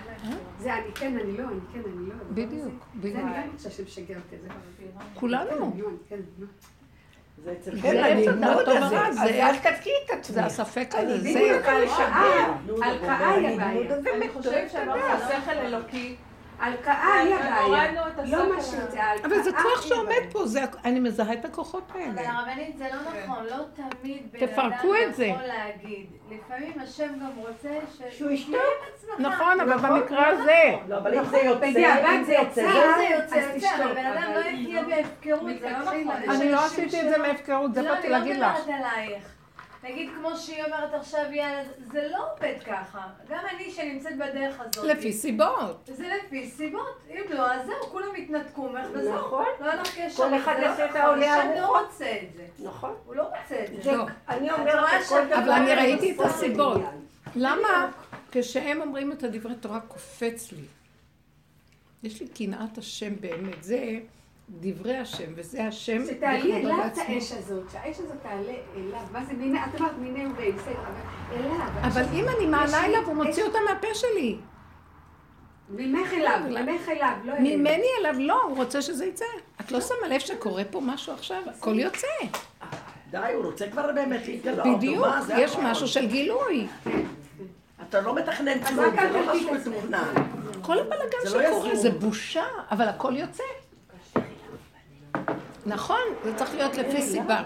זה 0.60 0.74
אני 0.74 0.84
כן, 0.96 1.18
אני 1.24 1.38
לא, 1.38 1.44
אני 1.44 1.60
כן, 1.74 1.80
אני 1.80 2.10
לא. 2.10 2.14
בדיוק, 2.32 2.54
זה 2.94 3.00
בדיוק. 3.00 3.16
אני 3.20 3.44
גם 3.44 3.50
רוצה 3.54 3.70
שמשגע 3.70 4.16
אותי. 4.16 4.36
זה 4.42 4.48
כולנו. 5.14 5.50
כן, 5.50 5.58
אני 5.74 5.82
לא, 5.82 5.88
כן, 6.10 6.16
לא. 6.40 6.48
זה 7.44 7.52
אצל 7.62 7.76
זה 7.76 7.82
כן, 7.82 7.98
עץ 7.98 8.28
הלימוד 8.28 8.70
הזה. 8.70 9.00
אז 9.08 9.16
זה- 9.16 9.46
אל 9.50 9.56
תתקעי 9.58 9.92
את 10.14 10.24
זה 10.24 10.46
עצמך. 10.46 10.62
הספק 10.62 10.90
הזה, 10.94 11.18
זה... 11.22 11.30
בדיוק, 11.30 11.66
ההלקאה, 11.66 13.34
היא 13.34 13.48
הבעיה. 13.48 14.16
אני 14.16 14.30
חושבת 14.30 14.72
שאמרת 14.72 15.22
שכל 15.30 15.52
אלוקי, 15.52 16.16
ההלקאה 16.60 17.14
היא 17.20 17.36
הבעיה. 17.36 17.92
לא 18.26 18.56
מה 18.56 18.62
עליו. 18.62 19.04
ההלקאה 19.04 19.26
אבל 19.26 19.42
זה 19.44 19.52
כוח 19.52 19.82
שעומד. 19.82 20.12
פה, 20.32 20.46
זה- 20.48 20.62
אני 20.86 21.00
מזהה 21.00 21.34
את 21.34 21.46
הכוחות 21.46 21.84
אבל 21.92 22.00
האלה. 22.02 22.32
הרבנית 22.32 22.78
זה 22.78 22.88
לא 22.94 23.24
נכון, 23.24 23.46
לא 23.46 23.56
תמיד 23.76 24.32
בן 24.32 24.40
תפרקו 24.48 24.94
אדם. 24.94 25.30
יכול 25.30 25.42
להגיד. 25.48 26.06
לפעמים 26.32 26.74
השם 26.84 27.08
גם 27.20 27.32
רוצה 27.38 27.70
ש... 27.98 28.18
שהוא 28.18 28.32
ישתוק. 28.32 28.56
נכון, 29.20 29.60
אבל 29.60 29.78
במקרה 29.78 30.28
הזה... 30.28 30.76
לא, 30.88 30.98
אבל 30.98 31.18
אם 31.18 31.26
זה 31.26 31.38
יוצא, 31.38 31.60
בדיעבד 31.72 32.06
אם 32.20 32.24
זה 32.24 32.34
יוצא, 32.34 32.54
זה 32.54 32.62
יוצא, 33.16 33.36
אז 33.38 33.46
יוצא, 33.46 33.46
אבל 33.52 33.60
תשתוק, 33.60 33.92
בן 33.96 34.06
אדם 34.06 34.24
אבל 34.24 34.34
לא 34.36 34.46
יחיה 34.46 34.84
בהפקרות. 34.84 35.52
זה 35.60 35.70
לא 35.70 35.80
נכון. 35.80 36.12
אני 36.36 36.52
לא 36.52 36.66
עשיתי 36.66 37.02
את 37.02 37.10
זה 37.10 37.18
מהפקרות, 37.18 37.74
זה 37.74 37.82
לא, 37.82 37.94
באתי 37.96 38.10
להגיד 38.10 38.38
לך. 38.40 38.44
אני 38.44 38.72
לא 38.72 38.76
מדברת 38.76 38.92
עלייך. 38.94 39.35
נגיד 39.86 40.10
כמו 40.20 40.38
שהיא 40.38 40.64
אומרת 40.64 40.94
עכשיו, 40.94 41.26
יאללה, 41.34 41.64
זה 41.92 42.08
לא 42.12 42.28
עובד 42.34 42.56
ככה. 42.66 43.08
גם 43.30 43.44
אני 43.56 43.72
שנמצאת 43.72 44.18
בדרך 44.18 44.60
הזאת. 44.60 44.86
לפי 44.86 45.14
סיבות. 45.14 45.90
זה 45.96 46.08
לפי 46.26 46.50
סיבות. 46.50 47.00
אם 47.10 47.22
לא, 47.30 47.52
אז 47.54 47.66
זהו, 47.66 47.90
כולם 47.92 48.16
יתנתקו 48.16 48.70
ממך 48.70 48.88
וזהו. 48.94 49.16
נכון. 49.16 49.46
לא 49.60 49.66
היה 49.72 49.82
לך 49.82 49.96
קשר. 50.00 50.16
כל 50.24 50.38
אחד 50.38 50.54
זה 50.56 50.62
לא 50.62 50.66
יעשה 50.68 50.86
את 50.86 50.90
נכון, 50.90 51.02
העולה 51.02 51.56
לא 51.56 51.60
הרוחות. 51.60 51.86
רוצה 51.92 52.06
את 52.06 52.34
זה. 52.38 52.64
נכון. 52.68 52.94
הוא 53.06 53.16
לא 53.16 53.24
רוצה 53.24 53.64
את 53.64 53.76
זה. 53.76 53.82
זה- 53.84 53.92
לא. 53.98 54.06
אני 54.30 54.52
אומרת 54.52 55.06
שכל 55.06 55.26
דבר... 55.26 55.36
אבל 55.36 55.50
אני 55.52 55.76
ראיתי 55.76 56.12
את 56.12 56.20
הסיבות. 56.20 56.82
למה? 57.36 57.92
כשהם 58.32 58.82
אומרים 58.82 59.12
את 59.12 59.24
הדברי 59.24 59.56
תורה 59.56 59.80
קופץ 59.80 60.52
לי. 60.52 60.64
יש 62.04 62.22
לי 62.22 62.28
קנאת 62.28 62.78
השם 62.78 63.14
באמת, 63.20 63.64
זה 63.64 64.00
דברי 64.50 64.98
השם, 64.98 65.32
וזה 65.36 65.66
השם 65.68 66.06
שתעלי 66.06 66.54
אליו 66.54 66.78
את. 66.88 66.98
האש 66.98 67.32
הזאת, 67.32 67.64
שהאש 67.72 68.00
הזאת 68.00 68.18
תעלה 68.24 68.54
אליו. 68.76 69.00
מה 69.12 69.26
זה 69.26 69.34
מיני, 69.34 69.60
את 69.66 69.82
אמרת 69.82 69.92
בסדר, 70.56 70.74
אבל 70.74 71.40
אליו. 71.40 71.62
אבל 71.84 72.04
אם 72.14 72.26
אני 72.38 72.46
מעלה 72.46 72.82
לי- 72.82 72.86
אליו, 72.88 73.02
הוא 73.06 73.16
מוציא 73.16 73.44
אותה 73.44 73.58
מהפה 73.70 73.88
שלי. 73.94 74.38
ממך 75.70 76.14
אליו, 76.14 76.40
ממך 76.50 76.90
אליו, 76.90 77.12
לא 77.26 77.34
אלינו. 77.34 77.58
ממני 77.58 77.88
אליו, 78.00 78.14
לא, 78.20 78.42
הוא 78.44 78.58
רוצה 78.58 78.82
שזה 78.82 79.06
יצא. 79.06 79.26
את 79.62 79.72
לא 79.72 79.82
שמה 79.82 80.08
לב 80.10 80.20
שקורה 80.20 80.64
פה 80.72 80.82
משהו 80.82 81.14
עכשיו? 81.14 81.42
הכל 81.58 81.80
יוצא. 81.80 82.08
די, 83.12 83.18
הוא 83.36 83.46
רוצה 83.46 83.70
כבר 83.70 83.92
באמת 83.96 84.28
להתגלות. 84.28 84.78
בדיוק, 84.78 85.06
יש. 85.38 85.56
משהו 85.64 85.88
של 85.88 86.08
גילוי. 86.08 86.68
אתה 87.90 88.02
לא 88.02 88.16
מתכנן 88.16 88.64
כלום, 88.64 88.80
רק 88.86 88.94
זה 89.12 89.20
לא 89.20 89.36
משהו. 89.36 89.54
מתוכנן. 89.74 90.14
כל 90.62 90.80
הבלאגן 90.80 91.18
לא 91.26 91.30
שקורה. 91.50 91.76
זה 91.76 91.90
בושה, 91.92 92.44
אבל 92.72 92.88
הכל 92.88 93.14
יוצא. 93.18 93.44
נכון, 95.66 96.02
זה 96.24 96.36
צריך 96.36 96.56
להיות 96.56 96.78
לפי 96.78 97.02
סיבה. 97.02 97.44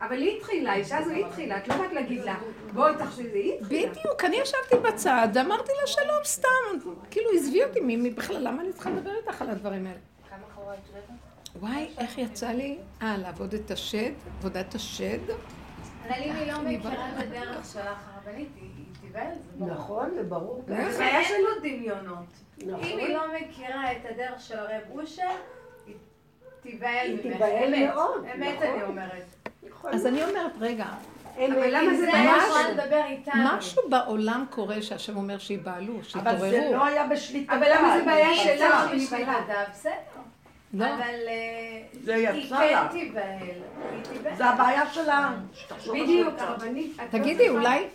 אבל 0.00 0.16
היא 0.22 0.36
התחילה, 0.38 0.72
האישה 0.72 0.98
הזו 0.98 1.10
היא 1.10 1.26
התחילה, 1.26 1.58
את 1.58 1.68
לא 1.68 1.76
באת 1.76 1.92
להגיד 1.92 2.24
לה, 2.24 2.36
בואי 2.74 2.92
תחשבי, 2.98 3.38
היא 3.38 3.60
התחילה. 3.60 3.90
בדיוק, 3.90 4.24
אני 4.24 4.36
ישבתי 4.36 4.76
בצד, 4.88 5.28
אמרתי 5.40 5.72
לה 5.80 5.86
שלום 5.86 6.24
סתם. 6.24 6.90
כאילו, 7.10 7.30
עזבי 7.36 7.64
אותי, 7.64 7.80
מי 7.80 7.96
מי 7.96 8.10
בכלל, 8.10 8.48
למה 8.48 8.62
אני 8.62 8.72
צריכה 8.72 8.90
לדבר 8.90 9.10
איתך 9.16 9.42
על 9.42 9.50
הדברים 9.50 9.86
האלה? 9.86 9.98
כמה 10.30 10.38
חורה 10.54 10.74
את 10.74 10.78
יודעת? 10.88 11.04
וואי, 11.60 11.88
איך 11.98 12.18
יצא 12.18 12.48
לי? 12.48 12.78
אה, 13.02 13.16
לעבוד 13.16 13.54
את 13.54 13.70
השד, 13.70 14.12
עבודת 14.38 14.74
השד. 14.74 15.18
אבל 16.06 16.22
אם 16.24 16.32
היא 16.36 16.52
לא 16.52 16.58
מכירה 16.62 17.08
את 17.08 17.22
הדרך 17.22 17.64
שלך 17.72 17.98
הרבנית, 18.14 18.48
היא 18.60 18.70
היא 19.14 19.22
תיבהל, 19.22 19.34
זה 19.34 19.64
ברור. 19.64 19.70
נכון, 19.74 20.10
זה 20.14 20.22
ברור. 20.22 20.62
זה 20.90 21.04
אין 21.06 21.42
לו 21.42 21.50
דמיונות. 21.60 22.24
נכון. 22.66 22.84
אם 22.84 22.98
היא 22.98 23.14
לא 23.14 23.22
מכירה 23.40 23.92
את 23.92 23.96
הדרך 24.10 24.40
של 24.40 24.58
הרב 24.58 24.80
אושר, 24.94 25.22
היא 25.86 25.94
תיבהל 26.62 27.06
היא 27.06 27.14
ממך. 27.14 27.22
תיבהל 27.22 27.74
אמת, 27.74 27.94
מאוד, 27.94 28.24
אמת 28.36 28.54
נכון. 28.56 28.68
אני 28.74 28.82
אומרת. 28.82 29.24
אז 29.92 30.06
אני 30.06 30.24
אומרת, 30.24 30.52
רגע, 30.60 30.84
אבל 31.36 31.66
למה 31.76 31.94
זה 31.96 32.06
ממש- 32.06 32.14
אני 32.14 32.46
יכולה 32.46 32.70
לדבר 32.70 33.02
איתנו. 33.08 33.42
משהו 33.56 33.82
בעולם 33.90 34.44
קורה 34.50 34.82
שהשם 34.82 35.16
אומר 35.16 35.38
שיבהלו, 35.38 35.94
אבל 36.14 36.38
זה 36.38 36.50
שיתעוררו. 36.50 36.72
לא 36.74 36.84
היה 36.84 37.06
בשליטה. 37.06 37.54
אבל 37.54 37.66
למה 37.74 37.98
זה 37.98 38.04
בעיה 38.04 38.28
היא 38.28 38.36
שלה 38.56 38.86
לא 38.86 38.94
בסדר. 38.96 39.92
לא. 40.74 40.84
אבל 40.84 41.00
אה, 41.28 41.82
זה 42.02 42.14
היא 42.14 42.26
כן. 42.28 42.40
תיבהל. 42.40 42.74
היא 42.92 43.00
תיבהל. 44.12 44.36
זה 44.36 44.44
הבעיה 44.46 44.86
שלה. 44.92 45.32
בדיוק. 45.92 46.34
הרבנית. 46.38 46.96
תגידי, 47.10 47.48
לא 47.48 47.54
אולי, 47.58 47.86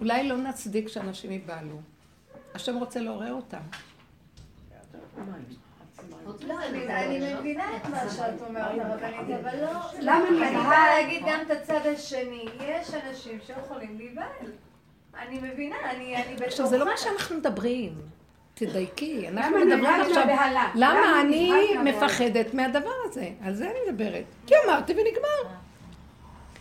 אולי 0.00 0.28
לא 0.28 0.36
נצדיק 0.36 0.88
שאנשים 0.88 1.30
ייבהלו. 1.30 1.80
השם 2.54 2.76
רוצה 2.76 3.00
לעורר 3.00 3.32
אותם. 3.32 3.60
לא, 6.46 6.54
אני 6.62 7.34
מבינה 7.34 7.76
את 7.76 7.88
מה 7.88 8.10
שאת 8.16 8.42
אומרת, 8.48 8.78
הרבנית, 8.80 9.36
אבל 9.42 9.60
לא... 9.60 9.70
למה 10.00 10.28
אני 10.28 10.36
נבהל? 10.36 10.66
באה 10.66 11.00
להגיד 11.00 11.22
גם 11.26 11.40
את 11.46 11.50
הצד 11.50 11.86
השני. 11.86 12.44
יש 12.60 12.94
אנשים 12.94 13.38
שיכולים 13.46 13.98
להיבהל. 13.98 14.52
אני 15.18 15.38
מבינה, 15.42 15.76
אני 15.90 16.16
אני 16.16 16.32
בתוכה. 16.32 16.46
עכשיו, 16.46 16.66
זה 16.66 16.78
לא 16.78 16.84
מה 16.84 16.96
שאנחנו 16.96 17.36
מדברים. 17.36 17.94
תדייקי, 18.54 19.28
אנחנו 19.28 19.56
למה 19.56 19.64
מדברים 19.64 20.00
עכשיו? 20.00 20.24
למה 20.74 21.20
אני? 21.20 21.52
מפחדת 21.84 22.54
מהדבר 22.54 22.94
הזה? 23.04 23.28
על 23.42 23.54
זה 23.54 23.70
אני 23.70 23.78
מדברת. 23.88 24.24
כי 24.46 24.54
אמרתי 24.66 24.92
ונגמר. 24.92 25.58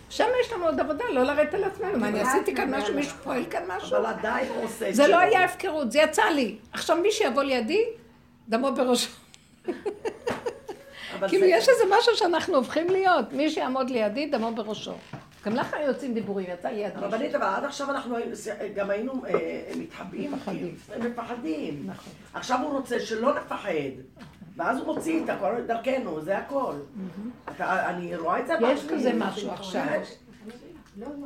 שם 0.10 0.26
יש 0.46 0.54
לנו 0.54 0.66
עוד 0.66 0.80
עבודה, 0.80 1.04
לא 1.14 1.24
לרדת 1.24 1.54
על 1.54 1.64
עצמנו. 1.64 1.98
מה, 2.00 2.08
אני 2.08 2.22
עשיתי 2.22 2.56
כאן 2.56 2.76
משהו, 2.76 2.94
מישהו 2.96 3.18
פועל 3.24 3.46
כאן 3.50 3.64
משהו? 3.68 3.98
אבל 3.98 4.06
עדיין 4.06 4.48
הוא 4.56 4.64
עושה 4.64 4.90
את 4.90 4.96
זה 4.96 5.02
לא 5.04 5.08
שלו. 5.08 5.20
היה 5.20 5.44
הפקרות, 5.44 5.92
זה 5.92 6.00
יצא 6.00 6.24
לי. 6.24 6.56
עכשיו 6.74 6.98
מי 6.98 7.12
שיבוא 7.12 7.44
לידי, 7.44 7.86
דמו 8.50 8.72
בראשו. 8.72 9.10
כאילו 11.28 11.44
זה- 11.44 11.46
יש 11.48 11.70
איזה 11.70 11.84
משהו 12.00 12.16
שאנחנו 12.16 12.56
הופכים 12.58 12.90
להיות. 12.90 13.34
מי 13.34 13.50
שיעמוד 13.50 13.90
לידי, 13.90 14.26
דמו 14.28 14.56
בראשו. 14.56 14.94
גם 15.46 15.56
לך 15.56 15.74
היו 15.74 15.88
יוצאים 15.88 16.14
דיבורים, 16.14 16.46
יצא 16.54 16.68
לי 16.70 16.84
מישהו. 16.86 17.02
רבנית, 17.02 17.36
אבל 17.36 17.46
עד 17.46 17.64
עכשיו 17.64 17.90
אנחנו 17.90 18.16
גם 18.76 18.90
היינו 18.90 19.14
אה, 19.28 19.32
מתחבאים. 19.78 20.32
מפחדים. 20.34 20.76
מפחדים. 21.00 21.84
נכון. 21.86 22.14
עכשיו 22.34 22.60
הוא 22.62 22.72
רוצה 22.74 23.00
שלא 23.00 23.36
נפחד. 23.40 23.70
ואז 24.58 24.78
הוא 24.78 24.96
מוציא 24.96 25.24
את 25.24 25.30
הכל 25.30 25.62
דרכנו, 25.68 26.22
זה 26.22 26.38
הכל. 26.38 26.74
אתה- 27.50 27.90
אני 27.90 28.16
רואה 28.16 28.40
את 28.40 28.48
זה. 28.48 28.54
יש. 28.74 28.86
כזה 28.88 29.12
משהו 29.16 29.52
עכשיו. 29.52 29.86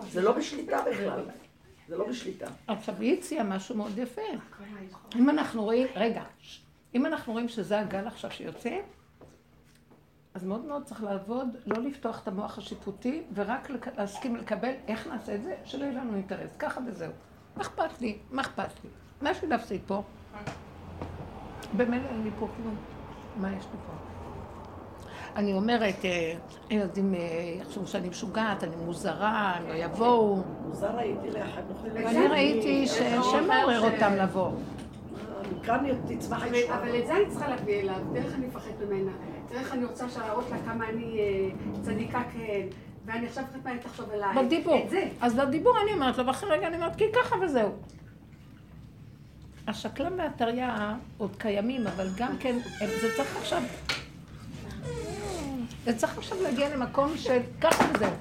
זה 0.10 0.22
לא 0.22 0.32
בשליטה 0.32 0.78
בכלל. 0.92 1.24
זה 1.88 1.98
לא 1.98 2.08
בשליטה. 2.08 2.46
עכשיו, 2.68 2.96
היא 3.00 3.18
הציעה 3.18 3.44
משהו 3.44 3.76
מאוד 3.78 3.98
יפה. 3.98 4.22
אם 5.16 5.30
אנחנו 5.30 5.64
רואים, 5.64 5.88
רגע, 5.96 6.24
אם 6.96 7.06
אנחנו 7.06 7.34
רואים 7.34 7.48
שזה 7.50 7.80
הגל 7.80 8.08
עכשיו 8.08 8.32
שיוצא, 8.32 8.78
אז 10.34 10.44
מאוד 10.44 10.66
מאוד 10.66 10.84
צריך 10.86 11.04
לעבוד, 11.04 11.48
לא 11.66 11.78
לפתוח 11.84 12.24
את 12.24 12.28
המוח 12.28 12.58
השיפוטי, 12.58 13.24
ורק 13.34 13.70
להסכים 13.98 14.36
לקבל 14.36 14.72
איך 14.88 15.08
נעשה 15.08 15.36
את 15.36 15.44
זה, 15.44 15.56
שלא 15.66 15.84
יהיה 15.86 15.94
לנו 15.94 16.14
אינטרס. 16.16 16.56
ככה 16.60 16.82
וזהו. 16.88 17.12
מה 17.56 17.62
אכפת 17.62 18.02
לי? 18.02 18.18
מה 18.32 18.42
אכפת 18.42 18.84
לי? 18.84 18.90
מה 19.22 19.32
יש 19.32 19.42
לי 19.42 19.48
להפסיד 19.50 19.82
פה? 19.88 20.04
במילא 21.78 22.08
אין 22.10 22.24
לי 22.24 22.30
פה 22.40 22.48
כלום. 22.58 22.76
מה 23.42 23.48
יש 23.58 23.64
לי 23.74 23.80
פה? 23.88 23.94
אני 25.36 25.54
אומרת, 25.54 26.06
אה, 26.06 26.34
הילדים 26.70 27.14
אה, 27.14 27.20
יחשבו 27.62 27.88
שאני 27.88 28.10
משוגעת, 28.10 28.64
אני 28.64 28.76
מוזרה, 28.76 29.54
הם 29.58 29.68
לא 29.68 29.74
יבואו. 29.74 30.44
מוזר 30.68 30.98
הייתי 30.98 31.32
לאחד 31.32 31.62
נוכלים. 31.70 32.06
ואני 32.06 32.28
ראיתי 32.28 32.88
שהשם 32.88 33.48
מעורר 33.48 33.92
אותם 33.94 34.14
לבוא. 34.16 34.52
תצמח 36.08 36.44
אבל- 36.44 36.54
הישועה. 36.54 36.80
אבל 36.80 37.00
את 37.00 37.08
זה 37.08 37.14
אני 37.16 37.26
צריכה 37.30 37.48
להביא 37.48 37.80
אליו, 37.82 37.96
תראה 38.14 38.24
איך 38.26 38.36
אני 38.36 38.48
מפחדת 38.48 38.74
ממנה. 38.90 39.12
תראה 39.48 39.62
איך 39.62 39.74
אני 39.74 39.86
רוצה 39.86 40.06
להראות 40.20 40.46
לה 40.52 40.58
כמה 40.66 40.90
אני 40.90 41.20
אה, 41.20 41.50
צדיקה 41.82 42.22
כן, 42.34 42.68
ואני 43.06 43.26
עכשיו 43.28 43.44
חושבת 43.48 43.66
מה 43.66 43.72
היא 43.72 43.80
תחשוב 43.80 44.10
עליי. 44.12 44.46
בדיבור. 44.46 44.78
את 44.86 44.90
זה. 44.90 45.08
אז 45.22 45.36
בדיבור 45.36 45.74
אני 45.84 45.94
אומרת 45.94 46.18
לו, 46.18 46.26
ואחרי 46.28 46.50
רגע 46.50 46.68
אני 46.68 46.76
אומרת, 46.76 46.96
כי 46.96 47.04
ככה 47.22 47.36
וזהו. 47.42 47.70
השקלם 49.72 50.12
והטריה 50.18 50.96
עוד 51.18 51.36
קיימים, 51.38 51.88
אבל 51.88 52.10
גם 52.16 52.38
כן, 52.40 52.56
הם- 52.82 52.90
זה 53.02 53.08
צריך 53.18 53.38
עכשיו... 53.38 53.62
זה 55.86 55.98
צריך 55.98 56.18
עכשיו 56.18 56.38
להגיע 56.44 56.76
למקום 56.76 57.18
של 57.18 57.40
ככה 57.62 57.84
וזהו. 57.94 58.12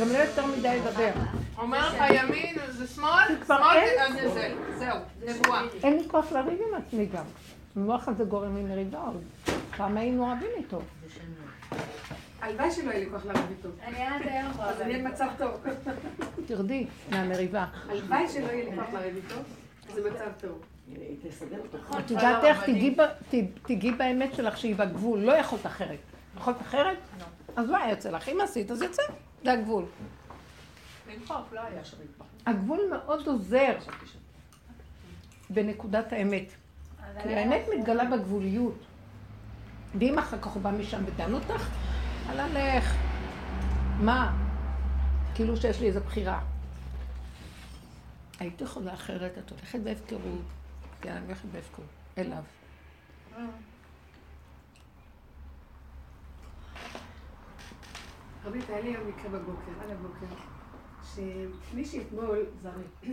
גם 0.00 0.08
לא 0.12 0.18
יותר 0.18 0.46
מדי 0.46 0.78
לדבר. 0.80 1.10
אומר 1.58 1.88
לך 1.88 2.02
ימין 2.14 2.56
זה 2.68 2.86
שמאל, 2.86 3.26
שמאל 3.46 3.86
זה 4.12 4.28
זה, 4.34 4.54
זהו, 4.78 4.96
נבואה. 5.26 5.60
אין 5.82 5.96
לי 5.98 6.08
כוח 6.08 6.32
לריב 6.32 6.58
עם 6.68 6.82
עצמי 6.86 7.06
גם. 7.06 7.24
המוח 7.76 8.08
הזה 8.08 8.24
גורם 8.24 8.56
לי 8.56 8.62
מריבה 8.62 8.98
עוד. 8.98 9.22
פעם 9.76 9.96
היינו 9.96 10.26
רבים 10.32 10.50
איתו. 10.56 10.80
הלוואי 12.42 12.70
שלא 12.70 12.90
יהיה 12.90 13.04
לי 13.04 13.10
כוח 13.10 13.24
לריב 13.26 13.46
איתו. 13.50 13.68
אני 13.86 14.02
עד 14.06 14.22
היום 14.22 14.52
אז 14.60 14.80
אני. 14.80 15.02
במצב 15.02 15.26
טוב. 15.38 15.50
תרדי 16.46 16.86
מהמריבה. 17.10 17.66
הלוואי 17.88 18.28
שלא 18.28 18.46
יהיה 18.46 18.70
לי 18.70 18.76
כוח 18.76 18.86
לריב 18.94 19.16
איתו, 19.16 19.34
זה 19.94 20.10
מצב 20.10 20.30
טוב. 20.40 20.58
את 21.98 22.10
יודעת 22.10 22.44
איך 22.44 22.64
תיגעי 22.64 22.90
ב- 22.90 23.02
ת- 23.34 23.66
תיגעי 23.66 23.90
באמת 23.92 24.34
שלך 24.34 24.56
שהיא 24.58 24.76
בגבול, 24.76 25.18
לא 25.20 25.32
יכולת 25.32 25.66
אחרת. 25.66 25.98
יכולת 26.36 26.60
אחרת? 26.60 26.96
אז 27.56 27.70
מה 27.70 27.88
יוצא 27.90 28.10
לך? 28.10 28.28
אם 28.28 28.38
עשית, 28.44 28.70
אז 28.70 28.82
יוצא. 28.82 29.02
זה 29.44 29.52
הגבול. 29.52 29.84
לא. 31.52 31.60
הגבול 32.46 32.80
מאוד 32.90 33.26
עוזר 33.26 33.72
בנקודת 35.50 36.12
האמת. 36.12 36.52
כי 37.22 37.34
האמת 37.34 37.62
מתגלה 37.78 38.04
בגבוליות. 38.04 38.78
ואם 39.98 40.18
אחר 40.18 40.38
כך 40.38 40.46
הוא 40.46 40.62
בא 40.62 40.70
משם 40.70 41.02
ודן 41.06 41.32
אותך, 41.34 41.68
על 42.30 42.40
הלך. 42.40 42.94
מה? 44.00 44.36
כאילו 45.34 45.56
שיש 45.56 45.80
לי 45.80 45.86
איזו 45.86 46.00
בחירה. 46.00 46.40
הייתי 48.38 48.64
יכולה 48.64 48.94
אחרת, 48.94 49.38
את 49.38 49.50
הולכת 49.50 49.80
בהפקרות. 49.80 50.22
כן, 51.00 51.12
אני 51.12 51.26
הולכת 51.26 51.48
בהפקרות. 51.52 51.86
אליו. 52.18 52.42
רבית, 58.44 58.68
היה 58.68 58.80
לי 58.80 58.88
היום 58.88 59.08
מקרה 59.08 59.30
בבוקר, 59.30 59.70
על 59.82 59.90
הבוקר, 59.90 60.26
שמישהי 61.14 62.00
אתמול 62.00 62.46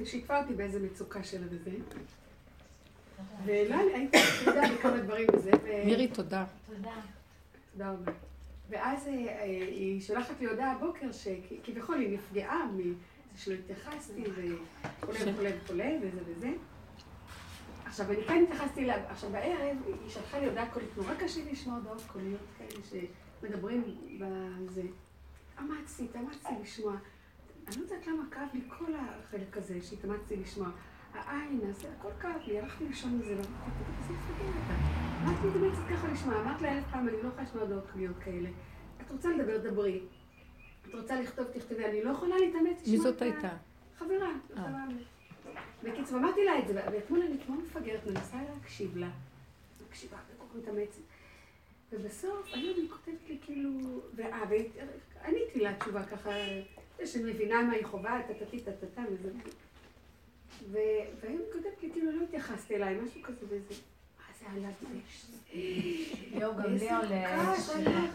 שיתפה 0.05 0.41
אותי 0.41 0.53
באיזה 0.53 0.79
מצוקה 0.79 1.23
שלה 1.23 1.45
וזה, 1.49 1.71
ולא 3.45 3.75
הייתי 3.95 4.17
יודעת 4.45 4.71
בכמה 4.79 4.97
דברים 4.97 5.27
וזה, 5.33 5.51
ו- 5.63 5.85
מירי, 5.85 6.07
תודה. 6.07 6.45
תודה. 6.67 6.91
תודה 7.71 7.91
רבה. 7.91 8.11
ואז 8.69 9.07
אה, 9.07 9.13
אה, 9.13 9.43
היא 9.45 10.01
שולחת 10.01 10.39
לי 10.39 10.45
הודעה 10.47 10.71
הבוקר 10.71 11.11
שכביכול 11.11 11.95
היא 11.95 12.17
נפגעה 12.17 12.67
שלא 13.35 13.55
התייחסתי 13.55 14.23
וכולי 14.31 15.31
וכולי 15.31 15.51
וכולי 15.63 15.99
וזה 16.01 16.19
וזה. 16.25 16.49
עכשיו, 17.85 18.11
אני 18.11 18.23
כן 18.23 18.43
התייחסתי 18.43 18.83
אליו, 18.83 18.99
עכשיו 19.09 19.29
בערב 19.29 19.77
היא 19.87 20.09
שלחה 20.09 20.39
לי 20.39 20.47
הודעה 20.47 20.69
קולית, 20.69 20.89
נורא 20.97 21.13
קשה 21.19 21.51
לשמוע 21.51 21.75
הודעות 21.75 22.01
קוליות 22.07 22.41
כאלה 22.57 22.81
שמדברים 23.41 23.83
בזה. 24.19 24.81
אמצתי, 25.59 26.05
התאמצתי 26.05 26.53
לשמוע. 26.61 26.95
אני 27.67 27.75
לא 27.77 27.81
יודעת 27.81 28.07
למה 28.07 28.23
כאב 28.31 28.47
לי 28.53 28.61
כל 28.67 28.93
החלק 28.95 29.57
הזה 29.57 29.81
שהתאמצתי 29.81 30.35
לשמוע. 30.35 30.69
העין, 31.13 31.59
הזה, 31.69 31.87
הכל 31.99 32.09
כאב 32.19 32.41
לי, 32.47 32.59
הלכתי 32.59 32.85
לישון 32.87 33.17
מזה, 33.17 33.35
ואמרתי, 33.35 33.47
תגידי, 33.71 34.07
זה 34.07 34.13
מפגר 34.13 34.47
אותה. 34.47 34.73
מה 35.25 35.31
את 35.31 35.45
מתאמצת 35.45 35.89
ככה 35.91 36.07
לשמוע? 36.07 36.41
אמרת 36.41 36.61
לה 36.61 36.71
אלף 36.73 36.83
פעם, 36.91 37.07
אני 37.07 37.17
לא 37.23 37.27
יכולה 37.27 37.43
לשמוע 37.43 37.63
הודעות 37.63 37.91
קוליות 37.91 38.17
כאלה. 38.19 38.49
את 39.01 39.11
רוצה 39.11 39.29
לדבר, 39.29 39.57
דברי. 39.57 40.01
את 40.95 41.01
רוצה 41.01 41.21
לכתוב, 41.21 41.45
תכתבי. 41.53 41.85
אני 41.85 42.03
לא 42.03 42.09
יכולה 42.09 42.37
להתאמץ 42.37 42.87
מי 42.87 42.97
זאת 42.97 43.21
הייתה? 43.21 43.49
חברה. 43.97 44.27
אה. 44.27 44.63
חברה. 44.63 44.85
בקיצור, 45.83 46.17
אמרתי 46.17 46.45
לה 46.45 46.59
את 46.59 46.67
זה, 46.67 46.73
ואתמול 46.91 47.21
אני 47.21 47.37
כמו 47.45 47.55
מפגרת, 47.55 48.07
מנסה 48.07 48.37
להקשיב 48.49 48.97
לה. 48.97 49.09
מקשיבה, 49.87 50.17
וכל 50.35 50.43
כך 50.43 50.55
מתאמצת. 50.55 51.01
ובסוף, 51.91 52.47
היום 52.53 52.73
היא 52.75 52.89
כותבת 52.89 53.29
לי 53.29 53.37
כאילו, 53.41 53.69
ואה, 54.15 54.41
ועניתי 54.49 55.59
לה 55.59 55.75
תשובה 55.79 56.05
ככה, 56.05 56.31
שאני 57.05 57.33
מבינה 57.33 57.61
מה 57.61 57.73
היא 57.73 57.85
חווה, 57.85 58.21
טטטי 58.27 58.59
טטטה 58.59 59.01
וזה. 59.11 59.31
והיום 60.71 61.41
כותבת 61.53 61.83
לי, 61.83 61.91
כאילו, 61.91 62.11
לא 62.11 62.23
התייחסתי 62.23 62.75
אליי, 62.75 62.97
משהו 63.01 63.21
כזה 63.23 63.45
וזה. 63.49 63.73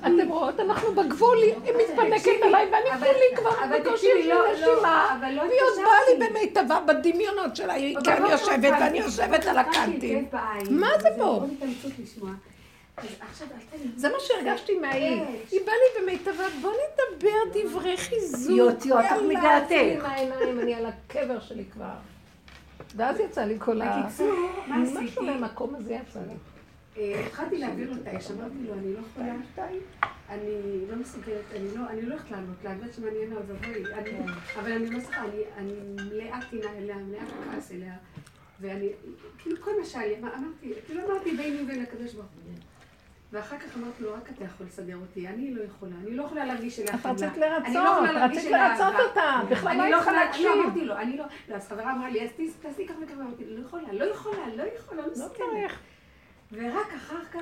אתם 0.00 0.28
רואות, 0.28 0.60
אנחנו 0.60 0.94
בגבול, 0.94 1.38
היא 1.42 1.54
מתפנקת 1.78 2.42
עליי 2.42 2.68
ואני 2.72 2.98
כולי 2.98 3.36
כבר 3.36 3.50
בקושי 3.80 4.06
של 4.22 4.28
לא- 4.28 4.46
לא, 4.46 4.52
נשימה. 4.52 5.18
לא 5.32 5.42
והיא 5.42 5.60
עוד 5.62 5.78
באה 5.84 6.28
לי. 6.28 6.28
במיטבה 6.28 6.80
בדמיונות 6.80 7.56
שלה, 7.56 7.72
היא 7.72 7.96
כאן 8.04 8.22
יושבת 8.30 8.72
ואני 8.80 8.98
יושבת 8.98 9.46
על 9.46 9.58
הקנטים. 9.58 10.28
מה 10.70 10.88
זה 11.00 11.08
פה? 11.18 11.40
זה 13.96 14.08
מה 14.08 14.14
שהרגשתי 14.20 14.78
מהאי. 14.78 15.20
היא 15.50 15.60
באה 15.66 15.74
לי 15.74 16.02
במיטבה, 16.02 16.44
בוא 16.62 16.72
נדבר 16.72 17.60
דברי 17.64 17.96
חיזוק. 17.96 18.50
יוציא 18.56 18.92
אותך 18.92 19.12
מדעתך. 19.28 20.04
אני 20.60 20.74
על 20.74 20.86
הקבר 20.86 21.40
שלי 21.40 21.64
כבר. 21.72 21.84
ואז 22.96 23.20
יצא 23.20 23.44
לי 23.44 23.56
כל 23.58 23.82
ה... 23.82 24.02
בקיצור, 24.06 24.34
מה 24.68 24.82
עשיתי? 24.82 25.04
משהו 25.04 25.22
מהמקום 25.22 25.74
הזה 25.74 25.92
יצא 25.94 26.20
לי. 26.20 26.34
אה, 26.96 27.22
התחלתי 27.26 27.58
להעביר 27.58 27.92
האש, 28.06 28.30
אמרתי 28.30 28.54
לו, 28.68 28.74
אני 28.74 28.92
לא 28.94 28.98
יכולה, 28.98 29.34
אני 30.28 30.50
לא 30.90 30.96
מסוגלת, 30.96 31.44
אני 31.56 31.74
לא, 31.76 31.80
הולכת 32.02 32.30
לענות 32.30 32.56
לה, 32.64 32.70
אני 32.70 32.78
יודעת 32.80 32.94
שמעניין 32.94 33.32
אבוי, 33.32 33.84
אני- 33.94 34.18
אבל 34.60 34.72
אני 34.72 34.90
לא 34.90 35.00
צריכה, 35.00 35.24
אני- 35.56 35.72
מלאת 36.12 36.44
טינה 36.50 36.72
אליה, 36.78 36.96
מלאת 36.96 37.20
כעס 37.54 37.72
אליה, 37.72 37.94
ואני, 38.60 38.88
כאילו 39.38 39.56
כל 39.62 39.70
מה 39.80 39.84
שהיה 39.86 40.18
אמרתי, 40.18 40.72
כאילו 40.86 41.00
אמרתי 41.06 41.30
ביני 41.36 41.62
ובין 41.62 41.82
הקדוש 41.82 42.12
ברוך 42.14 42.26
הוא. 42.34 42.52
ואחר 43.32 43.58
כך 43.58 43.76
אמרתי 43.76 44.02
לו, 44.02 44.12
רק 44.14 44.30
אתה 44.30 44.44
יכול 44.44 44.66
לסדר 44.66 44.96
אותי, 44.96 45.28
אני 45.28 45.54
לא 45.54 45.62
יכולה, 45.62 45.92
אני 46.06 46.16
לא 46.16 46.22
יכולה 46.22 46.44
להרגיש 46.44 46.78
אליה 46.80 46.94
את 46.94 47.00
חמלה. 47.00 47.12
רצית 47.14 47.28
אני 47.32 47.40
לא 47.40 47.46
לרצות, 47.84 47.94
יכולה 47.96 48.12
להרגיש 48.12 48.38
רצית 48.38 48.50
לרצות. 48.52 49.00
אותה, 49.08 49.40
בכלל 49.50 49.76
לא 49.76 49.82
אני 49.82 49.90
לא 49.90 49.96
היית 49.96 50.02
יכולה, 50.06 50.24
להקשיב. 50.24 50.46
לא 50.46 50.64
אמרתי 50.64 50.84
לו, 50.84 50.96
אני 50.96 51.16
לא, 51.16 51.24
לא, 51.48 51.54
אז 51.54 51.68
חברה 51.68 51.92
אמרה 51.92 52.10
לי, 52.10 52.24
אז 52.24 52.30
תעשי- 52.62 52.86
ככה 52.88 52.96
וככה, 53.02 53.14
אמרתי, 53.20 53.44
לא 53.46 53.60
יכולה, 53.66 53.92
לא 53.92 54.04
יכולה, 54.04 54.36
לא 54.56 54.62
יכולה, 54.78 55.02
לא 55.02 55.08
לא. 55.08 55.28
צריך. 55.28 55.78
ורק 56.52 56.94
אחר 56.96 57.24
כך, 57.32 57.40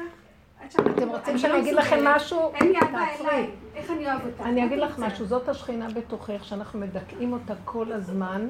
אתם 0.67 1.09
רוצים 1.09 1.33
אני 1.33 1.39
שאני 1.39 1.53
לא 1.53 1.59
אגיד 1.59 1.75
לכם. 1.75 1.97
משהו? 2.05 2.51
אין 2.55 2.73
לי 2.73 2.79
אהבה. 2.79 3.05
אליי, 3.21 3.51
איך 3.75 3.91
אני 3.91 4.07
אוהב 4.07 4.21
אותה? 4.27 4.43
אני 4.45 4.65
אגיד 4.67 4.79
לך? 4.79 4.99
משהו, 4.99 5.27
זאת 5.27 5.49
השכינה 5.49 5.87
בתוכך, 5.89 6.45
שאנחנו 6.45 6.81
מדכאים 6.81 7.33
אותה 7.33 7.55
כל 7.65 7.93
הזמן. 7.93 8.49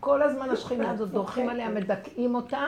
כל 0.00 0.22
הזמן 0.22 0.50
השכינה 0.50 0.90
הזאת, 0.90 1.10
דורכים 1.10 1.48
עליה, 1.48 1.68
מדכאים 1.68 2.34
אותה, 2.34 2.66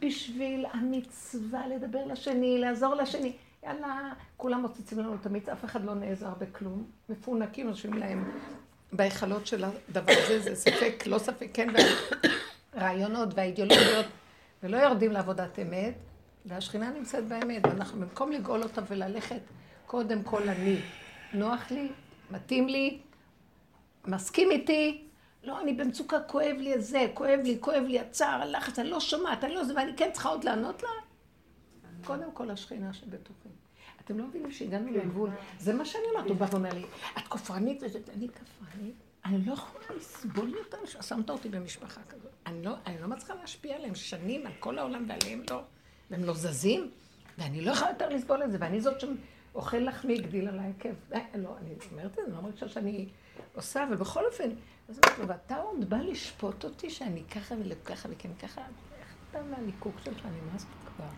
בשביל 0.00 0.66
המצווה 0.72 1.66
לדבר 1.66 2.04
לשני, 2.06 2.58
לעזור 2.58 2.94
לשני. 2.94 3.32
יאללה, 3.64 4.12
כולם 4.36 4.60
מוצצים 4.60 4.98
לנו 4.98 5.14
את 5.14 5.26
המיץ, 5.26 5.48
אף 5.48 5.64
אחד 5.64 5.84
לא 5.84 5.94
נעזר 5.94 6.32
בכלום. 6.38 6.84
מפונקים, 7.08 7.68
יושבים 7.68 7.92
להם 7.92 8.30
בהיכלות 8.92 9.46
של 9.46 9.64
הדבר 9.64 10.12
הזה, 10.24 10.40
זה 10.40 10.54
ספק, 10.54 11.02
לא 11.06 11.18
ספק, 11.18 11.48
כן, 11.54 11.68
והרעיונות 12.74 13.28
והאידיאולוגיות, 13.34 14.06
ולא 14.62 14.76
יורדים 14.76 15.12
לעבודת 15.12 15.58
אמת, 15.58 15.94
והשכינה 16.46 16.90
נמצאת 16.90 17.24
באמת, 17.24 17.66
ואנחנו 17.66 18.00
במקום 18.00 18.32
לגאול 18.32 18.62
אותה 18.62 18.80
וללכת, 18.88 19.40
קודם 19.86 20.22
כל 20.22 20.48
אני. 20.48 20.76
נוח 21.32 21.70
לי, 21.70 21.88
מתאים 22.30 22.68
לי, 22.68 22.98
מסכים 24.06 24.50
איתי, 24.50 25.04
לא, 25.44 25.60
אני 25.60 25.72
במצוקה, 25.72 26.20
כואב 26.20 26.56
לי 26.58 26.74
את 26.74 26.84
זה, 26.84 27.06
כואב 27.14 27.40
לי, 27.44 27.56
כואב 27.60 27.82
לי 27.86 28.00
הצער, 28.00 28.42
הלחץ, 28.42 28.78
אני 28.78 28.90
לא 28.90 29.00
שומעת, 29.00 29.44
אני 29.44 29.54
לא 29.54 29.64
זה, 29.64 29.74
ואני 29.76 29.96
כן 29.96 30.10
צריכה 30.12 30.28
עוד 30.28 30.44
לענות 30.44 30.82
לה? 30.82 30.88
קודם 32.04 32.32
כל 32.32 32.50
השכינה 32.50 32.92
שבתוכי. 32.92 33.48
אתם 34.04 34.18
לא 34.18 34.26
מבינים 34.26 34.50
שהגענו 34.50 34.92
לגבול. 34.92 35.30
זה 35.58 35.74
מה 35.74 35.84
שאני 35.84 36.04
אומרת, 36.14 36.28
הוא 36.28 36.36
בא 36.36 36.46
ואומר 36.50 36.74
לי, 36.74 36.84
את 37.18 37.28
כופרנית 37.28 37.82
אני 37.82 38.28
כופרנית? 38.28 38.94
אני 39.24 39.44
לא 39.44 39.52
יכולה 39.52 39.84
לסבול 39.96 40.48
יותר, 40.48 40.78
שמת 41.00 41.30
אותי 41.30 41.48
במשפחה 41.48 42.00
כזאת. 42.08 42.30
אני 42.46 42.62
לא, 42.62 42.74
אני 42.86 43.02
לא 43.02 43.08
מצליחה 43.08 43.34
להשפיע 43.34 43.76
עליהם 43.76 43.94
שנים, 43.94 44.46
על 44.46 44.52
כל 44.60 44.78
העולם 44.78 45.04
ועליהם 45.08 45.42
לא. 45.50 45.62
והם 46.10 46.24
לא 46.24 46.34
זזים, 46.34 46.90
ואני 47.38 47.60
לא 47.60 47.70
יכולה 47.70 47.90
יותר 47.90 48.08
לסבול 48.08 48.42
את 48.42 48.52
זה, 48.52 48.58
ואני 48.60 48.80
זאת 48.80 49.00
שאוכל 49.00 49.76
לחמי, 49.76 50.18
הגדיל 50.18 50.48
על 50.48 50.58
ההיקף. 50.58 50.94
די, 51.08 51.18
לא, 51.38 51.56
אני 51.58 51.74
אומרת 51.92 52.10
את 52.10 52.14
זה, 52.16 52.22
אני 52.26 52.32
לא 52.32 52.42
מרגישה 52.42 52.68
שאני 52.68 53.08
עושה, 53.54 53.84
אבל 53.84 53.96
בכל 53.96 54.26
אופן, 54.26 54.50
אז 54.90 55.00
אמרתי 55.04 55.20
לו, 55.22 55.28
ואתה 55.28 55.56
עוד 55.56 55.90
בא 55.90 55.96
לשפוט 55.96 56.64
אותי 56.64 56.90
שאני 56.90 57.22
ככה 57.24 57.54
וככה 57.68 58.08
וכן 58.12 58.28
ככה? 58.42 58.60
איך 58.60 59.14
אתה 59.30 59.42
מהליקוק 59.42 59.94
שלך, 60.04 60.26
נמאס 60.26 60.62
לי 60.64 60.90
כבר. 60.96 61.08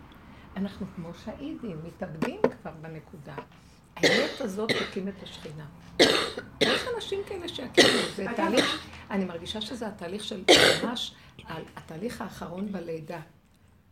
אנחנו 0.56 0.86
כמו 0.96 1.14
שהידים, 1.24 1.80
מתאבדים 1.84 2.40
כבר 2.62 2.70
בנקודה. 2.80 3.34
האמת 3.96 4.40
הזאת 4.40 4.70
תקים 4.72 5.08
את 5.08 5.22
השכינה. 5.22 5.66
יש 6.60 6.82
אנשים 6.96 7.20
כאלה 7.28 7.48
שיקימו, 7.48 7.98
זה 8.16 8.26
תהליך, 8.36 8.88
אני 9.10 9.24
מרגישה 9.24 9.60
שזה 9.60 9.88
התהליך 9.88 10.24
של 10.24 10.44
ממש, 10.84 11.14
התהליך 11.76 12.20
האחרון 12.20 12.72
בלידה, 12.72 13.20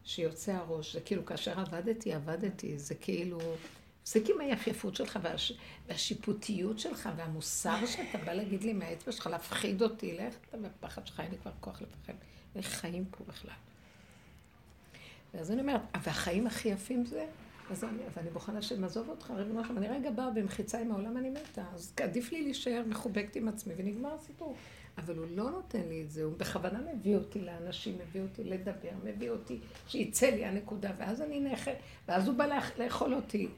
שיוצא 0.05 0.53
הראש, 0.53 0.93
זה 0.93 1.01
כאילו 1.01 1.25
כאשר 1.25 1.61
עבדתי, 1.61 2.15
עבדתי, 2.15 2.79
זה 2.79 2.95
כאילו, 2.95 3.39
זה 4.13 4.21
עם 4.35 4.41
היפייפות 4.41 4.97
שלך 4.97 5.19
והש, 5.23 5.53
והשיפוטיות 5.89 6.79
שלך 6.79 7.09
והמוסר 7.17 7.87
שאתה 7.87 8.19
בא 8.19 8.33
להגיד 8.33 8.63
לי 8.63 8.73
מהאצבע 8.73 9.13
שלך, 9.13 9.27
להפחיד 9.27 9.83
אותי, 9.83 10.17
לך 10.17 10.35
אתה 10.49 10.57
בפחד 10.57 11.07
שלך, 11.07 11.21
אין 11.21 11.31
לי 11.31 11.37
כבר 11.43 11.51
כוח 11.61 11.83
לפחד, 11.83 12.13
איך 12.57 12.67
חיים 12.67 13.05
פה 13.11 13.25
בכלל. 13.29 13.55
ואז 15.35 15.51
אני 15.51 15.61
אומרת, 15.61 15.81
והחיים 16.03 16.47
הכי 16.47 16.69
יפים 16.69 17.07
זה, 17.07 17.27
אז 17.71 17.85
אני, 17.85 18.03
אז 18.07 18.19
אני 18.19 18.31
בוכה 18.31 18.53
להשם, 18.53 18.85
עזוב 18.85 19.09
אותך, 19.09 19.31
ריבונו 19.37 19.65
שלום, 19.65 19.79
אני 19.79 19.89
רגע 19.89 20.11
באה 20.11 20.31
במחיצה 20.31 20.81
עם 20.81 20.93
העולם, 20.93 21.17
אני 21.17 21.31
מתה, 21.31 21.65
אז 21.75 21.93
עדיף 22.03 22.33
לי 22.33 22.43
להישאר 22.43 22.83
מחובקת 22.87 23.37
עם 23.37 23.49
עצמי, 23.49 23.75
ונגמר 23.77 24.15
הסיפור. 24.15 24.57
אבל 24.99 25.17
הוא 25.17 25.27
לא 25.35 25.51
נותן 25.51 25.83
לי 25.89 26.03
את 26.03 26.11
זה, 26.11 26.23
הוא 26.25 26.33
בכוונה 26.37 26.79
מביא 26.95 27.17
אותי 27.17 27.41
לאנשים, 27.41 27.99
מביא 27.99 28.21
אותי 28.23 28.45
לדבר, 28.45 28.91
מביא 29.05 29.31
אותי, 29.31 29.59
שיצא 29.89 30.27
לי 30.27 30.45
הנקודה, 30.45 30.91
ואז 30.99 31.21
אני 31.23 31.41
נאכל, 31.41 31.71
ואז 32.09 32.29
הוא 32.29 32.37
בא 32.37 32.47
לאכ- 32.47 32.79
לאכול 32.79 33.15
אותי. 33.15 33.49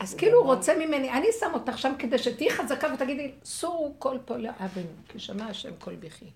אז 0.00 0.14
כאילו 0.14 0.38
הוא 0.38 0.46
רוצה 0.46 0.74
ממני, 0.78 1.12
אני 1.12 1.26
שם 1.40 1.50
אותך 1.54 1.78
שם 1.78 1.92
כדי 1.98 2.18
שתהיי 2.18 2.50
חזקה 2.50 2.88
ותגידי, 2.94 3.32
סורו 3.44 3.94
כל 3.98 4.18
פה 4.24 4.36
לאבן, 4.36 4.86
כי 5.08 5.18
שמע 5.18 5.44
השם 5.44 5.70
כל 5.78 5.96
בכי. 5.96 6.30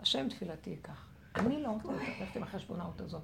השם 0.00 0.28
תפילתי 0.28 0.70
ייקח. 0.70 1.06
אני 1.34 1.62
לא 1.62 1.68
רוצה 1.68 1.88
ללכת 1.92 2.36
עם 2.36 2.42
החשבונאות 2.42 3.00
הזאת. 3.00 3.22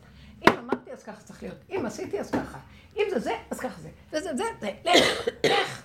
אם 0.48 0.52
אמרתי, 0.58 0.92
אז 0.92 1.02
ככה 1.02 1.22
צריך 1.22 1.42
להיות. 1.42 1.56
אם 1.70 1.86
עשיתי, 1.86 2.20
אז 2.20 2.30
ככה. 2.30 2.58
אם 2.96 3.02
זה 3.10 3.18
זה, 3.18 3.32
אז 3.50 3.60
ככה 3.60 3.80
זה. 3.80 3.90
וזה 4.12 4.36
זה, 4.36 4.44
זה, 4.60 4.70
לך, 4.84 5.28
לך. 5.46 5.82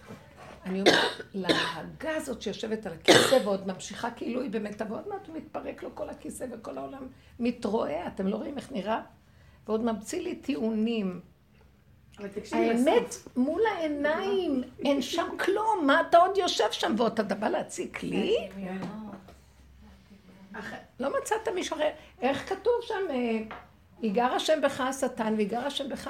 אני 0.66 0.80
אומרת, 0.82 0.95
להגה 1.34 2.16
הזאת 2.16 2.41
שיושבת 2.41 2.86
על 2.86 2.93
הכיסא 2.93 3.36
ועוד 3.43 3.68
ממשיכה 3.68 4.11
כאילו 4.11 4.41
היא 4.41 4.51
באמת, 4.51 4.82
ועוד 4.89 5.07
מעט 5.07 5.30
מתפרק 5.30 5.84
לו 5.84 5.95
כל 5.95 6.09
הכיסא 6.09 6.45
וכל 6.51 6.78
העולם 6.78 7.07
מתרועע, 7.39 8.07
אתם 8.07 8.28
לא 8.28 8.36
רואים 8.36 8.57
איך 8.57 8.72
נראה? 8.72 9.01
ועוד 9.68 9.82
ממציא 9.82 10.22
לי 10.22 10.36
טיעונים. 10.36 11.22
האמת 12.51 13.16
מול 13.36 13.61
העיניים, 13.66 14.64
אין 14.86 15.01
שם 15.01 15.28
כלום, 15.39 15.88
מה 15.88 16.01
אתה 16.01 16.18
עוד 16.18 16.38
יושב 16.38 16.72
שם 16.72 16.95
ועוד 16.97 17.20
אתה 17.20 17.36
בא 17.36 17.49
להציק 17.49 18.03
לי? 18.03 18.49
לא 20.99 21.09
מצאת 21.20 21.47
מישהו 21.55 21.76
אחר. 21.76 21.89
איך 22.22 22.49
כתוב 22.49 22.74
שם, 22.82 22.95
אה, 23.09 23.39
יגר 24.01 24.34
השם 24.34 24.61
בך 24.61 24.82
השטן 24.82 25.34
ויגר 25.38 25.59
השם 25.59 25.89
בך 25.89 26.09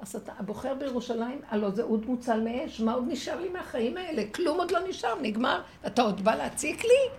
השטן, 0.00 0.32
הבוחר 0.38 0.74
בירושלים, 0.74 1.40
הלא 1.48 1.70
זה 1.70 1.82
אוד 1.82 2.06
מוצל 2.06 2.40
מאש, 2.40 2.80
מה 2.80 2.92
עוד 2.92 3.04
נשאר 3.08 3.40
לי 3.40 3.48
מהחיים 3.48 3.96
האלה? 3.96 4.22
כלום 4.34 4.58
עוד 4.58 4.70
לא 4.70 4.88
נשאר, 4.88 5.14
נגמר. 5.22 5.62
אתה 5.86 6.02
עוד 6.02 6.24
בא 6.24 6.34
להציק 6.34 6.84
לי? 6.84 7.10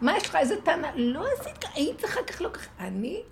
מה 0.00 0.16
יש 0.16 0.28
לך, 0.28 0.36
איזה 0.36 0.60
טענה? 0.60 0.90
לא 0.96 1.24
עשית 1.32 1.58
ככה, 1.58 1.72
היית 1.74 2.04
אחר 2.04 2.22
כך 2.22 2.42
לא 2.42 2.48
ככה. 2.48 2.70
אני 2.78 3.22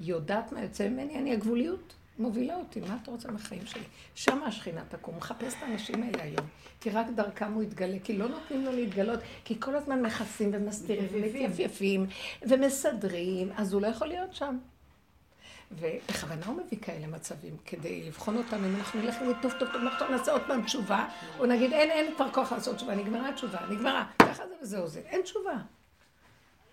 יודעת 0.00 0.52
מה 0.52 0.62
יוצא 0.62 0.88
ממני, 0.88 1.18
אני 1.18 1.32
הגבוליות 1.32 1.94
מובילה 2.18 2.56
אותי, 2.56 2.80
מה 2.80 2.98
אתה 3.02 3.10
רוצה 3.10 3.30
מהחיים 3.30 3.66
שלי? 3.66 3.82
שם 4.14 4.42
השכינה 4.42 4.82
תקום, 4.88 5.16
מחפש 5.16 5.54
את 5.54 5.62
האנשים 5.62 6.02
האלה 6.02 6.22
היום, 6.22 6.46
כי 6.80 6.90
רק 6.90 7.06
דרכם 7.14 7.52
הוא 7.52 7.62
יתגלה, 7.62 7.96
כי 8.04 8.18
לא 8.18 8.28
נותנים 8.28 8.64
לו 8.64 8.72
להתגלות, 8.72 9.20
כי 9.44 9.60
כל 9.60 9.76
הזמן 9.76 10.02
מכסים 10.02 10.50
ומסתירים 10.52 11.08
ומתייפייפים 11.12 12.06
ומסדרים, 12.42 13.52
אז 13.56 13.72
הוא 13.72 13.82
לא 13.82 13.86
יכול 13.86 14.08
להיות 14.08 14.34
שם. 14.34 14.58
ובכוונה 15.72 16.46
הוא 16.46 16.56
מביא 16.56 16.78
כאלה 16.82 17.06
מצבים, 17.06 17.56
כדי 17.66 18.02
לבחון 18.06 18.36
אותנו, 18.36 18.66
אם 18.66 18.76
אנחנו 18.76 19.00
נלך 19.00 19.16
ונגיד, 19.20 19.36
טוב, 19.42 19.52
טוב, 19.58 19.68
טוב, 19.72 19.82
עכשיו 19.86 20.10
נעשה 20.10 20.32
עוד 20.32 20.42
פעם 20.46 20.64
תשובה, 20.64 21.08
או 21.38 21.46
נגיד, 21.46 21.72
אין, 21.72 21.90
אין 21.90 22.14
כבר 22.14 22.32
כוח 22.32 22.52
לעשות 22.52 22.76
תשובה, 22.76 22.94
נגמרה 22.94 23.28
התשובה, 23.28 23.58
נגמרה, 23.70 24.06
ככה 24.18 24.48
זה 24.48 24.54
וזהו 24.62 24.86
זה, 24.86 25.00
אין 25.00 25.22
תשובה. 25.22 25.54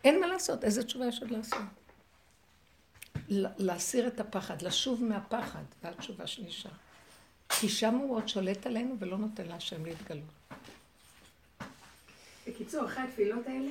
אין 0.03 0.19
מה 0.19 0.27
לעשות, 0.27 0.63
איזה 0.63 0.83
תשובה 0.83 1.05
יש 1.05 1.21
עוד 1.21 1.31
לעשות? 1.31 1.82
להסיר 3.57 4.07
את 4.07 4.19
הפחד, 4.19 4.61
לשוב 4.61 5.03
מהפחד, 5.03 5.63
זו 5.83 5.87
התשובה 5.87 6.27
שנשאר. 6.27 6.71
כי 7.49 7.69
שם 7.69 7.95
הוא 7.95 8.15
עוד 8.15 8.27
שולט 8.27 8.67
עלינו 8.67 8.95
ולא 8.99 9.17
נותן 9.17 9.45
להשם 9.45 9.85
להתגלות. 9.85 10.23
בקיצור, 12.47 12.85
אחרי 12.85 13.03
התפילות 13.03 13.47
האלה, 13.47 13.69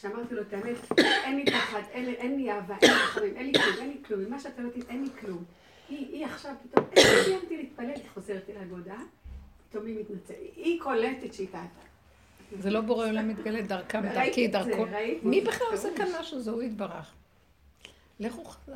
שאמרתי 0.00 0.34
לו 0.34 0.42
את 0.42 0.52
האמת, 0.52 0.76
אין 0.98 1.36
לי 1.36 1.44
פחד, 1.46 1.80
אין 1.90 2.36
לי- 2.36 2.50
אהבה, 2.52 2.74
אין 2.82 2.90
לי 2.90 2.96
רחמים, 3.02 3.36
אין 3.36 3.46
לי 3.46 3.52
כלום, 3.52 3.76
אין 3.80 3.88
לי 3.88 3.96
כלום, 4.06 4.20
ממה 4.24 4.40
שאתה 4.40 4.62
לא 4.62 4.70
תגיד, 4.70 4.84
אין 4.88 5.02
לי 5.02 5.08
כלום. 5.20 5.44
היא 5.88 6.26
עכשיו 6.26 6.54
פתאום, 6.62 6.86
איך 6.96 7.24
סיימתי 7.24 7.56
להתפלל, 7.56 7.86
היא 7.94 8.02
חוזרת 8.14 8.50
אליי 8.50 8.64
בהודעה, 8.64 9.02
פתאום 9.70 9.86
היא 9.86 9.96
מתנצלת, 10.00 10.36
היא 10.56 10.80
קולטת 10.80 11.34
שהיא 11.34 11.46
טעתה. 11.52 11.88
זה 12.60 12.70
לא 12.70 12.80
בורא 12.80 13.06
עולם 13.08 13.28
מתגלה 13.28 13.62
דרכם, 13.62 14.02
דרכי, 14.14 14.48
דרכו. 14.48 14.86
מי 15.22 15.40
בכלל 15.40 15.66
עושה 15.72 15.88
כאן 15.96 16.06
משהו? 16.20 16.40
זה 16.40 16.50
הוא 16.50 16.62
יתברך. 16.62 17.12
לכו 18.20 18.44
חזק. 18.44 18.74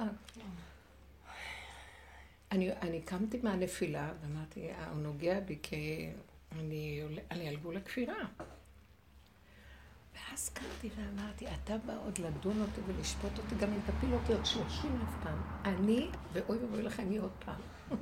אני, 2.53 2.72
אני 2.72 3.01
קמתי 3.03 3.40
מהנפילה 3.43 4.12
ואמרתי, 4.22 4.70
"אה, 4.70 4.88
הוא 4.90 4.99
נוגע 4.99 5.40
בי 5.40 5.59
כי 5.62 6.11
אני, 6.53 7.03
אני 7.30 7.49
על 7.49 7.57
גבול 7.57 7.76
הכפירה. 7.76 8.14
ואז 10.14 10.49
קמתי 10.49 10.90
ואמרתי, 10.97 11.47
אתה 11.47 11.76
בא 11.78 11.95
עוד 12.05 12.18
לדון 12.18 12.61
אותי 12.61 12.80
ולשפוט 12.86 13.38
אותי, 13.38 13.55
גם 13.55 13.72
אם 13.72 13.80
תפיל 13.86 14.14
אותי 14.14 14.32
עוד 14.32 14.47
שלושים 14.47 14.90
אלף 15.01 15.24
פעם. 15.24 15.43
אני, 15.64 16.09
ואוי 16.32 16.59
ואבוי 16.59 16.82
לכם 16.82 17.09
מי 17.09 17.16
עוד 17.18 17.32
פעם. 17.45 17.61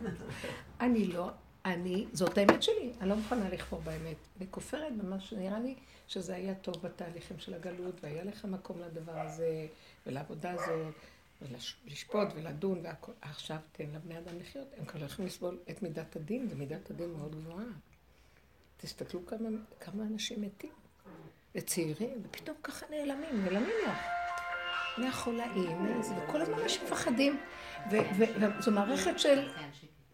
אני 0.80 1.06
לא, 1.06 1.30
אני, 1.64 2.06
זאת 2.12 2.38
האמת 2.38 2.62
שלי, 2.62 2.92
אני 3.00 3.08
לא 3.08 3.16
מוכנה 3.16 3.48
לכפור 3.48 3.80
באמת. 3.80 4.16
אני 4.38 4.46
כופרת 4.50 4.96
במה 4.96 5.20
שנראה 5.20 5.58
לי 5.58 5.74
שזה 6.06 6.34
היה 6.34 6.54
טוב 6.54 6.74
בתהליכים 6.82 7.38
של 7.38 7.54
הגלות, 7.54 7.94
והיה 8.02 8.24
לך 8.24 8.44
מקום 8.44 8.80
לדבר 8.80 9.20
הזה, 9.20 9.66
ולעבודה 10.06 10.50
הזאת, 10.50 10.94
ולשפוט 11.42 12.28
ולדון 12.34 12.80
והכל. 12.82 13.12
עכשיו 13.20 13.56
תן 13.72 13.90
לבני 13.94 14.18
אדם 14.18 14.38
לחיות, 14.38 14.68
הם 14.76 14.84
כבר 14.84 15.00
לא 15.00 15.04
יכולים 15.04 15.26
לסבול 15.28 15.58
את 15.70 15.82
מידת 15.82 16.16
הדין, 16.16 16.46
ומידת 16.50 16.90
הדין 16.90 17.10
מאוד 17.10 17.34
גבוהה. 17.34 17.64
תסתכלו 18.76 19.26
כמה, 19.26 19.48
כמה 19.80 20.02
אנשים 20.02 20.42
מתים, 20.42 20.72
וצעירים, 21.54 22.22
ופתאום 22.22 22.56
ככה 22.62 22.86
נעלמים, 22.90 23.44
נעלמים 23.44 23.74
לך. 23.88 23.98
מהחולאים, 24.98 26.00
וכל 26.00 26.40
הזמן 26.40 26.58
אנשים 26.58 26.84
מפחדים, 26.84 27.40
וזו 27.90 28.70
מערכת 28.70 29.18
של... 29.18 29.48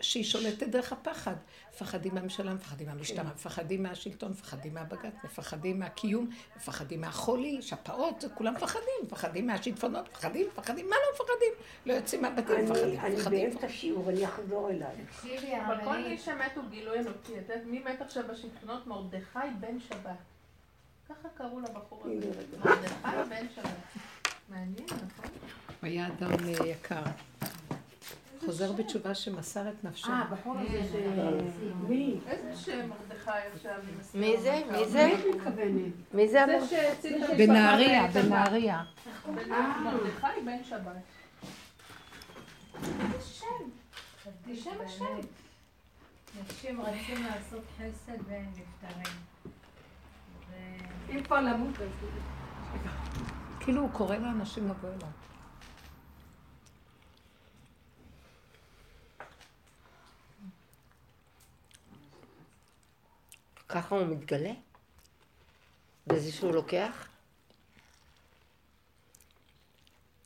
שהיא 0.01 0.25
שולטת 0.25 0.69
דרך 0.69 0.93
הפחד. 0.93 1.35
מפחדים 1.75 2.15
מהממשלה, 2.15 2.55
מפחדים 2.55 2.87
מהמשטרה, 2.87 3.25
מפחדים 3.25 3.83
מהשלטון, 3.83 4.31
מפחדים 4.31 4.75
מהבג"ץ, 4.75 5.15
מפחדים 5.25 5.79
מהקיום, 5.79 6.31
מפחדים 6.57 7.01
מהחולי, 7.01 7.63
שפעות, 7.63 8.25
כולם 8.35 8.55
מפחדים, 8.55 8.95
מפחדים 9.03 9.47
מהשיטפונות, 9.47 10.09
מפחדים, 10.09 10.47
מפחדים, 10.53 10.91
מה 10.91 10.97
לא 10.97 11.15
מפחדים? 11.15 11.53
לא 11.87 11.93
יוצאים 11.93 12.23
מהבתים, 12.23 12.65
מפחדים, 12.65 12.85
אני 12.85 12.99
אני 12.99 13.15
מפחדים. 13.15 13.51
באמצע 13.51 13.69
שיעור, 13.69 14.11
אני 14.11 14.27
אחזור 14.27 14.71
אליי. 14.71 14.97
אבל 15.67 15.85
כל 15.85 15.97
מי 15.97 16.19
שמת 16.19 16.57
הוא 16.57 16.65
גילוי 16.71 16.99
אלוקי. 16.99 17.33
את 17.33 17.49
יודעת 17.49 17.65
מי 17.67 17.79
מת 17.79 18.01
עכשיו 18.01 18.25
בשלטונות? 18.33 18.87
מרדכי 18.87 19.39
בן 19.61 19.81
שבת. 19.81 20.17
ככה 21.09 21.29
קראו 21.35 21.61
לבחור 21.61 22.03
הזה. 22.05 22.31
מרדכי 22.59 23.31
בן 23.31 23.47
שבת. 23.55 24.03
מעניין, 24.49 24.87
נכון? 24.87 25.31
הוא 25.81 25.89
היה 25.89 26.07
אדם 26.07 26.31
אה, 26.33 26.67
יקר. 26.67 27.03
חוזר 28.47 28.73
בתשובה 28.73 29.15
שמסר 29.15 29.69
את 29.69 29.85
נפשו. 29.85 30.09
אה, 30.09 30.19
הבחור 30.19 30.57
הזה 30.59 30.85
ש... 30.85 30.93
כן. 30.93 31.89
מי? 31.89 32.21
איזה 32.27 32.57
שם 32.57 32.89
מרדכי 32.89 33.31
עכשיו? 33.55 33.75
מי 34.15 34.37
זה? 34.41 34.63
מי 34.71 34.87
זה? 34.87 35.11
מי 36.15 36.29
זה 36.29 36.45
בנהריה. 37.39 38.07
בנהריה. 38.07 38.83
אה. 39.51 39.81
מרדכי 39.81 40.41
בן 40.45 40.65
שבת. 40.65 40.93
תשם 44.45 44.71
השם. 44.85 45.05
נשים 46.49 46.81
רצים 46.81 47.27
לעשות 47.27 47.63
חסד 47.77 48.19
והם 48.29 48.47
נפטרים. 48.51 49.17
אם 51.11 51.23
כבר 51.23 51.41
למות, 51.41 51.81
אז... 51.81 51.89
כאילו 53.61 53.83
הוא 53.83 53.91
קורא 53.93 54.17
לאנשים 54.17 54.69
לבוא 54.69 54.89
אליו. 54.89 55.26
ככה 63.69 63.95
הוא 63.95 64.07
מתגלה? 64.07 64.53
בזה 66.07 66.33
שהוא 66.33 66.53
לוקח? 66.53 67.09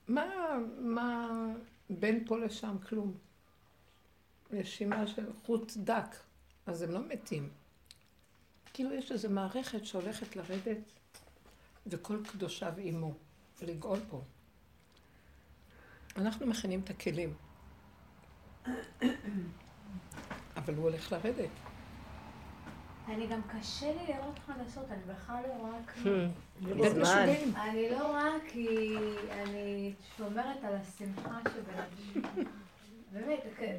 מה, 0.09 0.25
מה 0.79 1.29
בין 1.91 2.25
פה 2.27 2.39
לשם? 2.39 2.77
כלום. 2.89 3.15
נשימה 4.51 5.07
של 5.07 5.33
חוט 5.47 5.73
דק, 5.77 6.17
אז 6.67 6.83
הם 6.83 6.91
לא 6.91 7.01
מתים. 7.09 7.49
כאילו 8.73 8.95
יש 8.95 9.13
איזו 9.13 9.31
מערכת 9.31 9.87
שהולכת 9.87 10.37
לרדת, 10.37 10.79
וכל 11.87 12.19
קדושיו 12.33 12.73
עימו, 12.77 13.15
לגאול 13.63 13.99
פה. 14.11 14.23
אנחנו 16.17 16.47
מכינים 16.47 16.81
את 16.81 16.91
הכלים. 16.91 17.35
אבל 20.57 20.75
הוא 20.75 20.85
הולך 20.85 21.13
לרדת. 21.13 21.51
אני 23.11 23.27
גם 23.27 23.41
קשה 23.43 23.87
לי 23.87 24.15
לראות 24.15 24.39
חדשות, 24.47 24.85
אני 24.91 25.03
בכלל 25.07 25.43
לא 25.49 25.53
רואה 25.53 25.79
כלום. 25.95 26.31
Hmm. 26.61 27.01
משוגעים. 27.01 27.55
אני 27.57 27.91
לא 27.91 28.07
רואה 28.07 28.33
כי 28.49 28.97
אני 29.31 29.95
שומרת 30.17 30.65
על 30.65 30.75
השמחה 30.75 31.39
שבנפשי. 31.45 32.21
באמת, 33.13 33.41
כן, 33.59 33.79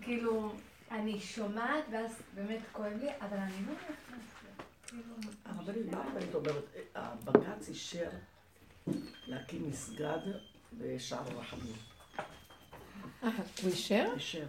כאילו, 0.00 0.52
אני 0.90 1.20
שומעת 1.20 1.84
ואז 1.92 2.22
באמת 2.34 2.60
כואב 2.72 2.92
לי, 3.00 3.08
אבל 3.20 3.36
אני 3.36 3.66
לא 3.66 3.72
נכנסת. 3.72 4.62
כאילו, 4.86 5.14
הרבנית, 5.44 5.92
מה 5.92 6.04
הרבנית 6.04 6.34
אומרת? 6.34 6.64
הבג"ץ 6.94 7.68
אישר 7.68 8.08
להקים 9.26 9.68
מסגד 9.68 10.18
בשער 10.78 11.22
הרחמים. 11.30 11.74
אה, 13.22 13.28
הוא 13.62 13.70
אישר? 13.70 14.12
אישר. 14.14 14.46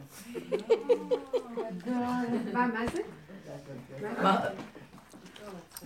מה, 2.54 2.68
מה 2.68 2.88
זה? 2.94 3.02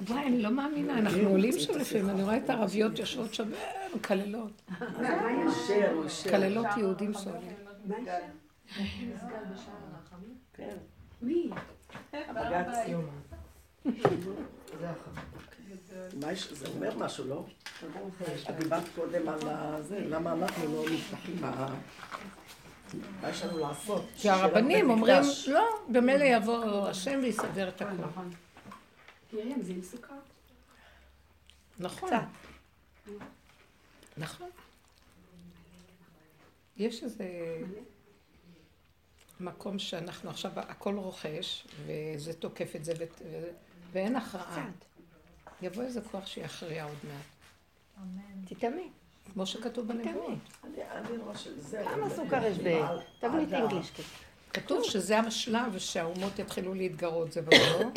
וואי, 0.07 0.27
אני 0.27 0.41
לא 0.41 0.51
מאמינה, 0.51 0.99
אנחנו 0.99 1.29
עולים 1.29 1.59
שם 1.59 1.77
לפעמים, 1.77 2.09
אני 2.09 2.23
רואה 2.23 2.37
את 2.37 2.49
הערביות 2.49 2.99
יושבות 2.99 3.33
שם, 3.33 3.53
אה, 3.53 3.87
מקללות. 3.95 4.61
מקללות 6.25 6.67
יהודים 6.77 7.13
יש? 7.13 7.31
כן. 10.53 10.77
מי? 11.21 11.49
הבג"ץ. 12.13 12.77
מה 16.21 16.31
יש? 16.31 16.53
זה 16.53 16.67
אומר 16.67 16.97
משהו, 16.97 17.27
לא? 17.27 17.45
את 18.49 18.55
דיברת 18.59 18.83
קודם 18.95 19.29
על 19.29 19.39
זה, 19.83 19.99
למה 19.99 20.33
אנחנו 20.33 20.75
לא 20.75 20.83
נפתחים 20.91 21.43
ה... 21.43 21.67
מה 23.21 23.29
יש 23.29 23.41
לנו 23.43 23.59
לעשות? 23.59 24.05
כי 24.15 24.29
הרבנים 24.29 24.89
אומרים. 24.89 25.23
לא, 25.47 25.65
במילא 25.91 26.23
יבוא 26.23 26.87
השם 26.87 27.19
ויסדר 27.23 27.69
את 27.69 27.81
הכול. 27.81 28.05
נכון. 28.05 28.31
מרים, 29.33 29.61
זה 29.61 29.71
עם 29.73 29.83
סוכר? 29.83 30.13
נכון. 31.79 32.09
נכון. 34.17 34.49
יש 36.77 37.03
איזה 37.03 37.25
מקום 39.39 39.79
שאנחנו 39.79 40.29
עכשיו, 40.29 40.51
הכל 40.55 40.95
רוכש, 40.95 41.67
וזה 41.85 42.33
תוקף 42.33 42.75
את 42.75 42.85
זה, 42.85 42.93
ואין 43.91 44.15
הכרעה. 44.15 44.69
יבוא 45.61 45.83
איזה 45.83 46.01
כוח 46.01 46.27
שיכריע 46.27 46.83
עוד 46.83 46.97
מעט. 47.03 47.25
אמן. 48.63 48.87
כמו 49.33 49.45
שכתוב 49.45 49.87
בנבואות. 49.87 50.37
כמה 51.83 52.09
סוכר 52.09 52.45
יש 52.45 52.57
ב... 52.57 52.85
תבנית 53.19 53.53
אנגליש. 53.53 53.91
כן. 53.91 54.03
כתוב 54.53 54.83
שזה 54.83 55.19
השלב 55.19 55.77
שהאומות 55.77 56.39
יתחילו 56.39 56.73
להתגרות 56.73 57.31
זה 57.31 57.41
בזו, 57.41 57.91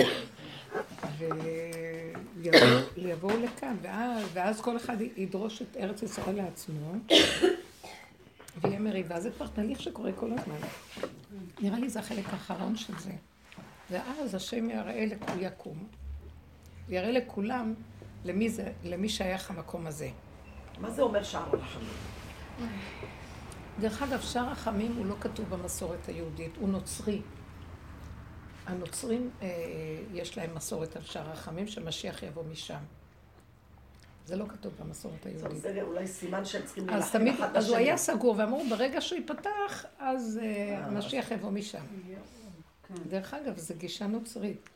ויבואו 2.96 3.40
לכאן, 3.40 3.76
ואז, 3.82 4.24
ואז 4.32 4.60
כל 4.60 4.76
אחד 4.76 4.96
ידרוש 5.16 5.62
את 5.62 5.76
ארץ 5.76 6.02
ישראל 6.02 6.36
לעצמו, 6.36 6.92
ויהיה 8.60 8.78
מריבה. 8.78 9.20
זה 9.20 9.30
כבר 9.30 9.46
תהליך 9.46 9.80
שקורה 9.80 10.12
כל 10.12 10.30
הזמן. 10.32 10.68
נראה 11.60 11.78
לי 11.78 11.88
זה 11.88 11.98
החלק 11.98 12.24
האחרון 12.30 12.76
של 12.76 12.98
זה. 12.98 13.12
ואז 13.90 14.34
השם 14.34 14.70
יראה 14.70 15.06
לכול 15.06 15.34
יקום, 15.40 15.86
יראה 16.88 17.10
לכולם 17.10 17.74
למי, 18.24 18.50
זה, 18.50 18.72
למי 18.84 19.08
שייך 19.08 19.50
המקום 19.50 19.86
הזה. 19.86 20.10
מה 20.80 20.90
זה 20.90 21.02
אומר 21.02 21.22
שער 21.22 21.48
הרחמים? 21.52 21.88
דרך 23.80 24.02
אגב, 24.02 24.20
שער 24.20 24.48
החמים 24.48 24.96
הוא 24.96 25.06
לא 25.06 25.14
כתוב 25.20 25.50
במסורת 25.50 26.08
היהודית, 26.08 26.56
הוא 26.56 26.68
נוצרי. 26.68 27.22
הנוצרים, 28.66 29.30
אה, 29.42 29.48
יש 30.12 30.38
להם 30.38 30.54
מסורת 30.54 30.96
על 30.96 31.02
שער 31.02 31.30
החמים, 31.30 31.66
שמשיח 31.66 32.22
יבוא 32.22 32.42
משם. 32.52 32.78
זה 34.26 34.36
לא 34.36 34.44
כתוב 34.48 34.72
במסורת 34.80 35.22
טוב, 35.22 35.32
היהודית. 35.32 35.62
זה 35.62 35.82
אולי 35.82 36.06
סימן 36.06 36.44
שהם 36.44 36.62
צריכים 36.64 36.84
אז 36.84 36.90
להילחם 36.90 37.18
תמיד, 37.18 37.34
אחד 37.34 37.56
אז 37.56 37.64
הוא 37.64 37.74
בשני. 37.76 37.86
היה 37.86 37.96
סגור, 37.96 38.34
ואמרו, 38.38 38.64
ברגע 38.70 39.00
שהוא 39.00 39.18
ייפתח, 39.18 39.84
אז 39.98 40.40
אה, 40.42 40.86
המשיח 40.86 41.30
יבוא 41.30 41.50
משם. 41.50 41.84
דרך 43.08 43.34
אגב, 43.34 43.58
זו 43.58 43.74
גישה 43.78 44.06
נוצרית. 44.06 44.68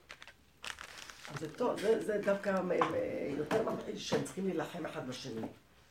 זה 1.38 1.52
טוב, 1.52 1.80
זה, 1.80 2.04
זה 2.04 2.20
דווקא 2.24 2.50
אה, 2.50 2.56
אה, 2.94 3.34
יותר 3.38 3.64
שהם 3.96 4.24
צריכים 4.24 4.46
להילחם 4.46 4.86
אחד 4.86 5.08
בשני. 5.08 5.46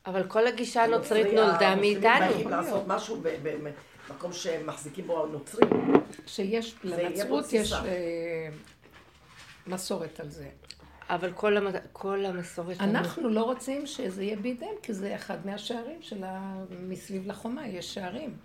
אבל 0.05 0.23
כל 0.27 0.47
הגישה 0.47 0.83
הנוצרית 0.83 1.25
הנוצרי- 1.25 1.35
נולדה 1.35 1.75
מאיתנו. 1.75 2.33
באים 2.35 2.49
לעשות 2.49 2.83
משהו 2.87 3.21
במקום 3.43 4.33
שהם 4.33 4.67
מחזיקים 4.67 5.07
בו 5.07 5.23
הנוצרים. 5.23 5.69
שיש, 6.27 6.75
לנצרות. 6.83 7.53
יש 7.53 7.73
אה, 7.73 8.49
מסורת 9.67 10.19
על 10.19 10.29
זה. 10.29 10.49
אבל 11.09 11.33
כל, 11.33 11.57
המ... 11.57 11.67
כל 11.93 12.25
המסורת... 12.25 12.81
אנחנו 12.81 13.29
לא 13.29 13.43
רוצים 13.43 13.85
שזה 13.85 14.23
יהיה 14.23 14.35
בידיהם, 14.35 14.75
כי 14.83 14.93
זה 14.93 15.15
אחד 15.15 15.45
מהשערים 15.45 16.01
של 16.01 16.23
ה... 16.23 16.63
מסביב 16.79 17.27
לחומה, 17.27 17.67
יש 17.67 17.93
שערים. 17.93 18.37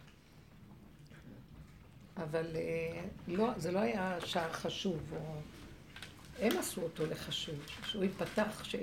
אבל 2.17 2.47
אה, 2.55 3.01
לא, 3.29 3.49
זה 3.57 3.73
לא 3.73 3.79
היה 3.79 4.17
שער 4.25 4.53
חשוב, 4.53 5.01
או... 5.13 5.19
הם 6.41 6.59
עשו 6.59 6.83
אותו 6.83 7.07
לחשוב, 7.07 7.55
שהוא 7.85 8.03
ייפתח, 8.03 8.65
ש... 8.65 8.77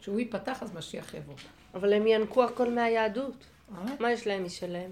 שהוא 0.00 0.18
ייפתח 0.18 0.62
אז 0.62 0.74
משיח 0.74 1.14
יבוא. 1.14 1.34
אבל 1.78 1.92
הם 1.92 2.06
ינקו 2.06 2.44
הכל 2.44 2.74
מהיהדות. 2.74 3.44
אה? 3.74 3.84
מה 4.00 4.12
יש 4.12 4.26
להם 4.26 4.44
משלהם? 4.44 4.90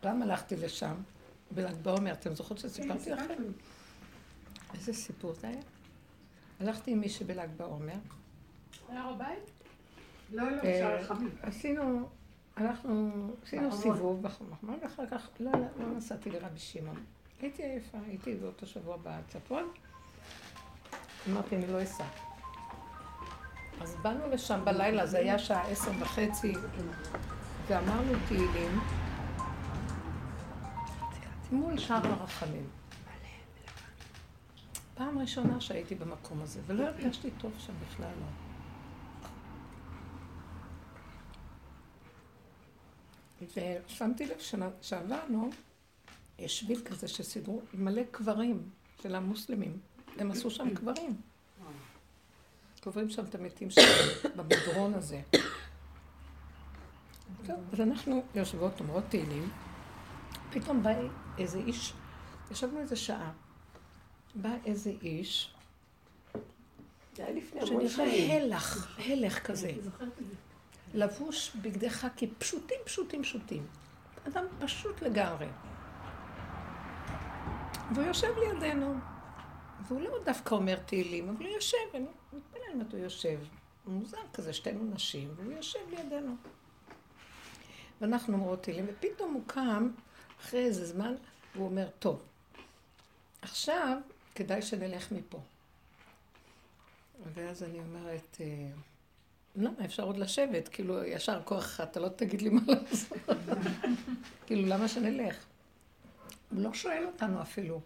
פעם 0.00 0.22
הלכתי 0.22 0.56
לשם, 0.56 0.94
בל"ג 1.50 1.74
בעומר, 1.82 2.12
אתם 2.12 2.34
זוכרות 2.34 2.58
שסיפרתי 2.58 3.10
לכם? 3.10 3.42
איזה 4.74 4.92
סיפור 4.92 5.32
זה 5.32 5.48
היה? 5.48 5.60
הלכתי 6.60 6.90
עם 6.90 7.00
מישהי 7.00 7.26
בל"ג 7.26 7.48
בעומר, 7.56 7.92
היה 8.88 9.02
הר 9.02 9.10
הבית? 9.10 9.50
לא, 10.32 10.50
לא, 10.50 10.62
אה, 10.62 11.00
אפשר. 11.00 11.14
עשינו, 11.42 12.08
אנחנו 12.56 13.12
עשינו. 13.42 13.72
סיבוב 13.72 14.22
בחומות, 14.22 14.58
ואחר 14.82 15.06
כך, 15.06 15.28
לא, 15.40 15.52
לא, 15.52 15.58
לא 15.78 15.96
נסעתי 15.96 16.30
לרבי 16.30 16.58
שמעון. 16.58 17.04
הייתי 17.40 17.62
עייפה, 17.62 17.98
הייתי 18.06 18.34
באותו 18.34 18.66
שבוע 18.66 18.96
בצפון, 19.02 19.68
אמרתי, 21.28 21.56
אני 21.56 21.66
לא 21.66 21.82
אסע. 21.82 22.04
אז 23.80 23.96
באנו 24.02 24.30
לשם 24.30 24.60
בלילה, 24.64 25.06
זה 25.06 25.18
היה 25.18 25.38
שעה 25.38 25.68
עשר 25.68 25.90
וחצי, 26.00 26.52
ואמרנו 27.68 28.12
תהילים, 28.28 28.80
מול 31.52 31.78
שער 31.78 32.06
הרחמים. 32.06 32.66
פעם 34.94 35.18
ראשונה 35.18 35.60
שהייתי 35.60 35.94
במקום 35.94 36.42
הזה, 36.42 36.60
ולא 36.66 36.84
הרגשתי 36.84 37.30
טוב 37.30 37.52
שם 37.58 37.72
בכלל 37.88 38.12
לא. 38.20 38.26
ושמתי 43.86 44.26
לב 44.26 44.38
שעברנו, 44.80 45.50
יש 46.38 46.60
שביל 46.60 46.80
כזה 46.84 47.08
שסידרו 47.08 47.62
מלא 47.74 48.02
קברים 48.10 48.68
של 49.02 49.14
המוסלמים. 49.14 49.78
הם 50.18 50.30
עשו 50.30 50.50
שם 50.50 50.74
קברים. 50.74 51.16
קוברים 52.84 53.10
שם 53.10 53.24
את 53.24 53.34
המתים 53.34 53.70
שלהם, 53.70 54.08
במדרון 54.36 54.94
הזה. 54.94 55.20
טוב, 57.46 57.56
אז 57.72 57.80
אנחנו 57.80 58.24
יושבות, 58.34 58.80
אומרות 58.80 59.04
תהילים, 59.08 59.50
פתאום 60.50 60.82
בא 60.82 60.90
איזה 61.38 61.58
איש, 61.58 61.92
ישבנו 62.50 62.80
איזה 62.80 62.96
שעה, 62.96 63.32
בא 64.34 64.50
איזה 64.64 64.92
איש, 65.02 65.54
שנראה. 67.16 68.36
הלך, 68.36 68.98
הלך 68.98 69.46
כזה. 69.46 69.72
לבוש 70.94 71.56
בגדי 71.56 71.90
חאקי 71.90 72.30
פשוטים, 72.38 72.78
פשוטים, 72.84 73.22
פשוטים. 73.22 73.66
אדם 74.28 74.44
פשוט 74.58 75.02
לגמרי. 75.02 75.46
והוא 77.94 78.06
יושב 78.06 78.32
לידינו. 78.38 78.94
והוא 79.88 80.00
לא 80.00 80.10
דווקא 80.24 80.54
אומר 80.54 80.76
תהילים, 80.86 81.28
אבל 81.28 81.46
הוא 81.46 81.54
יושב, 81.54 81.78
אם 82.74 82.86
הוא 82.92 83.00
יושב. 83.00 83.38
הוא 83.84 83.94
מוזר 83.94 84.18
כזה, 84.32 84.52
שתינו 84.52 84.94
נשים, 84.94 85.30
והוא 85.36 85.52
יושב 85.52 85.78
לידינו. 85.90 86.36
ואנחנו 88.00 88.34
אומרות 88.34 88.62
תהילים, 88.62 88.86
ופתאום 88.88 89.34
הוא 89.34 89.42
קם, 89.46 89.90
אחרי 90.40 90.64
איזה 90.64 90.86
זמן, 90.86 91.14
והוא 91.54 91.66
אומר, 91.66 91.88
טוב, 91.98 92.22
עכשיו 93.42 93.98
כדאי 94.34 94.62
שנלך 94.62 95.12
מפה. 95.12 95.40
ואז 97.34 97.62
אני 97.62 97.78
אומרת, 97.78 98.36
אה, 98.40 98.70
למה 99.56 99.84
אפשר 99.84 100.02
עוד 100.02 100.16
לשבת? 100.16 100.68
כאילו, 100.68 101.04
ישר 101.04 101.42
כוח, 101.44 101.80
אתה 101.80 102.00
לא 102.00 102.08
תגיד 102.08 102.42
לי 102.42 102.48
מה 102.48 102.60
לעשות. 102.66 103.18
כאילו, 104.46 104.68
למה 104.68 104.88
שנלך? 104.88 105.44
הוא 106.50 106.60
לא 106.62 106.74
שואל 106.74 107.06
אותנו 107.06 107.42
אפילו. 107.42 107.80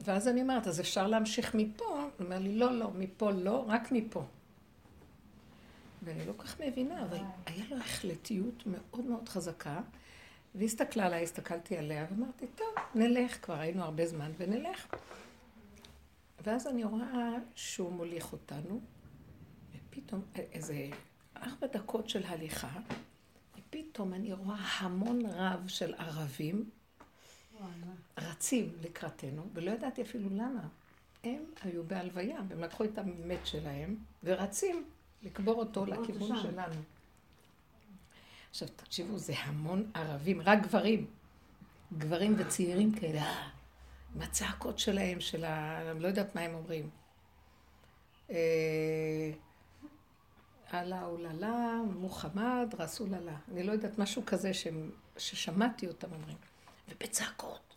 ואז 0.00 0.28
אני 0.28 0.42
אומרת, 0.42 0.66
אז 0.66 0.80
אפשר 0.80 1.06
להמשיך 1.06 1.54
מפה? 1.54 2.01
הוא 2.18 2.24
אומר 2.24 2.38
לי, 2.38 2.58
לא, 2.58 2.72
לא, 2.72 2.90
מפה 2.90 3.30
לא, 3.30 3.64
רק 3.68 3.92
מפה. 3.92 4.24
ואני 6.02 6.26
לא 6.26 6.32
כל 6.36 6.42
כך 6.42 6.60
מבינה, 6.60 7.02
אבל 7.02 7.18
היה 7.46 7.64
לו 7.70 7.76
החלטיות 7.76 8.62
מאוד 8.66 9.04
מאוד 9.04 9.28
חזקה, 9.28 9.80
והיא 10.54 10.66
הסתכלה 10.66 11.06
עליי, 11.06 11.22
הסתכלתי 11.22 11.76
עליה, 11.76 12.06
ואמרתי, 12.10 12.46
טוב, 12.46 12.68
נלך, 12.94 13.44
כבר 13.44 13.58
היינו 13.58 13.82
הרבה 13.82 14.06
זמן, 14.06 14.32
ונלך. 14.36 14.86
ואז 16.44 16.66
אני 16.66 16.84
רואה 16.84 17.34
שהוא 17.54 17.92
מוליך 17.92 18.32
אותנו, 18.32 18.80
ופתאום 19.74 20.22
איזה 20.36 20.88
ארבע 21.36 21.66
דקות 21.66 22.08
של 22.08 22.26
הליכה, 22.26 22.80
ופתאום 23.58 24.14
אני 24.14 24.32
רואה 24.32 24.56
המון 24.78 25.26
רב 25.26 25.68
של 25.68 25.94
ערבים 25.94 26.70
רצים 28.18 28.72
לקראתנו, 28.80 29.42
ולא 29.54 29.70
ידעתי 29.70 30.02
אפילו 30.02 30.28
למה. 30.30 30.68
הם 31.24 31.44
היו 31.62 31.84
בהלוויה, 31.84 32.40
והם 32.48 32.60
לקחו 32.60 32.84
את 32.84 32.98
המת 32.98 33.46
שלהם, 33.46 33.96
ורצים 34.24 34.84
לקבור 35.22 35.54
אותו 35.54 35.86
לכיוון 35.86 36.38
שלנו. 36.42 36.82
עכשיו, 38.50 38.68
תקשיבו, 38.76 39.18
זה 39.18 39.32
המון 39.36 39.90
ערבים, 39.94 40.40
רק 40.40 40.62
גברים. 40.62 41.06
גברים 41.98 42.34
וצעירים 42.38 42.92
כאלה, 42.92 43.22
עם 44.14 44.22
הצעקות 44.22 44.78
שלהם, 44.78 45.20
של 45.20 45.44
ה... 45.44 45.90
אני 45.90 46.00
לא 46.00 46.08
יודעת 46.08 46.34
מה 46.34 46.40
הם 46.40 46.54
אומרים. 46.54 46.90
אה, 48.30 49.32
אללה 50.74 51.04
אוללה, 51.04 51.80
מוחמד, 51.94 52.74
רסוללה. 52.78 53.36
אני 53.52 53.62
לא 53.62 53.72
יודעת, 53.72 53.98
משהו 53.98 54.22
כזה 54.26 54.50
ששמעתי 55.16 55.88
אותם 55.88 56.12
אומרים. 56.12 56.36
ובצעקות. 56.88 57.71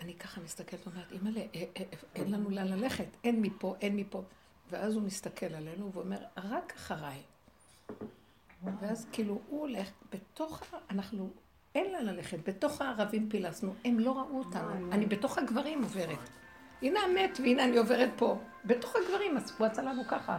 אני 0.00 0.14
ככה 0.14 0.40
מסתכלת 0.40 0.86
ואומרת, 0.86 1.12
אימא'לה, 1.12 1.40
אה, 1.40 1.64
אה, 1.76 1.82
אין 2.14 2.32
לנו 2.32 2.50
לאן 2.50 2.66
ללכת, 2.66 3.06
אין 3.24 3.42
מפה, 3.42 3.74
אין 3.80 3.96
מפה. 3.96 4.22
ואז 4.70 4.94
הוא 4.94 5.02
מסתכל 5.02 5.54
עלינו 5.54 5.92
ואומר, 5.92 6.18
רק 6.36 6.72
אחריי. 6.76 7.22
ואז 8.80 9.06
כאילו 9.12 9.40
הוא 9.48 9.60
הולך, 9.60 9.88
בתוך, 10.12 10.62
אנחנו, 10.90 11.30
אין 11.74 11.92
לאן 11.92 12.04
ללכת, 12.04 12.48
בתוך 12.48 12.80
הערבים 12.80 13.30
פילסנו, 13.30 13.74
הם 13.84 13.98
לא 13.98 14.12
ראו 14.12 14.38
אותנו, 14.38 14.92
אני 14.92 15.06
בתוך 15.06 15.38
הגברים 15.38 15.82
עוברת. 15.82 16.18
הנה 16.82 17.00
המת 17.00 17.38
והנה 17.42 17.64
אני 17.64 17.76
עוברת 17.76 18.10
פה. 18.16 18.38
בתוך 18.64 18.96
הגברים, 18.96 19.36
אז 19.36 19.52
הוא 19.58 19.66
עשה 19.66 19.82
לנו 19.82 20.02
ככה. 20.08 20.38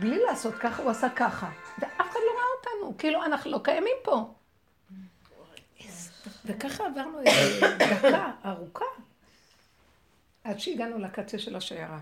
בלי 0.00 0.18
לעשות 0.28 0.54
ככה, 0.54 0.82
הוא 0.82 0.90
עשה 0.90 1.08
ככה. 1.08 1.50
ואף 1.78 2.10
אחד 2.10 2.20
לא 2.26 2.32
ראה 2.32 2.44
אותנו, 2.58 2.98
כאילו 2.98 3.24
אנחנו 3.24 3.50
לא 3.50 3.60
קיימים 3.64 3.96
פה. 4.04 4.34
וככה 6.44 6.86
עברנו 6.86 7.20
איזה 7.20 7.76
דקה 7.78 8.32
ארוכה, 8.44 8.84
עד 10.44 10.58
שהגענו 10.58 10.98
לקצה 10.98 11.38
של 11.38 11.56
השיירה. 11.56 12.00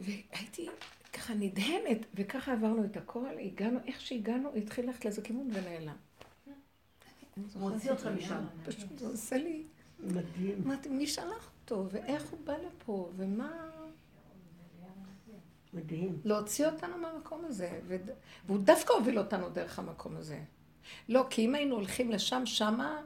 והייתי 0.00 0.68
ככה 1.12 1.34
נדהמת, 1.34 2.06
וככה 2.14 2.52
עברנו 2.52 2.84
את 2.84 2.96
הכל, 2.96 3.38
הגענו, 3.42 3.78
איך 3.86 4.00
שהגענו, 4.00 4.54
התחיל 4.54 4.86
ללכת 4.86 5.04
לאיזה 5.04 5.22
כיוון 5.22 5.50
ונעלם. 5.52 5.96
הוא 7.54 7.70
הוציא 7.70 7.90
אותך 7.90 8.06
משם. 8.06 8.44
פשוט 8.64 8.98
זה 8.98 9.06
עושה 9.06 9.36
לי... 9.36 9.64
מדהים. 10.00 10.62
אמרתי, 10.66 10.88
מי 10.88 11.06
שלח 11.06 11.50
אותו, 11.62 11.86
ואיך 11.90 12.30
הוא 12.30 12.38
בא 12.44 12.56
לפה, 12.56 13.10
ומה... 13.16 13.70
מדהים. 15.72 16.20
להוציא 16.24 16.66
אותנו 16.66 16.98
מהמקום 16.98 17.44
הזה, 17.44 17.80
וד... 17.86 18.10
והוא 18.46 18.58
דווקא 18.58 18.92
הוביל 18.92 19.18
אותנו 19.18 19.48
דרך 19.48 19.78
המקום 19.78 20.16
הזה. 20.16 20.40
לא, 21.08 21.26
כי 21.30 21.44
אם 21.44 21.54
היינו 21.54 21.74
הולכים 21.74 22.10
לשם, 22.10 22.42
שמה 22.46 23.00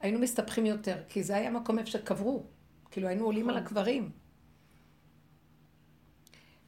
היינו 0.00 0.18
מסתבכים 0.18 0.66
יותר, 0.66 0.96
כי 1.08 1.22
זה 1.22 1.36
היה 1.36 1.50
מקום 1.50 1.78
איפה 1.78 1.90
שקברו. 1.90 2.46
כאילו 2.90 3.08
היינו 3.08 3.24
עולים 3.24 3.50
על 3.50 3.56
הקברים. 3.56 4.10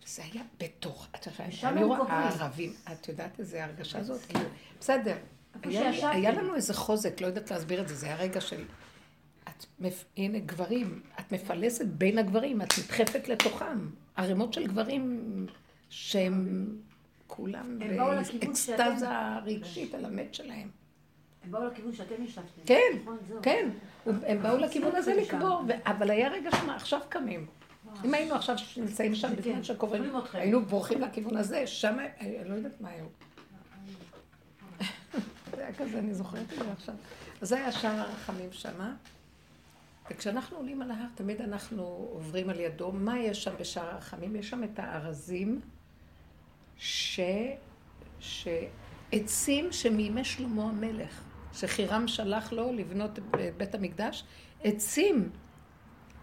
זה 0.07 0.23
היה 0.33 0.43
בתוך, 0.61 1.09
את 1.15 1.27
יודעת, 1.27 1.65
אני 1.65 1.85
רואה. 1.85 2.13
הערבים, 2.13 2.73
את 2.93 3.09
יודעת 3.09 3.41
איזה 3.41 3.65
הרגשה 3.65 4.03
זאת? 4.03 4.21
כאילו, 4.25 4.45
בסדר. 4.81 5.17
היה, 5.63 6.33
לנו 6.33 6.55
איזה 6.55 6.75
חוזק, 6.75 7.21
לא 7.21 7.27
יודעת 7.27 7.51
להסביר 7.51 7.81
את 7.81 7.89
זה, 7.89 7.95
זה 7.95 8.07
היה 8.07 8.17
רגע 8.17 8.41
של... 8.41 8.65
את, 9.49 9.67
הנה 10.17 10.39
גברים, 10.39 11.03
את 11.21 11.33
מפלסת 11.33 11.87
בין 11.87 12.19
הגברים, 12.19 12.63
את 12.63 12.69
נדחפת 12.79 13.29
לתוכם. 13.29 13.89
ערימות 14.17 14.53
של 14.53 14.67
גברים 14.67 15.47
שהם 15.91 16.69
כולם 17.27 17.79
באקסטזה 17.79 19.39
רגשית 19.45 19.95
על 19.95 20.05
המת 20.05 20.35
שלהם. 20.35 20.69
הם 21.45 21.51
באו 21.51 21.65
לכיוון 21.65 21.93
שאתם 21.93 22.25
ישבתם. 22.25 22.63
כן, 22.67 22.99
נכון. 23.03 23.19
כן, 23.43 23.69
הם 24.07 24.43
באו 24.43 24.57
לכיוון 24.57 24.97
הזה 24.97 25.15
לקבור, 25.15 25.63
אבל 25.87 26.11
היה 26.11 26.29
רגע 26.29 26.51
שמה, 26.51 26.77
עכשיו 26.77 27.01
קמים. 27.09 27.47
אם 28.05 28.15
היינו 28.15 28.35
עכשיו 28.35 28.57
נמצאים 28.77 29.15
שם 29.15 29.29
כן, 29.43 29.61
בזמן 29.61 30.19
אתכם. 30.19 30.39
היינו 30.39 30.65
בורחים 30.65 31.01
לכיוון 31.01 31.37
הזה, 31.37 31.67
שם, 31.67 31.97
אני 32.21 32.49
לא 32.49 32.55
יודעת 32.55 32.81
מה 32.81 32.89
היו. 32.89 33.05
זה 35.57 35.63
היה 35.63 35.75
כזה, 35.75 35.99
אני 35.99 36.15
זוכרת 36.15 36.53
את 36.53 36.59
זה 36.59 36.73
עכשיו. 36.73 36.95
אז 37.41 37.49
זה 37.49 37.57
היה 37.57 37.73
שער 37.73 38.01
הרחמים 38.01 38.53
שמה. 38.53 38.95
וכשאנחנו 40.11 40.57
עולים 40.57 40.83
על 40.83 40.91
ההר, 40.91 41.07
תמיד 41.15 41.41
אנחנו 41.41 41.83
עוברים 42.13 42.51
על 42.51 42.61
ידו. 42.61 42.93
מה 42.93 43.19
יש 43.19 43.45
שם 43.45 43.55
בשער 43.61 43.91
הרחמים? 43.91 44.37
יש 44.37 44.51
שם 44.51 44.65
את 44.65 44.79
הארזים, 44.79 45.61
ש... 46.77 47.21
שעצים 48.21 49.73
שמימי 49.73 50.25
שלמה 50.25 50.63
המלך, 50.63 51.23
שחירם 51.53 52.09
שלח 52.09 52.53
לו 52.53 52.73
לבנות 52.73 53.19
בית 53.57 53.75
המקדש, 53.75 54.25
עצים, 54.63 55.31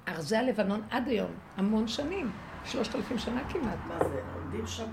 ארזי 0.08 0.36
הלבנון 0.36 0.82
עד 0.90 1.08
היום, 1.08 1.32
המון 1.56 1.88
שנים, 1.88 2.32
שלושת 2.66 2.96
אלפים 2.96 3.18
שנה 3.18 3.50
כמעט. 3.50 3.80
מה 3.88 3.98
זה, 4.00 4.22
עומדים 4.36 4.68
שם? 4.68 4.92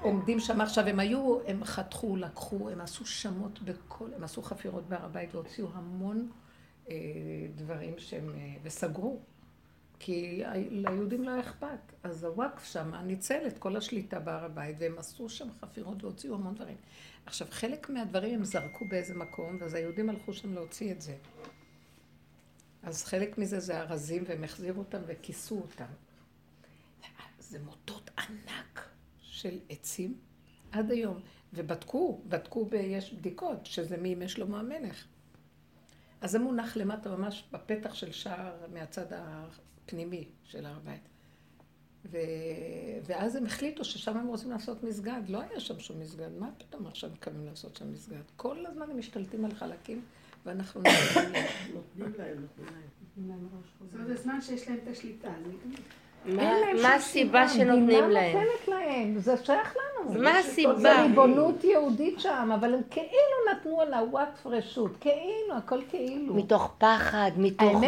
עומדים 0.00 0.40
שם 0.40 0.60
עכשיו, 0.60 0.86
הם 0.86 1.00
היו, 1.00 1.38
הם 1.46 1.64
חתכו, 1.64 2.16
לקחו, 2.16 2.70
הם 2.70 2.80
עשו 2.80 3.06
שמות 3.06 3.62
בכל, 3.62 4.08
הם 4.16 4.24
עשו 4.24 4.42
חפירות 4.42 4.88
בהר 4.88 5.04
הבית 5.04 5.34
והוציאו 5.34 5.68
המון 5.74 6.28
דברים 7.54 7.94
שהם, 7.98 8.30
אה, 8.34 8.54
וסגרו. 8.62 9.20
כי 10.02 10.42
ליהודים 10.70 11.24
לא 11.24 11.30
היה 11.30 11.40
אכפת. 11.40 11.92
אז 12.02 12.24
הוואקף 12.24 12.64
שם 12.64 12.94
ניצל 12.94 13.46
את 13.46 13.58
כל 13.58 13.76
השליטה 13.76 14.20
בהר 14.20 14.44
הבית, 14.44 14.76
והם 14.78 14.98
עשו 14.98 15.28
שם 15.28 15.48
חפירות 15.60 16.04
והוציאו 16.04 16.34
המון 16.34 16.54
דברים. 16.54 16.76
עכשיו, 17.26 17.46
חלק 17.50 17.90
מהדברים 17.90 18.34
הם 18.34 18.44
זרקו 18.44 18.84
באיזה 18.88 19.14
מקום, 19.14 19.56
ואז 19.60 19.74
היהודים 19.74 20.10
הלכו 20.10 20.32
שם 20.32 20.54
להוציא 20.54 20.92
את 20.92 21.02
זה. 21.02 21.16
אז 22.82 23.04
חלק 23.04 23.38
מזה 23.38 23.60
זה 23.60 23.80
ארזים, 23.80 24.24
והם 24.26 24.44
החזירו 24.44 24.78
אותם 24.78 25.00
וכיסו 25.06 25.56
אותם. 25.56 25.92
זה 27.38 27.58
מוטות 27.58 28.10
ענק 28.18 28.88
של 29.20 29.58
עצים 29.68 30.18
עד 30.72 30.90
היום. 30.90 31.20
ובדקו, 31.52 32.22
בדקו, 32.28 32.68
יש 32.72 33.14
בדיקות, 33.14 33.66
שזה 33.66 33.96
מימי 33.96 34.28
שלמה 34.28 34.60
המלך. 34.60 35.06
אז 36.20 36.30
זה 36.30 36.38
מונח 36.38 36.76
למטה 36.76 37.16
ממש 37.16 37.44
בפתח 37.52 37.94
של 37.94 38.12
שער 38.12 38.52
מהצד 38.72 39.06
הפנימי 39.10 40.28
של 40.44 40.66
הר 40.66 40.76
הבית. 40.76 41.08
ו... 42.04 42.18
ואז 43.06 43.36
הם 43.36 43.46
החליטו 43.46 43.84
ששם 43.84 44.16
הם 44.16 44.26
רוצים 44.26 44.50
לעשות 44.50 44.82
מסגד. 44.82 45.22
לא 45.28 45.40
היה 45.40 45.60
שם 45.60 45.80
שום 45.80 46.00
מסגד. 46.00 46.30
מה 46.38 46.50
פתאום 46.58 46.86
עכשיו 46.86 47.10
קמים 47.20 47.46
לעשות 47.46 47.76
שם 47.76 47.92
מסגד? 47.92 48.22
כל 48.36 48.66
הזמן 48.66 48.90
הם 48.90 48.98
משתלטים 48.98 49.44
על 49.44 49.54
חלקים, 49.54 50.02
ואנחנו 50.46 50.80
נותנים 50.84 51.32
להם. 51.32 51.46
נותנים 51.74 52.12
להם, 52.18 52.40
נותנים 52.40 52.66
להם. 52.66 53.48
אומרת, 53.94 54.06
בזמן 54.06 54.40
שיש 54.40 54.68
להם 54.68 54.78
את 54.82 54.88
השליטה. 54.88 55.34
מה- 56.24 56.42
מה 56.82 56.94
הסיבה 56.94 56.98
סיבה, 56.98 57.48
שנותנים 57.48 57.82
המדינה 58.04 58.08
להם? 58.08 58.36
נותנת 58.36 58.68
להם, 58.68 59.18
זה 59.18 59.34
שייך 59.44 59.76
לנו. 59.76 60.12
מה 60.22 60.32
זה 60.32 60.38
הסיבה? 60.38 61.02
ריבונות 61.02 61.64
יהודית 61.64 62.20
שם, 62.20 62.50
אבל 62.54 62.74
הם 62.74 62.80
כאילו 62.90 63.12
נתנו 63.52 63.80
על 63.80 63.94
הוואקף 63.94 64.46
רשות, 64.46 64.90
כאילו, 65.00 65.54
הכל 65.56 65.80
כאילו. 65.90 66.34
מתוך 66.34 66.74
פחד, 66.78 67.30
מתוך 67.36 67.82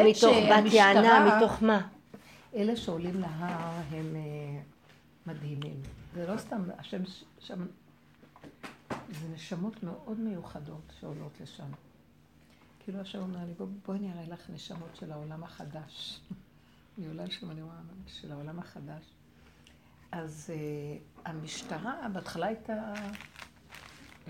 בת 0.51 0.72
יענה, 0.72 1.37
מתוך 1.37 1.62
מה? 1.62 1.80
אלה 2.57 2.76
שעולים 2.76 3.20
להר 3.20 3.59
הם 3.91 4.16
אה, 4.16 4.61
מדהימים. 5.26 5.76
זה 6.14 6.26
לא 6.26 6.37
סתם, 6.37 6.62
השם 6.78 7.03
שם, 7.41 7.59
זה 8.91 9.26
נשמות 9.35 9.83
מאוד 9.83 10.20
מיוחדות 10.20 10.93
שעולות 11.01 11.33
לשם. 11.43 11.64
כאילו 12.85 13.01
השם 13.01 13.18
אומר 13.18 13.39
לי, 13.47 13.53
"בוא- 13.59 13.66
בואי 13.87 13.99
אני 13.99 14.12
אראה 14.12 14.24
לך 14.28 14.51
נשמות 14.55 14.97
של 15.01 15.12
העולם 15.12 15.43
החדש. 15.45 16.20
אני 16.99 17.07
עולה 17.07 17.24
לשם, 17.24 17.51
אני 17.51 17.62
רואה 17.62 17.74
של 18.07 18.32
העולם 18.32 18.59
החדש. 18.59 19.05
אז 20.12 20.51
uh, 20.55 21.28
המשטרה 21.28 22.09
בהתחלה 22.12 22.47
הייתה 22.47 22.95
uh, 24.24 24.28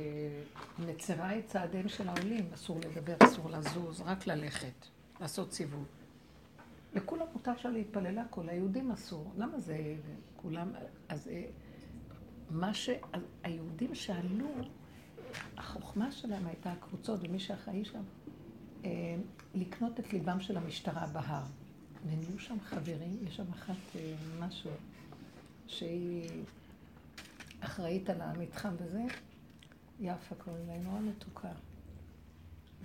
מצרה 0.79 1.39
את 1.39 1.47
צעדיהם 1.47 1.89
של 1.89 2.09
העולים, 2.09 2.51
אסור 2.55 2.79
לדבר, 2.79 3.17
אסור 3.19 3.51
לזוז, 3.51 4.01
רק 4.01 4.27
ללכת, 4.27 4.87
לעשות 5.21 5.53
סיבוב. 5.53 5.87
לכולם 6.95 7.27
מותר 7.33 7.57
שם 7.57 7.73
להתפלל 7.73 8.19
הכל, 8.19 8.43
ליהודים 8.43 8.93
אסור. 8.93 9.33
למה 9.37 9.61
זה 9.61 9.97
כולם... 10.37 10.73
אז 11.09 11.29
אה, 11.29 11.45
מה 12.51 12.75
ש... 12.75 12.91
היהודים 13.45 13.95
שעלו, 13.95 14.49
החוכמה 15.57 16.13
שלהם 16.13 16.47
הייתה, 16.47 16.73
הקבוצות 16.73 17.21
ומי 17.23 17.39
שאחראי 17.39 17.85
שם, 17.85 18.03
אה, 18.85 18.91
לקנות 19.55 20.01
את 20.01 20.13
ליבם 20.13 20.41
של 20.41 20.57
המשטרה 20.57 21.07
בהר. 21.07 21.45
ונהיו 22.07 22.39
שם 22.39 22.61
חברים, 22.61 23.19
יש 23.27 23.37
שם 23.37 23.53
אחת 23.53 23.97
אה, 23.97 24.15
משהו, 24.41 24.71
שהיא 25.67 26.43
אחראית 27.61 28.11
על 28.11 28.21
המתחם 28.21 28.75
וזה, 28.79 29.03
יפה 30.01 30.35
קוראים 30.35 30.67
לה, 30.67 30.73
היא 30.73 30.83
נורא 30.83 31.01
מתוקה. 31.01 31.53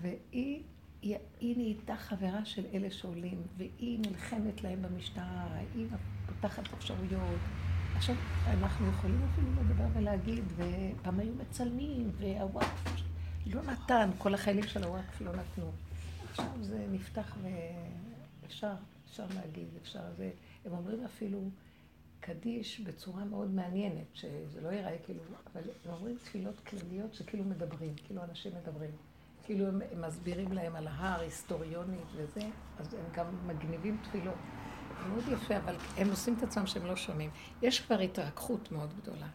והיא 0.02 0.64
היא, 1.02 1.18
היא 1.40 1.58
נהייתה 1.58 1.96
חברה 1.96 2.46
של 2.46 2.66
אלה 2.74 2.92
שעולים, 2.92 3.42
והיא 3.58 4.00
נלחמת 4.00 4.64
להם 4.64 4.82
במשטרה, 4.82 5.58
היא 5.76 5.88
פותחת 6.26 6.74
אפשרויות. 6.74 7.40
עכשיו, 7.96 8.16
אנחנו 8.48 8.88
יכולים 8.88 9.22
אפילו 9.32 9.48
לדבר 9.52 9.88
ולהגיד, 9.94 10.44
ופעם 10.56 11.20
היו 11.20 11.34
מצלמים, 11.36 12.12
והוואקף 12.18 13.02
לא 13.46 13.62
נתן, 13.64 14.10
כל 14.18 14.34
החיילים 14.34 14.68
של 14.68 14.84
הוואקף 14.84 15.22
לא 15.22 15.32
נתנו. 15.32 15.72
עכשיו 16.30 16.46
זה 16.62 16.86
נפתח 16.92 17.38
ואפשר, 18.42 18.74
אפשר 19.10 19.26
להגיד, 19.36 19.68
אפשר 19.82 20.14
זה. 20.18 20.32
הם 20.66 20.72
אומרים 20.72 21.06
אפילו 21.06 21.50
קדיש 22.20 22.80
בצורה 22.80 23.26
מאוד 23.26 23.52
מעניינת, 23.52 24.08
שזה 24.14 24.62
לא 24.62 24.70
ייראה 24.70 24.98
כאילו, 25.06 25.22
אבל 25.54 25.62
הם 25.86 25.94
אומרים 25.94 26.18
תפילות 26.18 26.60
כלליות 26.60 27.14
שכאילו 27.14 27.44
מדברים, 27.44 27.94
כאילו 28.06 28.24
אנשים 28.24 28.52
מדברים. 28.62 28.92
כאילו 29.44 29.68
הם, 29.68 29.82
הם 29.92 30.02
מסבירים 30.02 30.52
להם 30.52 30.76
על 30.76 30.88
ההר, 30.88 31.20
היסטוריונית 31.20 32.08
וזה, 32.16 32.42
אז 32.80 32.94
הם 32.94 33.06
גם 33.14 33.48
מגניבים 33.48 33.98
תפילות. 34.04 34.36
מאוד 35.10 35.24
יפה, 35.32 35.58
אבל 35.58 35.76
הם 35.98 36.10
עושים 36.10 36.36
את 36.38 36.44
עצמם 36.44 36.68
שהם 36.68 36.86
לא 36.86 36.96
שומעים. 36.96 37.30
יש 37.62 37.80
כבר 37.80 38.00
התרככות 38.00 38.72
מאוד 38.72 38.94
גדולה, 39.02 39.28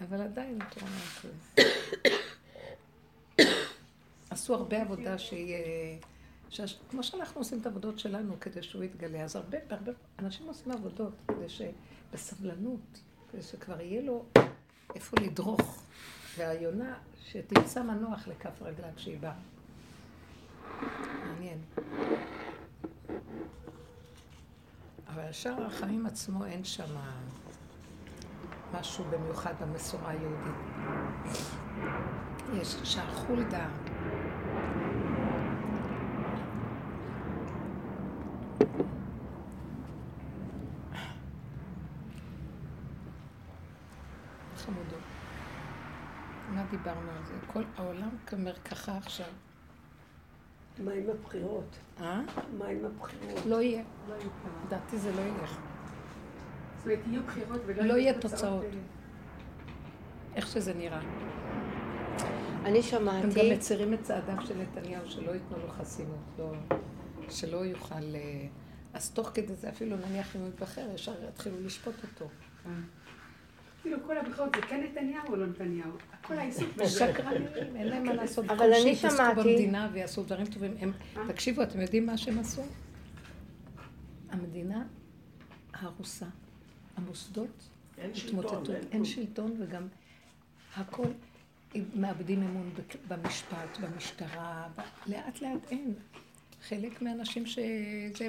אבל 0.00 0.20
עדיין 0.20 0.58
תורה. 0.70 0.92
עשו 4.30 4.54
הרבה 4.54 4.82
עבודה 4.82 5.18
שיהיה... 5.18 5.98
כמו 6.90 7.02
שאנחנו 7.02 7.40
עושים 7.40 7.60
את 7.60 7.66
העבודות 7.66 7.98
שלנו 7.98 8.40
כדי 8.40 8.62
שהוא 8.62 8.84
יתגלה, 8.84 9.22
אז 9.22 9.36
הרבה, 9.36 9.58
הרבה 9.70 9.92
אנשים 10.18 10.46
עושים 10.46 10.72
עבודות 10.72 11.12
כדי 11.28 11.48
שבסבלנות, 11.48 13.00
כדי 13.32 13.42
שכבר 13.42 13.80
יהיה 13.80 14.02
לו 14.02 14.24
איפה 14.94 15.16
לדרוך, 15.20 15.82
והיונה 16.38 16.94
שתמצא 17.24 17.82
מנוח 17.82 18.28
לכף 18.28 18.62
רגלה 18.62 18.88
כשהיא 18.96 19.18
באה. 19.18 19.34
מעניין. 21.26 21.58
אבל 25.08 25.32
שער 25.32 25.62
הרחמים 25.62 26.06
עצמו 26.06 26.44
אין 26.44 26.64
שם 26.64 26.94
משהו 28.72 29.04
במיוחד 29.04 29.54
במסורה 29.60 30.10
היהודית. 30.10 30.54
יש 32.54 32.76
שער 32.84 33.14
חולדה. 33.14 33.68
חמודות. 44.56 45.02
מה 46.54 46.64
דיברנו 46.82 47.10
על 47.10 47.24
זה? 47.24 47.32
כל 47.46 47.62
העולם 47.76 48.10
כמרקחה 48.26 48.96
עכשיו. 48.96 49.26
מה 50.78 50.92
עם 50.92 51.04
הבחירות? 51.10 51.78
אה? 52.00 52.20
מה 52.58 52.66
עם 52.66 52.84
הבחירות? 52.84 53.46
לא 53.46 53.62
יהיה. 53.62 53.82
לא. 54.08 54.14
לדעתי 54.66 54.98
זה 54.98 55.12
לא 55.12 55.20
ילך. 55.20 55.58
זאת 56.76 56.86
אומרת, 56.86 56.98
יהיו 57.06 57.22
בחירות 57.22 57.60
ולא 57.66 57.82
לא 57.84 57.94
יהיו 57.94 58.20
תוצאות. 58.20 58.64
אה, 58.64 58.68
איך 60.34 60.46
שזה 60.46 60.74
נראה. 60.74 61.00
אני 62.64 62.68
הם 62.68 62.74
גם 62.74 62.82
שמעתי, 62.82 63.52
מצרים 63.52 63.94
את 63.94 64.02
צעדיו 64.02 64.46
של 64.46 64.58
נתניהו 64.58 65.08
שלא 65.08 65.30
ייתנו 65.30 65.58
לו 65.58 65.68
חסינות, 65.68 66.18
לא, 66.38 66.52
שלא 67.28 67.56
יוכל... 67.56 68.14
אה, 68.14 68.46
אז 68.92 69.10
תוך 69.10 69.30
כדי 69.34 69.54
זה 69.54 69.68
אפילו 69.68 69.96
נניח 69.96 70.36
אם 70.36 70.40
הוא 70.40 70.48
יתבחר, 70.48 70.86
ישר 70.94 71.24
יתחילו 71.28 71.56
לשפוט 71.60 71.94
אותו. 72.02 72.28
כאילו 73.82 73.96
כל 74.06 74.18
הבחירות 74.18 74.54
זה 74.56 74.62
כן 74.62 74.80
נתניהו 74.82 75.26
או 75.28 75.36
לא 75.36 75.46
נתניהו? 75.46 75.90
הכל 76.12 76.34
העיסוק 76.38 76.68
בזה. 76.76 76.88
שקרנים, 77.12 77.46
אין 77.76 77.88
להם 77.88 78.04
מה 78.04 78.12
לעשות. 78.14 78.44
אבל 78.50 78.72
אני 78.72 78.94
שיתעסקו 78.96 79.16
שמעתי- 79.16 79.40
במדינה 79.40 79.88
ויעשו 79.92 80.22
דברים 80.22 80.46
טובים. 80.46 80.74
תקשיבו, 81.28 81.62
אתם 81.62 81.80
יודעים 81.80 82.06
מה 82.06 82.18
שהם 82.18 82.38
עשו? 82.38 82.62
המדינה 84.30 84.84
הרוסה, 85.74 86.26
המוסדות 86.96 87.68
התמוטטו, 88.26 88.72
אין. 88.92 89.04
שלטון 89.04 89.56
וגם 89.60 89.86
הכל, 90.76 91.04
מאבדים 91.94 92.42
אמון 92.42 92.70
במשפט, 93.08 93.78
במשטרה, 93.80 94.68
לאט 95.06 95.42
לאט 95.42 95.70
אין. 95.70 95.94
חלק 96.68 97.02
מהאנשים 97.02 97.46
שזה 97.46 98.28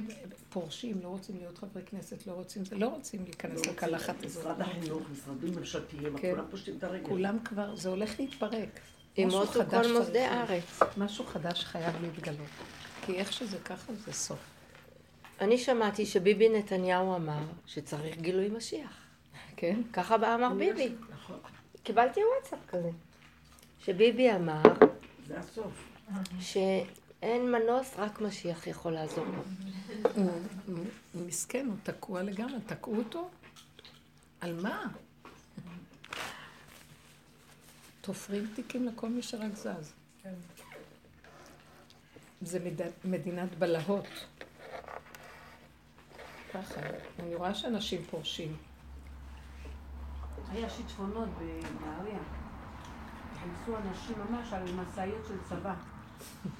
פורשים, 0.49 0.99
לא 1.03 1.07
רוצים 1.07 1.37
להיות 1.39 1.57
חברי 1.57 1.83
כנסת, 1.83 2.27
לא 2.27 2.31
רוצים 2.31 2.65
זה, 2.65 2.75
לא 2.75 2.87
רוצים 2.87 3.23
להיכנס 3.23 3.65
לקלחת 3.65 4.25
הזאת. 4.25 4.41
משרד 4.43 4.61
החינוך, 4.61 5.01
משרדים 5.11 5.55
ממשלתיים, 5.55 6.17
כן. 6.17 6.31
כולם 6.31 6.45
פושטים 6.51 6.77
את 6.77 6.83
הרגל. 6.83 7.05
כולם 7.07 7.37
כבר, 7.45 7.75
זה 7.75 7.89
הולך 7.89 8.19
להתפרק. 8.19 8.79
ימותו 9.17 9.45
חדש 9.45 9.87
כל 9.87 9.93
מוסדי. 9.99 10.19
הארץ. 10.19 10.79
משהו 10.97 11.25
חדש 11.25 11.65
חייב 11.65 11.95
להתגלות. 12.01 12.47
כי 13.05 13.15
איך 13.15 13.33
שזה 13.33 13.57
ככה 13.57 13.93
זה 13.93 14.13
סוף. 14.13 14.39
אני 15.41 15.57
שמעתי 15.57 16.05
שביבי 16.05 16.49
נתניהו 16.49 17.15
אמר 17.15 17.43
שצריך 17.65 18.17
גילוי 18.17 18.49
משיח. 18.49 18.97
כן? 19.55 19.81
ככה 19.93 20.17
בא 20.17 20.35
אמר 20.35 20.53
ביבי. 20.53 20.89
נכון, 21.11 21.39
קיבלתי 21.83 22.19
וואטסאפ 22.35 22.59
כזה. 22.67 22.89
שביבי 23.79 24.31
אמר 24.31 24.61
זה 25.27 25.39
הסוף. 25.39 25.87
שאין 27.21 27.51
מנוס, 27.51 27.93
רק 27.97 28.21
משיח 28.21 28.67
יכול 28.67 28.91
לעזור 28.93 29.25
לו. 29.25 29.43
הוא 31.13 31.25
מסכן, 31.27 31.65
הוא 31.67 31.75
תקוע 31.83 32.23
לגמרי, 32.23 32.61
תקעו 32.65 32.97
אותו? 32.97 33.29
על 34.41 34.61
מה? 34.61 34.87
תופרים 38.01 38.47
תיקים 38.55 38.85
לכל 38.87 39.09
מי 39.09 39.21
שרק 39.21 39.55
זז. 39.55 39.93
זה 42.41 42.59
מד- 42.59 42.91
מדינת 43.05 43.55
בלהות. 43.59 44.05
ככה, 46.53 46.81
אני 47.19 47.35
רואה 47.35 47.55
שאנשים 47.55 48.03
פורשים. 48.09 48.57
היה 50.51 50.69
שיטפונות 50.69 51.29
בנהריה. 51.29 52.19
נכנסו 53.33 53.77
אנשים 53.77 54.15
ממש 54.19 54.53
על 54.53 54.63
משאיות 54.63 55.25
של 55.27 55.37
צבא. 55.49 55.73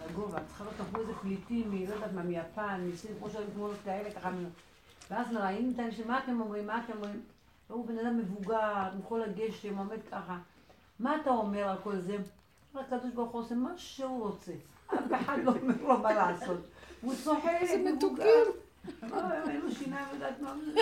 לגובה. 0.10 0.40
צריכה 0.48 0.64
להיות 0.64 0.80
עברו 0.80 1.02
איזה 1.02 1.14
פליטים, 1.14 1.72
מ- 1.72 1.90
לא 1.90 1.94
יודעת 1.94 2.14
מה, 2.14 2.24
מיפן, 2.24 2.88
מסין, 2.94 3.12
כמו 3.20 3.30
שהיו 3.30 3.46
תמונות 3.54 3.78
כאלה, 3.86 4.12
ככה. 4.12 4.30
ואז 5.12 5.32
מראיינים 5.32 5.72
את 5.76 5.80
האנשים, 5.80 6.08
מה 6.08 6.20
אתם 6.24 6.42
אומרים, 6.42 6.68
מה 6.68 6.82
אתם 6.86 6.94
אומרים? 6.98 7.22
הוא 7.68 7.88
בן 7.88 7.98
אדם 8.00 8.18
מבוגר, 8.18 8.60
עם 8.94 9.02
כל 9.08 9.22
הגשם, 9.22 9.78
עומד 9.78 9.98
ככה. 10.12 10.38
מה 11.00 11.16
אתה 11.22 11.30
אומר 11.30 11.70
על 11.70 11.78
כל 11.84 11.96
זה? 12.00 12.18
הקדוש 12.76 13.12
ברוך 13.14 13.32
הוא 13.32 13.42
עושה 13.42 13.56
מה 13.56 13.78
שהוא 13.78 14.20
רוצה. 14.28 14.52
אף 14.88 15.00
אחד 15.22 15.38
לא 15.44 15.52
אומר 15.62 15.76
לו 15.82 15.98
מה 15.98 16.14
לעשות. 16.14 16.58
הוא 17.02 17.14
צוחק, 17.24 17.60
מבוגר. 17.94 18.44
אין 19.50 19.62
לו 19.64 19.72
שיניים, 19.72 20.06
יודעת 20.14 20.42
מה 20.42 20.54
זה. 20.66 20.82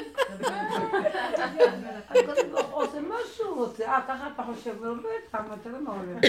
הקדוש 2.09 2.43
ברוך 2.51 2.67
הוא 2.67 2.83
עושה 2.83 3.01
מה 3.01 3.15
שהוא 3.35 3.55
רוצה. 3.55 3.85
אה, 3.85 4.01
ככה 4.07 4.29
אתה 4.35 4.43
חושב? 4.43 4.83
לא, 4.83 4.93
בטח, 4.93 5.39
מה, 5.49 5.55
תראה 5.63 5.79
מה 5.79 5.91
הולך. 5.91 6.25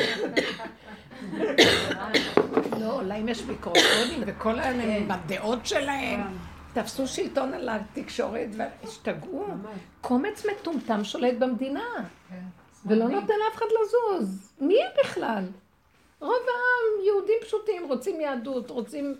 לא, 2.80 3.02
להם 3.02 3.28
יש 3.28 3.42
מיקרופונים 3.42 4.22
וכל 4.26 4.58
האלה 4.58 5.16
בדעות 5.16 5.66
שלהם. 5.66 6.20
תפסו 6.74 7.06
שלטון 7.06 7.54
על 7.54 7.68
התקשורת 7.68 8.48
והשתגעו. 8.56 9.46
קומץ 10.00 10.46
מטומטם 10.46 11.04
שולט 11.04 11.34
במדינה. 11.38 11.84
ולא 12.86 13.08
נותן 13.08 13.34
לאף 13.46 13.54
אחד 13.54 13.66
לזוז. 13.82 14.52
מי 14.60 14.82
הם 14.82 14.90
בכלל? 15.04 15.44
רוב 16.20 16.32
העם 16.32 17.06
יהודים 17.06 17.36
פשוטים, 17.42 17.86
רוצים 17.88 18.20
יהדות, 18.20 18.70
רוצים 18.70 19.16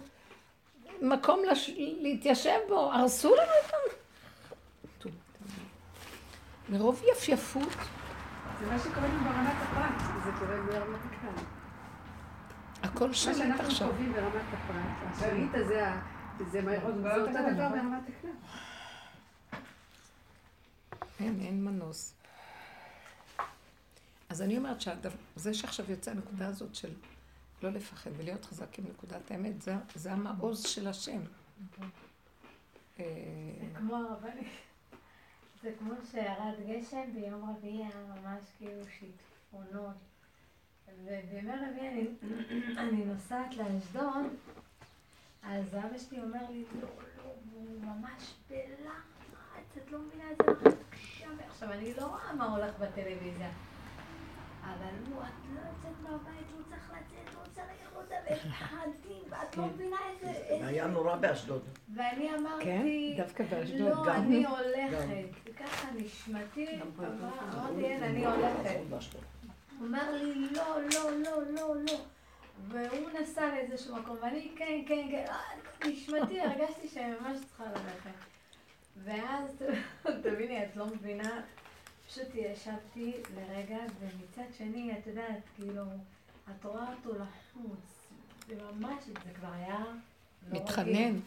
מקום 1.03 1.41
לש... 1.51 1.71
להתיישב 2.01 2.59
בו, 2.69 2.93
הרסו 2.93 3.35
לנו 3.35 3.53
את 3.69 3.75
ה... 3.75 3.77
מרוב 6.69 7.03
יפייפות, 7.13 7.69
זה 8.61 8.67
מה 8.67 8.79
שקורה 8.79 9.09
לנו 9.09 9.25
ברמת 9.25 9.55
הפרט, 9.63 10.01
זה 10.25 10.31
קורה 10.39 10.57
ברמת 10.63 11.01
הכלל. 11.07 11.45
הכל 12.83 13.09
מה 13.09 13.15
שולט 13.15 13.37
שאנחנו 13.37 13.65
עכשיו. 13.67 13.89
חווים 13.93 14.13
ברמת 14.13 14.43
הפרט, 14.53 15.11
השליט 15.17 15.51
הזה, 15.55 15.87
זה 16.51 16.63
מה- 16.63 16.71
זה 16.71 16.87
אותו 16.87 17.31
דבר 17.33 17.69
ברמת 17.69 18.03
הכלל. 18.19 18.31
אין, 21.21 21.41
אין 21.41 21.65
מנוס. 21.65 22.15
אז 24.29 24.43
אני 24.43 24.59
אומרת 24.59 24.77
שזה 24.81 25.55
שעכשיו 25.55 25.91
יוצא 25.91 26.11
הנקודה 26.11 26.47
הזאת 26.47 26.75
של 26.75 26.89
לא 27.63 27.71
לפחד 27.71 28.11
ולהיות 28.17 28.45
חזק 28.45 28.79
עם 28.79 28.85
נקודת 28.91 29.31
האמת, 29.31 29.63
זה, 29.63 29.75
זה 29.95 30.13
המעוז 30.13 30.63
של 30.63 30.89
השם. 30.89 31.21
אה, 33.01 33.05
זה 33.61 33.79
כמו 33.79 33.97
הרבנית. 33.97 34.49
זה 35.63 35.73
כמו 35.79 35.95
שירד 36.11 36.55
גשם 36.69 37.13
ביום 37.15 37.51
רביעי 37.51 37.85
היה 37.85 38.05
ממש 38.07 38.41
כאילו 38.59 38.83
שיטפונות. 38.99 39.95
ובימי 41.05 41.53
רביעי 41.53 41.89
אני, 41.89 42.09
אני 42.81 43.05
נוסעת 43.05 43.57
לאשדוד, 43.57 44.27
אז 45.43 45.65
אבא 45.75 45.99
שלי 45.99 46.23
אומר 46.23 46.51
לי, 46.51 46.65
לא, 46.81 46.89
לא, 47.17 47.33
הוא 47.53 47.81
ממש 47.81 48.35
בלחץ, 48.51 49.77
את 49.77 49.93
לא 49.93 49.99
מבינה 49.99 50.25
איזה 50.31 50.43
לחץ. 50.53 50.77
עכשיו, 51.51 51.73
אני 51.73 51.95
לא 51.95 52.07
רואה 52.07 52.33
מה 52.35 52.45
הולך 52.45 52.79
בטלוויזיה. 52.79 53.51
אבל 54.65 55.13
הוא, 55.15 55.23
את 55.23 55.29
לא 55.55 55.61
יוצאת 55.61 56.03
מהבית, 56.03 56.47
הוא 56.57 56.63
צריך 56.69 56.91
לצאת, 56.91 57.35
הוא 57.35 57.45
צריך 57.53 57.97
אותה, 57.97 58.15
ויש 58.31 58.41
חדים, 58.53 59.23
ואת 59.31 59.57
לא 59.57 59.67
מבינה 59.67 59.97
איזה... 60.11 60.27
זה 60.27 60.33
איזה- 60.55 60.67
היה 60.67 60.87
נורא 60.87 61.17
באשדוד. 61.17 61.63
ואני 61.95 62.31
אמרתי, 62.37 62.65
כן? 62.65 62.87
דווקא 63.17 63.45
באשדוד 63.45 64.07
לא? 64.07 64.15
אני 64.15 64.47
הולכת. 64.57 65.51
ככה 65.57 65.89
נשמתי, 65.97 66.67
אמר- 66.83 67.13
אמרתי, 67.55 67.85
אין, 67.85 68.03
אני 68.03 68.27
הולכת. 68.27 68.81
הוא 68.91 69.87
אומר 69.87 70.13
לי, 70.13 70.35
לא, 70.51 70.77
לא, 70.95 71.11
לא, 71.25 71.43
לא, 71.51 71.77
לא. 71.77 71.99
והוא 72.69 73.11
נסע 73.21 73.47
לאיזשהו 73.49 73.97
מקום, 73.97 74.17
ואני, 74.23 74.53
כן, 74.57 74.81
כן, 74.89 75.07
כן, 75.11 75.25
אה, 75.29 75.39
נשמתי, 75.91 76.41
הרגשתי 76.41 76.89
שאני 76.89 77.11
ממש 77.21 77.39
צריכה 77.49 77.65
ללכת. 77.65 78.11
ואז, 79.05 79.65
תביני, 80.23 80.65
את 80.65 80.77
לא 80.77 80.87
מבינה, 80.87 81.41
פשוט 82.11 82.35
ישבתי 82.35 83.13
לרגע, 83.37 83.79
ומצד 84.01 84.55
שני, 84.59 84.93
את 84.93 85.07
יודעת, 85.07 85.43
כאילו, 85.57 85.83
את 86.51 86.65
רואה 86.65 86.93
אותו 86.93 87.19
לחוץ, 87.19 88.09
וממש, 88.49 89.05
זה 89.05 89.31
כבר 89.35 89.53
היה 89.53 89.79
לא 89.79 90.59
רגיל. 90.59 90.63
מתחנן. 90.63 91.21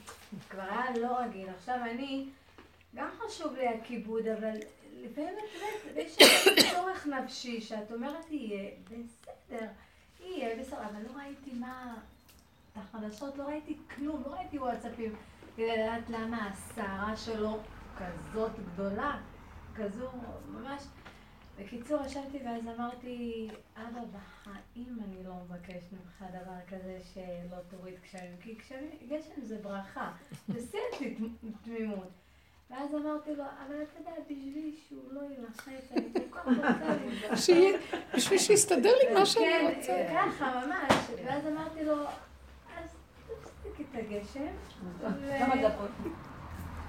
כבר 0.50 0.62
היה 0.62 0.98
לא 0.98 1.20
רגיל. 1.20 1.50
עכשיו 1.50 1.80
אני, 1.92 2.30
גם 2.96 3.08
חשוב 3.20 3.54
לי 3.54 3.68
הכיבוד, 3.68 4.28
אבל 4.28 4.56
לפעמים 4.94 5.34
את 5.34 5.56
יודעת, 5.56 6.08
יש 6.08 6.18
צורך 6.74 7.08
נפשי 7.08 7.62
שאת 7.62 7.92
אומרת, 7.92 8.32
יהיה 8.32 8.72
בסדר, 8.86 9.68
יהיה 10.20 10.60
בסדר, 10.60 10.86
אבל 10.86 11.02
לא 11.02 11.20
ראיתי 11.20 11.52
מה, 11.54 11.96
את 12.72 12.78
החדשות, 12.78 13.38
לא 13.38 13.44
ראיתי 13.44 13.78
כלום, 13.96 14.24
לא 14.26 14.34
ראיתי 14.34 14.60
וואטסאפים, 14.60 15.16
כדי 15.56 15.78
לדעת 15.78 16.10
למה 16.10 16.50
הסערה 16.50 17.18
שלו 17.18 17.60
כזאת 17.98 18.52
גדולה, 18.74 19.20
כזו 19.76 20.10
ממש. 20.48 20.84
בקיצור, 21.60 22.06
ישבתי 22.06 22.40
ואז 22.46 22.62
אמרתי, 22.76 23.48
אבא, 23.76 24.00
בחיים 24.12 24.98
אני 25.08 25.24
לא 25.24 25.34
מבקשת 25.34 25.92
ממך 25.92 26.24
דבר 26.30 26.58
כזה 26.68 27.00
שלא 27.14 27.58
תוריד 27.70 27.96
גשמים, 28.04 28.38
כי 28.42 28.54
גשמים, 28.54 28.90
גשם 29.08 29.42
זה 29.44 29.58
ברכה, 29.62 30.12
זה 30.48 30.60
שיא 30.72 31.10
תמימות. 31.64 32.10
ואז 32.70 32.96
אמרתי 32.96 33.36
לו, 33.36 33.44
אבל 33.44 33.76
אתה 33.84 34.00
יודע, 34.00 34.12
בשביל 34.30 34.76
שהוא 34.88 35.14
לא 35.14 35.22
יילחץ, 35.22 35.92
אני 35.92 36.14
כל 36.14 36.38
כך 36.38 36.46
רוצה. 36.48 37.36
שיהיה, 37.46 37.80
בשביל 38.16 38.40
שיסתדר 38.40 38.94
לי 39.04 39.14
מה 39.14 39.26
שאני 39.26 39.46
כן, 39.46 39.74
רוצה. 39.76 40.08
ככה, 40.14 40.66
ממש. 40.66 40.94
ואז 41.26 41.48
אמרתי 41.48 41.86
לו, 41.86 41.96
אז 42.78 42.90
תפסיק 43.28 43.88
את 43.90 43.96
הגשם. 43.96 44.54
כמה 45.40 45.70
דקות. 45.70 45.90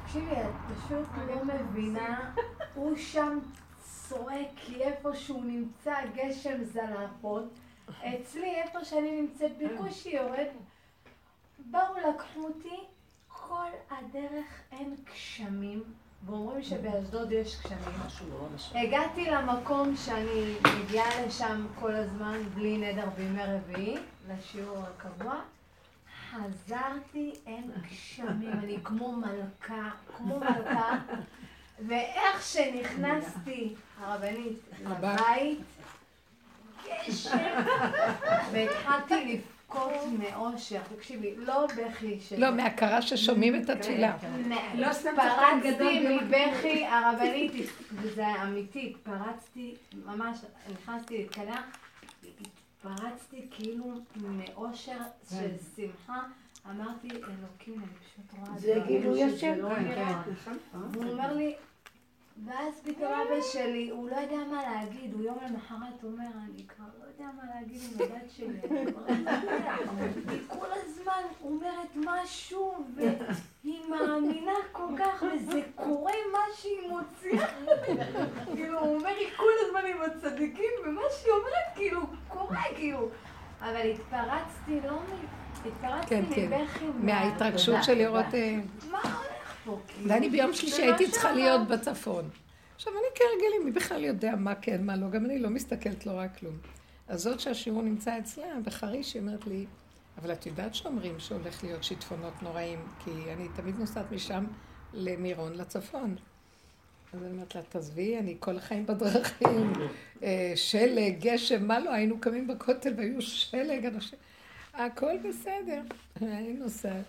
תקשיבי, 0.05 0.33
את 0.33 0.77
פשוט 0.77 1.07
לא 1.29 1.45
מבינה, 1.45 2.35
הוא 2.75 2.97
שם 2.97 3.39
צועק 3.83 4.49
כי 4.57 4.83
איפה 4.83 5.17
שהוא 5.17 5.45
נמצא 5.45 5.95
גשם 6.15 6.65
זלעפות, 6.65 7.45
אצלי 7.91 8.55
איפה 8.55 8.85
שאני 8.85 9.21
נמצאת 9.21 9.53
בקושי 9.59 10.09
יורד, 10.09 10.47
באו 11.59 11.95
לקחו 12.09 12.41
אותי, 12.41 12.77
כל 13.29 13.71
הדרך 13.91 14.47
אין 14.73 14.97
גשמים, 15.05 15.83
ואומרים 16.27 16.63
שבאשדוד 16.63 17.33
יש 17.33 17.57
גשמים. 17.61 17.79
הגעתי 18.75 19.25
למקום 19.25 19.97
שאני 19.97 20.55
מגיעה 20.85 21.27
לשם 21.27 21.67
כל 21.81 21.95
הזמן 21.95 22.43
בלי 22.55 22.79
נדר 22.79 23.09
בימי 23.17 23.43
רביעי, 23.45 23.97
לשיעור 24.29 24.79
הקבוע. 24.79 25.35
חזרתי, 26.31 27.33
אין 27.47 27.71
גשמים, 27.91 28.53
אני 28.53 28.79
כמו 28.85 29.13
מלכה, 29.13 29.91
כמו 30.17 30.41
מלכה. 30.41 30.99
ואיך 31.79 32.43
שנכנסתי, 32.43 33.75
הרבנית. 34.01 34.59
לבית, 34.85 35.59
גשם, 37.07 37.39
והתחלתי 38.53 39.15
לבכות 39.25 39.93
מאושר. 40.19 40.81
תקשיבי, 40.97 41.35
לא 41.37 41.67
בכי 41.67 42.21
של... 42.21 42.41
לא, 42.41 42.51
מהכרה 42.51 43.03
ששומעים 43.03 43.63
את 43.63 43.71
התפילה. 43.71 44.17
לא 44.75 44.93
סתם 44.93 45.11
צחקן 45.17 45.61
גדול 45.61 45.93
פרצתי 45.93 46.09
מבכי 46.09 46.87
הרבנית, 46.87 47.53
וזה 47.93 48.27
אמיתי, 48.43 48.95
פרצתי, 49.03 49.75
ממש, 50.05 50.39
נכנסתי 50.73 51.19
להתקלח, 51.19 51.63
התפרצתי 52.41 53.47
כאילו 53.51 53.95
מאושר 54.17 54.99
של 55.31 55.51
שמחה. 55.77 56.23
אמרתי, 56.71 57.09
אלוקים, 57.09 57.75
אני 57.75 57.87
פשוט 58.01 58.39
רואה... 58.39 58.59
זה 58.59 58.75
גילוי 58.87 59.19
שזה 59.19 59.37
השם. 59.37 59.59
לא 59.59 59.75
כן, 59.75 59.85
נראה. 59.85 60.23
נכון. 60.33 60.59
והוא 60.93 61.13
אומר 61.13 61.33
לי, 61.33 61.55
ואז 62.45 62.81
פתאום 62.85 63.13
אבא 63.13 63.41
שלי, 63.53 63.91
הוא 63.91 64.11
לא 64.11 64.17
יודע 64.17 64.37
מה 64.51 64.63
להגיד, 64.63 65.13
הוא 65.13 65.23
יום 65.23 65.39
למחרת 65.49 66.05
אומר, 66.05 66.27
אני 66.45 66.67
כבר 66.67 66.85
לא 67.01 67.05
יודע 67.07 67.31
מה 67.37 67.43
להגיד 67.55 67.81
עם 67.83 68.01
הבת 68.01 68.31
שלי, 68.31 68.47
אני 68.47 68.93
כבר 68.93 69.03
לא 69.09 69.13
יודע. 69.13 69.41
היא 70.29 70.41
כל 70.49 70.67
הזמן 70.73 71.23
אומרת 71.43 71.89
משהו, 71.97 72.85
והיא 72.95 73.81
מאמינה 73.91 74.53
כל 74.73 74.89
כך, 74.99 75.25
וזה 75.35 75.63
קורה 75.75 76.13
מה 76.33 76.45
שהיא 76.55 76.89
מוציאה. 76.89 77.49
כאילו, 78.55 78.81
הוא 78.81 78.97
אומר, 78.97 79.09
היא 79.09 79.29
כל 79.37 79.53
הזמן 79.67 79.83
עם 79.87 80.03
הצדיקים, 80.03 80.71
ומה 80.87 81.03
שהיא 81.11 81.33
אומרת, 81.33 81.75
כאילו, 81.75 82.01
קורה, 82.29 82.63
כאילו. 82.75 83.09
אבל 83.61 83.91
התפרצתי, 83.91 84.81
לא 84.87 84.93
מ... 84.93 85.44
התפרצתי 85.67 86.09
כן, 86.09 86.25
כן. 86.35 86.61
מבכי. 86.63 86.85
מההתרגשות 87.01 87.85
של 87.85 87.95
לראות... 87.95 88.35
אה, 88.35 88.57
מה 88.91 88.99
הולך 88.99 89.55
פה? 89.65 89.79
כאילו? 89.89 90.09
ואני 90.09 90.31
ביום 90.31 90.53
שלישי 90.53 90.77
זה 90.77 90.83
הייתי 90.83 91.11
צריכה. 91.11 91.33
להיות 91.33 91.69
בצפון. 91.69 92.31
עכשיו, 92.75 92.93
אני 92.93 93.07
כהרגלי, 93.15 93.65
מי 93.65 93.71
בכלל 93.71 94.05
יודע 94.05 94.37
מה 94.37 94.55
כן, 94.55 94.87
מה 94.87 94.97
לא, 94.97 95.11
גם 95.11 95.25
אני 95.25 95.39
לא 95.39 95.51
מסתכלת, 95.51 96.07
לא 96.07 96.13
רק 96.13 96.39
כלום. 96.39 96.55
אז 97.09 97.23
זאת 97.23 97.41
שהשיעור 97.41 97.83
נמצא 97.83 98.19
אצלה, 98.19 98.45
בחריש, 98.65 99.15
היא 99.15 99.23
אומרת 99.23 99.47
לי, 99.47 99.67
אבל 100.19 100.33
את 100.33 100.47
יודעת 100.47 100.75
שאומרים 100.75 101.21
שהולך 101.21 101.65
להיות 101.65 101.85
שיטפונות 101.85 102.43
נוראים, 102.43 102.79
כי 103.05 103.11
אני 103.33 103.49
תמיד 103.57 103.79
נוסעת 103.79 104.13
משם 104.13 104.45
למירון, 104.93 105.53
לצפון. 105.53 106.17
אז 107.13 107.23
אני 107.23 107.31
אומרת 107.33 107.55
לה, 107.55 107.63
תעזבי, 107.63 108.19
אני 108.19 108.37
כל 108.41 108.57
החיים 108.57 108.87
בדרכים, 108.87 109.73
אה, 110.23 110.53
שלג, 110.55 111.15
גשם, 111.21 111.67
מה 111.67 111.81
לא, 111.81 111.93
היינו 111.93 112.21
קמים 112.21 112.47
בכותל 112.47 112.95
והיו 112.97 113.23
שלג, 113.23 113.87
אנשים, 113.87 114.19
הכל 114.75 115.19
בסדר. 115.29 115.83
אני 116.23 116.53
נוסעת. 116.53 117.05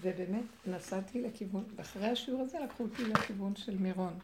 ובאמת 0.00 0.44
נסעתי 0.66 1.22
לכיוון, 1.22 1.64
ואחרי 1.76 2.06
השיעור 2.06 2.42
הזה 2.42 2.58
לקחו 2.60 2.82
אותי 2.82 3.04
לכיוון 3.04 3.56
של 3.56 3.78
מירון. 3.78 4.18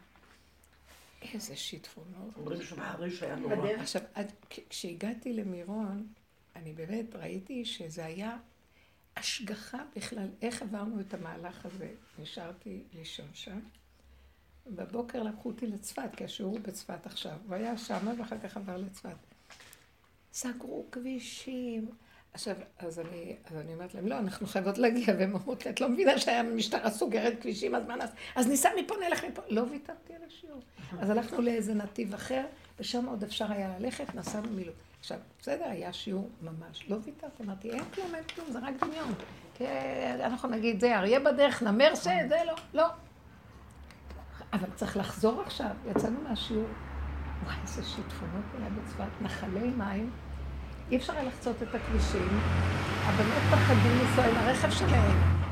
איזה 1.32 1.56
שיטפונות. 1.56 2.36
אומרים 2.36 2.62
שבחריש 2.62 3.22
היה 3.22 3.36
נורא. 3.36 3.70
עכשיו, 3.70 4.02
עד, 4.14 4.32
כשהגעתי 4.70 5.32
למירון, 5.32 6.06
אני 6.56 6.72
באמת 6.72 7.14
ראיתי 7.14 7.64
שזה 7.64 8.04
היה 8.04 8.36
השגחה 9.16 9.78
בכלל, 9.96 10.28
איך 10.42 10.62
עברנו 10.62 11.00
את 11.00 11.14
המהלך 11.14 11.66
הזה. 11.66 11.90
נשארתי 12.18 12.82
לישון 12.94 13.28
שם. 13.32 13.58
בבוקר 14.66 15.22
לקחו 15.22 15.48
אותי 15.48 15.66
לצפת, 15.66 16.10
כי 16.16 16.24
השיעור 16.24 16.52
הוא 16.52 16.60
בצפת 16.60 17.06
עכשיו. 17.06 17.38
הוא 17.46 17.54
היה 17.54 17.78
שמה 17.78 18.12
ואחר 18.18 18.38
כך 18.38 18.56
עבר 18.56 18.76
לצפת. 18.76 19.16
סגרו 20.32 20.86
כבישים. 20.92 21.90
עכשיו, 22.34 22.54
אז 22.78 22.98
אני, 22.98 23.36
אז 23.50 23.56
אני 23.56 23.74
אומרת 23.74 23.94
להם, 23.94 24.06
לא, 24.06 24.18
אנחנו 24.18 24.46
חייבות 24.46 24.78
להגיע, 24.78 25.14
והם 25.18 25.34
אומרות 25.34 25.64
לי, 25.64 25.70
את 25.70 25.80
לא 25.80 25.88
מבינה 25.88 26.18
שהמשטרה 26.18 26.90
סוגרת 26.90 27.40
כבישים, 27.40 27.74
אז 27.74 27.82
מה 27.86 27.96
נעשה? 27.96 28.12
אז 28.36 28.48
ניסע 28.48 28.68
מפה, 28.78 28.94
נלך 29.08 29.24
מפה. 29.24 29.42
לא 29.48 29.64
ויתרתי 29.70 30.14
על 30.14 30.20
השיעור. 30.26 30.60
אז 31.00 31.10
הלכנו 31.10 31.42
לאיזה 31.42 31.74
נתיב 31.74 32.14
אחר, 32.14 32.44
ושם 32.78 33.06
עוד 33.06 33.22
אפשר 33.22 33.52
היה 33.52 33.78
ללכת, 33.78 34.14
נסענו 34.14 34.48
מילוט. 34.50 34.74
עכשיו, 35.00 35.18
בסדר, 35.40 35.64
היה 35.64 35.92
שיעור 35.92 36.30
ממש. 36.42 36.84
לא 36.88 36.96
ויתרתי, 37.04 37.42
אמרתי, 37.42 37.70
אין 37.70 37.84
כלום, 37.94 38.14
אין 38.14 38.24
כלום, 38.24 38.46
זה 38.52 38.58
רק 38.58 38.74
דמיון. 38.84 39.14
כי 39.54 39.64
אנחנו 40.24 40.48
נגיד, 40.48 40.80
זה 40.80 40.98
אריה 40.98 41.20
בדרך, 41.20 41.62
נמר 41.62 41.94
זה, 41.94 42.12
זה 42.28 42.36
לא, 42.46 42.54
לא. 42.74 42.86
אבל 44.52 44.68
צריך 44.74 44.96
לחזור 44.96 45.40
עכשיו, 45.40 45.70
יצאנו 45.90 46.20
מהשיעור. 46.28 46.68
וואי, 47.44 47.56
איזה 47.62 47.82
שיטפונות 47.84 48.44
היה 48.58 48.68
בצפת, 48.70 49.22
נחלי 49.22 49.68
מים. 49.68 50.10
אי 50.90 50.96
אפשר 50.96 51.12
היה 51.12 51.24
לחצות 51.24 51.62
את 51.62 51.74
הכבישים, 51.74 52.28
הבנות 53.02 53.42
פחדים 53.50 53.92
לנסוע 53.92 54.24
עם 54.24 54.36
הרכב 54.36 54.70
שלהם. 54.70 55.44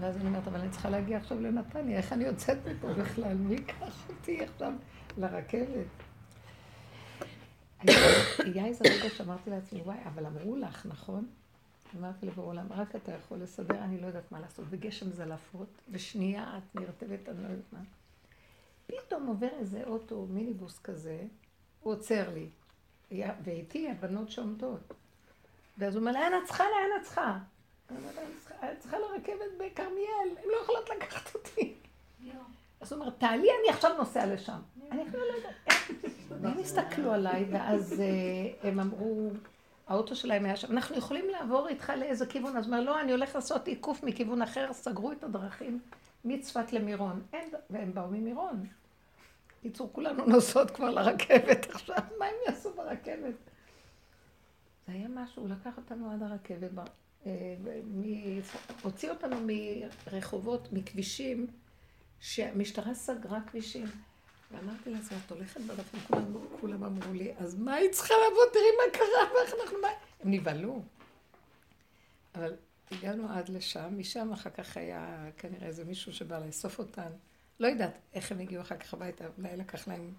ואז 0.00 0.16
אני 0.16 0.26
אומרת, 0.26 0.48
אבל 0.48 0.60
אני 0.60 0.70
צריכה 0.70 0.90
להגיע 0.90 1.16
עכשיו 1.16 1.40
לנתניה, 1.40 1.98
איך 1.98 2.12
אני 2.12 2.24
יוצאת 2.24 2.58
מפה 2.66 2.92
בכלל? 2.92 3.34
מי 3.34 3.54
ייקח 3.54 4.08
אותי 4.08 4.44
עכשיו 4.44 4.72
לרכבת? 5.18 5.86
היה 8.38 8.66
איזה 8.66 8.84
רגע 8.84 9.10
שאמרתי 9.10 9.50
לעצמי, 9.50 9.80
וואי, 9.80 9.98
אבל 10.04 10.26
אמרו 10.26 10.56
לך, 10.56 10.86
נכון? 10.86 11.26
אמרתי 11.98 12.26
לבורא 12.26 12.46
עולם, 12.46 12.66
רק 12.70 12.96
אתה 12.96 13.12
יכול 13.12 13.38
לסדר, 13.38 13.84
אני 13.84 14.00
לא 14.00 14.06
יודעת 14.06 14.32
מה 14.32 14.40
לעשות. 14.40 14.64
וגשם 14.70 15.12
זלעפות, 15.12 15.82
ושנייה 15.90 16.58
את 16.58 16.80
נרטבת, 16.80 17.28
אני 17.28 17.42
לא 17.42 17.48
יודעת 17.48 17.72
מה. 17.72 17.80
פתאום 18.86 19.26
עובר 19.26 19.48
איזה 19.58 19.82
אוטו, 19.86 20.26
מיניבוס 20.30 20.78
כזה, 20.78 21.22
הוא 21.80 21.92
עוצר 21.92 22.34
לי. 22.34 22.48
ואיתי 23.44 23.90
הבנות 23.90 24.30
שעומדות. 24.30 24.94
ואז 25.78 25.94
הוא 25.94 26.00
אומר, 26.00 26.12
לאן 26.12 26.32
את 26.42 26.46
צריכה? 26.46 26.64
לאן 26.64 27.00
את 27.00 27.06
צריכה? 27.06 27.38
אני 27.90 27.98
אומרת, 27.98 28.14
"אני 28.62 28.76
צריכה- 28.78 28.98
לרכבת 28.98 29.32
בכרמיאל, 29.58 29.98
הן 30.36 30.48
לא 30.52 30.62
יכולות 30.62 30.90
לקחת 30.96 31.34
אותי. 31.34 31.74
אז 32.80 32.92
הוא 32.92 33.00
אומר, 33.00 33.10
תעלי, 33.10 33.48
אני 33.60 33.70
עכשיו 33.70 33.96
נוסע 33.98 34.26
לשם. 34.26 34.58
אני 34.92 35.02
אפילו 35.08 35.22
לא 35.28 35.34
יודעת. 35.36 35.54
והם 36.42 36.58
הסתכלו 36.58 37.12
עליי, 37.12 37.44
ואז 37.52 38.00
אה, 38.00 38.68
הם 38.68 38.80
אמרו, 38.80 39.30
האוטו 39.88 40.16
שלהם 40.16 40.44
היה 40.44 40.56
שם, 40.56 40.72
אנחנו 40.72 40.96
יכולים 40.96 41.24
לעבור 41.30 41.68
איתך 41.68 41.92
לאיזה 41.98 42.26
כיוון? 42.26 42.56
אז 42.56 42.66
הוא 42.66 42.74
אומר, 42.74 42.84
לא, 42.84 43.00
אני 43.00 43.12
הולך 43.12 43.34
לעשות 43.34 43.66
עיקוף 43.68 44.02
מכיוון 44.02 44.42
אחר, 44.42 44.72
סגרו 44.72 45.12
את 45.12 45.24
הדרכים 45.24 45.80
מצפת 46.24 46.72
למירון. 46.72 47.22
והם 47.70 47.94
באו 47.94 48.08
ממירון. 48.08 48.66
קיצור, 49.62 49.90
כולנו 49.92 50.26
נוסעות 50.26 50.70
כבר 50.70 50.90
לרכבת 50.90 51.70
עכשיו, 51.70 51.96
מה 52.18 52.24
הם 52.24 52.34
יעשו 52.46 52.74
ברכבת? 52.74 53.34
זה 54.86 54.92
היה 54.92 55.08
משהו, 55.08 55.42
הוא 55.42 55.50
לקח 55.50 55.76
אותנו 55.76 56.10
עד 56.10 56.22
הרכבת, 56.22 56.70
אה, 57.26 57.32
הוציא 58.82 59.10
אותנו 59.10 59.36
מרחובות, 60.06 60.72
מכבישים, 60.72 61.46
שהמשטרה 62.20 62.94
סגרה 62.94 63.40
כבישים. 63.40 63.86
ואמרתי 64.50 64.90
לעצמי, 64.90 65.18
את 65.26 65.30
הולכת 65.30 65.60
בדרכים, 65.60 66.00
כולם, 66.00 66.34
כולם 66.60 66.84
אמרו 66.84 67.12
לי, 67.12 67.32
אז 67.38 67.54
מה 67.54 67.74
היא 67.74 67.90
צריכה 67.92 68.14
לעבוד? 68.24 68.48
תראי 68.52 68.64
מה 68.78 68.92
קרה 68.92 69.34
ואיך 69.34 69.54
אנחנו... 69.62 69.78
מה... 69.82 69.88
הם 70.20 70.30
נבהלו. 70.30 70.82
אבל 72.34 72.56
הגענו 72.90 73.32
עד 73.32 73.48
לשם, 73.48 73.98
משם 73.98 74.32
אחר 74.32 74.50
כך 74.50 74.76
היה 74.76 75.30
כנראה 75.36 75.66
איזה 75.66 75.84
מישהו 75.84 76.12
שבא 76.12 76.38
לאסוף 76.46 76.78
אותן. 76.78 77.10
לא 77.60 77.66
יודעת 77.66 77.98
איך 78.14 78.32
הם 78.32 78.38
הגיעו 78.38 78.62
אחר 78.62 78.76
כך 78.76 78.94
הביתה, 78.94 79.24
אולי 79.38 79.56
לקח 79.56 79.88
להם, 79.88 80.12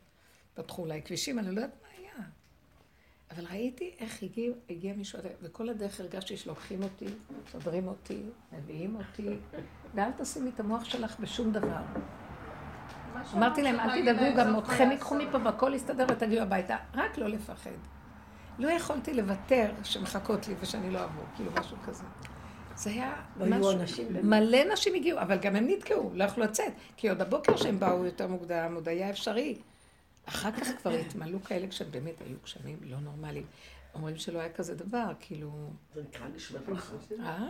פתחו 0.54 0.82
אולי 0.82 1.02
כבישים, 1.02 1.40
אני 1.40 1.56
לא 1.56 1.62
יודעת 1.62 1.78
מה 1.82 1.88
היה. 1.98 2.26
אבל 3.32 3.46
ראיתי 3.46 3.96
איך 4.00 4.24
הגיע, 4.24 4.52
הגיע 4.70 4.94
מישהו, 4.94 5.20
וכל 5.42 5.70
הדרך 5.70 6.00
הרגשתי 6.00 6.38
שלוקחים 6.38 6.84
אותי, 6.84 7.06
מסדרים 7.56 7.88
אותי, 7.88 8.24
מביאים 8.52 8.96
אותי, 8.96 9.38
ואל 9.96 10.12
תשימי 10.18 10.50
את 10.56 10.60
המוח 10.60 10.84
שלך 10.84 11.20
בשום 11.20 11.52
דבר. 11.52 11.82
אמרתי 13.34 13.64
להם, 13.64 13.80
אל 13.80 14.02
תדאגו, 14.02 14.38
גם 14.38 14.60
אתכם 14.60 14.92
ייקחו 14.92 15.16
מפה 15.16 15.38
והכל 15.44 15.72
יסתדר 15.76 16.06
ותגיעו 16.10 16.44
הביתה, 16.44 16.78
רק 16.94 17.18
לא 17.18 17.28
לפחד. 17.28 17.72
לא 18.60 18.68
יכולתי 18.68 19.14
לוותר 19.14 19.72
שמחכות 19.84 20.48
לי 20.48 20.56
ושאני 20.60 20.92
לא 20.92 21.04
אבוא, 21.04 21.24
כאילו 21.36 21.52
משהו 21.60 21.78
כזה. 21.86 22.04
זה 22.80 22.90
היה 22.90 23.22
משהו, 23.38 23.72
אנשים. 23.72 24.08
מלא 24.24 24.74
נשים 24.74 24.96
הגיעו, 24.96 25.20
אבל 25.20 25.38
גם 25.38 25.56
הם 25.56 25.68
נתקעו, 25.68 26.12
לא 26.14 26.24
יכלו 26.24 26.44
לצאת, 26.44 26.74
כי 26.98 27.10
עוד 27.10 27.22
הבוקר 27.22 27.58
שהם 27.58 27.80
באו 27.80 28.06
יותר 28.06 28.28
מוקדם, 28.28 28.72
עוד 28.76 28.88
היה 28.88 29.10
אפשרי. 29.10 29.58
אחר 30.26 30.52
כך 30.52 30.68
כבר 30.82 30.92
התמלאו 30.92 31.44
כאלה 31.44 31.68
כשהם 31.68 31.92
באמת 31.92 32.22
היו 32.22 32.38
גשמים 32.44 32.78
לא 32.82 33.00
נורמליים. 33.00 33.46
אומרים 33.94 34.18
שלא 34.18 34.40
היה 34.40 34.50
כזה 34.54 34.76
דבר, 34.76 35.12
כאילו... 35.20 35.52
זה 35.96 36.02
נקרא 36.04 36.30
גשמי 36.36 36.60
ברכה. 36.60 36.96
אה? 37.20 37.50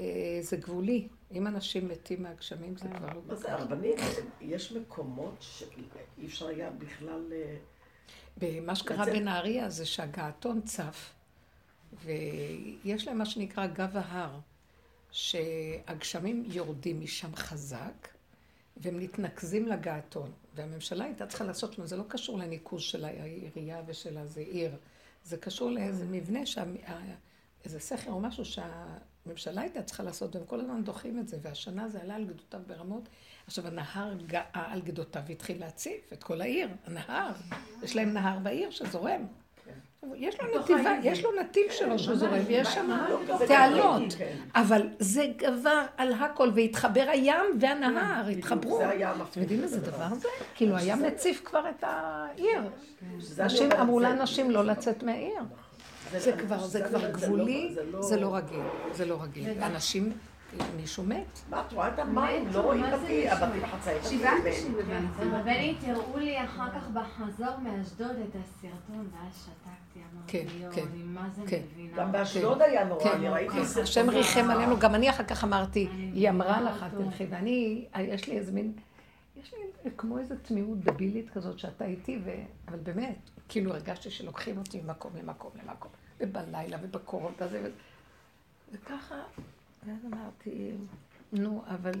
אה, 0.00 0.38
זה 0.40 0.56
גבולי. 0.56 1.08
אם 1.32 1.46
אנשים 1.46 1.88
מתים 1.88 2.22
מהגשמים 2.22 2.76
זה 2.76 2.88
כבר 2.88 3.06
לא... 3.14 3.20
מה 3.26 3.34
זה, 3.34 3.52
הרבנים, 3.52 3.94
יש 4.40 4.72
מקומות 4.72 5.36
שאי 5.40 6.26
אפשר 6.26 6.46
היה 6.46 6.70
בכלל... 6.70 7.32
אה, 7.32 7.56
במה 8.40 8.74
שקרה. 8.74 9.04
בנהריה 9.06 9.70
זה 9.70 9.86
שהגעתון 9.86 10.60
צף, 10.60 11.12
ויש 11.92 13.08
להם 13.08 13.18
מה 13.18 13.26
שנקרא 13.26 13.66
גב 13.66 13.96
ההר, 13.96 14.38
שהגשמים 15.10 16.44
יורדים 16.46 17.00
משם 17.00 17.36
חזק, 17.36 18.08
והם 18.76 18.98
מתנקזים 18.98 19.68
לגעתון. 19.68 20.32
והממשלה 20.54 21.04
הייתה 21.04 21.26
צריכה 21.26 21.44
לעשות, 21.44 21.74
זה 21.84 21.96
לא 21.96 22.04
קשור 22.08 22.38
לניקוז 22.38 22.82
של 22.82 23.04
העירייה 23.04 23.82
ושל 23.86 24.18
איזה 24.18 24.40
עיר, 24.40 24.76
זה 25.24 25.36
קשור 25.36 25.70
לאיזה 25.70 26.04
מבנה, 26.10 26.46
שה... 26.46 26.64
איזה 27.64 27.80
סכר 27.80 28.10
או 28.10 28.20
משהו 28.20 28.44
שהממשלה 28.44 29.60
הייתה 29.60 29.82
צריכה 29.82 30.02
לעשות, 30.02 30.36
והם 30.36 30.44
כל 30.46 30.60
הזמן 30.60 30.84
דוחים 30.84 31.18
את 31.18 31.28
זה, 31.28 31.38
והשנה 31.42 31.88
זה 31.88 32.02
עלה 32.02 32.14
על 32.14 32.24
גדותיו 32.24 32.60
ברמות. 32.66 33.08
עכשיו, 33.46 33.66
הנהר 33.66 34.14
גאה 34.26 34.42
על 34.52 34.80
גדותיו 34.80 35.22
והתחיל 35.26 35.60
להציף 35.60 36.12
את 36.12 36.24
כל 36.24 36.40
העיר, 36.40 36.68
הנהר. 36.84 37.32
יש 37.82 37.96
להם 37.96 38.12
נהר 38.12 38.38
בעיר 38.38 38.70
שזורם. 38.70 39.26
יש 40.14 40.36
לו 40.40 40.60
נתיבה. 40.60 40.90
יש 41.02 41.24
לו 41.24 41.30
נתיב 41.40 41.64
שלו 41.70 41.98
שהוא 41.98 42.16
זורם, 42.16 42.38
ויש 42.46 42.68
שם 42.68 42.90
לא 43.08 43.46
תעלות. 43.46 44.12
כן. 44.18 44.36
אבל 44.54 44.88
זה 44.98 45.26
גבר 45.36 45.82
על 45.96 46.12
הכל, 46.12 46.50
והתחבר 46.54 47.04
הים 47.08 47.44
והנהר, 47.60 48.26
התחברו. 48.28 48.78
זה 48.78 48.88
היה 48.88 49.12
אתם 49.30 49.40
יודעים 49.40 49.62
איזה 49.62 49.80
דבר 49.80 50.14
זה? 50.14 50.28
כאילו 50.54 50.76
הים 50.76 51.02
מציף 51.02 51.40
כבר 51.44 51.70
את 51.70 51.84
העיר. 51.86 52.60
נשים 53.44 53.72
אמרו 53.72 54.00
לאנשים 54.00 54.50
לא 54.50 54.64
לצאת 54.64 55.02
מהעיר. 55.02 55.40
זה 56.18 56.32
כבר, 56.32 56.58
זה 56.66 56.82
כבר 56.88 57.02
לא- 57.02 57.10
גבולי, 57.12 57.74
זה 58.00 58.16
לא- 58.16 58.30
לא 58.30 58.36
רגיל, 58.36 58.60
זה 58.92 59.04
לא 59.04 59.22
רגיל. 59.22 59.62
אנשים, 59.62 60.12
מישהו 60.76 61.02
מת. 61.04 61.38
מה, 61.50 61.60
את 61.66 61.72
רואה 61.72 61.88
את 61.88 61.98
המים? 61.98 62.48
לא 62.52 62.60
רואים 62.60 62.84
נשמע? 62.84 63.32
הבתים 63.32 63.66
חצאי. 63.66 63.94
שבעה 64.18 64.32
אנשים 64.46 64.72
בבית. 64.74 65.32
רבנית, 65.40 65.76
הראו 65.86 66.18
לי 66.18 66.44
אחר 66.44 66.70
כך 66.74 66.88
בחזור 66.88 67.56
מאשדוד 67.62 68.10
את 68.10 68.36
הסרטון, 68.36 69.08
ואז 69.12 69.34
שתקתי, 69.44 69.77
כן, 70.26 70.44
יואו, 70.60 70.72
כן, 70.72 70.84
זה 71.34 71.42
כן. 71.46 71.62
גם 71.96 72.12
באשדוד 72.12 72.62
היה 72.62 72.84
נורא, 72.84 73.04
כן, 73.04 73.10
אני 73.10 73.28
ראיתי 73.28 73.52
כן. 73.52 73.64
סרטון. 73.64 73.82
השם 73.82 74.10
ריחם 74.10 74.50
עלינו, 74.50 74.78
גם 74.78 74.94
אני 74.94 75.10
אחר 75.10 75.24
כך 75.24 75.44
אמרתי, 75.44 75.88
היא 75.92 76.30
אמרה 76.30 76.56
מבינה 76.56 76.70
לך, 76.70 76.82
את. 76.82 76.98
תלכי, 76.98 77.26
ואני, 77.30 77.84
יש 77.98 78.28
לי 78.28 78.38
איזה 78.38 78.52
מין, 78.52 78.72
יש 79.36 79.54
לי 79.84 79.90
כמו 79.96 80.18
איזו 80.18 80.34
תמימות 80.42 80.78
דבילית 80.78 81.30
כזאת 81.30 81.58
שאתה 81.58 81.84
איתי. 81.84 82.18
אבל 82.68 82.78
באמת, 82.78 83.18
כאילו 83.48 83.72
הרגשתי 83.72 84.10
שלוקחים 84.10 84.58
אותי 84.58 84.80
ממקום 84.80 85.12
למקום 85.16 85.50
למקום, 85.64 85.90
ובלילה 86.20 86.76
ובקורות 86.82 87.42
הזה. 87.42 87.70
וככה, 88.72 89.14
ואז 89.86 89.98
אמרתי, 90.06 90.70
נו, 91.32 91.62
אבל 91.66 91.92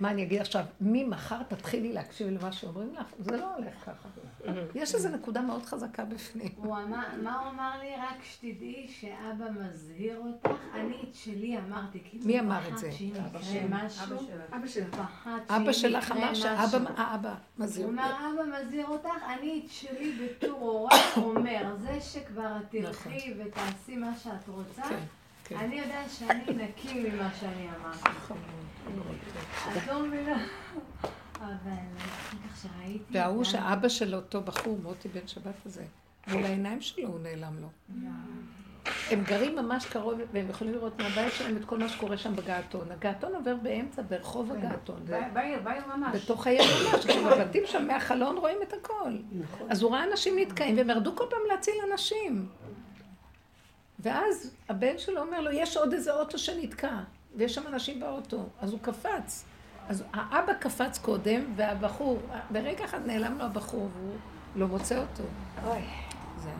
מה 0.00 0.10
אני 0.10 0.22
אגיד 0.22 0.40
עכשיו, 0.40 0.64
ממחר 0.80 1.42
תתחילי 1.42 1.92
להקשיב 1.92 2.28
למה 2.28 2.52
שאומרים 2.52 2.94
לך? 2.94 3.06
זה 3.18 3.36
לא 3.36 3.56
הולך 3.56 3.74
ככה. 3.84 4.08
יש 4.74 4.94
איזו 4.94 5.08
נקודה 5.08 5.40
מאוד 5.40 5.66
חזקה 5.66 6.04
בפנים. 6.04 6.48
הוא 6.56 6.76
אמר, 6.76 7.04
מה 7.22 7.40
הוא 7.40 7.50
אמר 7.50 7.78
לי? 7.78 7.96
רק 7.96 8.24
שתדעי 8.24 8.88
שאבא 9.00 9.44
מזהיר 9.60 10.18
אותך, 10.18 10.60
אני 10.74 10.96
את 11.10 11.14
שלי 11.14 11.58
אמרתי. 11.58 12.02
מי 12.24 12.40
אמר 12.40 12.68
את 12.68 12.78
זה? 12.78 12.90
אבא 14.52 14.66
שלך. 14.66 15.00
אבא 15.48 15.72
שלך 15.72 16.12
אמר. 16.12 16.34
שאבא, 16.34 17.34
מזהיר. 17.58 17.86
הוא 17.86 17.92
אומר, 17.92 18.10
אבא 18.10 18.58
מזהיר 18.58 18.86
אותך, 18.86 19.22
אני 19.38 19.62
את 19.64 19.70
שלי 19.70 20.12
בתור 20.12 20.60
הורה 20.60 20.98
אומר, 21.16 21.76
זה 21.80 22.00
שכבר 22.00 22.56
תלכי 22.70 23.34
ותעשי 23.38 23.96
מה 23.96 24.16
שאת 24.22 24.48
רוצה, 24.48 24.82
כן, 24.82 24.98
כן. 25.44 25.56
אני 25.56 25.80
יודע 25.80 26.02
שאני 26.08 26.44
נקי 26.54 27.10
ממה 27.10 27.30
שאני 27.40 27.68
אמרתי. 27.80 28.10
את 29.76 29.86
לא 29.86 30.02
מבינה. 30.02 30.46
אבל 31.40 31.72
אחר 31.98 32.36
כך 32.48 32.62
שראיתי... 32.62 33.04
וההוא 33.10 33.44
שאבא 33.44 33.88
של 33.88 34.14
אותו 34.14 34.40
בחור, 34.40 34.78
מוטי 34.82 35.08
בן 35.08 35.26
שבת 35.26 35.66
הזה, 35.66 35.84
מול 36.28 36.44
העיניים 36.44 36.80
שלו 36.80 37.08
הוא 37.08 37.20
נעלם 37.20 37.56
לו. 37.60 37.68
הם 39.10 39.24
גרים 39.24 39.56
ממש 39.56 39.86
קרוב, 39.86 40.14
והם 40.32 40.50
יכולים 40.50 40.72
לראות 40.72 41.00
מהבית 41.00 41.32
שלהם 41.32 41.56
את 41.56 41.64
כל 41.64 41.78
מה 41.78 41.88
שקורה 41.88 42.18
שם 42.18 42.36
בגעתון. 42.36 42.92
הגעתון 42.92 43.34
עובר 43.34 43.54
באמצע, 43.62 44.02
ברחוב 44.08 44.52
הגעתון. 44.52 45.00
זה 45.06 45.20
בעיר, 45.32 45.60
בעיר 45.62 45.82
ממש. 45.96 46.16
בתוך 46.16 46.46
העיר 46.46 46.62
ממש, 46.62 47.06
כאילו 47.06 47.30
הבתים 47.30 47.62
שם 47.66 47.86
מהחלון 47.86 48.36
רואים 48.36 48.58
את 48.62 48.72
הכל. 48.72 49.16
אז 49.68 49.82
הוא 49.82 49.92
ראה 49.92 50.04
אנשים 50.04 50.38
נתקעים, 50.38 50.76
והם 50.76 50.90
ירדו 50.90 51.16
כל 51.16 51.24
פעם 51.30 51.40
להציל 51.48 51.74
אנשים. 51.92 52.48
ואז 53.98 54.56
הבן 54.68 54.98
שלו 54.98 55.20
אומר 55.20 55.40
לו, 55.40 55.50
יש 55.50 55.76
עוד 55.76 55.92
איזה 55.92 56.14
אוטו 56.14 56.38
שנתקע, 56.38 56.98
ויש 57.34 57.54
שם 57.54 57.66
אנשים 57.66 58.00
באוטו. 58.00 58.48
אז 58.60 58.72
הוא 58.72 58.80
קפץ. 58.82 59.44
אז 59.90 60.04
האבא 60.12 60.52
קפץ 60.54 60.98
קודם, 60.98 61.52
והבחור, 61.56 62.22
ברגע 62.50 62.84
אחד 62.84 63.06
נעלם 63.06 63.38
לו 63.38 63.44
הבחור, 63.44 63.90
והוא 63.94 64.16
לא 64.56 64.68
מוצא 64.68 65.02
אותו. 65.02 65.22
אוי. 65.64 65.82
זה 66.38 66.50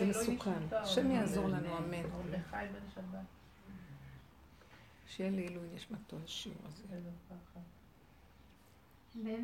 לי 0.00 0.12
לא 0.12 0.20
מסוכן. 0.20 0.62
השם 0.72 1.10
יעזור 1.10 1.48
לנו, 1.48 1.78
אמן. 1.78 2.02
שיהיה 5.06 5.30
לעילוי 5.30 5.68
נשמתו 5.74 6.16
השיעור 6.24 6.58
הזה. 6.66 6.82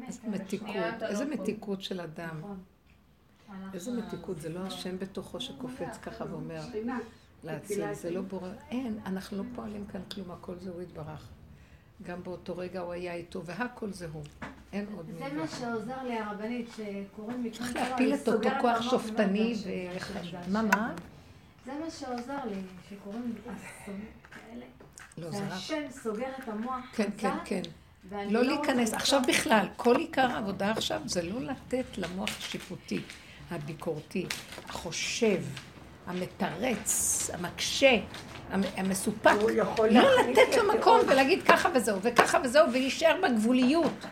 איזה 0.06 0.28
מתיקות, 0.28 0.74
לא 1.00 1.06
איזה. 1.06 1.24
מתיקות 1.24 1.82
של 1.82 2.00
אדם. 2.00 2.38
נכון. 2.38 2.60
איזה 3.74 3.92
מתיקות, 3.92 4.40
זה 4.40 4.48
לא 4.48 4.60
השם 4.60 4.98
בתוכו 4.98 5.40
שקופץ 5.40 5.98
ככה 6.02 6.24
ואומר 6.30 6.62
שכינה. 6.62 6.98
להציל, 7.44 7.94
זה 7.94 8.10
לא 8.10 8.20
בורא, 8.20 8.50
אין, 8.70 8.98
אנחנו 9.06 9.36
לא 9.36 9.42
פועלים 9.54 9.86
כאן 9.86 10.00
כלום, 10.10 10.30
הכל 10.30 10.58
זה 10.58 10.70
הוא 10.70 10.82
יתברך. 10.82 11.28
גם 12.02 12.22
באותו 12.22 12.56
רגע 12.58 12.80
הוא 12.80 12.92
היה 12.92 13.14
איתו, 13.14 13.44
והכל 13.44 13.92
זה 13.92 14.06
הוא, 14.12 14.22
אין 14.72 14.86
עוד 14.96 15.06
זה 15.06 15.12
מלבד. 15.24 15.36
מה 15.36 15.48
שעוזר 15.48 16.02
לי 16.02 16.18
הרבנית, 16.18 16.68
שקוראים 16.76 17.42
לי... 17.42 17.50
צריך 17.50 17.76
להפיל 17.76 18.14
את 18.14 18.28
אותו 18.28 18.48
כוח 18.60 18.82
שופטני. 18.82 19.54
השם, 20.20 20.38
מה, 20.48 20.62
זה 20.62 20.68
מה? 20.68 20.92
זה 21.66 21.72
מה 21.84 21.90
שעוזר 21.90 22.44
לי, 22.44 22.56
שקוראים. 22.90 23.34
לא, 25.18 25.30
זה 25.30 25.38
רק... 25.38 25.50
והשם 25.52 25.82
סוגר 25.90 26.28
את 26.42 26.48
המוח 26.48 26.84
כן, 26.92 27.08
כן, 27.18 27.30
כן. 27.44 27.62
לא 28.10 28.38
רוצה 28.38 28.42
להיכנס. 28.52 28.94
עכשיו. 28.94 29.22
בכלל, 29.28 29.66
כל 29.76 29.96
עיקר 29.96 30.26
העבודה 30.30 30.70
עכשיו 30.70 31.00
זה 31.04 31.22
לא 31.22 31.40
לתת 31.40 31.98
למוח 31.98 32.28
השיפוטי, 32.38 33.02
הביקורתי, 33.50 34.26
החושב, 34.68 35.42
המתרץ, 36.06 37.30
המקשה, 37.34 37.90
המ- 37.90 38.00
המסופק. 38.50 39.30
לא 39.90 40.02
לתת 40.20 40.56
לו 40.56 40.78
מקום. 40.78 41.00
ולהגיד 41.08 41.42
ככה 41.42 41.68
וזהו, 41.74 41.98
וככה 42.02 42.38
וזהו, 42.44 42.68
ולהישאר 42.68 43.16
בגבוליות. 43.22 44.06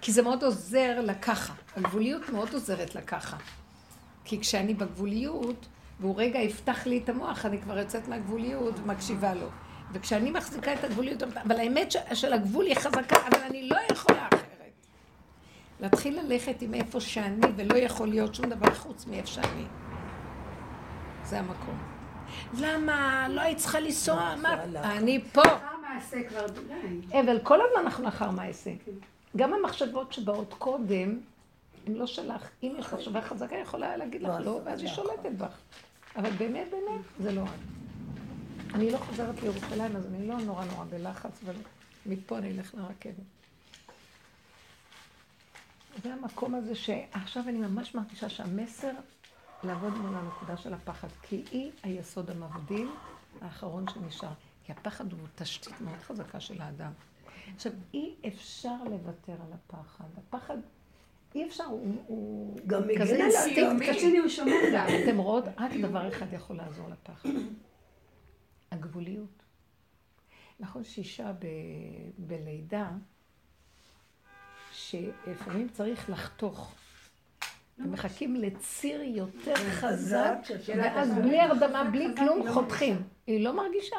כי 0.00 0.12
זה 0.12 0.22
מאוד 0.22 0.44
עוזר 0.44 1.00
לככה. 1.00 1.52
הגבוליות 1.76 2.28
מאוד 2.28 2.54
עוזרת 2.54 2.94
לככה. 2.94 3.36
כי 4.24 4.40
כשאני 4.40 4.74
בגבוליות, 4.74 5.66
והוא 6.00 6.14
רגע 6.18 6.38
יפתח 6.38 6.86
לי 6.86 7.00
את 7.04 7.08
המוח, 7.08 7.46
אני 7.46 7.60
כבר 7.60 7.78
יוצאת 7.78 8.08
מהגבוליות 8.08 8.78
ומקשיבה 8.78 9.34
לו. 9.34 9.46
וכשאני 9.92 10.30
מחזיקה 10.30 10.72
את 10.74 10.84
הגבוליות, 10.84 11.22
אבל 11.22 11.56
האמת 11.56 11.94
של 12.14 12.32
הגבול 12.32 12.66
היא 12.66 12.74
חזקה, 12.74 13.16
אבל 13.28 13.42
אני 13.50 13.68
לא 13.68 13.76
יכולה 13.92 14.28
אחרת. 14.28 14.86
להתחיל 15.80 16.20
ללכת 16.20 16.62
עם 16.62 16.74
איפה 16.74 17.00
שאני, 17.00 17.46
ולא 17.56 17.76
יכול 17.76 18.08
להיות 18.08 18.34
שום 18.34 18.46
דבר 18.46 18.74
חוץ 18.74 19.06
מאיפה 19.06 19.26
שאני. 19.26 19.64
זה 21.24 21.38
המקום. 21.38 21.89
למה? 22.58 23.26
לא 23.30 23.40
היית 23.40 23.58
צריכה 23.58 23.80
לנסוע? 23.80 24.34
מה? 24.42 24.64
אני 24.84 25.20
פה. 25.32 25.42
אחר 25.42 25.76
מעשה 25.94 26.28
כבר, 26.28 26.46
די. 26.46 27.18
אבל 27.20 27.38
כל 27.42 27.58
הזמן 27.60 27.80
אנחנו 27.84 28.08
אחר 28.08 28.30
מעשה. 28.30 28.70
גם 29.36 29.54
המחשבות 29.54 30.12
שבאות 30.12 30.54
קודם, 30.58 31.18
הן 31.86 31.94
לא 31.94 32.06
שלך. 32.06 32.48
אם 32.62 32.74
יש 32.78 32.92
מחשבה 32.92 33.22
חזקה, 33.22 33.54
היא 33.54 33.62
יכולה 33.62 33.96
להגיד 33.96 34.22
לך 34.22 34.30
לא, 34.44 34.60
ואז 34.64 34.80
היא 34.80 34.88
שולטת 34.88 35.32
בך. 35.38 35.58
אבל 36.16 36.30
באמת, 36.30 36.66
באמת, 36.70 37.00
זה 37.18 37.32
לא 37.32 37.42
את. 37.42 38.74
אני 38.74 38.90
לא 38.90 38.98
חוזרת 38.98 39.42
לירושלים, 39.42 39.96
אז 39.96 40.06
אני 40.06 40.28
לא 40.28 40.38
נורא 40.38 40.64
נורא 40.64 40.84
בלחץ, 40.90 41.40
אבל 41.44 41.54
מפה 42.06 42.38
אני 42.38 42.50
אלך 42.50 42.74
לרכבת. 42.74 43.14
זה 46.02 46.12
המקום 46.12 46.54
הזה 46.54 46.74
שעכשיו 46.74 47.42
אני 47.48 47.58
ממש 47.58 47.94
מרגישה 47.94 48.28
שהמסר 48.28 48.90
לעבוד 49.64 49.92
מול 49.92 50.14
הנקודה 50.16 50.56
של 50.56 50.74
הפחד, 50.74 51.08
כי 51.22 51.44
היא 51.50 51.72
היסוד 51.82 52.30
המבדיל 52.30 52.88
האחרון 53.40 53.84
שנשאר. 53.88 54.32
כי 54.64 54.72
הפחד 54.72 55.12
הוא 55.12 55.20
תשתית 55.34 55.80
מאוד 55.80 55.98
חזקה 55.98 56.40
של 56.40 56.60
האדם. 56.60 56.92
עכשיו, 57.54 57.72
אי 57.94 58.14
אפשר 58.28 58.84
לוותר 58.84 59.32
על 59.32 59.52
הפחד. 59.52 60.04
הפחד, 60.16 60.56
אי 61.34 61.46
אפשר, 61.46 61.64
הוא, 61.64 62.02
הוא 62.06 62.56
גם 62.66 62.82
כזה 63.00 63.16
אינסטינקט. 63.16 63.82
מצד 63.90 63.98
שני 63.98 64.18
הוא 64.18 64.28
שומר 64.28 64.52
גם. 64.74 64.86
אתם 65.04 65.18
רואות, 65.18 65.44
רק 65.58 65.72
דבר 65.82 66.08
אחד 66.08 66.32
יכול 66.32 66.56
לעזור 66.56 66.88
לפחד. 66.88 67.28
הגבוליות. 68.70 69.42
נכון 70.60 70.84
שאישה 70.84 71.32
ב, 71.32 71.46
בלידה, 72.18 72.90
שלפעמים 74.72 75.68
צריך 75.68 76.10
לחתוך. 76.10 76.74
הם 77.80 77.92
מחכים 77.92 78.34
לציר 78.36 79.02
יותר 79.02 79.54
חזק, 79.54 80.34
ואז 80.76 81.14
בלי 81.14 81.40
הרדמה, 81.40 81.84
בלי 81.84 82.06
כלום, 82.16 82.52
חותכים. 82.52 83.02
היא 83.26 83.44
לא 83.44 83.56
מרגישה. 83.56 83.96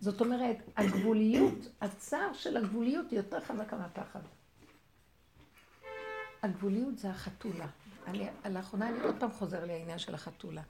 זאת 0.00 0.20
אומרת, 0.20 0.56
הגבוליות, 0.76 1.68
הצער 1.80 2.32
של 2.32 2.56
הגבוליות 2.56 3.10
היא 3.10 3.18
יותר 3.18 3.40
חזקה 3.40 3.76
מהפחד. 3.76 4.20
הגבוליות 6.42 6.98
זה 6.98 7.10
החתולה. 7.10 7.66
אני, 8.06 8.26
לאחרונה 8.50 8.88
אני 8.88 9.00
עוד 9.00 9.14
פעם 9.18 9.30
חוזר 9.30 9.64
לעניין 9.64 9.98
של 9.98 10.14
החתולה. 10.14 10.62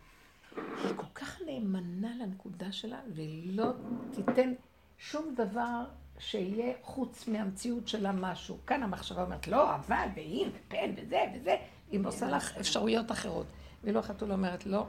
היא 0.56 0.92
כל 0.96 1.06
כך 1.14 1.40
נאמנה 1.46 2.10
לנקודה 2.20 2.72
שלה, 2.72 3.00
והיא 3.14 3.56
לא 3.56 3.72
תיתן 4.12 4.52
שום 4.98 5.34
דבר 5.34 5.84
שיהיה 6.18 6.74
חוץ 6.82 7.28
מהמציאות 7.28 7.88
שלה 7.88 8.12
משהו. 8.12 8.59
כאן 8.66 8.82
המחשבה 8.82 9.22
אומרת, 9.22 9.48
לא, 9.48 9.74
אבל, 9.74 10.06
ואם, 10.16 10.48
ופן, 10.55 10.90
וזה, 10.96 11.20
וזה. 11.34 11.56
היא 11.90 12.01
עושה 12.05 12.28
לך 12.31 12.56
אפשרויות 12.56 13.10
אחרות. 13.12 13.47
ואילו 13.85 14.01
החתולה 14.01 14.35
אומרת, 14.35 14.66
לא, 14.66 14.86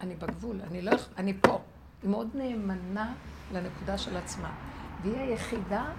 אני 0.00 0.14
בגבול, 0.14 0.60
אני 0.70 0.82
לא, 0.82 0.90
יכ- 0.90 1.08
אני 1.16 1.34
פה. 1.40 1.60
היא 2.02 2.10
מאוד 2.10 2.28
נאמנה 2.34 3.14
לנקודה 3.52 3.98
של 3.98 4.16
עצמה. 4.16 4.54
והיא 5.02 5.16
היחידה 5.16 5.92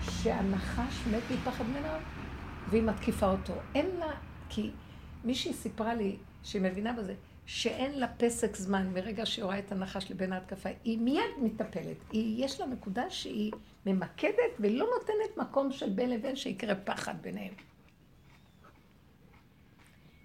שהנחש 0.00 1.06
מת 1.10 1.22
מפחד 1.30 1.64
ממנה, 1.64 1.98
והיא 2.70 2.82
מתקיפה 2.82 3.30
אותו. 3.30 3.52
אין 3.74 3.86
לה, 3.98 4.12
כי 4.48 4.70
מישהי 5.24 5.52
סיפרה 5.52 5.94
לי 5.94 6.16
שהיא 6.42 6.62
מבינה 6.62 6.92
בזה, 6.92 7.14
שאין 7.46 7.98
לה 7.98 8.08
פסק 8.08 8.56
זמן 8.56 8.90
מרגע 8.94 9.26
שהיא 9.26 9.44
רואה 9.44 9.58
את 9.58 9.72
הנחש 9.72 10.10
לבין 10.10 10.32
ההתקפה, 10.32 10.68
היא 10.84 10.98
מיד 10.98 11.22
מטפלת. 11.42 11.96
היא, 12.12 12.44
יש 12.44 12.60
לה 12.60 12.66
נקודה 12.66 13.10
שהיא 13.10 13.52
ממקדת 13.86 14.32
ולא 14.60 14.86
נותנת 14.98 15.36
מקום 15.50 15.72
של 15.72 15.90
בין 15.90 16.10
לבין 16.10 16.36
שיקרה 16.36 16.74
פחד 16.74 17.14
ביניהם. 17.22 17.52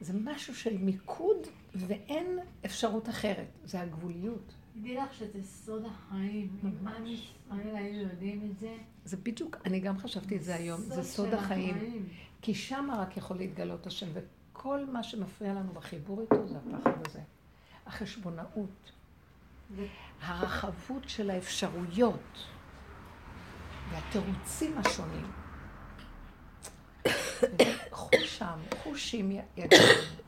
זה 0.02 0.14
משהו 0.24 0.56
של 0.56 0.78
מיקוד 0.78 1.38
ואין 1.76 2.40
אפשרות 2.66 3.10
אחרת, 3.10 3.48
זה 3.66 3.82
הגבוליות. 3.82 4.54
תדעי 4.74 4.96
לך 4.96 5.14
שזה 5.14 5.44
סוד 5.44 5.86
החיים. 5.86 6.60
אם 6.64 6.88
עם 6.88 7.06
ישראל 7.06 7.76
היו 7.76 8.02
יודעים 8.02 8.52
את 8.52 8.60
זה, 8.60 8.78
זה 9.06 9.18
בדיוק, 9.18 9.58
אני 9.66 9.80
גם 9.80 9.98
חשבתי 9.98 10.38
את 10.38 10.44
זה 10.44 10.56
היום, 10.56 10.82
זה 10.82 11.04
סוד 11.04 11.34
החיים. 11.34 12.08
כי 12.42 12.54
שם 12.54 12.90
רק 12.98 13.18
יכול 13.18 13.38
להתגלות 13.38 13.88
השם, 13.88 14.08
וכל 14.14 14.86
מה 14.86 15.04
שמפריע 15.04 15.54
לנו 15.54 15.74
בחיבור 15.74 16.22
איתו 16.22 16.48
זה 16.48 16.58
הפחד 16.58 17.08
הזה. 17.08 17.20
החשבונאות, 17.86 18.92
הרחבות 20.22 21.10
של 21.10 21.30
האפשרויות 21.30 22.46
והתירוצים 23.92 24.78
השונים. 24.78 25.41
חושם, 27.92 28.46
חושים 28.84 29.32
יגיד, 29.32 29.80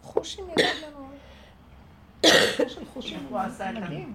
חושים 0.02 0.46
יגיד 0.50 0.66
לנו. 0.88 1.08
איך 2.24 2.80
הוא 3.30 3.40
עשה 3.40 3.70
את 3.70 3.76
הדין. 3.84 4.14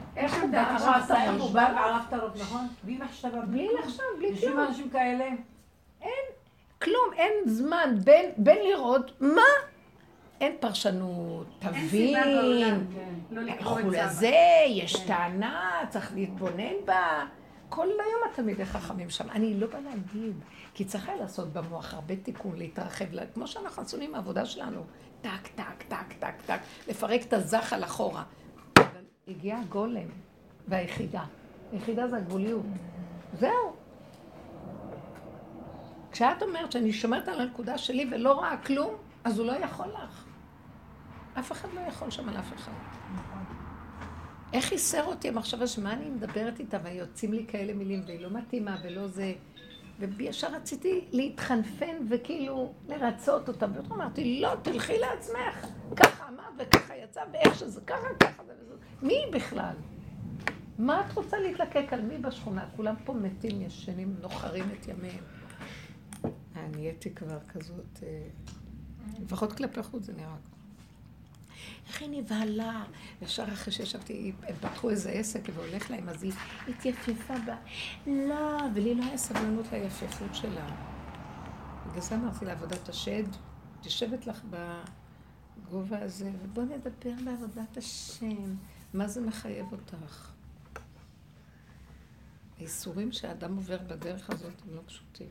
הוא 1.41 1.51
בא 1.51 1.73
וערבת 1.77 2.13
לו, 2.13 2.29
נכון? 2.41 2.67
בלי 2.83 2.99
לחשב, 2.99 3.29
בלי 3.49 3.69
לחשב, 3.79 4.03
בלי 4.19 4.37
כלום. 4.41 4.61
יש 4.63 4.69
אנשים 4.69 4.91
כאלה? 4.91 5.29
אין 6.03 6.25
כלום, 6.83 7.13
אין 7.17 7.33
זמן 7.47 7.95
בין 8.37 8.59
לראות 8.69 9.13
מה. 9.21 9.43
אין 10.41 10.57
פרשנות, 10.61 11.47
תבין, 11.59 11.75
אין 11.75 11.89
סיבה 11.89 12.25
בעולם, 12.25 12.81
כן. 12.95 13.15
לא 13.31 13.43
לקרוא 13.43 13.81
את 13.81 14.11
זה. 14.11 14.35
יש 14.69 14.97
כן. 14.97 15.07
טענה, 15.07 15.85
צריך 15.89 16.13
להתבונן 16.15 16.75
בה. 16.85 17.25
כל 17.69 17.87
היום 17.87 18.21
התלמידי 18.33 18.65
חכמים 18.65 19.11
שם. 19.11 19.31
אני 19.31 19.61
לא 19.61 19.67
באה 19.67 19.81
להגיד, 19.81 20.37
כי 20.75 20.85
צריך 20.85 21.09
היה 21.09 21.17
לעשות 21.17 21.53
במוח 21.53 21.95
הרבה 21.95 22.17
תיקון, 22.17 22.57
להתרחב, 22.57 23.05
לה- 23.13 23.27
כמו 23.35 23.47
שאנחנו 23.47 23.83
עשינו 23.83 24.03
עם 24.03 24.15
העבודה 24.15 24.47
שלנו. 24.47 24.81
טק, 25.21 25.49
טק, 25.55 25.83
טק, 25.89 26.13
טק, 26.19 26.35
טק, 26.47 26.59
לפרק 26.89 27.23
את 27.23 27.33
הזחל 27.33 27.85
אחורה. 27.85 28.23
אבל 28.79 28.87
הגיע 29.29 29.59
הגולם 29.59 30.09
והיחידה. 30.69 31.25
היחידה 31.73 32.09
זה 32.09 32.17
הגבוליות. 32.17 32.63
זהו. 33.39 33.77
כשאת 36.13 36.43
אומרת 36.43 36.73
שאני 36.73 36.93
שומרת 36.93 37.29
על 37.29 37.41
הנקודה 37.41 37.79
שלי 37.79 38.09
ולא 38.13 38.33
רואה 38.33 38.57
כלום, 38.57 38.95
אז 39.25 39.39
הוא 39.39 39.47
לא 39.47 39.53
יכול 39.53 39.87
לך. 39.87 40.25
אף 41.39 41.53
אחד 41.53 41.69
לא 41.75 41.81
יכול 41.81 42.11
שם 42.11 42.29
על 42.29 42.37
אף 42.39 42.55
אחד. 42.55 42.73
איך 44.53 44.73
ייסר 44.73 45.05
אותי 45.05 45.29
המחשבה 45.29 45.67
שמה 45.67 45.93
אני 45.93 46.11
מדברת 46.11 46.61
איתה 46.61 46.79
ויוצאים 46.85 47.33
לי 47.33 47.45
כאלה 47.49 47.75
מילים 47.75 48.03
והיא 48.07 48.21
לא 48.21 48.31
מתאימה 48.31 48.77
ולא 48.85 49.07
זה. 49.07 49.35
וישר 49.99 50.53
רציתי 50.53 51.05
להתחנפן 51.13 51.97
וכאילו 52.11 52.73
לרצות 52.89 53.49
אותה. 53.49 53.67
ואתה 53.75 53.95
אמרתי, 53.95 54.41
לא, 54.41 54.55
תלכי 54.63 54.99
לעצמך. 54.99 55.67
ככה 55.97 56.29
אמרת 56.29 56.53
וככה 56.59 56.97
יצא, 56.97 57.21
ואיך 57.33 57.55
שזה 57.55 57.81
ככה, 57.81 58.07
ככה 58.21 58.45
זה 58.45 58.53
וזה. 58.61 58.75
מי 59.03 59.23
בכלל? 59.33 59.75
מה 60.79 61.07
את 61.07 61.13
רוצה 61.13 61.39
להתלקק 61.39 61.93
על 61.93 62.01
מי 62.01 62.19
בשכונה? 62.19 62.69
כולם 62.77 62.95
פה 63.05 63.15
מתים, 63.15 63.63
ישנים, 63.63 64.17
נוחרים 64.21 64.65
את 64.81 64.89
ימיהם. 64.89 65.25
אה, 66.25 66.67
נהייתי 66.71 67.15
כבר 67.15 67.39
כזאת, 67.49 68.03
אה, 68.03 68.29
לפחות 69.23 69.53
כלפי 69.53 69.83
חוץ 69.83 70.05
זה 70.05 70.13
נראה. 70.13 70.58
איך 71.89 72.03
היא 72.03 72.11
נבהלה? 72.11 72.85
ישר 73.23 73.45
אחרי 73.53 73.73
שישבתי, 73.73 74.33
הם 74.43 74.55
פתחו 74.61 74.91
איזה 74.91 75.11
עסק 75.11 75.41
והולך 75.55 75.91
להם, 75.91 76.09
אז 76.09 76.23
היא 76.23 76.33
התייפפה 76.69 77.35
בה. 77.47 77.57
לא, 78.07 78.59
ולי 78.75 78.95
לא 78.95 79.05
היה 79.05 79.19
סבלנות 79.19 79.67
ליפייפות 79.73 80.35
שלה. 80.35 80.67
בגלל 81.87 82.01
זה 82.01 82.15
אמרתי 82.15 82.45
לעבודת 82.45 82.89
השד, 82.89 83.25
את 83.81 83.85
יושבת 83.85 84.27
לך 84.27 84.41
בגובה 84.51 86.03
הזה, 86.03 86.31
ובוא 86.43 86.63
נדבר 86.63 87.15
בעבודת 87.25 87.77
השם. 87.77 88.55
מה 88.95 89.09
זה 89.09 89.21
מחייב 89.21 89.67
אותך? 89.73 90.31
האיסורים 92.59 93.13
שהאדם 93.13 93.57
עובר 93.57 93.79
בדרך 93.79 94.31
הזאת 94.31 94.63
הם 94.67 94.77
לא 94.77 94.81
פשוטים. 94.87 95.29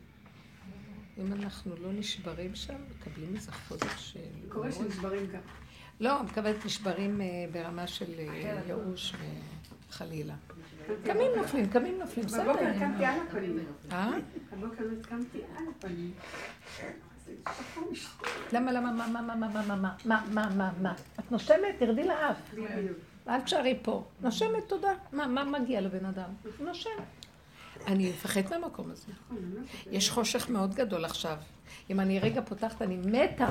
אם 1.17 1.33
אנחנו 1.33 1.75
לא 1.75 1.93
נשברים 1.93 2.55
שם, 2.55 2.77
מקבלים 2.89 3.35
איזה 3.35 3.51
חוזק 3.51 3.97
של... 3.97 4.19
קורה 4.49 4.71
שנשברים 4.71 5.27
גם. 5.31 5.41
לא, 5.99 6.23
מקבלת 6.23 6.65
נשברים 6.65 7.21
אה, 7.21 7.25
ברמה 7.51 7.87
של 7.87 8.05
אה, 8.19 8.61
ייאוש 8.67 9.13
וחלילה. 9.89 10.33
קמים 11.03 11.31
נופלים, 11.37 11.69
קמים 11.69 11.99
נופלים, 11.99 12.25
בסדר. 12.25 12.43
בבוקר 12.43 12.79
קמתי 12.79 13.05
על 13.05 13.19
הפנים. 13.27 13.65
אה? 13.91 14.09
הבוקר 14.51 14.83
לא 14.83 15.03
קמתי 15.03 15.39
על 15.57 15.63
הפנים. 15.77 16.11
למה, 18.53 18.71
למה, 18.71 18.91
מה, 18.91 19.07
מה, 19.07 19.21
מה, 19.21 19.35
מה, 19.35 19.47
מה, 19.47 19.75
מה, 19.75 19.95
מה, 20.05 20.25
מה, 20.33 20.49
מה, 20.55 20.71
מה? 20.81 20.93
את 21.19 21.31
נושמת? 21.31 21.75
תרדי 21.79 22.03
לאף. 22.03 22.37
אל 23.27 23.41
תשארי 23.41 23.79
פה. 23.81 24.03
נושמת, 24.21 24.63
תודה. 24.67 24.91
מה, 25.13 25.27
מה 25.27 25.43
מגיע 25.43 25.81
לבן 25.81 26.05
אדם? 26.05 26.29
נושם. 26.59 26.89
אני 27.87 28.09
מפחד 28.09 28.41
מהמקום 28.49 28.91
הזה. 28.91 29.07
יש 29.91 30.09
חושך 30.09 30.49
מאוד 30.49 30.75
גדול 30.75 31.05
עכשיו. 31.05 31.37
אם 31.89 31.99
אני 31.99 32.19
רגע 32.19 32.41
פותחת, 32.41 32.81
אני 32.81 32.97
מתה. 32.97 33.49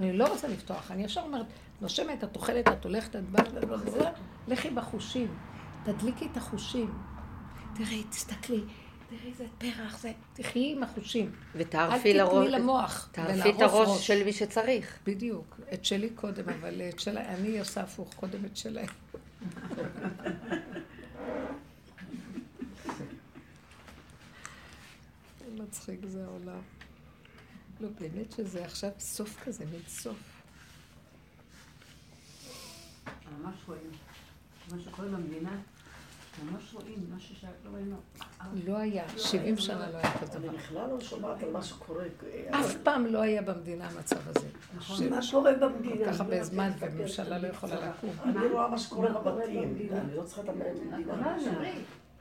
אני 0.00 0.18
לא 0.18 0.28
רוצה 0.28 0.48
לפתוח. 0.48 0.90
אני 0.90 1.04
ישר 1.04 1.20
אומרת, 1.20 1.46
נושמת, 1.80 2.24
את 2.24 2.36
אוכלת, 2.36 2.68
את 2.68 2.84
הולכת, 2.84 3.16
את 3.16 3.30
בלה, 3.30 3.66
בלה, 3.66 4.10
לכי 4.48 4.70
בחושים. 4.70 5.34
תדליקי 5.84 6.28
את 6.32 6.36
החושים. 6.36 6.94
תראי, 7.74 8.04
תסתכלי. 8.10 8.60
תראי 9.08 9.30
איזה 9.32 9.46
פרח 9.58 9.98
זה. 9.98 10.12
תחיי 10.32 10.72
עם 10.72 10.82
החושים. 10.82 11.32
ותערפי 11.54 12.12
אל 12.12 12.16
לראש, 12.16 12.46
תתני 12.46 12.50
למוח. 12.50 13.08
תערפי 13.12 13.50
את 13.50 13.60
הראש 13.60 14.06
של 14.06 14.24
מי 14.24 14.32
שצריך. 14.32 14.98
בדיוק. 15.04 15.60
את 15.74 15.84
שלי 15.84 16.10
קודם, 16.10 16.48
אבל 16.48 16.82
את 16.82 17.00
שלה, 17.00 17.34
אני 17.34 17.58
עושה 17.58 17.80
הפוך, 17.80 18.14
קודם 18.14 18.44
את 18.44 18.56
שלהם. 18.56 18.86
זה 25.38 25.62
מצחיק 25.62 26.00
זה 26.06 26.24
העולם. 26.24 26.60
לא, 27.80 27.88
באמת 28.00 28.32
שזה 28.32 28.64
עכשיו 28.64 28.90
סוף 28.98 29.36
כזה, 29.44 29.64
מין 29.64 29.82
סוף. 29.88 30.37
ממש 33.38 33.54
רואים. 33.68 33.90
מה 34.72 34.78
שקורה 34.78 35.08
במדינה, 35.08 35.50
ממש 36.44 36.74
רואים, 36.74 37.06
משהו 37.16 37.34
שלא 37.36 37.74
ראינו. 37.74 37.96
לא 38.66 38.76
היה, 38.76 39.04
70 39.18 39.56
שנה 39.56 39.90
לא 39.90 39.96
היה 39.96 40.18
כזה 40.18 40.38
אני 40.38 40.48
דבר. 40.48 40.56
בכלל 40.56 40.90
לא 40.90 41.00
שומעת 41.00 41.42
על 41.42 41.50
מה 41.52 41.62
שקורה. 41.62 42.04
אה, 42.52 42.60
אף 42.60 42.74
פעם 42.82 43.06
לא 43.06 43.22
היה 43.22 43.42
במדינה 43.42 43.88
המצב 43.88 44.28
הזה. 44.28 44.48
נכון. 44.76 45.08
מה 45.10 45.20
קורה 45.30 45.52
במדינה? 45.54 46.12
ככה 46.12 46.24
בזמן, 46.24 46.70
וממשלה 46.78 47.38
לא 47.38 47.46
יכולה 47.46 47.88
לקום. 47.88 48.10
אני 48.24 48.46
רואה 48.46 48.68
מה 48.68 48.78
שקורה 48.78 49.08
בבתים. 49.08 49.76
אני 49.92 50.16
לא 50.16 50.22
צריכה 50.22 50.42
את 50.42 50.48
המדינה. 50.48 51.36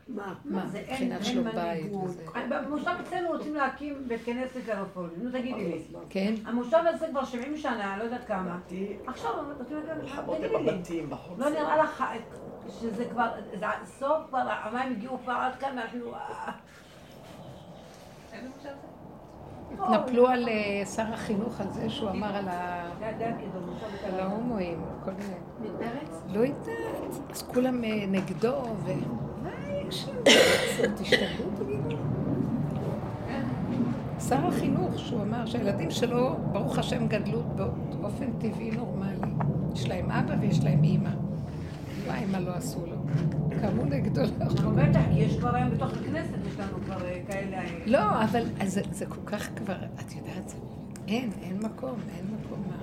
מה? 0.10 0.34
מה, 0.46 0.68
זה 0.68 0.78
אין, 0.78 1.14
מנהיגות. 1.44 2.12
במושב 2.50 2.92
אצלנו 3.02 3.28
רוצים 3.28 3.56
להקים 3.56 4.08
בית 4.08 4.22
כנסת 4.26 4.68
לרפורמים, 4.68 5.24
נו 5.24 5.32
תגידי 5.32 5.66
לי. 5.66 5.84
כן? 6.10 6.34
המושב 6.46 6.80
הזה 6.86 7.08
כבר 7.12 7.26
70 7.26 7.58
שנה, 7.58 7.98
לא 7.98 8.04
יודעת 8.04 8.28
כמה. 8.28 8.60
עכשיו, 9.08 9.32
רוצים 9.60 9.78
להקים, 9.78 10.02
מלחמות 10.02 10.38
תגידי 10.38 10.58
לי. 10.58 10.72
בבתים, 10.72 11.10
בחוץ. 11.10 11.40
לא 11.40 11.50
נראה 11.50 11.78
לך 11.78 12.04
שזה 12.70 13.06
כבר, 13.06 13.30
זה 13.60 13.66
סוף 13.86 14.28
כבר, 14.28 14.44
המים 14.48 14.92
הגיעו 14.92 15.18
כבר 15.24 15.34
עד 15.34 15.56
כאן, 15.56 15.78
ואנחנו... 15.78 16.14
אה, 16.14 16.52
התנפלו 19.74 20.28
על 20.28 20.50
אה, 20.50 20.86
שר 20.86 21.14
החינוך 21.14 21.62
על 21.62 21.68
זה 21.72 21.90
שהוא 21.90 22.10
אמר 22.10 22.36
על. 22.36 22.48
ההומואים, 24.20 24.82
כל 25.06 25.12
מיני. 25.12 25.36
מפרץ? 25.62 26.24
לא 26.28 26.40
יודעת, 26.40 26.68
אז 27.30 27.44
כולם 27.44 27.84
אה, 27.84 28.06
נגדו, 28.08 28.64
ו... 28.84 28.92
שר 34.20 34.48
החינוך, 34.48 35.00
שהוא 35.00 35.22
אמר 35.22 35.46
שהילדים 35.46 35.92
שלו, 35.92 36.36
ברוך 36.52 36.78
השם, 36.78 37.08
גדלו 37.08 37.44
באופן 38.02 38.32
טבעי 38.40 38.72
נורמלי. 38.72 39.18
יש 39.74 39.88
להם 39.88 40.12
אבא 40.12 40.36
ויש 40.42 40.64
להם 40.64 40.84
אימא. 40.84 41.10
מה 42.08 42.20
אימא 42.20 42.38
לא 42.38 42.52
עשו 42.52 42.86
לו? 42.86 42.98
קמו 43.62 43.86
נגדו 43.86 44.22
בטח, 44.76 45.02
יש 45.14 45.38
כבר 45.38 45.56
היום 45.56 45.70
בתוך 45.70 45.92
הכנסת, 45.92 46.34
יש 46.48 46.60
לנו 46.60 46.78
כבר 46.86 47.06
אה, 47.06 47.20
כאלה... 47.28 47.58
אה, 47.58 47.84
לא, 47.86 48.24
אבל 48.24 48.44
זה, 48.66 49.06
כל 49.06 49.22
כך 49.26 49.50
כבר, 49.56 49.76
את 49.76 50.16
יודעת, 50.16 50.54
אין, 51.08 51.30
אין 51.42 51.60
מקום, 51.60 51.96
אין 52.18 52.26
מקום 52.26 52.64
מה. 52.68 52.78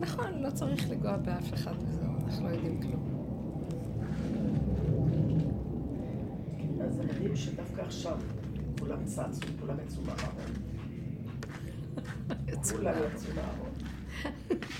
נכון, 0.00 0.26
לא 0.40 0.50
צריך 0.50 0.90
לגוע 0.90 1.16
באף 1.16 1.54
אחד 1.54 1.74
וזהו, 1.88 2.04
אנחנו 2.26 2.48
לא 2.48 2.54
יודעים 2.54 2.80
כלום. 2.82 3.10
מדהים 7.20 7.36
שדווקא 7.36 7.80
עכשיו 7.80 8.16
כולם 8.78 9.04
צצו, 9.04 9.46
כולם 9.60 9.74
יצאו 9.86 10.02
מהארון. 10.02 10.52
כולם 12.72 12.94
יצאו 13.14 13.34
מהארון. 13.34 13.70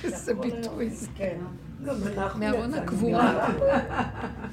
איזה 0.05 0.35
ביטוי 0.35 0.91
זה. 0.91 1.07
כן. 1.15 1.39
גם 1.85 1.95
אנחנו 2.17 2.41
מארון 2.41 2.71
יצאנו. 2.71 2.83
הקבורה. 2.83 3.49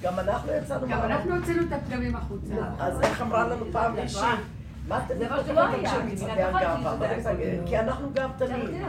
גם 0.02 0.20
אנחנו 0.20 0.52
יצאנו 0.52 0.82
גם 0.82 0.90
מהארון. 0.90 1.12
אנחנו 1.12 1.36
הוצאנו 1.36 1.62
את 1.62 1.72
הפגמים 1.72 2.16
החוצה. 2.16 2.56
אז 2.80 3.02
איך 3.02 3.22
אמרה 3.22 3.48
לנו 3.48 3.66
פעם 3.72 3.96
מישהי? 3.96 4.28
מה 4.88 5.06
אתם 5.06 5.16
מצווי 5.16 5.26
נכון, 5.26 6.66
הגאווה? 6.66 7.66
כי 7.66 7.80
אנחנו 7.80 8.10
גאוותנים. 8.14 8.84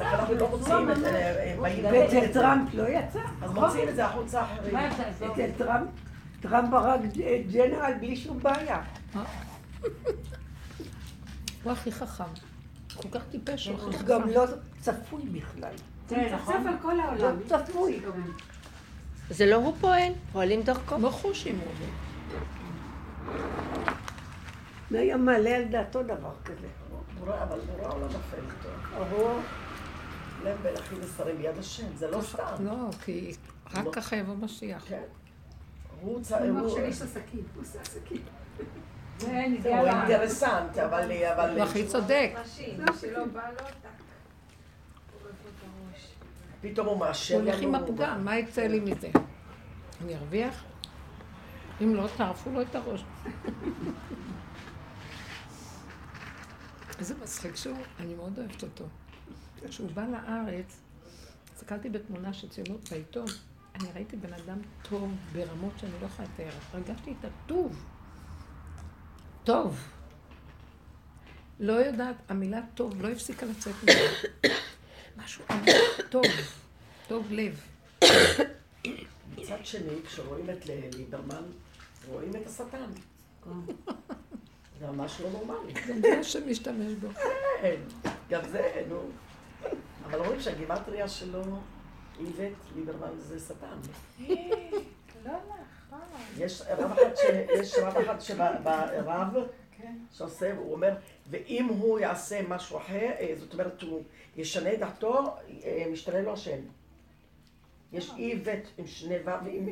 אנחנו 0.00 0.34
לא 0.34 0.50
מוציאים 0.50 0.90
את 0.90 0.96
זה, 0.96 1.10
אה, 1.10 1.54
ואצל 1.58 2.24
את 2.24 2.32
זה. 2.32 2.40
טראמפ 2.40 2.74
לא 2.74 2.88
יצא. 2.88 3.20
אז 3.42 3.52
מוציאים 3.52 3.88
את 3.88 3.96
זה 3.96 4.04
החוצה 4.04 4.42
אחרים. 4.42 4.74
מה 4.74 4.86
יצא? 4.86 5.02
עזוב. 5.02 5.30
אצל 5.30 5.50
טראמפ, 5.58 5.88
טראמפ 6.48 6.72
הרג 6.74 7.00
ג'נרל 7.52 7.92
בלי 8.00 8.16
שום 8.16 8.38
בעיה. 8.38 8.82
הוא 11.62 11.72
הכי 11.72 11.92
חכם. 11.92 12.24
כל 12.96 13.08
כך 13.12 13.22
טיפש, 13.30 13.66
הוא 13.68 13.90
הכי 13.90 14.04
גם 14.04 14.22
חכם. 14.22 14.30
לא 14.30 14.44
צפוי 14.80 15.22
בכלל. 15.22 15.74
כן, 16.08 16.34
נכון. 16.34 16.54
צפצף 16.54 16.66
על 16.66 16.74
כל 16.82 16.92
לא 16.92 17.02
העולם. 17.02 17.36
צפוי. 17.46 18.00
זה 19.30 19.46
לא 19.46 19.56
הוא 19.56 19.74
פועל? 19.80 20.12
פועלים 20.32 20.62
דרכו? 20.62 20.96
כמו 20.96 21.10
חושים 21.10 21.58
הוא 21.58 21.68
עובד. 21.68 21.92
לא 24.90 24.98
היה 24.98 25.16
מעלה 25.16 25.56
על 25.56 25.64
דעתו 25.64 26.02
דבר 26.02 26.32
כזה. 26.44 26.66
אבל 27.20 27.58
בורא 27.60 27.88
העולם 27.88 28.02
נופל 28.02 28.36
איתו. 28.36 28.68
הרוע, 28.92 29.40
לב 30.44 30.56
מלכים 30.62 30.98
ושרים 31.00 31.36
ביד 31.36 31.58
השם, 31.58 31.96
זה 31.96 32.10
לא 32.10 32.22
סתם. 32.22 32.64
לא, 32.64 32.90
כי 33.04 33.34
רק 33.74 33.84
ככה 33.92 34.16
יבוא 34.16 34.34
משיח. 34.34 34.84
כן. 34.88 35.02
הוא 36.04 36.78
איש 36.78 37.02
עסקים, 37.02 37.42
הוא 37.54 37.62
עושה 37.62 37.80
עסקים. 37.80 38.22
הוא. 39.20 39.30
אינטרסנט, 39.30 40.78
אבל... 40.78 41.12
אבל- 41.12 41.50
הוא 41.50 41.62
הכי 41.62 41.86
צודק. 41.86 42.32
פתאום 46.60 46.86
הוא 46.86 46.98
מאשר 46.98 47.34
הוא. 47.34 47.42
הולך 47.42 47.60
עם 47.60 47.74
הפגם, 47.74 48.24
מה 48.24 48.38
יצא 48.38 48.62
לי 48.62 48.80
מזה? 48.80 49.08
אני 50.04 50.16
ארוויח? 50.16 50.64
אם 51.82 51.94
לא, 51.94 52.08
טרפו 52.16 52.50
לו 52.50 52.62
את 52.62 52.74
הראש. 52.74 53.04
איזה 56.98 57.14
מצחיק 57.22 57.56
שהוא, 57.56 57.76
אני 58.00 58.14
מאוד 58.14 58.38
אוהבת 58.38 58.62
אותו. 58.62 58.84
כשהוא 59.68 59.90
בא 59.90 60.04
לארץ, 60.06 60.80
הסתכלתי 61.54 61.90
בתמונה 61.90 62.32
של 62.32 62.48
ציונות 62.48 62.88
בעיתון, 62.90 63.26
אני 63.74 63.88
ראיתי 63.94 64.16
בן 64.16 64.32
אדם 64.32 64.58
טוב 64.82 65.14
ברמות 65.32 65.72
שאני 65.78 65.92
לא 66.00 66.06
יכולה 66.06 66.28
לתאר. 66.34 66.52
הרגשתי 66.72 67.14
את 67.20 67.24
הטוב. 67.24 67.84
טוב. 69.44 69.78
לא 71.60 71.72
יודעת, 71.72 72.16
המילה 72.28 72.60
טוב 72.74 73.02
לא 73.02 73.08
הפסיקה 73.08 73.46
לצאת 73.46 73.74
ממנו. 73.82 74.54
משהו 75.16 75.44
עמוק, 75.50 75.68
טוב, 76.10 76.24
טוב 77.08 77.32
לב. 77.32 77.60
מצד 79.38 79.58
שני, 79.64 80.02
כשרואים 80.06 80.50
את 80.50 80.66
ליברמן, 80.66 81.42
רואים 82.08 82.36
את 82.36 82.46
השטן. 82.46 82.90
זה 84.80 84.86
ממש 84.86 85.20
לא 85.20 85.30
נורמלי. 85.30 85.72
גם 85.72 86.00
זה 86.00 86.18
השם 86.20 86.50
משתמש 86.50 86.92
בו. 87.00 87.08
כן, 87.60 87.80
גם 88.30 88.40
זה, 88.48 88.84
נו. 88.88 89.10
אבל 90.06 90.18
רואים 90.18 90.40
שהגימטריה 90.40 91.08
שלו, 91.08 91.42
איווט 92.20 92.52
ליברמן 92.76 93.18
זה 93.18 93.38
שטן. 93.40 93.78
לא 95.24 95.32
נכון. 95.32 96.00
יש 96.38 96.62
רב 96.68 97.96
אחד, 97.96 98.20
שברב 98.20 99.34
כן. 99.76 99.96
שעושה, 100.12 100.52
הוא 100.56 100.72
אומר, 100.72 100.94
ואם 101.30 101.64
הוא 101.64 101.98
יעשה 101.98 102.40
משהו 102.48 102.78
אחר, 102.78 103.10
אה, 103.20 103.32
זאת 103.36 103.52
אומרת, 103.52 103.82
הוא 103.82 104.02
ישנה 104.36 104.72
את 104.72 104.78
דעתו, 104.78 105.36
אה, 105.64 105.84
משתנה 105.92 106.20
לו 106.20 106.32
השם. 106.32 106.60
יש 107.92 108.10
איווט 108.16 108.68
עם 108.78 108.86
שני 108.86 109.16
ו' 109.18 109.44
ועם. 109.44 109.68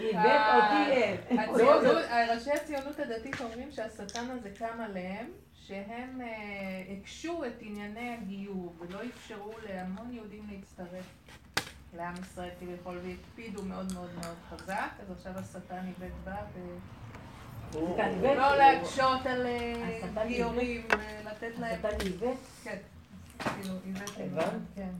איבד 0.00 0.40
אותי 0.54 0.92
אה. 0.92 1.16
הציונות, 1.30 2.04
ראשי 2.34 2.50
הציונות 2.50 2.98
הדתית 2.98 3.40
אומרים 3.40 3.72
שהשטן 3.72 4.30
הזה 4.30 4.50
קם 4.58 4.80
עליהם, 4.80 5.26
שהם 5.66 6.20
אה, 6.20 6.82
הקשו 6.92 7.44
את 7.44 7.52
ענייני 7.60 8.14
הגיור 8.14 8.74
ולא 8.78 8.98
אפשרו 9.04 9.52
להמון 9.68 10.12
יהודים 10.12 10.48
להצטרף 10.50 11.06
לעם 11.96 12.14
ישראל 12.22 12.50
כביכול 12.60 12.98
והקפידו 13.04 13.62
מאוד 13.62 13.92
מאוד 13.92 14.10
מאוד 14.14 14.36
חזק, 14.50 14.90
אז 15.00 15.10
עכשיו 15.10 15.32
השטן 15.36 15.86
איבד 15.86 16.10
איווט? 16.26 16.48
ולא 18.20 18.56
להקשות 18.56 19.26
על 19.26 19.46
אה, 19.46 19.98
השטן 20.04 20.28
גיורים, 20.28 20.82
אה, 20.92 21.22
לתת 21.24 21.58
להם, 21.58 21.80
אתה 21.80 21.88
איבד? 22.04 22.34
כן, 22.64 22.78
כאילו 23.38 23.74
איבד? 24.20 24.48
כן, 24.74 24.90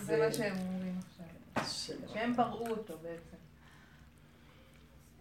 זה 0.00 0.18
מה 0.18 0.32
שהם 0.32 0.56
אומרים 0.58 0.98
עכשיו, 1.56 1.96
שהם 2.12 2.36
בראו 2.36 2.66
אותו 2.66 2.94
בעצם. 3.02 3.36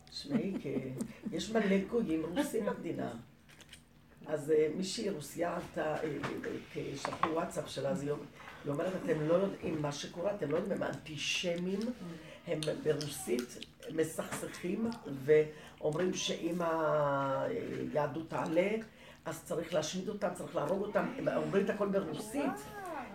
תשמעי, 0.09 0.53
יש 1.31 1.51
מלא 1.51 1.77
גויים 1.89 2.25
רוסים 2.35 2.65
במדינה. 2.65 3.11
אז 4.29 4.51
אה, 4.51 4.67
מישהי 4.77 5.09
רוסיה 5.09 5.55
עלתה, 5.55 5.95
אה, 5.95 6.09
אה, 6.77 6.81
שלחו 6.95 7.29
וואטסאפ 7.33 7.69
שלה, 7.69 7.89
אז 7.89 8.01
היא 8.03 8.11
אומרת- 8.67 8.93
אתם 9.05 9.21
לא 9.27 9.33
יודעים 9.33 9.81
מה 9.81 9.91
שקורה, 9.91 10.31
אתם 10.35 10.51
לא 10.51 10.57
יודעים, 10.57 10.81
הם 10.81 10.83
אנטישמים, 10.83 11.79
הם 12.47 12.59
ברוסית 12.83 13.57
מסכסכים 13.95 14.89
ואומרים 15.25 16.13
שאם 16.13 16.55
היהדות 17.93 18.29
תעלה, 18.29 18.67
אז 19.25 19.43
צריך 19.43 19.73
להשמיד 19.73 20.09
אותם, 20.09 20.27
צריך 20.33 20.55
להרוג 20.55 20.81
אותם, 20.81 21.05
הם 21.17 21.27
אומרים 21.27 21.65
את 21.65 21.69
הכל 21.69 21.87
ברוסית. 21.87 22.43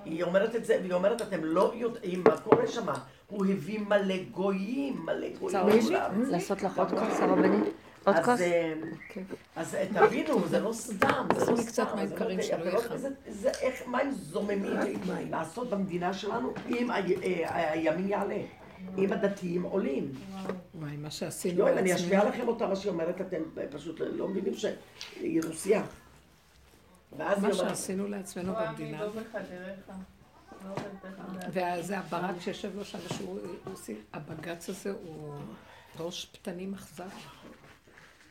היא 0.05 0.23
אומרת 0.23 0.57
את 0.57 0.65
זה, 0.65 0.77
והיא 0.81 0.93
אומרת, 0.93 1.23
אתם 1.23 1.45
לא 1.45 1.73
יודעים 1.77 2.25
מה 2.29 2.37
קורה 2.41 2.67
שם. 2.67 2.87
הוא 3.27 3.47
הביא 3.47 3.79
מלא 3.81 4.15
גויים, 4.31 4.97
מלא 5.07 5.27
גויים. 5.39 5.59
לכולם. 5.85 6.23
לעשות 6.31 6.63
לך 6.63 6.79
עוד 6.79 6.89
כוס, 6.91 7.21
הרבנית? 7.21 7.75
עוד 8.05 8.17
אז, 8.17 8.25
כוס? 8.25 8.41
אה, 8.41 8.75
כן. 9.09 9.23
אז 9.57 9.75
אה, 9.75 9.87
תבינו, 9.95 10.49
זה 10.49 10.61
לא 10.61 10.73
סתם, 10.73 11.27
זה 11.39 11.51
לא 11.53 11.57
סתם, 11.57 11.85
מים 11.97 12.09
זה 12.09 12.57
לא- 12.57 12.73
לא- 12.73 12.99
זה 13.29 13.51
איך, 13.61 13.83
מה 13.87 13.99
הם 14.01 14.11
זוממים 14.11 14.65
לעשות 15.31 15.71
במדינה 15.71 16.13
שלנו 16.13 16.55
אם 16.69 16.91
אה, 16.91 17.71
הימין 17.73 18.09
יעלה, 18.09 18.43
אם 18.99 19.13
הדתיים 19.13 19.63
עולים. 19.63 20.13
וואי, 20.75 20.97
מה 20.97 21.11
שעשינו 21.11 21.59
יואל, 21.59 21.79
אני. 21.79 21.95
אשמיע 21.95 22.25
לכם 22.25 22.49
אותה, 22.49 22.67
מה 22.67 22.77
שהיא 22.77 22.93
אומרת, 22.93 23.21
אתם 23.21 23.43
פשוט 23.71 24.01
לא 24.01 24.29
מבינים 24.29 24.55
שהיא 24.55 25.41
רוסיה. 25.47 25.83
מה 27.19 27.55
שעשינו 27.55 28.09
לעצמנו 28.09 28.53
לא 28.53 28.67
במדינה. 28.67 29.03
לא 29.03 29.11
וזה 31.49 31.99
הברק 31.99 32.41
שיושב 32.41 32.77
לו 32.77 32.85
שם, 32.85 32.99
שהוא 33.09 33.39
עושה, 33.73 33.93
הבג"ץ 34.13 34.69
הזה 34.69 34.93
הוא 34.93 35.35
ראש 36.01 36.27
פתנים 36.27 36.75
אכזר. 36.75 37.05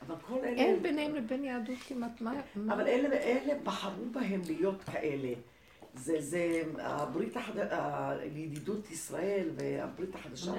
אבל 0.07 0.15
כל 0.27 0.39
אלה, 0.43 0.47
אין 0.47 0.83
ביניהם 0.83 1.15
לבין 1.15 1.43
יהדות 1.43 1.77
כמעט, 1.87 2.21
מה? 2.21 2.33
אבל 2.67 2.87
אלה, 2.87 3.15
אלה 3.17 3.53
בחרו 3.63 4.05
בהם 4.11 4.41
להיות 4.47 4.83
כאלה. 4.83 5.33
זה, 5.95 6.15
זה, 6.19 6.61
הברית 6.79 7.37
החד... 7.37 7.53
הידידות 8.19 8.91
ישראל 8.91 9.49
והברית 9.55 10.15
החדשה. 10.15 10.51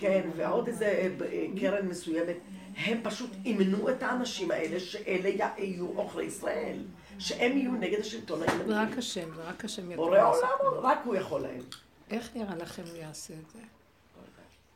כן, 0.00 0.28
ועוד 0.36 0.68
איזה 0.68 0.84
אה, 0.84 1.08
אה, 1.24 1.46
קרן 1.60 1.88
מסוימת, 1.88 2.36
הם 2.76 3.00
פשוט 3.02 3.30
אימנו 3.44 3.88
את 3.88 4.02
האנשים 4.02 4.50
האלה 4.50 4.80
שאלה 4.80 5.48
יהיו 5.58 5.86
עוכרי 5.86 6.24
ישראל, 6.24 6.78
שהם 7.18 7.56
יהיו 7.56 7.72
נגד 7.72 8.00
השלטון 8.00 8.38
זה 8.38 8.46
הימני. 8.52 8.74
רק 8.74 8.98
השם, 8.98 9.34
זה 9.34 9.42
רק 9.42 9.64
השם 9.64 9.90
יכול 9.90 10.04
בורא. 10.04 10.22
עולם, 10.22 10.84
רק 10.86 10.98
הוא 11.04 11.14
יכול 11.14 11.40
להם. 11.40 11.62
איך 12.10 12.36
נראה 12.36 12.56
לכם 12.56 12.82
הוא 12.90 12.96
יעשה 12.96 13.34
את 13.34 13.50
זה? 13.50 13.58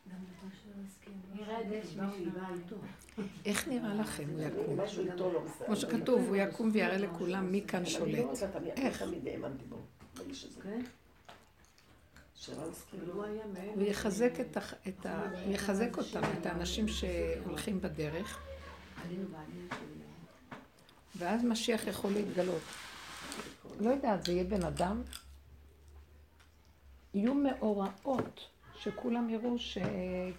ירד 0.06 0.18
אש 0.48 0.58
שהיא 0.64 0.72
באה 0.74 1.14
איתו. 1.14 1.34
איך 3.44 3.68
נראה 3.68 3.94
לכם 3.94 4.24
הוא 4.32 4.42
יקום? 4.46 4.78
לא. 4.78 5.42
כמו 5.66 5.76
שכתוב, 5.76 6.22
הוא 6.28 6.36
יקום 6.36 6.70
ויראה 6.72 6.98
לכולם 6.98 7.52
מי 7.52 7.64
כאן 7.68 7.82
לא 7.82 7.88
שולט. 7.88 8.42
אני 8.56 8.70
איך? 8.70 9.04
כן? 10.62 10.80
אבל 12.52 12.70
הוא 13.74 13.82
יחזק 13.82 14.32
את 14.40 14.56
ה... 14.56 14.60
את 14.88 15.06
ה... 15.06 15.30
הוא 15.44 15.54
יחזק 15.54 15.98
אותם, 15.98 16.20
את 16.40 16.46
האנשים 16.46 16.88
שהולכים 16.88 17.80
בדרך. 17.80 18.38
ואז 21.16 21.44
משיח 21.44 21.86
יכול 21.86 22.12
להתגלות. 22.12 22.62
לא 23.80 23.90
יודעת, 23.90 24.24
זה 24.24 24.32
יהיה 24.32 24.44
בן 24.44 24.64
אדם. 24.64 25.02
יהיו 27.14 27.34
מאורעות, 27.34 28.40
שכולם 28.78 29.30
יראו 29.30 29.58
ש... 29.58 29.78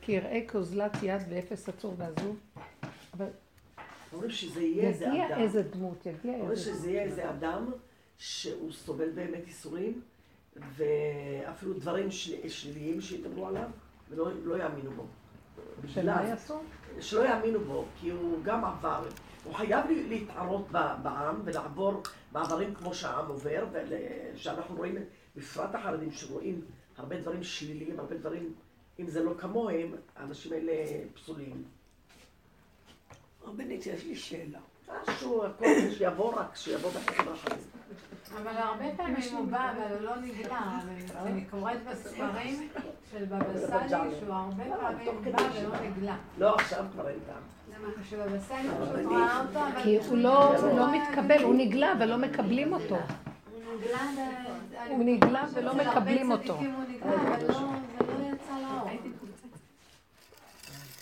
כי 0.02 0.12
יראה 0.12 0.42
כאוזלת 0.48 0.98
יד 1.04 1.22
ואפס 1.30 1.70
עצור 1.70 1.94
ועזוב, 1.98 2.36
אבל 3.14 3.26
אומרים 4.14 4.32
שזה 4.32 4.62
יהיה 4.62 4.88
איזה 4.88 5.06
יגיע 5.06 5.28
אדם. 5.28 5.40
איזה 5.42 5.64
דמות, 5.64 6.06
יגיע 6.06 6.32
אומרים 6.34 6.52
איזה 6.52 6.62
שזה 6.62 6.92
יהיה 6.92 7.04
איזה 7.04 7.30
אדם 7.30 7.72
שהוא 8.18 8.72
סובל 8.72 9.10
באמת 9.10 9.48
ייסורים, 9.48 10.02
ואפילו 10.76 11.74
דברים 11.74 12.12
של- 12.12 12.50
שליליים 12.50 13.02
שידברו 13.02 13.48
עליו, 13.48 13.70
ולא 14.10 14.30
לא 14.44 14.64
יאמינו 14.64 14.92
בו. 14.92 15.06
בגלל- 15.84 16.26
יעשו? 16.28 16.60
שלא 17.00 17.26
יאמינו 17.30 17.60
בו, 17.60 17.86
כי 18.02 18.10
הוא 18.10 18.44
גם 18.44 18.66
עבר. 18.66 19.04
הוא 19.44 19.54
חייב 19.54 19.86
להתערות 20.10 20.68
בעם 21.04 21.42
ולעבור 21.46 22.02
מעברים 22.32 22.74
כמו 22.76 22.94
שהעם 22.94 23.28
עובר, 23.28 23.66
ושאנחנו 24.36 24.76
רואים, 24.76 24.96
בפרט 25.36 25.76
החרדים 25.76 26.12
שרואים 26.12 26.62
הרבה 26.98 27.18
דברים 27.18 27.44
שליליים, 27.44 28.00
הרבה 28.00 28.18
דברים, 28.18 28.54
אם 29.00 29.10
זה 29.10 29.24
לא 29.24 29.34
כמוהם, 29.38 29.92
האנשים 30.16 30.54
האלה 30.54 30.74
פסולים. 31.14 31.64
רבנית, 33.44 33.86
יש 33.86 34.06
לי 34.06 34.16
שאלה. 34.16 34.60
משהו, 35.08 35.46
הכל, 35.46 35.66
שיבוא 35.98 36.34
רק, 36.36 36.56
שיבוא 36.56 36.90
בחברה 36.90 37.34
החרדית. 37.34 37.66
אבל 38.38 38.58
הרבה 38.58 38.86
פעמים 38.98 39.36
הוא 39.38 39.48
בא, 39.48 39.72
אבל 39.72 39.94
הוא 39.94 40.02
לא 40.02 40.16
נגלה. 40.16 40.80
אני 41.16 41.46
קוראת 41.46 41.78
בספרים 41.92 42.70
של 43.12 43.26
בבא 43.26 43.68
סאלי 43.68 44.16
שהוא 44.20 44.34
הרבה 44.34 44.64
פעמים 44.64 45.32
בא 45.32 45.44
ולא 45.56 45.80
נגלה. 45.82 46.18
לא, 46.38 46.56
עכשיו 46.56 46.86
כבר 46.94 47.10
אין 47.10 47.20
אבל... 48.78 49.84
כי 49.84 49.98
הוא 49.98 50.18
לא, 50.18 50.58
הוא 50.58 50.80
לא 50.80 50.88
מתקבל, 50.92 51.44
הוא 51.44 51.56
נגלה 51.56 51.94
ולא 52.00 52.18
מקבלים 52.18 52.74
אותו. 52.74 52.98
הוא 53.78 53.84
נגלה 53.84 54.04
ב- 54.18 54.90
הוא 54.90 55.04
נגלה 55.04 55.46
ולא 55.54 55.76
מקבלים 55.76 56.32
אותו. 56.32 56.58
לא-. 57.48 57.74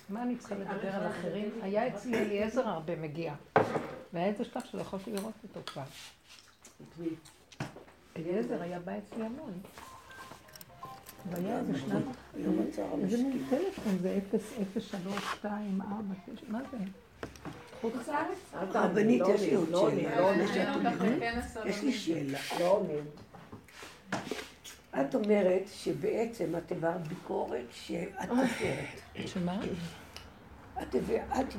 מה 0.09 0.23
אני 0.23 0.35
צריכה 0.37 0.55
לדבר 0.55 0.95
על 0.95 1.07
אחרים? 1.07 1.49
היה 1.61 1.87
אצלי 1.87 2.17
אליעזר 2.17 2.67
הרבה 2.67 2.95
מגיע. 2.95 3.33
והיה 4.13 4.27
איזה 4.27 4.43
שלב 4.45 4.61
שלא 4.71 4.81
יכולתי 4.81 5.11
לראות 5.11 5.33
אותו 5.43 5.59
כבר. 5.71 5.83
אליעזר 8.17 8.61
היה 8.61 8.79
בא 8.79 8.91
אצלי 8.97 9.25
המון. 9.25 9.53
והיה 11.31 11.59
איזה 11.59 11.79
שנת... 11.79 12.03
איזה 13.03 13.17
מין 13.23 13.45
טלפון 13.49 13.97
זה 14.01 14.19
00324, 14.31 16.13
מה 16.47 16.59
זה? 16.71 16.77
חוץ 17.91 18.07
לארץ? 18.07 18.37
רבנית, 18.73 19.21
יש 19.35 19.41
לי 19.41 19.55
עוד 19.55 19.69
לא 19.69 19.89
שאלה. 19.89 20.21
לא 20.21 21.65
יש 21.65 21.83
לי 21.83 21.93
שאלה. 21.93 22.39
לא 22.59 22.67
עונים. 22.67 23.03
את 25.01 25.15
אומרת 25.15 25.61
שבעצם 25.73 26.55
את 26.57 26.71
העברת 26.71 27.07
ביקורת 27.07 27.65
שאת 27.71 28.29
כופרת. 28.29 29.25
שמה? 29.25 29.59
את 30.81 30.95
את 31.39 31.55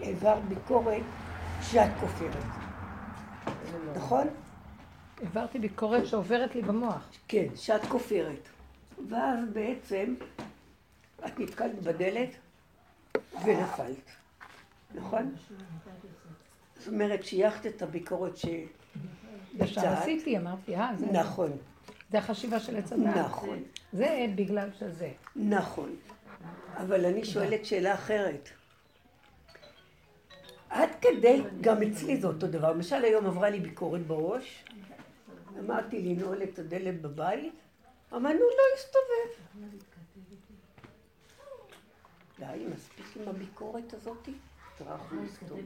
העברת 0.00 0.44
ביקורת 0.48 1.02
שאת 1.62 1.90
כופרת. 2.00 2.44
נכון? 3.96 4.26
העברתי 5.22 5.58
ביקורת 5.58 6.06
שעוברת 6.06 6.54
לי 6.54 6.62
במוח. 6.62 7.10
כן, 7.28 7.46
שאת 7.56 7.84
כופרת. 7.88 8.48
ואז 9.08 9.40
בעצם 9.52 10.14
את 11.26 11.40
נתקלת 11.40 11.82
בדלת 11.82 12.30
ונפלת. 13.44 14.17
נכון? 14.94 15.34
זאת 16.78 16.88
אומרת, 16.88 17.24
שייכת 17.24 17.66
את 17.66 17.82
הביקורת 17.82 18.36
ישר 18.36 19.66
שבצד. 19.66 19.84
עשיתי, 19.84 20.38
אמרתי, 20.38 20.76
אה, 20.76 20.90
זה... 20.96 21.06
נכון, 21.06 21.50
זה 22.10 22.18
החשיבה 22.18 22.60
של 22.60 22.76
עץ 22.76 22.92
הדת. 22.92 23.16
נכון, 23.16 23.62
זה 23.92 24.26
בגלל 24.34 24.68
שזה. 24.78 25.12
נכון. 25.36 25.96
אבל 26.76 27.06
אני 27.06 27.24
שואלת 27.24 27.64
שאלה 27.64 27.94
אחרת. 27.94 28.48
עד 30.70 30.88
כדי, 31.00 31.42
גם 31.60 31.82
אצלי 31.82 32.16
זה 32.16 32.26
אותו 32.26 32.46
דבר. 32.46 32.72
למשל 32.72 33.04
היום 33.04 33.26
עברה 33.26 33.50
לי 33.50 33.60
ביקורת 33.60 34.06
בראש, 34.06 34.64
אמרתי 35.58 36.02
לנעול 36.02 36.42
את 36.42 36.58
הדלת 36.58 37.02
בבית, 37.02 37.54
המנעול 38.10 38.38
לא 38.38 38.62
הסתובב. 38.76 39.68
די, 42.38 42.64
מספיק 42.74 43.06
עם 43.16 43.28
הביקורת 43.28 43.94
הזאתי. 43.94 44.32
טרח 44.78 45.12
לא 45.12 45.22
הסתובב. 45.22 45.62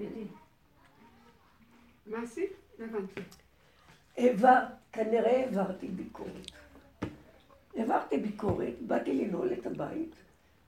מה 2.07 2.23
עשית? 2.23 2.53
לא 2.79 2.85
הבנתי. 2.85 3.21
העבר, 4.17 4.61
כנראה 4.93 5.41
העברתי 5.41 5.89
ביקורת. 5.89 6.51
העברתי 7.77 8.19
ביקורת, 8.19 8.75
באתי 8.87 9.13
לנעול 9.13 9.53
את 9.53 9.67
הבית, 9.67 10.15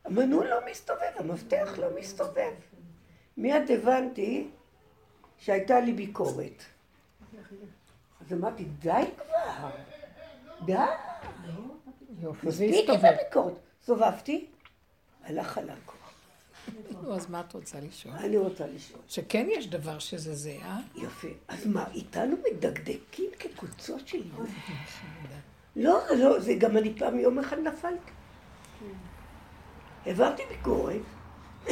המנעול 0.04 0.46
לא 0.46 0.56
מסתובב, 0.70 1.12
המפתח 1.16 1.74
לא 1.78 1.88
מסתובב. 2.00 2.52
מיד 3.36 3.70
הבנתי 3.70 4.48
שהייתה 5.38 5.80
לי 5.80 5.92
ביקורת. 5.92 6.62
אז 8.20 8.32
אמרתי, 8.32 8.64
די 8.64 9.04
כבר, 9.16 9.70
די, 10.64 10.74
יופי, 12.20 12.50
זה 12.50 12.66
מספיק 12.66 12.88
עם 12.88 12.94
הסתובב. 12.94 13.14
הביקורת. 13.20 13.54
סובבתי, 13.82 14.46
הלך 15.24 15.58
על 15.58 15.70
הכוח. 15.70 16.03
נו, 17.02 17.14
אז 17.14 17.30
מה 17.30 17.40
את 17.40 17.52
רוצה 17.52 17.80
לשאול? 17.80 18.14
אני 18.14 18.36
רוצה 18.36 18.66
לשאול. 18.66 19.00
שכן 19.08 19.46
יש 19.50 19.66
דבר 19.70 19.98
שזה 19.98 20.34
זה, 20.34 20.56
אה? 20.62 20.80
יפה. 20.96 21.28
אז 21.48 21.66
מה, 21.66 21.84
איתנו 21.94 22.36
מדקדקים 22.50 23.30
כקוצות 23.38 24.08
של 24.08 24.22
יום? 24.36 24.46
לא, 25.76 26.00
לא, 26.18 26.40
זה 26.40 26.54
גם 26.54 26.76
אני 26.76 26.98
פעם 26.98 27.18
יום 27.18 27.38
אחד 27.38 27.58
נפלתי. 27.58 28.10
העברתי 30.06 30.42
ביקורת, 30.48 31.00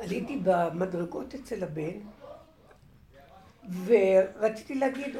עליתי 0.00 0.40
במדרגות 0.44 1.34
אצל 1.34 1.64
הבן, 1.64 1.98
ורציתי 3.84 4.74
להגיד, 4.74 5.16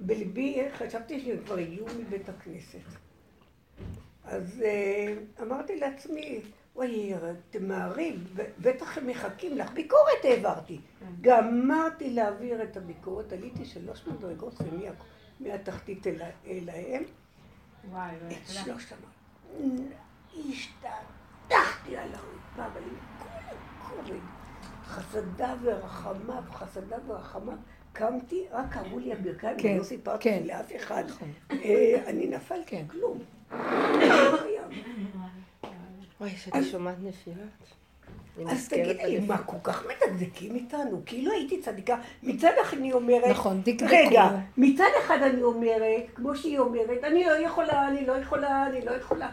בליבי 0.00 0.62
חשבתי 0.78 1.20
שהם 1.20 1.44
כבר 1.44 1.58
הגיעו 1.58 1.86
מבית 1.98 2.28
הכנסת. 2.28 2.98
אז 4.24 4.62
אה, 4.64 5.14
אמרתי 5.42 5.80
לעצמי, 5.80 6.40
וואי, 6.78 7.12
תמהרי, 7.50 8.16
ב- 8.36 8.42
בטח 8.58 8.98
הם 8.98 9.06
מחכים 9.06 9.58
לך. 9.58 9.70
ביקורת 9.72 10.24
העברתי. 10.24 10.80
גמרתי 11.20 12.10
להעביר 12.10 12.62
את 12.62 12.76
הביקורת, 12.76 13.32
עליתי 13.32 13.64
שלוש 13.64 14.06
מדרגות 14.06 14.54
מהתחתית 15.40 16.06
אל- 16.06 16.22
אליהם. 16.46 17.02
וואי, 17.90 18.10
לא 18.22 18.26
את 18.28 18.32
יכולה. 18.32 18.64
שלושתם. 18.64 18.96
השתטחתי 20.50 21.96
על 21.96 22.08
הרצפה, 22.14 22.66
אבל 22.66 22.80
עם 22.82 22.96
כל 23.88 23.94
הכובד. 24.00 24.18
חסדה 24.84 25.54
ורחמיו, 25.62 26.42
חסדה 26.52 26.96
ורחמיו. 27.06 27.54
קמתי, 27.92 28.44
רק 28.52 28.66
קראו 28.72 28.98
לי 28.98 29.12
הברכיים, 29.12 29.56
כן, 29.58 29.74
ולא 29.76 29.84
סיפרתי 29.84 30.24
כן. 30.24 30.42
לאף 30.46 30.76
אחד. 30.76 31.04
אה, 31.50 32.02
אני 32.06 32.26
נפלתי, 32.26 32.66
כן. 32.66 32.84
כלום. 32.90 33.18
וואי, 36.20 36.30
שאני 36.36 36.64
שומעת 36.64 36.96
נפילות. 37.02 37.48
אז 38.50 38.68
תגידי 38.68 39.20
לי. 39.20 39.20
מה, 39.20 39.38
כל 39.38 39.56
כך 39.62 39.84
מדקדקים 39.86 40.54
איתנו? 40.54 41.02
כאילו 41.06 41.32
הייתי 41.32 41.60
צדיקה. 41.60 41.96
מצד 42.22 42.52
אחד 42.62 42.76
אני 42.76 42.92
אומרת... 42.92 43.30
נכון, 43.30 43.62
דקדקו. 43.64 43.86
רגע, 43.90 44.30
מצד 44.56 44.90
אחד 45.04 45.18
אני 45.22 45.42
אומרת, 45.42 46.02
כמו 46.14 46.36
שהיא 46.36 46.58
אומרת, 46.58 47.04
אני 47.04 47.24
לא 47.24 47.32
יכולה, 47.32 47.88
אני 47.88 48.06
לא 48.06 48.12
יכולה, 48.12 48.66
אני 48.66 48.84
לא 48.84 48.90
יכולה. 48.90 49.30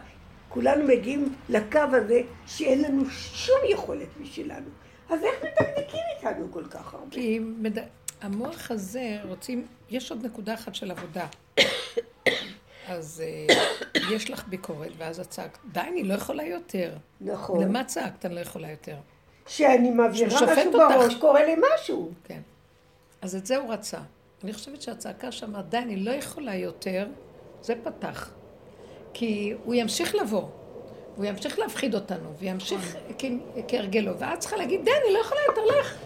כולנו 0.48 0.84
מגיעים 0.84 1.34
לקו 1.48 1.80
הזה 1.92 2.20
שאין 2.46 2.82
לנו 2.82 3.10
שום 3.10 3.58
יכולת 3.68 4.08
משלנו. 4.20 4.68
אז 5.10 5.20
איך 5.24 5.44
מדקדקים 5.44 6.00
איתנו 6.16 6.52
כל 6.52 6.64
כך 6.70 6.94
הרבה? 6.94 7.10
כי 7.10 7.38
מד... 7.38 7.78
המוח 8.20 8.70
הזה 8.70 9.18
רוצים, 9.24 9.66
יש 9.90 10.10
עוד 10.10 10.26
נקודה 10.26 10.54
אחת 10.54 10.74
של 10.74 10.90
עבודה. 10.90 11.26
אז 12.88 13.22
אה, 13.26 13.54
יש 14.12 14.30
לך 14.30 14.48
ביקורת, 14.48 14.90
ואז 14.96 15.20
את 15.20 15.28
צעקת, 15.30 15.58
די, 15.72 15.80
אני 15.80 16.02
לא 16.04 16.14
יכולה 16.14 16.42
יותר. 16.44 16.92
נכון. 17.20 17.62
למה 17.62 17.84
צעקת, 17.84 18.26
אני 18.26 18.34
לא 18.34 18.40
יכולה 18.40 18.70
יותר? 18.70 18.96
שאני 19.46 19.90
מעבירה 19.90 20.30
משהו. 20.30 20.72
בראש, 20.72 21.14
קורה 21.14 21.44
לי 21.44 21.54
משהו. 21.74 22.10
כן. 22.24 22.40
אז 23.22 23.36
את 23.36 23.46
זה 23.46 23.56
הוא 23.56 23.72
רצה. 23.72 23.98
אני 24.44 24.52
חושבת 24.52 24.82
שהצעקה 24.82 25.32
שם, 25.32 25.60
די, 25.68 25.78
אני 25.78 25.96
לא 25.96 26.10
יכולה 26.10 26.54
יותר, 26.54 27.06
זה 27.62 27.74
פתח. 27.84 28.30
כי 29.14 29.54
הוא 29.64 29.74
ימשיך 29.74 30.14
לבוא, 30.14 30.48
הוא 31.16 31.24
ימשיך 31.24 31.58
להפחיד 31.58 31.94
אותנו, 31.94 32.32
וימשיך 32.38 32.96
כ- 33.18 33.24
כהרגלו, 33.68 34.18
ואת 34.18 34.38
צריכה 34.38 34.56
להגיד, 34.56 34.84
די, 34.84 34.90
אני 35.04 35.14
לא 35.14 35.18
יכולה 35.18 35.40
יותר, 35.48 35.80
לך. 35.80 35.96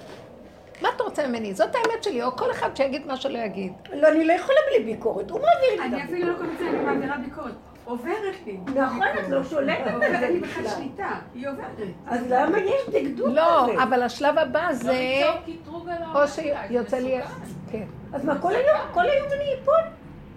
מה 0.83 0.89
אתה 0.97 1.03
רוצה 1.05 1.27
ממני? 1.29 1.55
זאת 1.55 1.75
האמת 1.75 2.03
שלי, 2.05 2.23
או 2.23 2.37
כל 2.37 2.51
אחד 2.51 2.77
שיגיד 2.77 3.07
מה 3.07 3.17
שלא 3.17 3.39
יגיד. 3.39 3.73
לא, 3.93 4.09
אני 4.09 4.25
לא 4.25 4.33
יכולה 4.33 4.59
בלי 4.71 4.85
ביקורת, 4.85 5.31
הוא 5.31 5.41
מעביר 5.41 5.71
לי 5.71 5.89
את 5.89 5.93
אני 5.95 6.05
אפילו 6.05 6.27
לא 6.27 6.33
הביקורת. 6.33 6.59
קוראת 6.59 6.75
אני 6.75 6.85
מעבירה 6.85 7.17
ביקורת. 7.19 7.55
עוברת 7.85 8.35
לי. 8.47 8.59
נכון, 8.75 9.03
את 9.25 9.29
לא 9.29 9.45
שולטת 9.45 10.03
אין 10.03 10.33
לי 10.33 10.41
בכלל. 10.41 10.69
שליטה. 10.69 11.11
היא 11.35 11.49
עוברת. 11.49 11.89
אז 12.07 12.21
למה 12.31 12.59
יש 12.59 12.83
דקדוק 12.89 13.27
כזה? 13.27 13.37
לא, 13.37 13.83
אבל 13.83 14.03
השלב 14.03 14.39
הבא 14.39 14.67
לא 14.67 14.73
זה... 14.73 15.23
על 15.89 16.07
או. 16.15 16.29
שיוצא 16.29 16.97
לי... 16.99 17.21
כן. 17.71 17.85
אז 18.13 18.25
מה, 18.25 18.41
כל 18.41 18.53
היום, 18.55 18.79
כל 18.93 19.09
היום 19.11 19.27
אני 19.33 19.55
אפול? 19.63 19.75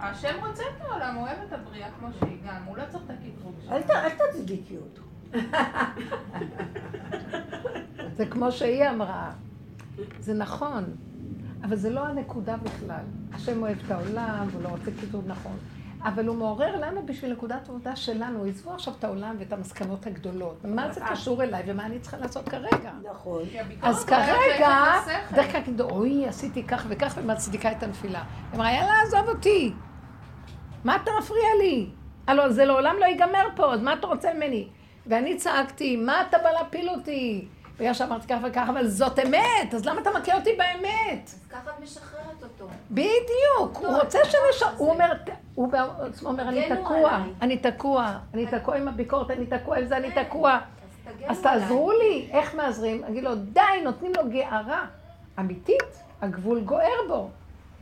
השם 0.00 0.46
רוצה 0.46 0.62
את 0.62 0.90
העולם, 0.90 1.14
הוא 1.14 1.26
אוהב 1.26 1.36
את 1.48 1.52
הבריאה 1.52 1.88
כמו 1.98 2.08
שהיא 2.18 2.36
גם, 2.46 2.62
הוא 2.66 2.76
לא 2.76 2.82
צריך 2.90 3.04
את 3.06 3.10
הקטרוג 3.10 3.54
שלו. 3.64 3.72
אל 3.72 4.10
תצדיקי 4.10 4.76
אותו. 4.76 5.02
זה 8.16 8.26
כמו 8.26 8.52
שהיא 8.52 8.88
אמרה. 8.88 9.30
זה 10.20 10.34
נכון, 10.34 10.84
אבל 11.62 11.76
זה 11.76 11.90
לא 11.90 12.00
הנקודה 12.00 12.56
בכלל. 12.56 13.04
השם 13.32 13.62
אוהב 13.62 13.78
את 13.86 13.90
העולם, 13.90 14.46
והוא 14.50 14.62
לא 14.62 14.68
רוצה 14.68 14.90
קיטור 15.00 15.22
נכון. 15.26 15.56
אבל 16.04 16.26
הוא 16.26 16.36
מעורר 16.36 16.76
לנו 16.76 17.06
בשביל 17.06 17.32
נקודת 17.32 17.68
עבודה 17.68 17.96
שלנו. 17.96 18.44
עזבו 18.44 18.72
עכשיו 18.72 18.94
את 18.98 19.04
העולם 19.04 19.36
ואת 19.38 19.52
המסקנות 19.52 20.06
הגדולות. 20.06 20.64
מה 20.64 20.92
זה 20.92 21.00
קשור 21.10 21.42
אליי 21.42 21.62
ומה 21.66 21.86
אני 21.86 21.98
צריכה 21.98 22.16
לעשות 22.16 22.48
כרגע? 22.48 22.92
נכון. 23.12 23.42
אז 23.82 24.04
כרגע. 24.04 24.92
דרך 25.32 25.52
כלל 25.52 25.60
תגידו, 25.60 25.90
אוי, 25.90 26.26
עשיתי 26.26 26.62
כך 26.62 26.86
וכך 26.88 27.18
ומצדיקה 27.22 27.72
את 27.72 27.82
הנפילה. 27.82 28.22
היא 28.22 28.56
אמרה, 28.56 28.72
יאללה, 28.72 29.02
עזוב 29.02 29.28
אותי. 29.28 29.72
מה 30.84 30.96
אתה 30.96 31.10
מפריע 31.18 31.48
לי? 31.62 31.86
הלוא 32.26 32.48
זה 32.48 32.64
לעולם 32.64 32.94
לא 33.00 33.04
ייגמר 33.04 33.46
פה, 33.56 33.74
אז 33.74 33.80
מה 33.80 33.92
אתה 33.92 34.06
רוצה 34.06 34.34
ממני? 34.34 34.68
ואני 35.06 35.36
צעקתי, 35.36 35.96
מה 35.96 36.22
אתה 36.28 36.38
בא 36.38 36.50
להפיל 36.50 36.88
אותי? 36.88 37.48
בגלל 37.78 37.94
שאמרתי 37.94 38.26
כך 38.28 38.36
וכך, 38.42 38.66
אבל 38.68 38.88
זאת 38.88 39.18
אמת, 39.18 39.74
אז 39.74 39.86
למה 39.86 40.00
אתה 40.00 40.10
מכה 40.10 40.34
אותי 40.36 40.50
באמת? 40.58 41.24
אז 41.24 41.46
ככה 41.50 41.70
את 41.70 41.82
משחררת 41.82 42.42
אותו. 42.42 42.68
בדיוק, 42.90 43.76
הוא 43.78 43.98
רוצה 44.00 44.18
שנשאר, 44.24 44.68
הוא 44.76 44.90
אומר, 44.90 45.12
הוא 45.54 45.68
בעצמו 45.68 46.28
אומר, 46.28 46.48
אני 46.48 46.68
תקוע. 46.76 47.22
אני 47.42 47.58
תקוע, 47.58 48.18
אני 48.34 48.46
תקוע 48.46 48.76
עם 48.76 48.88
הביקורת, 48.88 49.30
אני 49.30 49.46
תקוע 49.46 49.78
עם 49.78 49.86
זה, 49.86 49.96
אני 49.96 50.10
תקוע. 50.24 50.52
אז 50.52 51.14
תגנו 51.16 51.30
אז 51.30 51.42
תעזרו 51.42 51.92
לי, 51.92 52.28
איך 52.30 52.54
מעזרים? 52.54 53.04
אגיד 53.04 53.24
לו, 53.24 53.34
די, 53.34 53.60
נותנים 53.84 54.12
לו 54.16 54.30
גערה 54.30 54.86
אמיתית, 55.38 56.02
הגבול 56.22 56.60
גוער 56.60 57.08
בו. 57.08 57.30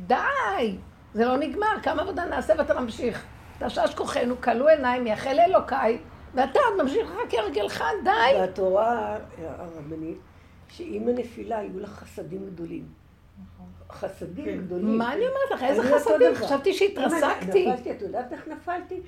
די, 0.06 0.76
זה 1.14 1.24
לא 1.24 1.36
נגמר, 1.36 1.80
כמה 1.82 2.02
עבודה 2.02 2.24
נעשה 2.24 2.54
ואתה 2.58 2.80
ממשיך. 2.80 3.24
תשש 3.58 3.94
כוחנו, 3.94 4.40
כלו 4.40 4.68
עיניים, 4.68 5.06
יחל 5.06 5.40
אלוקיי, 5.40 5.98
ואתה 6.34 6.58
עוד 6.70 6.82
ממשיך 6.82 7.10
לך 7.10 7.30
כהרגלך, 7.30 7.84
די. 8.04 8.10
והתורה 8.40 9.16
הרבנית, 9.38 10.18
שעם 10.68 11.08
הנפילה 11.08 11.58
היו 11.58 11.78
לה 11.80 11.86
חסדים 11.88 12.46
גדולים. 12.46 12.88
חסדים 13.90 14.64
גדולים. 14.66 14.98
מה 14.98 15.12
אני 15.12 15.20
אומרת 15.22 15.50
לך? 15.54 15.62
איזה 15.62 15.82
חסדים? 15.96 16.34
חשבתי 16.34 16.72
שהתרסקתי. 16.74 17.66
נפלתי, 17.66 17.90
את 17.92 18.02
יודעת 18.02 18.32
איך 18.32 18.48
נפלתי? 18.48 19.00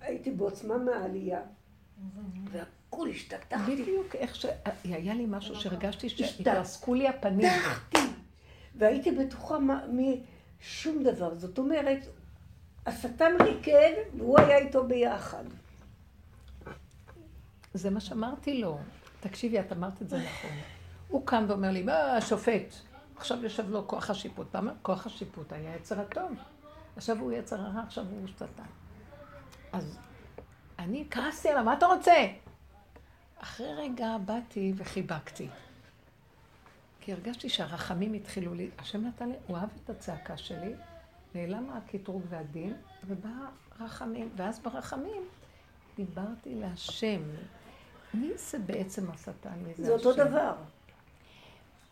הייתי 0.00 0.30
בעוצמה 0.30 0.76
מהעלייה, 0.78 1.40
והכול 2.50 3.08
השתכתכתי. 3.08 3.82
בדיוק 3.82 4.16
איך 4.16 4.34
ש... 4.36 4.46
היה 4.84 5.14
לי 5.14 5.26
משהו 5.28 5.54
שהרגשתי 5.56 6.06
השתק- 6.06 6.24
שהתרסקו 6.24 6.94
לי 6.94 7.08
הפנים. 7.08 7.50
והייתי 8.74 9.10
בטוחה 9.10 9.58
מה- 9.58 9.84
משום 9.92 11.02
דבר. 11.02 11.34
זאת 11.34 11.58
אומרת, 11.58 11.98
השטן 12.86 13.32
ריקד, 13.40 13.92
והוא 14.18 14.38
היה 14.40 14.58
איתו 14.58 14.84
ביחד. 14.84 15.44
זה 17.74 17.90
מה 17.90 18.00
שאמרתי 18.00 18.60
לו. 18.60 18.78
תקשיבי, 19.20 19.60
את 19.60 19.72
אמרת 19.72 20.02
את 20.02 20.08
זה 20.08 20.16
נכון. 20.16 20.50
הוא 21.08 21.26
קם 21.26 21.44
ואומר 21.48 21.70
לי, 21.70 21.82
מה 21.82 22.16
השופט? 22.16 22.74
עכשיו 23.16 23.42
יושב 23.44 23.70
לו 23.70 23.88
כוח 23.88 24.10
השיפוט. 24.10 24.56
אומר, 24.56 24.72
כוח 24.82 25.06
השיפוט 25.06 25.52
היה 25.52 25.76
יצר 25.76 26.00
הטוב. 26.00 26.32
עכשיו 26.96 27.18
הוא 27.18 27.32
יצר 27.32 27.60
הרע, 27.60 27.82
עכשיו 27.82 28.04
הוא 28.10 28.26
שטן. 28.26 28.62
אז 29.72 29.98
אני 30.78 31.06
כעסתי 31.10 31.48
עליו, 31.48 31.64
מה 31.64 31.72
אתה 31.74 31.86
רוצה? 31.86 32.26
אחרי 33.38 33.74
רגע 33.74 34.16
באתי 34.24 34.72
וחיבקתי. 34.76 35.48
כי 37.00 37.12
הרגשתי 37.12 37.48
שהרחמים 37.48 38.12
התחילו 38.12 38.54
לי, 38.54 38.70
השם 38.78 39.06
נתן 39.06 39.28
לי, 39.28 39.34
הוא 39.46 39.56
אהב 39.56 39.68
את 39.84 39.90
הצעקה 39.90 40.36
שלי, 40.36 40.74
נעלם 41.34 41.70
הקטרוג 41.70 42.22
והדין, 42.28 42.74
ובא 43.06 43.28
רחמים, 43.80 44.28
ואז 44.36 44.60
ברחמים 44.60 45.22
דיברתי 45.96 46.54
להשם. 46.54 47.22
מי 48.14 48.30
זה 48.36 48.58
בעצם 48.58 49.10
השטן? 49.10 49.58
מי 49.66 49.74
זה 49.74 49.84
זה 49.84 49.92
אותו? 49.92 50.12
דבר. 50.12 50.54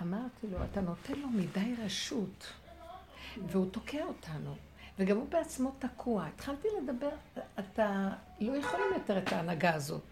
אמרתי 0.02 0.46
לו, 0.46 0.58
אתה 0.70 0.80
נותן 0.80 1.14
לו 1.14 1.28
מדי 1.28 1.74
רשות, 1.84 2.52
והוא 3.46 3.70
תוקע 3.70 4.04
אותנו, 4.04 4.54
וגם 4.98 5.16
הוא 5.16 5.28
בעצמו 5.28 5.72
תקוע. 5.78 6.26
התחלתי 6.26 6.68
לדבר, 6.82 7.10
אתה 7.58 8.08
לא 8.40 8.56
יכולים 8.56 8.86
יותר 8.94 9.18
את 9.18 9.32
ההנהגה 9.32 9.74
הזאת, 9.74 10.02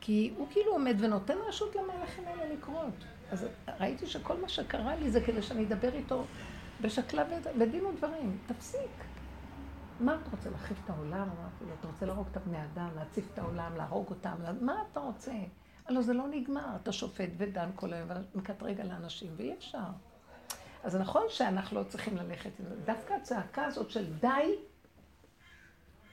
כי 0.00 0.34
הוא 0.36 0.48
כאילו 0.50 0.72
עומד 0.72 0.96
ונותן 0.98 1.36
רשות 1.48 1.76
למהלכים 1.76 2.24
האלה 2.26 2.54
לקרות. 2.54 2.94
אז 3.30 3.46
ראיתי 3.80 4.06
שכל 4.06 4.36
מה 4.40 4.48
שקרה 4.48 4.96
לי 4.96 5.10
זה 5.10 5.20
כדי 5.20 5.42
שאני 5.42 5.64
אדבר 5.64 5.94
איתו 5.94 6.24
בשקלה 6.80 7.24
בדין 7.58 7.86
ודברים. 7.86 8.38
תפסיק. 8.46 9.13
מה 10.00 10.14
אתה 10.14 10.30
רוצה, 10.30 10.50
להחריב 10.50 10.80
את 10.84 10.90
העולם? 10.90 11.28
אמרתי 11.38 11.64
לו, 11.64 11.74
אתה 11.80 11.88
רוצה 11.88 12.06
להרוג 12.06 12.26
את 12.30 12.36
הבני 12.36 12.64
אדם, 12.64 12.88
להציף 12.96 13.24
את 13.32 13.38
העולם, 13.38 13.76
להרוג 13.76 14.10
אותם? 14.10 14.34
מה 14.60 14.82
אתה 14.92 15.00
רוצה? 15.00 15.32
הלוא 15.86 16.02
זה 16.02 16.12
לא 16.12 16.28
נגמר, 16.30 16.76
אתה 16.82 16.92
שופט 16.92 17.30
ודן 17.36 17.70
כל 17.74 17.92
היום 17.92 18.08
ומקטרג 18.34 18.80
על 18.80 18.90
האנשים, 18.90 19.30
ואי 19.36 19.54
אפשר. 19.54 19.78
אז 20.84 20.96
נכון 20.96 21.22
שאנחנו 21.28 21.78
לא 21.78 21.84
צריכים 21.84 22.16
ללכת 22.16 22.50
עם 22.60 22.66
זה. 22.68 22.74
דווקא 22.84 23.14
הצעקה 23.14 23.64
הזאת 23.64 23.90
של 23.90 24.12
די, 24.20 24.54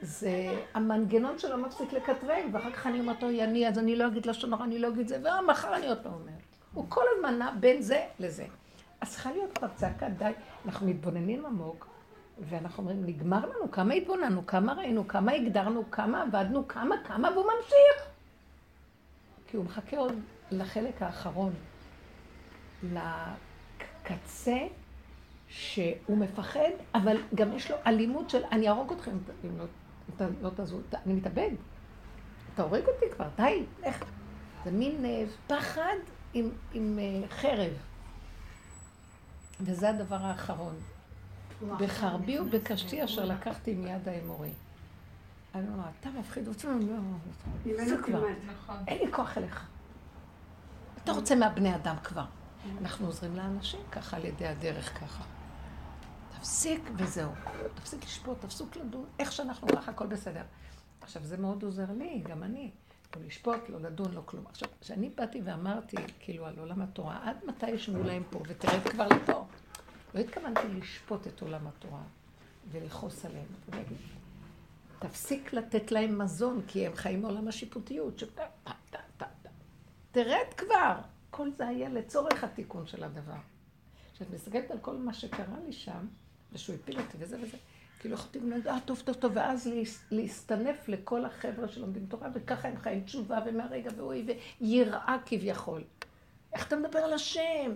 זה 0.01 0.63
המנגנון 0.73 1.39
שלו 1.39 1.57
מפסיק 1.57 1.93
לקטרג, 1.93 2.43
ואחר 2.51 2.71
כך 2.71 2.87
אני 2.87 2.99
אומרת, 2.99 3.23
אוי, 3.23 3.43
אני, 3.43 3.67
אז 3.67 3.79
אני 3.79 3.95
לא 3.95 4.07
אגיד 4.07 4.25
לשון 4.25 4.53
הרע, 4.53 4.63
אני 4.63 4.79
לא 4.79 4.87
אגיד 4.87 5.07
זה, 5.07 5.21
ומחר 5.43 5.75
אני 5.75 5.87
עוד 5.87 6.03
פעם 6.03 6.13
אומרת. 6.13 6.41
הוא 6.73 6.85
כל 6.89 7.03
הזמן 7.15 7.37
נע 7.37 7.51
בין 7.59 7.81
זה 7.81 8.05
לזה. 8.19 8.45
אז 9.01 9.11
צריכה 9.11 9.31
להיות 9.31 9.57
כבר 9.57 9.67
צעקה 9.75 10.09
די, 10.09 10.31
אנחנו 10.65 10.87
מתבוננים 10.87 11.45
עמוק, 11.45 11.90
ואנחנו 12.49 12.83
אומרים, 12.83 13.05
נגמר 13.05 13.45
לנו, 13.45 13.71
כמה 13.71 13.93
התבוננו, 13.93 14.45
כמה 14.45 14.73
ראינו, 14.73 15.07
כמה 15.07 15.31
הגדרנו, 15.31 15.91
כמה 15.91 16.21
עבדנו, 16.21 16.67
כמה, 16.67 16.95
כמה, 17.03 17.29
והוא 17.31 17.45
ממשיך. 17.45 18.07
כי 19.47 19.57
הוא 19.57 19.65
מחכה 19.65 19.97
עוד 19.97 20.13
לחלק 20.51 21.01
האחרון, 21.01 21.53
לקצה 22.83 24.57
שהוא 25.49 26.17
מפחד, 26.17 26.69
אבל 26.95 27.17
גם 27.35 27.53
יש 27.53 27.71
לו 27.71 27.77
אלימות 27.87 28.29
של 28.29 28.41
אני 28.51 28.67
אהרוג 28.67 28.91
אתכם 28.91 29.17
אם 29.43 29.57
לא, 29.57 29.65
אתה 30.15 30.27
לא 30.41 30.49
תעזרו, 30.49 30.79
אני 31.05 31.13
מתאבד. 31.13 31.49
אתה 32.53 32.63
הורג 32.63 32.83
אותי 32.87 33.05
כבר, 33.15 33.27
די, 33.37 33.63
איך? 33.83 34.03
זה 34.65 34.71
מין 34.71 35.05
אה, 35.05 35.23
פחד 35.47 35.95
עם, 36.33 36.49
עם 36.73 36.99
אה, 36.99 37.27
חרב. 37.29 37.73
וזה 39.61 39.89
הדבר 39.89 40.15
האחרון. 40.15 40.75
בחרבי 41.79 42.39
ובקשתי 42.39 43.03
אשר 43.03 43.25
לקחתי 43.25 43.73
מיד 43.73 44.07
האמורי. 44.07 44.51
אני 45.55 45.67
אומרת, 45.67 45.93
אתה 45.99 46.09
מפחיד 46.09 46.47
אותי, 46.47 46.67
לא, 46.67 46.73
ממנו 46.73 47.19
זה 47.65 47.97
כבר. 48.03 48.23
נכון. 48.47 48.75
אין 48.87 49.05
לי 49.05 49.13
כוח 49.13 49.37
אליך. 49.37 49.67
אתה 51.03 51.11
רוצה 51.11 51.35
מהבני 51.35 51.75
אדם 51.75 51.95
כבר. 52.03 52.25
אנחנו 52.81 53.05
עוזרים 53.05 53.35
לאנשים 53.35 53.79
ככה, 53.91 54.17
על 54.17 54.25
ידי 54.25 54.47
הדרך 54.47 54.99
ככה. 55.01 55.23
תפסיק 56.39 56.89
וזהו. 56.97 57.31
תפסיק 57.75 58.03
לשפוט, 58.03 58.41
תפסיק 58.41 58.75
לדון, 58.75 59.05
איך 59.19 59.31
שאנחנו 59.31 59.67
ככה, 59.67 59.91
הכל 59.91 60.07
בסדר. 60.07 60.43
עכשיו, 61.01 61.23
זה 61.23 61.37
מאוד 61.37 61.63
עוזר 61.63 61.91
לי, 61.91 62.23
גם 62.29 62.43
אני. 62.43 62.71
לא 63.15 63.21
לשפוט, 63.25 63.69
לא 63.69 63.81
לדון, 63.81 64.13
לא 64.13 64.21
כלום. 64.25 64.45
עכשיו, 64.49 64.69
כשאני 64.81 65.09
באתי 65.09 65.41
ואמרתי, 65.43 65.97
כאילו, 66.19 66.45
על 66.45 66.59
עולם 66.59 66.81
התורה, 66.81 67.19
עד 67.23 67.37
מתי 67.47 67.69
ישבו 67.69 68.03
להם 68.03 68.23
פה, 68.29 68.39
ותרד 68.47 68.89
כבר 68.89 69.07
לפה. 69.07 69.45
לא 70.13 70.19
התכוונתי 70.19 70.67
לשפוט 70.67 71.27
את 71.27 71.41
עולם 71.41 71.67
התורה 71.67 72.01
ולכעוס 72.71 73.25
עליהם. 73.25 73.45
תפסיק 74.99 75.53
לתת 75.53 75.91
להם 75.91 76.17
מזון, 76.21 76.61
כי 76.67 76.87
הם 76.87 76.95
חיים 76.95 77.21
מעולם 77.21 77.47
השיפוטיות. 77.47 78.23
תרד 80.11 80.53
כבר. 80.57 80.95
כל 81.29 81.49
זה 81.57 81.67
היה 81.67 81.89
לצורך 81.89 82.43
התיקון 82.43 82.87
של 82.87 83.03
הדבר. 83.03 83.33
כשאת 84.13 84.27
מסתכלת 84.33 84.71
על 84.71 84.77
כל 84.79 84.95
מה 84.97 85.13
שקרה 85.13 85.59
לי 85.65 85.73
שם, 85.73 86.07
ושהוא 86.53 86.75
הפיל 86.75 86.99
אותי 86.99 87.17
וזה 87.19 87.37
וזה, 87.41 87.57
כאילו 87.99 88.15
יכולתי 88.15 88.39
להגיד, 88.39 88.67
אה, 88.67 88.77
טוב, 88.85 89.01
טוב, 89.05 89.15
טוב, 89.15 89.31
ואז 89.35 89.67
להס- 89.67 90.03
להסתנף 90.11 90.87
לכל 90.87 91.25
החבר'ה 91.25 91.67
שלומדים 91.67 92.05
תורה, 92.05 92.27
וככה 92.33 92.67
הם 92.67 92.77
חיים 92.77 93.03
תשובה, 93.03 93.39
ומהרגע 93.45 93.91
ואוי, 93.97 94.25
ויראה 94.61 95.17
כביכול. 95.25 95.83
איך 96.53 96.67
אתה 96.67 96.75
מדבר 96.75 96.99
על 96.99 97.13
השם? 97.13 97.71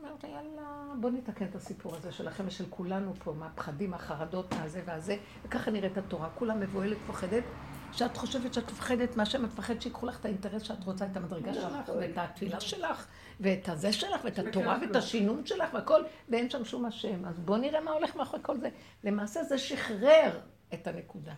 אמרתי, 0.00 0.26
יאללה, 0.26 0.92
בוא 1.00 1.10
נתקן 1.10 1.44
את 1.44 1.54
הסיפור 1.54 1.96
הזה 1.96 2.12
שלכם 2.12 2.44
ושל 2.46 2.64
כולנו 2.70 3.14
פה, 3.14 3.32
מהפחדים, 3.32 3.90
מהחרדות, 3.90 4.54
מהזה 4.54 4.82
והזה, 4.84 5.16
וככה 5.44 5.70
נראית 5.70 5.98
התורה. 5.98 6.28
כולה 6.30 6.54
מבוהלת, 6.54 6.96
פוחדת, 7.06 7.44
שאת 7.92 8.16
חושבת 8.16 8.54
שאת 8.54 8.70
מפחדת 8.70 9.16
מהשם, 9.16 9.44
את 9.44 9.50
מפחדת 9.50 9.82
שיקחו 9.82 10.06
לך 10.06 10.20
את 10.20 10.24
האינטרס 10.24 10.62
שאת 10.62 10.84
רוצה, 10.84 11.06
את 11.06 11.16
המדרגה 11.16 11.54
שלך, 11.54 11.88
ואת 11.88 12.18
התפילה 12.18 12.60
שלך, 12.60 13.06
ואת 13.40 13.68
הזה 13.68 13.92
שלך, 13.92 14.20
ואת 14.24 14.38
התורה, 14.38 14.78
ואת 14.80 14.96
השינון 14.96 15.46
שלך, 15.46 15.74
והכל, 15.74 16.02
ואין 16.28 16.50
שם 16.50 16.64
שום 16.64 16.84
השם. 16.84 17.24
אז 17.24 17.38
בוא 17.38 17.56
נראה 17.56 17.80
מה 17.80 17.90
הולך 17.90 18.16
מאחורי 18.16 18.42
כל 18.42 18.60
זה. 18.60 18.68
למעשה 19.04 19.44
זה 19.44 19.58
שחרר 19.58 20.40
את 20.74 20.86
הנקודה. 20.86 21.34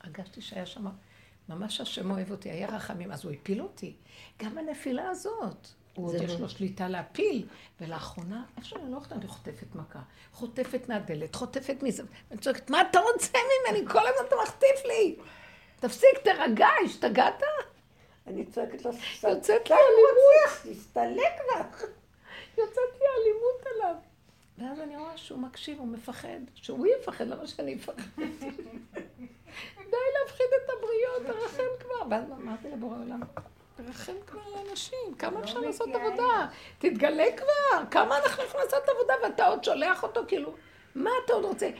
הרגשתי 0.00 0.40
שהיה 0.40 0.66
שם, 0.66 0.86
ממש 1.48 1.80
השם 1.80 2.10
אוהב 2.10 2.30
אותי, 2.30 2.50
היה 2.50 2.68
רחמים, 2.68 3.12
אז 3.12 3.24
הוא 3.24 3.32
הפיל 3.32 3.62
אותי. 3.62 3.96
גם 4.42 4.58
הנפילה 4.58 5.10
הזאת, 5.10 5.68
הוא 5.96 6.06
עוד 6.06 6.16
זה 6.18 6.24
יש 6.24 6.32
לא- 6.32 6.38
לו 6.40 6.48
שליטה 6.48 6.88
להפיל, 6.88 7.46
ולאחרונה, 7.80 8.44
איפה 8.56 8.68
שאני 8.68 8.90
לא 8.90 8.96
הולכת, 8.96 9.12
אני 9.12 9.26
חוטפת 9.28 9.74
מכה. 9.74 9.98
חוטפת 10.32 10.88
מהדלת, 10.88 11.34
חוטפת 11.34 11.76
מזה, 11.82 12.02
ואני 12.30 12.40
צועקת, 12.40 12.70
מה 12.70 12.80
אתה 12.90 13.00
רוצה 13.00 13.38
ממני? 13.38 13.86
כל 13.88 13.98
הזמן 14.06 14.26
אתה 14.28 14.36
מחטיף 14.42 14.84
לי. 14.84 15.16
תפסיק, 15.80 16.18
תרגע, 16.24 16.66
השתגעת? 16.84 17.42
אני 18.26 18.46
צועקת 18.46 18.84
לו, 18.84 18.90
יוצאת 18.92 19.02
לי 19.24 19.42
"סלקה, 19.42 19.74
אלימות. 19.74 20.76
תסתלק 20.78 21.32
לך. 21.56 21.82
יוצאת 22.58 22.94
לי 23.00 23.06
אלימות 23.20 23.66
עליו. 23.74 23.94
ואז 24.58 24.80
אני 24.80 24.96
רואה 24.96 25.16
שהוא 25.16 25.38
מקשיב, 25.38 25.78
הוא 25.78 25.88
מפחד. 25.88 26.38
שהוא 26.54 26.86
יפחד, 26.86 27.26
למה 27.26 27.46
שאני 27.46 27.74
אפחד? 27.74 27.92
די 29.76 29.96
להפחיד 30.20 30.46
את 30.64 30.70
הבריות, 30.78 31.36
תרחם 31.40 31.62
כבר. 31.80 32.02
ואז 32.10 32.24
אמרתי 32.30 32.68
לבורא 32.70 32.96
עולם, 32.96 33.20
תרחם 33.76 34.12
כבר 34.26 34.40
לאנשים, 34.56 35.14
כמה 35.18 35.40
אפשר 35.40 35.58
לעשות 35.58 35.88
עבודה? 35.88 36.48
תתגלה 36.78 37.24
כבר, 37.36 37.84
כמה 37.90 38.18
אנחנו 38.18 38.44
יכולים 38.44 38.64
לעשות 38.64 38.82
עבודה 38.88 39.14
ואתה 39.22 39.46
עוד 39.46 39.64
שולח 39.64 40.02
אותו, 40.02 40.20
כאילו, 40.28 40.54
מה 40.94 41.10
אתה 41.24 41.32
עוד 41.32 41.44
רוצה? 41.44 41.70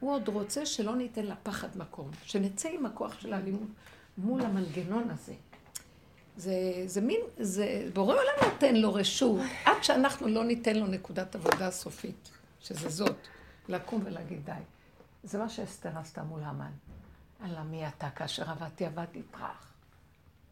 הוא 0.00 0.12
עוד 0.14 0.28
רוצה 0.28 0.66
שלא 0.66 0.96
ניתן 0.96 1.26
לפחד 1.26 1.68
מקום, 1.76 2.10
שנצא 2.22 2.68
עם 2.68 2.86
הכוח 2.86 3.20
של 3.20 3.32
האלימות 3.32 3.68
מול 4.18 4.42
המנגנון 4.42 5.10
הזה. 5.10 5.34
זה, 6.36 6.52
זה 6.86 7.00
מין, 7.00 7.20
זה, 7.38 7.88
בורא 7.92 8.14
עולם 8.14 8.52
נותן 8.52 8.76
לו 8.76 8.94
רשות, 8.94 9.40
עד 9.64 9.84
שאנחנו 9.84 10.28
לא 10.28 10.44
ניתן 10.44 10.76
לו 10.76 10.86
נקודת 10.86 11.34
עבודה 11.34 11.70
סופית, 11.70 12.30
שזה 12.60 12.88
זאת, 12.88 13.16
לקום 13.68 14.02
ולהגיד 14.04 14.44
די. 14.44 14.52
זה 15.24 15.38
מה 15.38 15.48
שאסתר 15.48 15.98
עשתה 15.98 16.22
מול 16.22 16.40
המן. 16.42 16.70
אללה 17.44 17.62
מי 17.62 17.88
אתה 17.88 18.10
כאשר 18.10 18.50
עבדתי 18.50 18.86
עבדתי 18.86 19.22
פרח. 19.30 19.77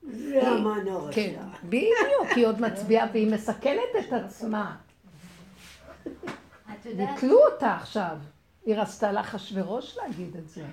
זה 0.06 0.48
המן 0.48 0.88
הרשע. 0.88 1.14
כן, 1.14 1.34
בדיוק, 1.64 2.36
היא 2.36 2.46
עוד 2.46 2.60
מצביעה 2.60 3.06
והיא 3.12 3.32
מסכנת 3.32 3.90
את 3.98 4.12
עצמה. 4.12 4.76
ביטלו 6.96 7.38
אותה 7.52 7.74
עכשיו. 7.74 8.16
היא 8.66 8.76
רצתה 8.76 9.12
לאחשוורוש 9.12 9.96
להגיד 9.96 10.36
את 10.36 10.48
זה, 10.48 10.64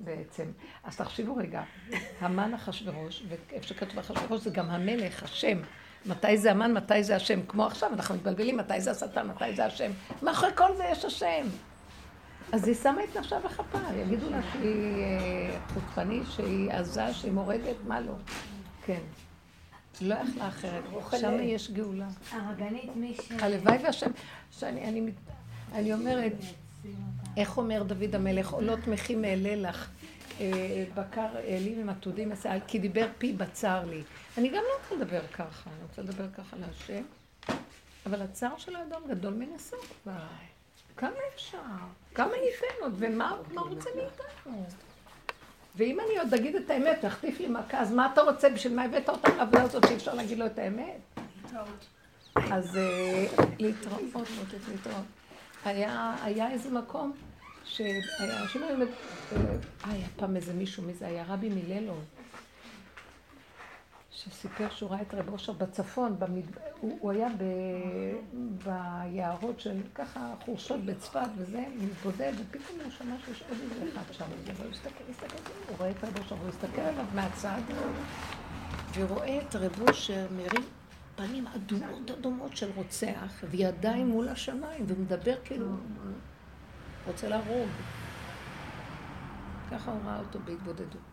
בעצם. 0.00 0.44
אז 0.84 0.96
תחשבו 0.96 1.36
רגע, 1.36 1.62
המן 2.20 2.54
אחשוורוש, 2.54 3.22
ואיפה 3.28 3.66
שכתוב 3.66 3.98
אחשוורוש 3.98 4.40
זה 4.40 4.50
גם 4.50 4.70
המלך, 4.70 5.22
השם. 5.22 5.58
מתי 6.06 6.38
זה 6.38 6.50
המן, 6.50 6.72
מתי 6.72 7.04
זה 7.04 7.16
השם. 7.16 7.40
כמו 7.48 7.66
עכשיו, 7.66 7.90
אנחנו 7.92 8.14
מתבלבלים 8.14 8.56
מתי 8.56 8.80
זה 8.80 8.90
השטן, 8.90 9.28
מתי 9.28 9.54
זה 9.56 9.64
השם. 9.66 9.90
מאחורי 10.22 10.52
כל 10.56 10.76
זה 10.76 10.84
יש 10.92 11.04
השם. 11.04 11.46
אז 12.52 12.68
היא 12.68 12.74
שמה 12.74 13.04
את 13.04 13.16
נפשה 13.16 13.38
בכפה, 13.40 13.78
יגידו 13.96 14.30
לה 14.30 14.40
שהיא 14.52 15.04
אה, 15.04 15.58
חוצפנית, 15.74 16.22
שהיא 16.30 16.72
עזה, 16.72 17.14
שהיא 17.14 17.32
מורדת, 17.32 17.76
מה 17.86 18.00
לא. 18.00 18.12
כן. 18.86 19.00
לא 20.00 20.14
יכלה 20.14 20.48
אחרת. 20.48 20.84
שם 21.20 21.40
יש 21.40 21.70
גאולה. 21.70 22.08
הרבנית, 22.30 22.96
מי 22.96 23.14
ש... 23.14 23.32
הלוואי 23.40 23.78
והשם, 23.82 24.10
שאני 24.50 25.02
אני, 25.72 25.94
אומרת, 25.94 26.32
איך 27.36 27.58
אומר 27.58 27.82
דוד 27.82 28.14
המלך, 28.14 28.50
עולות 28.50 28.86
מחים 28.86 29.24
אעלה 29.24 29.54
לך, 29.56 29.90
אה, 30.40 30.84
בקר 30.94 31.38
אלי 31.38 31.74
ומטודים 31.82 32.30
אעשה, 32.30 32.52
כי 32.66 32.78
דיבר 32.78 33.08
פי 33.18 33.32
בצר 33.32 33.84
לי. 33.84 34.02
אני 34.38 34.48
גם 34.48 34.54
לא 34.54 34.82
רוצה 34.82 35.04
לדבר 35.04 35.26
ככה, 35.26 35.70
אני 35.70 35.82
רוצה 35.82 36.02
לדבר 36.02 36.26
ככה 36.36 36.56
להשם, 36.56 37.02
אבל 38.06 38.22
הצער 38.22 38.58
של 38.58 38.76
האדם 38.76 39.00
גדול 39.08 39.34
מנסה 39.34 39.76
כבר. 40.02 40.12
כמה 40.96 41.16
אפשר? 41.34 41.58
כמה 42.14 42.32
ייתן 42.36 42.82
עוד? 42.82 42.92
ומה 42.98 43.36
הוא 43.54 43.68
רוצה 43.68 43.90
מאיתנו? 43.96 44.66
ואם 45.76 45.98
אני 46.00 46.18
עוד 46.18 46.34
אגיד 46.34 46.56
את 46.56 46.70
האמת, 46.70 46.98
תחטיף 47.00 47.40
לי 47.40 47.48
מכה, 47.48 47.80
אז 47.80 47.92
מה 47.92 48.08
אתה 48.12 48.20
רוצה? 48.22 48.48
בשביל 48.50 48.74
מה 48.74 48.82
הבאת 48.84 49.08
אותם 49.08 49.36
לעבודה 49.36 49.62
הזאת 49.62 49.86
שאי 49.88 49.96
אפשר 49.96 50.14
להגיד 50.14 50.38
לו 50.38 50.46
את 50.46 50.58
האמת? 50.58 51.00
אז 52.52 52.76
אה, 52.76 53.26
להתראות, 53.58 54.00
מותק, 54.14 54.68
להתראות. 54.70 55.04
היה, 55.64 56.14
איזה 56.52 56.70
מקום 56.70 57.12
שהיה, 57.64 58.00
אנשים 58.42 58.62
היו, 58.62 58.76
מד- 58.76 58.86
אה, 59.32 59.38
היה 59.84 60.06
פעם 60.16 60.36
איזה 60.36 60.52
מישהו, 60.54 60.82
מי 60.82 60.94
זה 60.94 61.06
היה? 61.06 61.24
רבי 61.28 61.48
מיללו, 61.48 61.94
שסיפר 64.24 64.70
שהוא 64.70 64.90
ראה 64.90 65.02
את 65.02 65.14
רב 65.14 65.28
אושר 65.28 65.52
בצפון, 65.52 66.18
במד... 66.18 66.42
הוא, 66.80 66.98
הוא 67.00 67.10
היה 67.10 67.28
ב... 67.38 67.44
ביערות 68.64 69.60
של 69.60 69.80
ככה 69.94 70.34
חורשות 70.44 70.84
בצפת 70.84 71.28
וזה, 71.36 71.64
מתבודד, 71.78 72.32
ופתאום 72.38 72.80
הוא 72.84 72.90
שמע 72.90 73.14
שיש 73.24 73.42
עוד 73.48 73.58
איזה 73.60 73.90
אחד 73.92 74.12
שם, 74.12 74.24
והוא 74.56 74.70
הסתכל, 74.70 75.04
הסתכל, 75.10 75.52
הוא 75.68 75.76
רואה 75.78 75.90
את 75.90 76.04
רב 76.04 76.18
אושר, 76.18 76.34
הוא 76.42 76.48
הסתכל 76.48 76.80
עליו 76.80 77.04
מהצד, 77.14 77.60
ורואה 78.94 79.40
את 79.42 79.56
רב 79.56 79.88
אושר 79.88 80.26
מרים 80.36 80.64
פנים 81.16 81.46
אדומות 81.46 82.10
אדומות 82.10 82.56
של 82.56 82.70
רוצח, 82.76 83.44
וידיים 83.50 84.06
מול 84.06 84.28
השמיים, 84.28 84.84
ומדבר 84.88 85.34
כאילו, 85.44 85.66
רוצה 87.06 87.28
להרוג. 87.28 87.68
ככה 89.70 89.92
הוא 89.92 90.00
ראה 90.04 90.18
אותו 90.18 90.38
בהתבודדות. 90.44 91.09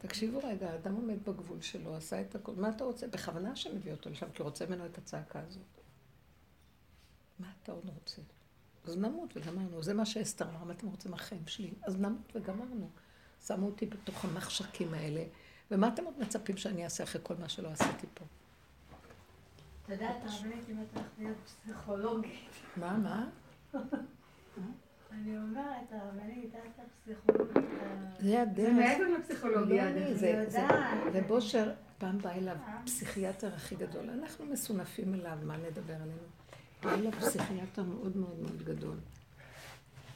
תקשיבו 0.00 0.38
רגע, 0.44 0.70
האדם 0.70 0.94
עומד 0.94 1.24
בגבול 1.24 1.60
שלו, 1.60 1.96
עשה 1.96 2.20
את 2.20 2.34
הכל, 2.34 2.52
מה 2.56 2.68
אתה 2.68 2.84
רוצה? 2.84 3.08
בכוונה 3.08 3.56
שמביא 3.56 3.92
אותו 3.92 4.10
לשם, 4.10 4.26
כי 4.34 4.42
הוא 4.42 4.48
רוצה 4.48 4.66
ממנו 4.66 4.86
את 4.86 4.98
הצעקה 4.98 5.40
הזאת. 5.40 5.80
מה 7.38 7.46
אתה 7.62 7.72
עוד 7.72 7.90
רוצה? 7.94 8.22
אז 8.84 8.96
נמות 8.96 9.36
וגמרנו. 9.36 9.82
זה 9.82 9.94
מה 9.94 10.06
שאסתר 10.06 10.48
אמר, 10.48 10.64
מה 10.64 10.72
אתם 10.72 10.86
רוצים 10.86 11.10
מהחיים 11.10 11.46
שלי? 11.46 11.70
אז 11.82 11.96
נמות 11.96 12.32
וגמרנו. 12.34 12.88
שמו 13.46 13.66
אותי 13.66 13.86
בתוך 13.86 14.24
המחשקים 14.24 14.94
האלה, 14.94 15.24
ומה 15.70 15.88
אתם 15.88 16.04
עוד 16.04 16.14
מצפים 16.18 16.56
שאני 16.56 16.84
אעשה 16.84 17.04
אחרי 17.04 17.20
כל 17.24 17.34
מה 17.40 17.48
שלא 17.48 17.68
עשיתי 17.68 18.06
פה? 18.14 18.24
את 19.84 19.88
יודעת, 19.88 20.16
הרבנית, 20.22 20.68
אם 20.70 20.82
את 20.82 20.96
הולכת 20.96 21.10
להיות 21.18 21.36
פסיכולוגית, 21.44 22.50
מה, 22.76 22.98
מה? 22.98 23.28
אני 25.12 25.36
אומרת, 25.38 25.64
הרבנית, 25.92 26.54
את 26.54 26.80
הפסיכולוגית. 26.86 27.56
ה- 27.56 28.20
זה 28.20 28.28
זה 28.30 28.42
הדרך. 28.42 28.72
מעבר 28.72 29.08
לפסיכולוגיה. 29.18 29.90
לא. 29.90 30.14
זה, 30.14 30.18
זה, 30.18 30.28
יודעת. 30.28 30.98
רב 31.14 31.30
אושר 31.30 31.72
פעם 31.98 32.18
בא 32.18 32.30
אליו 32.30 32.56
פסיכיאטר 32.84 33.54
הכי 33.54 33.76
גדול, 33.76 34.10
אנחנו 34.10 34.46
מסונפים 34.46 35.14
אליו, 35.14 35.38
מה 35.42 35.56
נדבר 35.56 35.94
עלינו? 35.94 36.12
בא 36.82 36.94
אליו 36.94 37.12
פסיכיאטר 37.12 37.82
מאוד 37.82 38.16
מאוד 38.16 38.38
מאוד 38.42 38.62
גדול. 38.62 38.96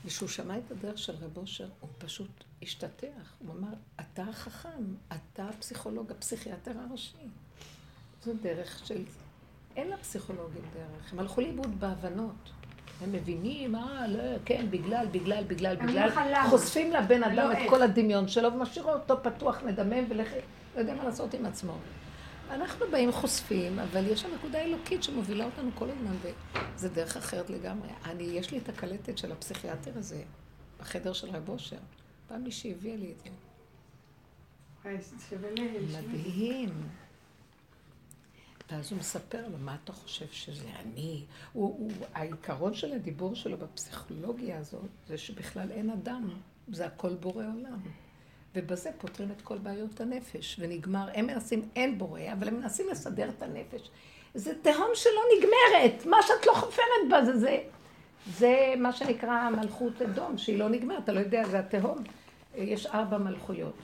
וכשהוא 0.04 0.28
שמע 0.28 0.58
את 0.58 0.70
הדרך 0.70 0.98
של 0.98 1.12
רב 1.20 1.38
אושר, 1.38 1.68
הוא 1.80 1.90
פשוט 1.98 2.30
השתתח. 2.62 3.32
הוא 3.38 3.54
אמר, 3.54 3.68
אתה 4.00 4.22
החכם, 4.22 4.84
אתה 5.08 5.48
הפסיכולוג, 5.48 6.10
הפסיכיאטר 6.10 6.72
הראשי. 6.78 7.16
זו 8.22 8.32
דרך 8.42 8.86
של... 8.86 9.04
אין 9.76 9.90
לפסיכולוגים 9.90 10.62
דרך, 10.74 11.12
הם 11.12 11.18
הלכו 11.18 11.40
לאיבוד 11.40 11.80
בהבנות. 11.80 12.50
הם 13.02 13.12
מבינים, 13.12 13.74
אה, 13.74 14.08
לא, 14.08 14.22
כן, 14.44 14.66
בגלל, 14.70 15.06
בגלל, 15.10 15.44
בגלל, 15.44 15.76
בגלל. 15.76 16.10
חושפים 16.50 16.92
לבן 16.92 17.20
לא 17.20 17.26
אדם 17.26 17.52
את. 17.52 17.70
כל 17.70 17.82
הדמיון 17.82 18.28
שלו 18.28 18.52
ומשאירו 18.52 18.90
אותו 18.92 19.22
פתוח, 19.22 19.62
מדמם 19.62 20.04
ולך... 20.08 20.28
לא 20.74 20.80
יודע 20.80 20.94
מה 20.94 21.04
לעשות 21.04 21.34
עם 21.34 21.46
עצמו. 21.46 21.72
אנחנו 22.50 22.86
באים 22.90 23.12
חושפים, 23.12 23.78
אבל 23.78 24.06
יש 24.06 24.20
שם 24.20 24.28
נקודה 24.34 24.58
אלוקית 24.58 25.02
שמובילה 25.02 25.44
אותנו 25.44 25.70
כל 25.74 25.90
הזמן, 25.90 26.16
וזה 26.74 26.88
דרך 26.88 27.16
אחרת 27.16 27.50
לגמרי. 27.50 27.88
אני, 28.04 28.22
יש 28.22 28.50
לי 28.50 28.58
את 28.58 28.68
הקלטת 28.68 29.18
של 29.18 29.32
הפסיכיאטר 29.32 29.90
הזה, 29.94 30.22
בחדר 30.80 31.12
של 31.12 31.30
רב 31.30 31.48
אושר. 31.48 31.76
פעם 32.28 32.44
מישהי 32.44 32.72
הביאה 32.72 32.96
לי 32.96 33.12
את 33.12 33.18
זה. 33.18 33.30
מדהים. 35.98 37.03
ואז 38.70 38.92
הוא 38.92 38.98
מספר 38.98 39.48
לו, 39.48 39.58
מה 39.58 39.76
אתה 39.84 39.92
חושב 39.92 40.26
שזה 40.30 40.68
אני? 40.80 41.24
הוא, 41.52 41.76
הוא, 41.78 41.90
העיקרון 42.14 42.74
של 42.74 42.92
הדיבור 42.92 43.34
שלו 43.34 43.56
בפסיכולוגיה 43.56 44.58
הזאת, 44.58 44.88
זה 45.08 45.18
שבכלל 45.18 45.70
אין 45.70 45.90
אדם, 45.90 46.28
זה 46.68 46.86
הכל 46.86 47.14
בורא 47.14 47.44
עולם. 47.44 47.80
ובזה 48.54 48.90
פותרים 48.98 49.30
את 49.30 49.42
כל 49.42 49.58
בעיות 49.58 50.00
הנפש, 50.00 50.56
ונגמר, 50.58 51.08
הם 51.14 51.26
מנסים, 51.26 51.68
אין 51.76 51.98
בורא, 51.98 52.20
אבל 52.32 52.48
הם 52.48 52.54
מנסים 52.54 52.86
לסדר 52.90 53.28
את 53.28 53.42
הנפש. 53.42 53.90
זה 54.34 54.52
תהום 54.62 54.90
שלא 54.94 55.20
נגמרת, 55.36 56.06
מה 56.06 56.16
שאת 56.22 56.46
לא 56.46 56.52
חופרת 56.52 57.08
בה 57.10 57.24
זה 57.24 57.38
זה. 57.38 57.58
זה 58.26 58.74
מה 58.78 58.92
שנקרא 58.92 59.50
מלכות 59.50 60.02
אדום, 60.02 60.38
שהיא 60.38 60.58
לא 60.58 60.68
נגמרת, 60.68 61.04
אתה 61.04 61.12
לא 61.12 61.20
יודע, 61.20 61.44
זה 61.48 61.58
התהום. 61.58 61.98
יש 62.54 62.86
ארבע 62.86 63.18
מלכויות. 63.18 63.74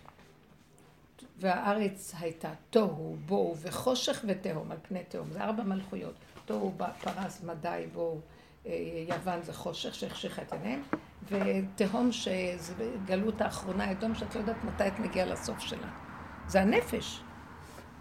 והארץ 1.41 2.15
הייתה 2.21 2.51
תוהו, 2.71 3.17
בוהו 3.27 3.57
וחושך 3.57 4.25
ותהום 4.27 4.71
על 4.71 4.77
פני 4.83 5.05
תהום. 5.09 5.33
זה 5.33 5.41
ארבע 5.41 5.63
מלכויות. 5.63 6.15
תוהו, 6.45 6.73
פרס, 7.03 7.43
מדי, 7.43 7.87
בוהו, 7.93 8.21
אה, 8.67 8.73
יוון 9.09 9.43
זה 9.43 9.53
חושך 9.53 9.95
שהחשיכה 9.95 10.43
את 10.43 10.53
עיניהם, 10.53 10.83
ותהום 11.29 12.13
שזה 12.13 12.91
גלות 13.05 13.41
האחרונה, 13.41 13.91
אדום, 13.91 14.15
שאת 14.15 14.35
לא 14.35 14.41
יודעת 14.41 14.65
מתי 14.65 14.89
את 14.89 14.99
מגיעה 14.99 15.27
לסוף 15.27 15.61
שלה. 15.61 15.89
זה 16.49 16.61
הנפש. 16.61 17.21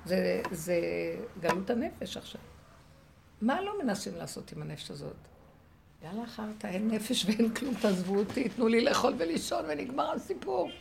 זה, 0.05 0.41
זה 0.51 0.75
גלות 1.39 1.69
הנפש 1.69 2.17
עכשיו. 2.17 2.41
מה 3.41 3.61
לא 3.61 3.83
מנסים 3.83 4.15
לעשות 4.15 4.51
עם 4.51 4.61
הנפש 4.61 4.91
הזאת? 4.91 5.15
יאללה 6.03 6.27
חרטא, 6.27 6.67
אין 6.67 6.87
נפש 6.87 7.25
ואין 7.25 7.53
כלום, 7.53 7.73
תעזבו 7.75 8.15
אותי, 8.15 8.49
תנו 8.49 8.67
לי 8.67 8.81
לאכול 8.81 9.13
ולישון 9.17 9.65
ונגמר 9.67 10.11
הסיפור. 10.11 10.71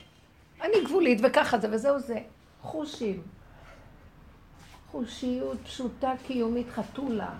אני 0.60 0.84
גבולית 0.84 1.20
וככה 1.22 1.58
זה 1.58 1.68
וזהו 1.70 2.00
זה. 2.00 2.18
חושים. 2.62 3.22
חושיות 4.90 5.58
פשוטה 5.64 6.12
קיומית 6.26 6.66
חתולה. 6.70 7.38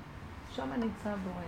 שם 0.54 0.72
נמצא 0.72 1.10
הבורא. 1.10 1.42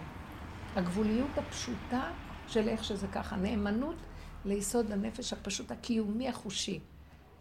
הגבוליות 0.76 1.38
הפשוטה 1.38 2.12
של 2.48 2.68
איך 2.68 2.84
שזה 2.84 3.06
ככה. 3.09 3.36
נאמנות 3.36 3.97
ליסוד 4.44 4.92
הנפש 4.92 5.32
הפשוט 5.32 5.70
הקיומי 5.70 6.28
החושי. 6.28 6.80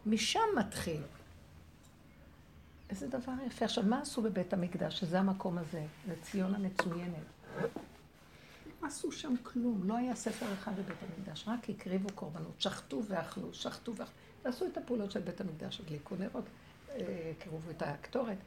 משם 0.06 0.39
מתחיל. 0.57 1.01
איזה 2.89 3.07
דבר 3.07 3.31
יפה. 3.47 3.65
עכשיו, 3.65 3.84
מה 3.84 4.01
עשו 4.01 4.22
בבית 4.22 4.53
המקדש, 4.53 4.99
שזה 4.99 5.19
המקום 5.19 5.57
הזה, 5.57 5.85
לציון 6.07 6.56
המצוינת? 6.56 7.23
לא 8.81 8.88
עשו 8.88 9.11
שם 9.11 9.34
כלום, 9.43 9.81
לא 9.84 9.97
היה 9.97 10.15
ספר 10.15 10.53
אחד 10.53 10.72
בבית 10.72 10.97
המקדש, 11.01 11.45
רק 11.47 11.69
הקריבו 11.69 12.10
קורבנות, 12.15 12.61
שחטו 12.61 13.01
ואכלו, 13.07 13.53
שחטו 13.53 13.95
ואכלו, 13.95 14.15
ועשו 14.45 14.66
את 14.66 14.78
הפעולות 14.78 15.11
של 15.11 15.20
בית 15.20 15.41
המקדש, 15.41 15.80
הדליקו 15.80 16.16
נרות, 16.20 16.44
אה, 16.90 17.32
קירבו 17.40 17.70
את 17.72 17.82
הקטורת. 17.82 18.38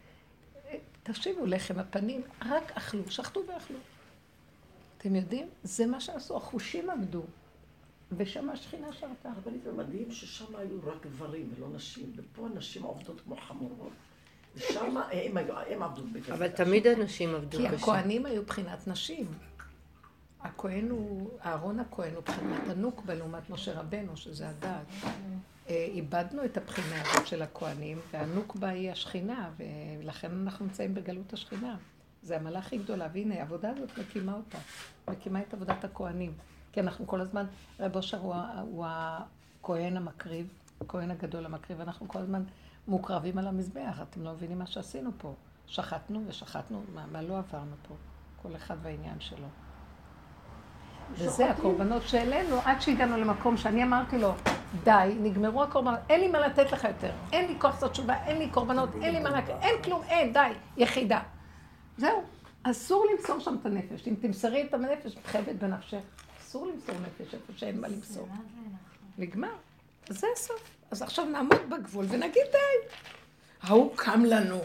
אה, 0.68 0.76
תשיבו 1.02 1.46
לחם 1.46 1.78
הפנים, 1.78 2.22
רק 2.42 2.72
אכלו, 2.74 3.10
שחטו 3.10 3.42
ואכלו. 3.48 3.78
אתם 4.98 5.16
יודעים? 5.16 5.46
זה 5.62 5.86
מה 5.86 6.00
שעשו, 6.00 6.36
החושים 6.36 6.90
עבדו, 6.90 7.22
ושם 8.16 8.50
השכינה 8.50 8.92
שרתה. 8.92 9.28
הרבנית, 9.30 9.62
זה 9.62 9.72
מדהים 9.72 10.10
ששם 10.12 10.56
היו 10.56 10.78
רק 10.86 11.06
גברים 11.06 11.52
ולא 11.56 11.68
נשים, 11.74 12.12
ופה 12.16 12.46
הנשים 12.46 12.82
עובדות 12.82 13.20
כמו 13.20 13.36
חמורות. 13.36 13.92
ושם 14.56 14.96
הם 15.12 15.36
היו- 15.36 15.58
הם 15.58 15.82
עבדו 15.82 16.02
בבית 16.02 16.30
אבל 16.30 16.42
המקדש. 16.46 16.60
תמיד 16.66 16.86
הנשים 16.86 17.34
עבדו 17.34 17.58
כי 17.58 17.66
קשה. 17.68 17.76
הכוהנים 17.76 18.26
היו 18.26 18.42
בחינת 18.42 18.86
נשים. 18.88 19.26
הכהן 20.40 20.90
הוא, 20.90 21.30
אהרון 21.44 21.80
הכהן 21.80 22.14
הוא 22.14 22.22
בחינת 22.22 22.68
הנוקבה 22.68 23.14
לעומת 23.14 23.50
משה 23.50 23.80
רבנו, 23.80 24.16
שזה 24.16 24.48
הדעת. 24.48 24.86
אה, 25.72 25.84
איבדנו 25.84 26.44
את 26.44 26.56
הבחינה 26.56 27.00
הזאת 27.00 27.26
של 27.26 27.42
הכהנים, 27.42 27.98
והנוקבה 28.10 28.68
היא 28.68 28.90
השכינה, 28.90 29.50
ולכן 29.56 30.30
אנחנו 30.42 30.64
נמצאים 30.64 30.94
בגלות 30.94 31.32
השכינה. 31.32 31.76
זה 32.22 32.36
המעלה 32.36 32.58
הכי 32.58 32.78
גדולה, 32.78 33.08
והנה, 33.12 33.34
העבודה 33.34 33.70
הזאת 33.70 33.98
מקימה 33.98 34.34
אותה. 34.34 34.58
מקימה 35.10 35.40
את 35.40 35.54
עבודת 35.54 35.84
הכהנים. 35.84 36.34
כי 36.72 36.80
אנחנו 36.80 37.06
כל 37.06 37.20
הזמן, 37.20 37.46
רב 37.80 37.96
אושר 37.96 38.18
הוא, 38.18 38.34
הוא 38.60 38.86
הכהן 38.88 39.96
המקריב, 39.96 40.46
הכהן 40.80 41.10
הגדול 41.10 41.46
המקריב, 41.46 41.78
ואנחנו 41.78 42.08
כל 42.08 42.18
הזמן 42.18 42.42
מוקרבים 42.88 43.38
על 43.38 43.46
המזבח. 43.46 43.98
אתם 44.02 44.22
לא 44.22 44.32
מבינים 44.32 44.58
מה 44.58 44.66
שעשינו 44.66 45.10
פה. 45.18 45.34
שחטנו 45.66 46.22
ושחטנו, 46.26 46.82
מה, 46.94 47.06
מה 47.06 47.22
לא 47.22 47.38
עברנו 47.38 47.76
פה? 47.88 47.94
כל 48.42 48.56
אחד 48.56 48.76
והעניין 48.82 49.20
שלו. 49.20 49.46
וזה 51.14 51.50
הקורבנות 51.50 52.02
שהעלינו 52.08 52.60
עד 52.64 52.80
שהגענו 52.80 53.16
למקום 53.16 53.56
שאני 53.56 53.82
אמרתי 53.82 54.18
לו, 54.18 54.32
די, 54.84 55.14
נגמרו 55.20 55.62
הקורבנות, 55.62 55.98
אין 56.08 56.20
לי 56.20 56.28
מה 56.28 56.40
לתת 56.40 56.72
לך 56.72 56.84
יותר, 56.84 57.10
אין 57.32 57.46
לי 57.46 57.54
כוח 57.58 57.74
לעשות 57.74 57.92
תשובה, 57.92 58.14
אין 58.26 58.38
לי 58.38 58.50
קורבנות, 58.50 58.88
אין 59.02 59.14
לי 59.14 59.20
מה 59.20 59.30
לתת, 59.30 59.54
אין 59.62 59.82
כלום, 59.82 60.02
אין, 60.08 60.32
די, 60.32 60.48
יחידה. 60.76 61.20
זהו, 61.98 62.22
אסור 62.62 63.06
למסור 63.12 63.40
שם 63.40 63.56
את 63.60 63.66
הנפש. 63.66 64.08
אם 64.08 64.14
תמסרי 64.20 64.62
את 64.62 64.74
הנפש, 64.74 65.16
חייבת 65.26 65.54
בנפשך. 65.54 65.98
אסור 66.40 66.66
למסור 66.66 66.94
נפש 66.94 67.34
איפה 67.34 67.52
שאין 67.56 67.80
מה 67.80 67.88
למסור. 67.88 68.28
נכון? 68.32 68.46
נגמר. 69.18 69.54
זה 70.08 70.26
הסוף. 70.36 70.62
אז 70.90 71.02
עכשיו 71.02 71.24
נעמוד 71.24 71.70
בגבול 71.70 72.06
ונגיד 72.08 72.42
די. 72.52 72.96
ההוא 73.62 73.96
קם 73.96 74.24
לנו. 74.24 74.58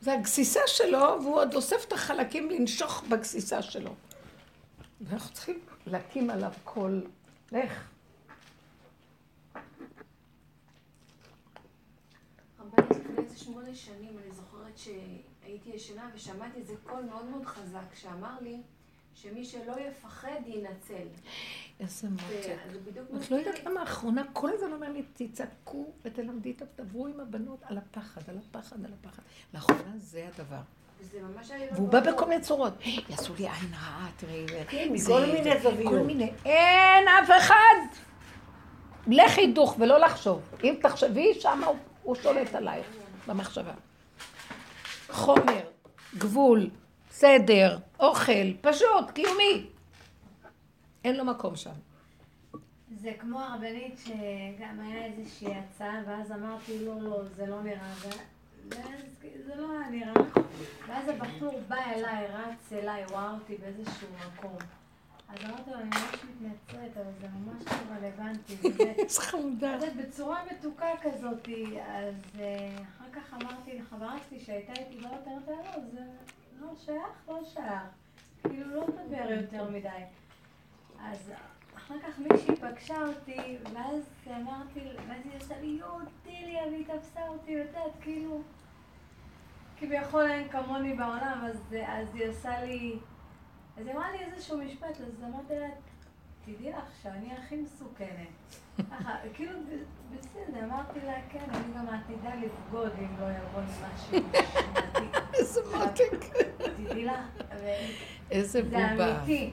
זה 0.00 0.12
הגסיסה 0.12 0.60
שלו, 0.66 1.18
והוא 1.22 1.34
עוד 1.34 1.54
אוסף 1.54 1.84
את 1.88 1.92
החלקים 1.92 2.50
לנשוך 2.50 3.04
בגסיסה 3.08 3.62
שלו. 3.62 3.94
ואנחנו 5.00 5.34
צריכים 5.34 5.60
להקים 5.86 6.30
עליו 6.30 6.52
כל... 6.64 7.00
לך. 7.52 7.88
שמונה 13.36 13.74
שנים, 13.74 14.18
אני 14.18 14.32
זוכרת 14.32 14.78
שהייתי 14.78 15.70
ישנה 15.70 16.10
ושמעתי 16.14 16.60
איזה 16.60 16.74
קול 16.84 17.02
מאוד 17.02 17.24
מאוד 17.24 17.44
חזק 17.44 17.94
שאמר 17.94 18.40
לי 18.40 18.62
שמי 19.14 19.44
שלא 19.44 19.80
יפחד 19.80 20.40
ינצל. 20.46 21.06
איזה 21.80 22.08
מותק. 22.08 22.58
את 23.16 23.30
לא 23.30 23.36
יודעת 23.36 23.64
למה 23.64 23.80
האחרונה 23.80 24.22
כל 24.32 24.50
הזמן 24.52 24.72
אומר 24.72 24.92
לי, 24.92 25.02
תצעקו 25.12 25.92
ותלמדי, 26.02 26.52
תדברו 26.52 27.06
עם 27.06 27.20
הבנות 27.20 27.62
על 27.62 27.78
הפחד, 27.78 28.20
על 28.28 28.38
הפחד, 28.38 28.84
על 28.84 28.92
הפחד. 28.92 29.22
לאחרונה 29.54 29.98
זה 29.98 30.28
הדבר. 30.34 30.60
והוא 31.72 31.88
בא 31.88 32.00
בכל 32.00 32.28
מיני 32.28 32.40
צורות. 32.40 32.72
יעשו 33.08 33.34
לי 33.38 33.44
עין 33.44 33.74
רעה, 33.74 34.08
תראי. 34.16 34.46
כן, 34.68 34.88
מכל 34.92 35.26
מיני 35.26 35.60
זוויות. 35.60 35.92
כל 35.92 35.98
מיני. 35.98 36.32
אין 36.44 37.08
אף 37.08 37.30
אחד! 37.38 38.02
לכי 39.06 39.52
דוך 39.52 39.76
ולא 39.78 39.98
לחשוב. 39.98 40.40
אם 40.64 40.74
תחשבי, 40.82 41.34
שם 41.34 41.60
הוא, 42.02 42.14
שולט 42.14 42.54
עלייך 42.54 42.86
במחשבה. 43.26 43.72
חומר, 45.10 45.60
גבול, 46.18 46.70
סדר, 47.10 47.78
אוכל, 48.00 48.52
פשוט, 48.60 49.10
קיומי. 49.14 49.66
אין 51.04 51.16
לו 51.16 51.24
מקום 51.24 51.56
שם. 51.56 51.70
זה 53.00 53.12
כמו 53.20 53.40
הרבנית 53.40 53.98
שגם 54.04 54.80
היה 54.80 55.04
איזושהי 55.04 55.54
הצעה, 55.54 56.00
ואז 56.06 56.32
אמרתי, 56.32 56.84
לא, 56.84 57.00
לא, 57.00 57.24
זה 57.36 57.46
לא 57.46 57.62
נראה, 57.62 57.92
זה 59.46 59.54
לא 59.56 59.70
היה 59.70 59.90
נראה. 59.90 60.12
ואז 60.88 61.08
הבחור 61.08 61.60
בא 61.68 61.76
אליי, 61.76 62.26
רץ 62.26 62.72
אליי, 62.72 63.04
הוא 63.04 63.16
ראה 63.16 63.30
אותי 63.30 63.56
באיזשהו 63.56 64.08
מקום. 64.26 64.56
אז 65.28 65.38
אמרתי 65.44 65.70
לו, 65.70 65.76
אני 65.76 65.84
ממש 65.84 66.24
מתנצלת, 66.24 66.96
אבל 66.96 67.12
זה 67.20 67.26
ממש 67.28 67.62
לא 67.66 67.94
רלוונטי. 67.94 68.56
איזה 69.02 69.20
חמודה. 69.20 69.74
אז 69.74 69.84
בצורה 69.96 70.42
מתוקה 70.52 70.90
כזאת, 71.02 71.48
אז 71.86 72.14
אה, 72.40 72.76
אחר 72.82 73.04
כך 73.12 73.34
אמרתי 73.34 73.78
לחברה 73.78 74.16
שלי 74.28 74.40
שהייתה 74.40 74.72
איתי 74.72 75.00
לא 75.00 75.08
יותר 75.08 75.30
מדי, 75.42 75.52
לא, 75.52 75.80
זה 75.92 76.00
לא 76.60 76.68
שייך, 76.84 77.28
לא 77.28 77.40
שייך. 77.44 77.82
כאילו, 78.42 78.74
לא 78.74 78.86
מדבר 78.86 79.32
יותר 79.32 79.70
מדי. 79.70 79.88
אז 81.00 81.30
אחר 81.76 81.94
כך 82.00 82.18
מישהי 82.18 82.56
פגשה 82.56 83.06
אותי, 83.06 83.56
ואז 83.72 84.02
אמרתי, 84.26 84.80
ואז 85.08 85.20
היא 85.24 85.36
עושה 85.36 85.60
לי, 85.60 85.66
יואו, 85.66 85.98
טיליה, 86.24 86.62
והיא 86.66 86.84
תפסה 86.86 87.28
אותי, 87.28 87.52
יודעת, 87.52 87.92
כאילו, 88.00 88.40
כביכול 89.78 90.30
אין 90.30 90.48
כמוני 90.48 90.94
בעולם, 90.94 91.40
אז, 91.50 91.74
אז 91.86 92.14
היא 92.14 92.28
עושה 92.28 92.62
לי, 92.62 92.98
אז 93.76 93.86
היא 93.86 93.94
אמרה 93.94 94.12
לי 94.12 94.18
איזשהו 94.24 94.58
משפט, 94.58 95.00
אז 95.00 95.24
אמרתי 95.24 95.54
לה, 95.58 95.68
תדעי 96.44 96.72
לך 96.72 96.84
שאני 97.02 97.32
הכי 97.38 97.56
מסוכנת. 97.56 98.56
ככה, 98.90 99.14
כאילו, 99.34 99.52
בסדר, 100.10 100.64
אמרתי 100.64 101.00
לה, 101.06 101.14
כן, 101.30 101.44
אני 101.48 101.74
גם 101.78 101.88
עתידה 101.88 102.34
לבגוד 102.34 102.92
אם 102.98 103.20
לא 103.20 103.26
יבוא 103.26 103.60
לי 103.60 103.66
משהו. 103.66 104.28
איזה 105.34 105.60
מותק. 105.74 106.36
תדעי 106.56 107.04
לך, 107.04 107.42
איזה 108.30 108.62
זה 108.62 108.62
בובה. 108.62 109.16
אמיתי. 109.16 109.50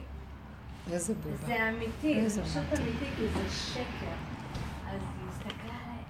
איזה 0.91 1.13
בובה. 1.13 1.47
זה 1.47 1.69
אמיתי, 1.69 2.29
זה 2.29 2.43
פשוט. 2.43 2.63
אמיתי, 2.79 3.05
כי 3.15 3.27
זה 3.27 3.49
שקר. 3.49 4.13
אז 4.87 5.01
היא 5.01 5.29
הסתכלה 5.29 5.73
עליי, 5.83 6.03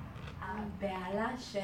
הבהלה 0.84 1.30
של... 1.38 1.60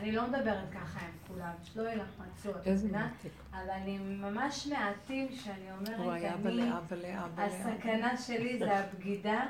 אני 0.00 0.12
לא 0.12 0.22
מדברת 0.22 0.70
ככה 0.72 1.00
עם 1.00 1.12
כולם, 1.28 1.50
שלא 1.64 1.82
יהיה 1.82 1.94
לך 1.94 2.08
מצות, 2.18 2.56
את 2.56 2.66
מבינה? 2.68 3.08
מותק. 3.08 3.28
אבל 3.52 3.70
אני 3.70 3.98
ממש 3.98 4.66
מעטים 4.66 5.28
שאני 5.32 5.72
אומרת, 5.78 5.98
הוא 5.98 6.12
היה 6.12 6.34
אני... 6.44 6.70
הסכנה 7.36 8.16
שלי 8.16 8.58
זה 8.58 8.76
הבגידה, 8.76 9.44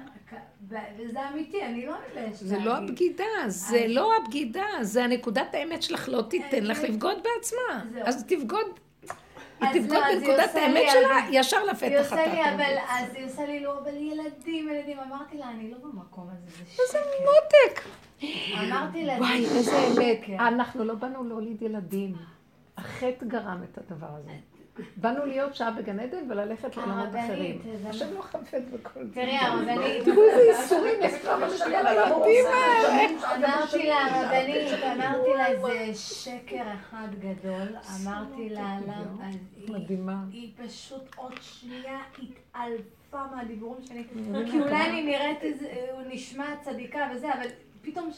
וזה 0.99 1.29
אמיתי, 1.29 1.65
אני 1.67 1.87
לא 1.87 1.95
מתביישת 2.07 2.47
זה 2.47 2.59
לא. 2.59 2.77
הבגידה, 2.77 3.25
זה 3.47 3.85
לא 3.89 4.13
הבגידה, 4.17 4.67
זה 4.83 5.05
הנקודת 5.05 5.55
האמת 5.55 5.83
שלך 5.83 6.09
לא 6.09 6.23
תיתן 6.23 6.65
לך 6.65 6.79
אה, 6.79 6.89
לבגוד 6.89 7.17
בעצמה. 7.17 7.85
אז 8.05 8.25
תבגוד, 8.29 8.67
היא 9.61 9.81
תבגוד 9.81 9.91
לא, 9.91 10.05
היא 10.05 10.19
בנקודת 10.19 10.49
עושה 10.49 10.63
האמת 10.63 10.89
שלה, 10.93 11.19
ישר 11.31 11.57
היא 11.57 11.71
לפתח 11.71 11.99
עושה 11.99 12.25
אתה 12.25 12.35
לי, 12.35 12.55
אבל. 12.55 12.77
אז 12.89 13.15
היא 13.15 13.27
עושה 13.27 13.47
לי, 13.47 13.61
לא, 13.61 13.79
אבל 13.79 13.95
ילדים, 13.97 14.69
ילדים. 14.69 14.99
אמרתי 14.99 15.39
לה, 15.39 15.51
אני 15.51 15.71
לא 15.71 15.79
במקום 15.79 16.29
הזה, 16.33 16.65
זה 16.65 16.73
שקר. 16.73 16.83
איזה 16.83 16.99
מותק. 17.21 17.83
אמרתי 18.63 19.05
לה, 19.05 19.13
וואי, 19.19 19.47
זה 19.47 19.59
איזה 19.59 19.73
אמת. 19.89 20.21
שקר. 20.25 20.49
אנחנו 20.49 20.85
לא 20.85 20.95
באנו 20.95 21.25
להוליד 21.25 21.63
ילדים. 21.63 22.15
החטא 22.77 23.27
גרם 23.27 23.61
את 23.73 23.79
הדבר 23.79 24.07
הזה. 24.11 24.31
באנו 24.97 25.27
להיות 25.27 25.55
שעה 25.55 25.71
בגן 25.71 26.01
עדן 26.01 26.31
וללכת 26.31 26.77
לעולמות 26.77 27.05
הרבנית, 27.05 27.25
אחרים. 27.25 27.59
השם 27.87 28.15
לא 28.15 28.23
חפץ 28.23 28.63
בכל 28.73 29.05
זה. 29.05 29.15
תראי, 29.15 29.37
הרבנית, 29.37 30.05
תראו 30.05 30.23
איזה 30.23 30.43
ייסורים 30.43 30.95
יש 31.03 31.25
לנו 31.25 31.45
על 31.77 31.87
הילדים 31.87 32.45
האלה. 32.47 33.09
אמרתי 33.37 33.87
לה, 33.87 33.97
הרבנית, 33.97 34.69
אמרתי 34.95 35.29
לה, 35.37 35.61
זה 35.61 35.95
שקר 35.95 36.63
אחד 36.75 37.09
גדול. 37.19 37.69
אמרתי 38.03 38.49
לה, 38.49 38.77
למה? 38.87 39.29
אז 39.29 39.35
היא- 39.57 39.73
מדהימה. 39.73 40.17
היא 40.33 40.51
פשוט 40.67 41.15
עוד 41.17 41.33
שנייה 41.41 41.99
התעלפה 42.19 43.37
מהדיבורים 43.37 43.83
שלי. 43.87 44.05
כי 44.51 44.61
אולי 44.61 44.87
אני 44.91 45.03
נראית 45.03 45.43
איזה, 45.43 45.67
הוא 45.93 46.03
נשמע 46.09 46.47
צדיקה 46.63 47.09
וזה, 47.15 47.35
אבל 47.35 47.47
פתאום 47.91 48.11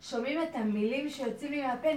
כששומעים 0.00 0.42
את 0.42 0.54
המילים 0.54 1.10
שיוצאים 1.10 1.52
לי 1.52 1.66
מהפה, 1.66 1.88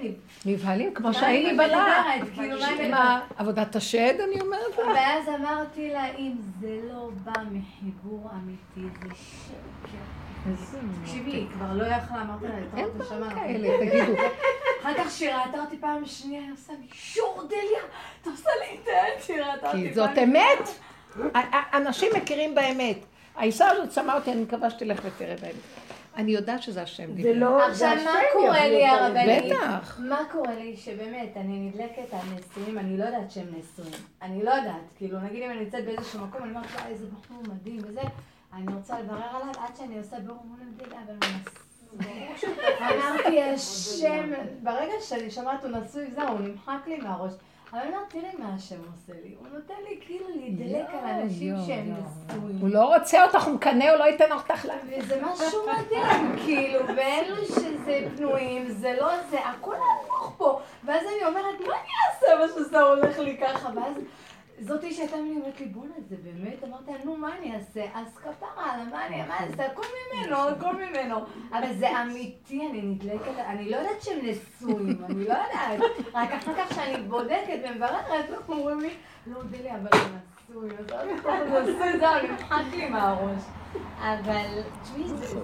נבהלים 0.45 0.93
כמו 0.93 1.09
בלהט. 1.11 2.21
מדברת? 2.21 2.33
כאילו, 2.33 2.57
מה 2.89 3.21
עבודת 3.37 3.75
השד 3.75 4.13
אני 4.27 4.41
אומרת 4.41 4.71
לך? 4.71 4.87
ואז 4.95 5.29
אמרתי 5.39 5.89
לה, 5.89 6.05
אם 6.17 6.33
זה 6.59 6.79
לא 6.91 7.09
בא 7.23 7.33
מחיבור 7.51 8.29
אמיתי, 8.33 8.95
זה 9.01 9.09
שקר. 9.15 10.23
תקשיבי, 11.03 11.31
היא 11.31 11.47
כבר 11.53 11.73
לא 11.73 11.83
יכלה, 11.83 12.21
אמרתי 12.21 12.45
לה, 12.47 12.77
אין 12.77 12.87
דברים. 12.97 13.29
כאלה, 13.35 13.77
תגידו. 13.77 14.21
אחר 14.81 14.93
כך 14.97 15.11
שהיא 15.11 15.29
ראתה 15.29 15.59
אותי 15.61 15.77
פעם 15.77 16.05
שנייה, 16.05 16.41
היא 16.41 16.53
עושה 16.53 16.73
לי, 16.73 16.87
שור 16.93 17.43
דליה, 17.47 17.83
אתה 18.21 18.29
עושה 18.29 18.49
לי 18.59 18.77
את 18.83 18.87
העט, 18.87 19.23
שהיא 19.23 19.41
ראתה 19.41 19.67
אותי 19.67 19.87
כי 19.87 19.93
זאת 19.93 20.17
אמת. 20.23 20.69
אנשים 21.73 22.11
מכירים 22.15 22.55
באמת. 22.55 22.97
האישה 23.35 23.67
הזאת 23.67 23.91
שמה 23.91 24.15
אותי, 24.15 24.31
אני 24.31 24.41
מקווה 24.41 24.69
שתלך 24.69 25.01
ותראה 25.03 25.35
באמת. 25.41 25.53
אני 26.15 26.31
יודעת 26.31 26.63
שזה 26.63 26.81
השם 26.81 27.07
זה 27.07 27.13
דיבר. 27.13 27.31
לא, 27.35 27.65
עכשיו, 27.65 27.95
מה 28.05 28.19
קורה 28.33 28.67
לי, 28.67 28.87
הרבנית? 28.87 29.43
בטח. 29.45 29.99
מה 29.99 30.19
קורה 30.31 30.55
לי 30.55 30.77
שבאמת, 30.77 31.37
אני 31.37 31.59
נדלקת 31.59 32.13
על 32.13 32.19
נשואים, 32.35 32.79
אני 32.79 32.97
לא 32.97 33.03
יודעת 33.03 33.31
שהם 33.31 33.47
נשואים. 33.47 34.03
אני 34.21 34.43
לא 34.43 34.51
יודעת. 34.51 34.81
כאילו, 34.95 35.19
נגיד 35.19 35.43
אם 35.43 35.51
אני 35.51 35.59
נמצאת 35.59 35.85
באיזשהו 35.85 36.19
מקום, 36.19 36.43
אני 36.43 36.49
אומרת, 36.49 36.65
וואי, 36.75 36.91
איזה 36.91 37.05
בחור 37.05 37.43
מדהים 37.53 37.79
וזה, 37.83 38.01
אני 38.53 38.73
רוצה 38.75 38.99
לברר 38.99 39.35
עליו 39.35 39.53
עד 39.59 39.75
שאני 39.75 39.97
עושה 39.97 40.19
ברור, 40.19 40.39
אומרים 40.43 40.73
לי, 40.77 40.85
אבל 40.85 41.13
הוא 41.13 41.17
נשוי. 41.19 41.53
אמרתי, 42.81 43.41
השם, 43.43 44.31
ברגע 44.63 44.93
שאני 45.01 45.31
שומעת 45.31 45.63
הוא 45.63 45.71
נשוי, 45.71 46.11
זהו, 46.11 46.27
הוא 46.27 46.39
נמחק 46.39 46.87
לי 46.87 46.97
מהראש. 46.97 47.33
אבל 47.73 47.81
אומרת, 47.87 48.09
תראי 48.09 48.29
מה 48.39 48.53
השם 48.55 48.75
עושה 48.75 49.13
לי. 49.23 49.35
הוא 49.39 49.47
נותן 49.53 49.73
לי 49.89 49.99
כאילו 50.01 50.25
להידלק 50.35 50.89
על 50.89 51.09
אנשים 51.09 51.55
שהם. 51.67 51.95
נשואים. 52.29 52.57
הוא 52.61 52.69
לא 52.69 52.95
רוצה 52.95 53.25
אותך, 53.25 53.43
הוא 53.43 53.53
מקנא, 53.53 53.89
הוא 53.89 53.99
לא 53.99 54.03
ייתן 54.03 54.31
אותך 54.31 54.65
ל... 54.65 54.69
וזה 54.87 55.21
משהו 55.21 55.61
מדהים, 55.63 56.35
כאילו, 56.45 56.79
ואלו 56.87 57.45
שזה 57.45 58.07
פנויים, 58.17 58.69
זה 58.69 58.93
לא 58.99 59.09
זה, 59.29 59.39
הכל 59.39 59.75
הפוך 59.75 60.33
פה. 60.37 60.59
ואז 60.83 61.01
אני 61.01 61.25
אומרת, 61.25 61.59
מה 61.59 61.73
אני 61.75 61.91
אעשה 62.07 62.35
מה 62.39 62.47
שזה 62.47 62.81
הולך 62.81 63.19
לי 63.19 63.37
ככה? 63.37 63.69
ואז 63.75 63.93
זאתי 64.63 64.93
שהייתה 64.93 65.15
לי 65.17 65.31
אומרת 65.35 65.59
לי, 65.59 65.65
בואנה, 65.65 65.93
זה 66.09 66.15
באמת? 66.23 66.63
אמרתי 66.63 66.91
לה, 66.91 67.05
נו, 67.05 67.17
מה 67.17 67.37
אני 67.37 67.55
אעשה? 67.55 67.85
אז 67.93 68.17
כפרה, 68.17 68.83
מה 68.91 69.07
אני, 69.07 69.23
זה, 69.55 69.65
הכל 69.65 69.81
ממנו, 70.13 70.37
הכל 70.37 70.75
ממנו. 70.75 71.15
אבל 71.51 71.73
זה 71.73 72.01
אמיתי, 72.01 72.67
אני 72.69 72.81
נדלקת, 72.81 73.37
אני 73.47 73.69
לא 73.69 73.77
יודעת 73.77 74.01
שהם 74.01 74.19
נשואים, 74.23 75.03
אני 75.09 75.27
לא 75.27 75.33
יודעת. 75.33 75.91
רק 76.13 76.31
אחר 76.31 76.53
כך 76.57 76.75
שאני 76.75 77.03
בודקת 77.03 77.59
ומבררת, 77.69 78.05
אומרים 78.49 78.79
לי, 78.79 78.89
לא, 79.27 79.43
דלי, 79.43 79.71
אבל 79.71 79.99
הוא 80.53 80.63
נשוי, 80.63 80.77
אז 81.33 81.69
נשוי, 81.69 81.99
זהו, 81.99 82.27
נמחק 82.31 82.63
לי 82.71 82.89
מהראש. 82.89 83.43
אבל, 83.99 84.61
תשמעי, 84.83 85.07
זה 85.07 85.15
זה 85.15 85.39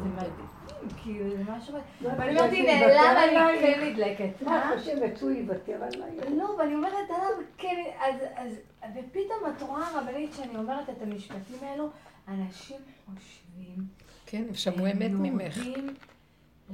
כאילו, 1.04 1.30
זה 1.30 1.44
משהו... 1.52 1.74
ואני 2.02 2.40
אומרת, 2.40 2.54
הנה, 2.54 2.88
למה 2.88 3.50
אני 3.50 3.60
כן 3.60 3.82
נדלקת? 3.86 4.42
מה 4.42 4.74
את 4.74 4.80
חושבת, 4.80 5.22
הוא 5.22 5.32
יוותר 5.32 5.84
עליי? 5.84 6.38
לא, 6.38 6.56
ואני 6.60 6.76
אומרת 6.76 7.10
עליו, 7.10 7.30
כן, 7.58 7.84
אז, 8.00 8.16
אז, 8.36 8.60
ופתאום 8.96 9.54
את 9.58 9.62
רואה 9.62 9.88
הרבנית 9.88 10.34
שאני 10.34 10.56
אומרת 10.56 10.90
את 10.90 11.02
המשפטים 11.02 11.58
האלו, 11.62 11.90
אנשים 12.28 12.78
חושבים, 13.06 13.78
כן, 14.26 14.44
הם 14.48 14.56
שמעו 14.56 14.88
אמת 14.88 15.12
ממך. 15.12 15.58
הם 15.58 15.64
יורדים 15.64 15.96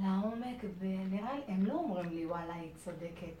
לעומק, 0.02 0.64
ונראה 0.78 1.34
לי, 1.34 1.42
הם 1.48 1.66
לא 1.66 1.72
אומרים 1.72 2.10
לי, 2.10 2.26
וואלה, 2.26 2.54
היא 2.54 2.70
צודקת. 2.84 3.36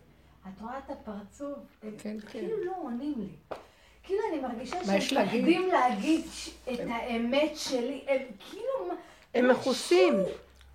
את 0.48 0.60
רואה 0.60 0.78
את 0.78 0.90
הפרצוף, 0.90 1.58
הם 1.82 1.94
כן, 1.98 2.16
כן. 2.20 2.28
כאילו 2.28 2.64
לא 2.64 2.72
עונים 2.82 3.14
לי. 3.18 3.56
כאילו 4.02 4.20
אני 4.32 4.40
מרגישה 4.40 4.76
מה 4.86 4.96
יש 4.96 5.10
שהם? 5.10 5.22
מפחדים 5.22 5.68
להגיד 5.68 6.24
את 6.72 6.80
האמת 6.88 7.56
שלי, 7.56 8.04
הם 8.08 8.22
כאילו... 8.38 8.96
הם 9.34 9.48
מכוסים. 9.48 10.14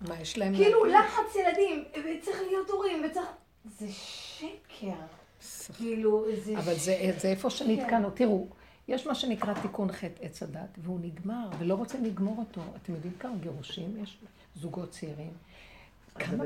מה 0.08 0.20
יש 0.20 0.38
להם? 0.38 0.54
כאילו 0.54 0.84
להגיד? 0.84 1.00
לחץ 1.10 1.36
ילדים, 1.36 1.84
וצריך 1.90 2.42
להיות 2.48 2.70
הורים, 2.70 3.02
וצריך... 3.10 3.26
זה 3.78 3.86
שקר. 3.92 4.92
כאילו, 5.76 6.24
זה... 6.44 6.58
אבל 6.58 6.74
זה, 6.74 7.12
זה 7.18 7.28
איפה 7.28 7.50
כן. 7.50 7.56
שנתקענו. 7.56 8.10
תראו, 8.10 8.46
יש 8.88 9.06
מה 9.06 9.14
שנקרא 9.14 9.54
תיקון 9.54 9.92
חטא 9.92 10.22
עץ 10.24 10.42
הדת, 10.42 10.78
והוא 10.78 11.00
נגמר, 11.02 11.48
ולא 11.58 11.74
רוצים 11.74 12.04
לגמור 12.04 12.36
אותו. 12.38 12.60
אתם 12.82 12.94
יודעים 12.94 13.14
כמה 13.18 13.36
גירושים 13.40 13.96
יש? 14.02 14.18
זוגות 14.56 14.90
צעירים. 14.90 15.32
כמה. 16.18 16.44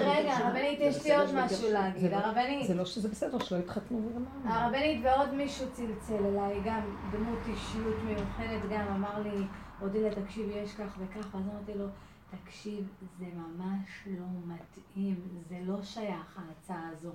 רגע, 0.00 0.36
הרבנית, 0.36 0.78
יש 0.80 1.04
לי 1.04 1.16
עוד 1.16 1.34
משהו 1.34 1.72
להגיד. 1.72 2.00
זה 2.00 2.08
לא- 2.08 2.16
הרבנית, 2.16 2.66
זה 2.66 2.74
לא 2.74 2.84
שזה 2.84 3.08
בסדר, 3.08 3.38
שלא 3.38 3.58
יתחתנו 3.58 3.98
וגמרנו. 4.06 4.54
הרבנית 4.54 5.00
ועוד 5.04 5.34
מישהו 5.34 5.66
צלצל 5.72 6.26
אליי, 6.26 6.60
גם 6.64 6.80
דמות 7.12 7.38
אישיות 7.48 7.96
מיוחדת, 8.04 8.70
גם 8.70 8.86
אמר 8.88 9.18
לי, 9.22 9.44
אודילה, 9.82 10.14
תקשיבי, 10.14 10.52
יש 10.54 10.74
כך 10.74 10.98
וכך, 10.98 11.34
ואז 11.34 11.42
אמרתי 11.52 11.78
לו, 11.78 11.84
תקשיב, 12.30 12.88
זה 13.18 13.26
ממש 13.34 14.08
לא 14.18 14.26
מתאים, 14.46 15.20
זה 15.48 15.60
לא 15.64 15.82
שייך 15.82 16.38
ההצעה 16.38 16.88
הזו. 16.88 17.10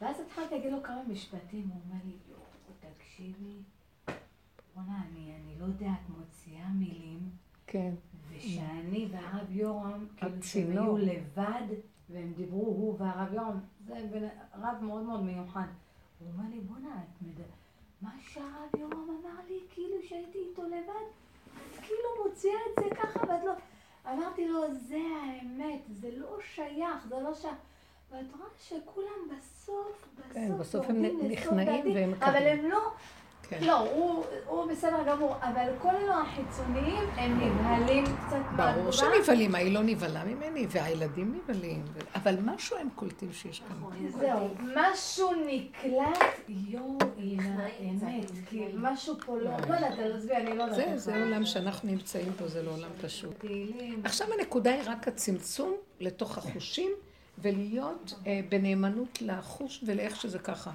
ואז 0.00 0.20
התחלתי 0.20 0.54
להגיד 0.54 0.72
לו 0.72 0.82
כמה 0.82 1.02
משפטים, 1.08 1.68
הוא 1.68 1.80
אומר 1.86 2.00
לי, 2.04 2.12
יואו, 2.30 2.92
תקשיבי, 2.94 3.56
בוא'נה, 4.74 5.02
אני, 5.10 5.32
אני 5.36 5.54
לא 5.60 5.64
יודעת, 5.64 6.08
מוציאה 6.18 6.68
מילים, 6.68 7.18
כן. 7.66 7.94
ושאני 8.28 9.08
והרב 9.10 9.50
יורם, 9.50 10.06
כאילו 10.16 10.42
שהם. 10.42 10.70
היו 10.70 10.96
לבד, 10.96 11.66
והם 12.10 12.32
דיברו, 12.36 12.66
הוא 12.66 12.96
והרב 12.98 13.32
יורם, 13.32 13.58
זה 13.86 14.06
בן- 14.12 14.28
רב 14.62 14.84
מאוד 14.84 15.02
מאוד 15.02 15.22
מיוחד. 15.22 15.66
הוא 16.18 16.28
אומר 16.32 16.48
לי, 16.50 16.60
בוא'נה, 16.60 17.02
את 17.02 17.22
מד... 17.22 17.44
מה 18.02 18.10
שהרב 18.20 18.70
יורם 18.78 18.92
אמר 19.20 19.40
לי, 19.48 19.58
כאילו 19.70 19.96
שהייתי 20.08 20.38
איתו 20.50 20.62
לבד, 20.62 21.06
את 21.56 21.80
כאילו 21.80 22.08
מוציאה 22.28 22.54
את 22.70 22.84
זה 22.84 22.96
ככה, 22.96 23.20
ואת 23.20 23.44
לא... 23.44 23.52
אמרתי 24.12 24.48
לו, 24.48 24.60
זה 24.88 24.98
האמת, 25.22 25.80
זה 26.00 26.08
לא 26.16 26.36
שייך, 26.54 27.06
זה 27.08 27.14
לא 27.20 27.34
שייך. 27.34 27.54
ואת 28.10 28.26
רואה 28.38 28.48
שכולם 28.68 29.36
בסוף, 29.38 30.08
כן, 30.32 30.48
בסוף, 30.58 30.60
בסוף 30.60 30.86
הם 30.90 31.02
נכנעים 31.30 31.94
והם 31.94 32.14
אבל 32.14 32.30
מקבלים. 32.32 32.64
הם 32.64 32.70
לא, 32.70 32.90
כן. 33.48 33.58
לא, 33.60 33.78
הוא, 33.78 34.24
הוא 34.46 34.72
בסדר 34.72 35.02
גמור, 35.06 35.36
אבל 35.40 35.66
כל 35.82 35.88
אלו 35.88 36.12
החיצוניים, 36.12 37.04
הם 37.16 37.40
נבהלים 37.40 38.04
קצת 38.04 38.36
ברור 38.56 38.92
שנבהלים, 38.92 39.54
ההיא 39.54 39.74
לא 39.74 39.82
נבהלה 39.82 40.24
ממני, 40.24 40.66
והילדים 40.70 41.34
נבהלים. 41.34 41.84
אבל 42.14 42.36
משהו 42.44 42.76
הם 42.76 42.88
קולטים 42.94 43.32
שיש 43.32 43.60
כאן. 43.68 43.76
זהו, 44.08 44.48
משהו 44.76 45.30
נקלט, 45.46 46.18
יואו, 46.48 46.98
הנה 47.18 47.66
האמת, 47.66 48.30
כי 48.50 48.64
משהו 48.74 49.14
פה 49.26 49.36
לא, 49.36 49.50
לא 49.68 49.74
יודעת, 49.74 49.98
עזבי, 49.98 50.36
אני 50.36 50.56
לא 50.56 50.62
יודעת. 50.62 50.98
זה, 50.98 51.24
עולם 51.24 51.44
שאנחנו 51.44 51.90
נמצאים 51.90 52.32
בו, 52.40 52.48
זה 52.48 52.62
לא 52.62 52.70
עולם 52.70 52.90
פשוט. 53.00 53.44
עכשיו 54.04 54.28
הנקודה 54.38 54.74
היא 54.74 54.82
רק 54.86 55.08
הצמצום 55.08 55.74
לתוך 56.00 56.38
החושים, 56.38 56.90
ולהיות 57.42 58.14
אה, 58.26 58.40
בנאמנות 58.48 59.18
לחוש 59.22 59.84
ולאיך 59.86 60.16
שזה 60.16 60.38
ככה. 60.38 60.70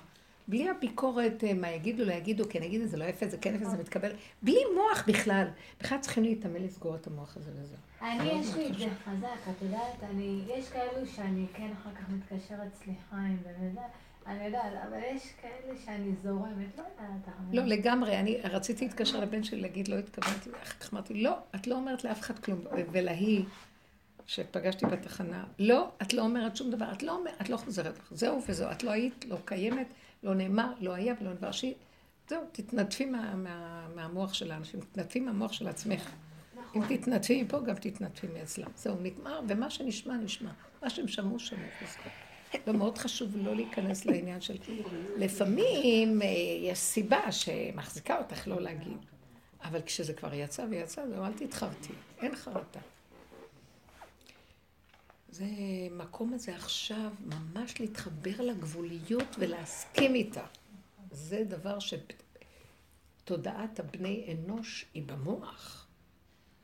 בלי 0.47 0.69
הביקורת, 0.69 1.43
אה, 1.43 1.53
מה 1.53 1.71
יגידו, 1.71 2.05
לא 2.05 2.13
יגידו, 2.13 2.43
כן 2.49 2.63
יגידו, 2.63 2.85
זה 2.85 2.97
לא 2.97 3.03
יפה, 3.03 3.27
זה 3.27 3.37
כן 3.37 3.55
יפה, 3.55 3.65
זה 3.65 3.77
מתקבל. 3.77 4.11
בלי 4.41 4.59
מוח 4.75 5.03
בכלל. 5.07 5.47
בכלל 5.81 5.97
צריכים 5.97 6.23
להתאמן 6.23 6.61
לסגור 6.63 6.95
את 6.95 7.07
המוח 7.07 7.37
הזה 7.37 7.51
וזהו. 7.61 7.77
אני, 8.01 8.31
יש 8.31 8.55
לי 8.55 8.67
את 8.67 8.77
זה 8.77 8.85
חזק, 9.05 9.27
את 9.49 9.61
יודעת, 9.61 10.03
אני, 10.03 10.41
יש 10.55 10.69
כאלו 10.69 11.07
שאני 11.07 11.45
כן 11.53 11.69
אחר 11.81 11.89
כך 11.95 12.09
מתקשרת 12.09 12.75
סליחה 12.75 13.15
עם 13.15 13.37
וזה, 13.41 13.81
אני 14.27 14.45
יודעת, 14.45 14.73
אבל 14.87 14.97
יש 15.15 15.33
כאלה 15.41 15.77
שאני 15.85 16.11
זורמת, 16.23 16.77
לא 16.77 16.83
יודעת. 16.83 17.35
לא, 17.51 17.63
לגמרי. 17.63 18.19
אני 18.19 18.37
רציתי 18.43 18.85
להתקשר 18.85 19.19
לבן 19.19 19.43
שלי 19.43 19.61
להגיד, 19.61 19.87
לא 19.87 19.95
התכוונתי, 19.95 20.49
אחר 20.63 20.79
כך 20.79 20.93
אמרתי, 20.93 21.13
לא, 21.13 21.37
את 21.55 21.67
לא 21.67 21.75
אומרת 21.75 22.03
לאף 22.03 22.19
אחד 22.19 22.39
כלום. 22.39 22.59
ולהיא, 22.91 23.43
שפגשתי 24.25 24.85
בתחנה, 24.85 25.43
לא, 25.59 25.89
את 26.01 26.13
לא 26.13 26.21
אומרת 26.21 26.55
שום 26.55 26.71
דבר, 26.71 26.91
את 26.91 27.03
לא 27.03 27.19
את 27.41 27.49
לא 27.49 27.57
חוזרת 27.57 27.99
לך. 27.99 28.07
זהו 28.11 28.41
וזהו, 28.47 28.71
את 28.71 28.83
לא 28.83 28.91
היית, 28.91 29.25
לא 29.25 29.37
קיימת, 29.45 29.93
לא 30.23 30.35
נאמר, 30.35 30.73
לא 30.79 30.93
היה 30.93 31.13
ולא 31.21 31.31
נדבר. 31.31 31.51
שהיא, 31.51 31.73
זהו, 32.29 32.41
תתנדפי 32.51 33.05
מה, 33.05 33.35
מה, 33.35 33.87
מהמוח 33.95 34.33
של 34.33 34.51
האנשים, 34.51 34.79
תתנדפי 34.79 35.19
מהמוח 35.19 35.53
של 35.53 35.67
עצמך. 35.67 36.09
אם 36.75 36.81
תתנדפי 36.89 37.43
מפה, 37.43 37.59
גם 37.59 37.75
תתנדפי 37.75 38.27
מאצלם. 38.33 38.67
זהו, 38.75 38.95
נגמר, 39.01 39.41
ומה 39.47 39.69
שנשמע, 39.69 40.17
נשמע. 40.17 40.51
מה 40.81 40.89
שהם 40.89 41.07
שמעו, 41.07 41.39
שמעו. 41.39 41.61
וזהו. 41.81 42.77
לא, 42.79 42.93
חשוב 42.97 43.37
לא 43.37 43.55
להיכנס 43.55 44.05
לעניין 44.05 44.41
של... 44.41 44.57
לפעמים 45.17 46.21
אה, 46.21 46.27
יש 46.61 46.77
סיבה 46.77 47.31
שמחזיקה 47.31 48.17
אותך 48.17 48.47
לא 48.47 48.61
להגיד. 48.61 48.97
אבל 49.63 49.81
כשזה 49.81 50.13
כבר 50.13 50.33
יצא 50.33 50.65
ויצא, 50.69 51.07
זהו, 51.07 51.25
אל 51.25 51.33
תתחרטי. 51.33 51.93
אין 52.21 52.35
חרטה. 52.35 52.79
זה 55.33 55.45
מקום 55.91 56.33
הזה 56.33 56.55
עכשיו, 56.55 57.11
ממש 57.25 57.79
להתחבר 57.79 58.41
לגבוליות 58.41 59.35
ולהסכים 59.39 60.15
איתה. 60.15 60.45
זה 61.11 61.43
דבר 61.43 61.77
שתודעת 63.23 63.79
הבני 63.79 64.25
אנוש 64.31 64.85
היא 64.93 65.03
במוח. 65.03 65.87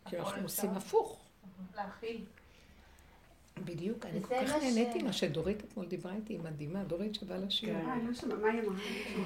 כי 0.10 0.18
אנחנו 0.18 0.42
עושים 0.44 0.70
הפוך. 0.70 1.20
להכיל. 1.76 2.26
בדיוק, 3.66 4.06
אני 4.06 4.24
כל 4.24 4.36
כך 4.42 4.52
מה 4.54 4.60
ש- 4.62 4.64
נהניתי 4.64 5.04
מה 5.04 5.14
שדורית 5.14 5.64
אתמול 5.64 5.86
דיברה 5.86 6.16
איתי, 6.16 6.34
היא 6.34 6.40
מדהימה, 6.40 6.84
דורית 6.84 7.16
שבאה 7.16 7.38
לשיר. 7.38 7.76
אה, 7.76 7.94
אני 7.94 8.08
לא 8.08 8.14
שומעת, 8.14 8.40
מה 8.40 8.48
היא 8.52 8.62
אמרה? 8.62 8.80
היא 8.84 9.26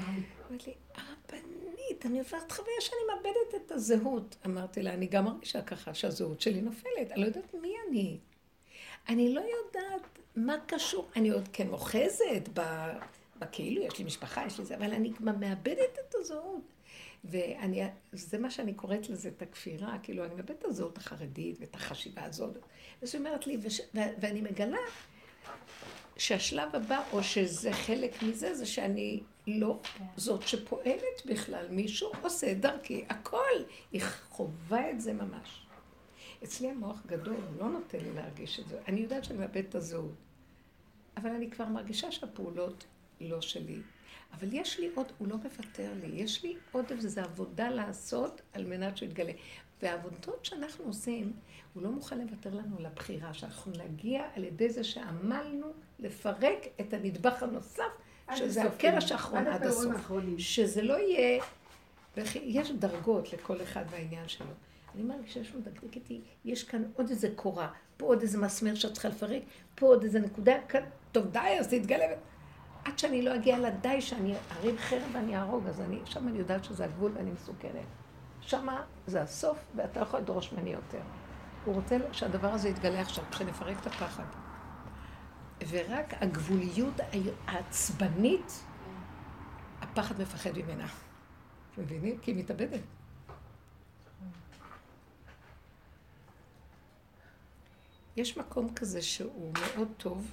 אומרת 0.50 0.68
לי, 0.68 0.74
הרבנית, 0.96 2.06
אני 2.06 2.20
עוברת 2.20 2.52
חוויה 2.52 2.76
שאני 2.82 2.98
מאבדת 3.16 3.66
את 3.66 3.72
הזהות. 3.72 4.36
אמרתי 4.46 4.82
לה, 4.84 4.94
אני 4.94 5.08
גם 5.08 5.26
מרגישה 5.26 5.62
ככה 5.62 5.94
שהזהות 5.94 6.42
שלי 6.42 6.62
נופלת, 6.62 7.12
אני 7.12 7.22
לא 7.22 7.26
יודעת 7.26 7.54
מי 7.62 7.74
אני. 7.90 8.18
אני 9.10 9.34
לא 9.34 9.42
יודעת 9.42 10.20
מה 10.36 10.56
קשור, 10.66 11.10
אני 11.16 11.30
עוד 11.30 11.50
כן 11.54 11.70
אוחזת 11.70 12.50
בכאילו, 13.40 13.84
יש 13.84 13.98
לי 13.98 14.04
משפחה, 14.04 14.44
יש 14.48 14.60
לי 14.60 14.66
זה, 14.66 14.76
אבל 14.76 14.94
אני 14.94 15.14
כבר 15.14 15.32
מאבדת 15.40 16.00
את 16.10 16.16
הזהות. 16.16 16.74
ואני, 17.24 17.84
זה 18.12 18.38
מה 18.38 18.52
שאני 18.52 18.74
קוראת 18.74 19.10
לזה, 19.10 19.30
את 19.30 19.42
הכפירה, 19.42 19.98
כאילו, 20.04 20.26
אני 20.26 20.36
מאבדת 20.36 20.60
את 20.60 20.66
הזהות 20.66 20.98
החרדית 20.98 21.58
ואת 21.60 21.76
החשיבה 21.76 22.24
הזאת. 22.24 22.58
אז 23.02 23.16
היא 23.16 23.20
אומרת 23.20 23.48
לי, 23.48 23.58
וש, 23.62 23.82
ו, 23.96 24.00
ואני 24.22 24.42
מגלה 24.42 24.78
שהשלב 26.18 26.76
הבא, 26.76 27.04
או 27.12 27.24
שזה 27.24 27.74
חלק 27.74 28.24
מזה, 28.24 28.56
זה 28.56 28.66
שאני 28.66 29.20
לא 29.48 29.80
זאת 30.18 30.48
שפועלת 30.48 31.26
בכלל. 31.26 31.66
מישהו 31.70 32.12
עושה 32.22 32.54
דרכי, 32.54 33.06
הכל. 33.10 33.64
היא 33.92 34.02
חווה 34.30 34.90
את 34.90 35.02
זה 35.02 35.14
ממש. 35.14 35.63
אצלי 36.44 36.70
המוח 36.70 37.02
גדול, 37.06 37.36
הוא 37.36 37.60
לא 37.60 37.70
נותן 37.70 37.98
לי 38.00 38.14
להרגיש 38.14 38.60
את 38.60 38.68
זה. 38.68 38.80
אני 38.88 39.02
יודעת 39.02 39.24
שאני 39.24 39.40
מאבדת 39.40 39.70
את 39.70 39.76
הזהות. 39.76 40.12
אבל 41.18 41.30
אני 41.30 41.52
כבר 41.52 41.66
מרגישה 41.66 42.12
שהפעולות 42.12 42.86
לא 43.22 43.42
שלי. 43.42 43.82
אבל 44.34 44.48
יש 44.52 44.80
לי 44.80 44.90
עוד, 44.96 45.12
הוא 45.18 45.28
לא 45.28 45.38
מוותר 45.38 45.92
לי, 46.02 46.22
יש 46.22 46.44
לי 46.44 46.56
עוד 46.72 46.86
איזו 46.92 47.22
עבודה 47.22 47.70
לעשות 47.70 48.42
על 48.54 48.66
מנת 48.66 48.98
שהוא 48.98 49.10
יתגלה. 49.10 49.32
והעבודות 49.82 50.46
שאנחנו 50.46 50.86
עושים, 50.86 51.34
הוא 51.74 51.84
לא 51.84 51.90
מוכן 51.90 52.20
לוותר 52.20 52.54
לנו 52.54 52.78
על 52.78 52.86
הבחירה, 52.86 53.34
שאנחנו 53.34 53.72
נגיע 53.72 54.24
על 54.36 54.44
ידי 54.44 54.70
זה 54.70 54.84
שעמלנו 54.84 55.68
לפרק 56.00 56.60
את 56.82 56.94
הנדבך 56.94 57.44
הנוסף, 57.44 57.84
שזה 58.36 58.64
הקרש 58.64 59.12
האחרון 59.12 59.48
עד 59.48 59.66
הסוף. 59.66 60.12
שזה 60.38 60.82
לא 60.82 60.94
יהיה, 60.94 61.44
יש 62.36 62.72
דרגות 62.72 63.34
לכל 63.34 63.62
אחד 63.62 63.86
והעניין 63.90 64.28
שלו. 64.28 64.46
אני 64.96 65.04
מרגישה 65.04 65.44
שהוא 65.44 65.62
מדקדק 65.62 65.96
איתי, 65.96 66.22
יש 66.46 66.64
כאן 66.64 66.84
עוד 66.96 67.10
איזה 67.10 67.30
קורה, 67.36 67.72
פה 67.98 68.06
עוד 68.06 68.22
איזה 68.22 68.38
מסמר 68.38 68.76
שאת 68.76 68.94
צריכה 68.94 69.10
לפרק, 69.10 69.42
פה 69.76 69.86
עוד 69.86 70.04
איזה 70.04 70.20
נקודה, 70.20 70.54
כאן, 70.68 70.84
טוב 71.12 71.28
די, 71.32 71.58
אז 71.60 71.68
תתגלה. 71.68 72.06
עד 72.86 73.00
שאני 73.00 73.22
לא 73.22 73.36
אגיע 73.36 73.60
לדי 73.60 74.02
שאני 74.02 74.36
ארים 74.52 74.78
חרב 74.78 75.10
ואני 75.14 75.38
אהרוג, 75.38 75.68
אז 75.68 75.82
אני, 75.82 76.00
שם 76.06 76.28
אני 76.28 76.38
יודעת 76.38 76.64
שזה 76.64 76.86
הגבול 76.86 77.12
ואני 77.16 77.32
מסוכנת. 77.32 77.86
שם 78.42 78.68
זה 79.08 79.22
הסוף, 79.22 79.58
ואתה 79.76 80.00
לא 80.00 80.06
יכול 80.06 80.20
לדרוש 80.20 80.54
ממני 80.54 80.70
יותר. 80.70 81.02
הוא 81.66 81.76
רוצה 81.76 81.98
שהדבר 82.12 82.48
הזה 82.48 82.70
יתגלה 82.70 83.02
עכשיו, 83.02 83.24
כשנפרק 83.32 83.78
את 83.82 83.88
הפחד. 83.88 84.24
ורק 85.70 86.14
הגבוליות 86.22 87.00
העצבנית, 87.48 88.64
הפחד 89.82 90.22
מפחד 90.22 90.58
ממנה. 90.58 90.88
מבינים? 91.78 92.18
כי 92.18 92.32
היא 92.32 92.40
מתאבדת. 92.40 92.80
יש 98.18 98.38
מקום 98.38 98.74
כזה 98.76 99.02
שהוא 99.02 99.54
מאוד 99.54 99.88
טוב. 99.98 100.32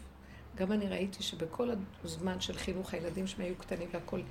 גם 0.56 0.72
אני 0.72 0.88
ראיתי 0.88 1.22
שבכל 1.22 1.70
הזמן 2.04 2.40
של 2.40 2.58
חינוך 2.58 2.94
הילדים 2.94 3.26
שהם 3.26 3.40
היו 3.40 3.54
קטנים 3.56 3.88
והכול, 3.92 4.22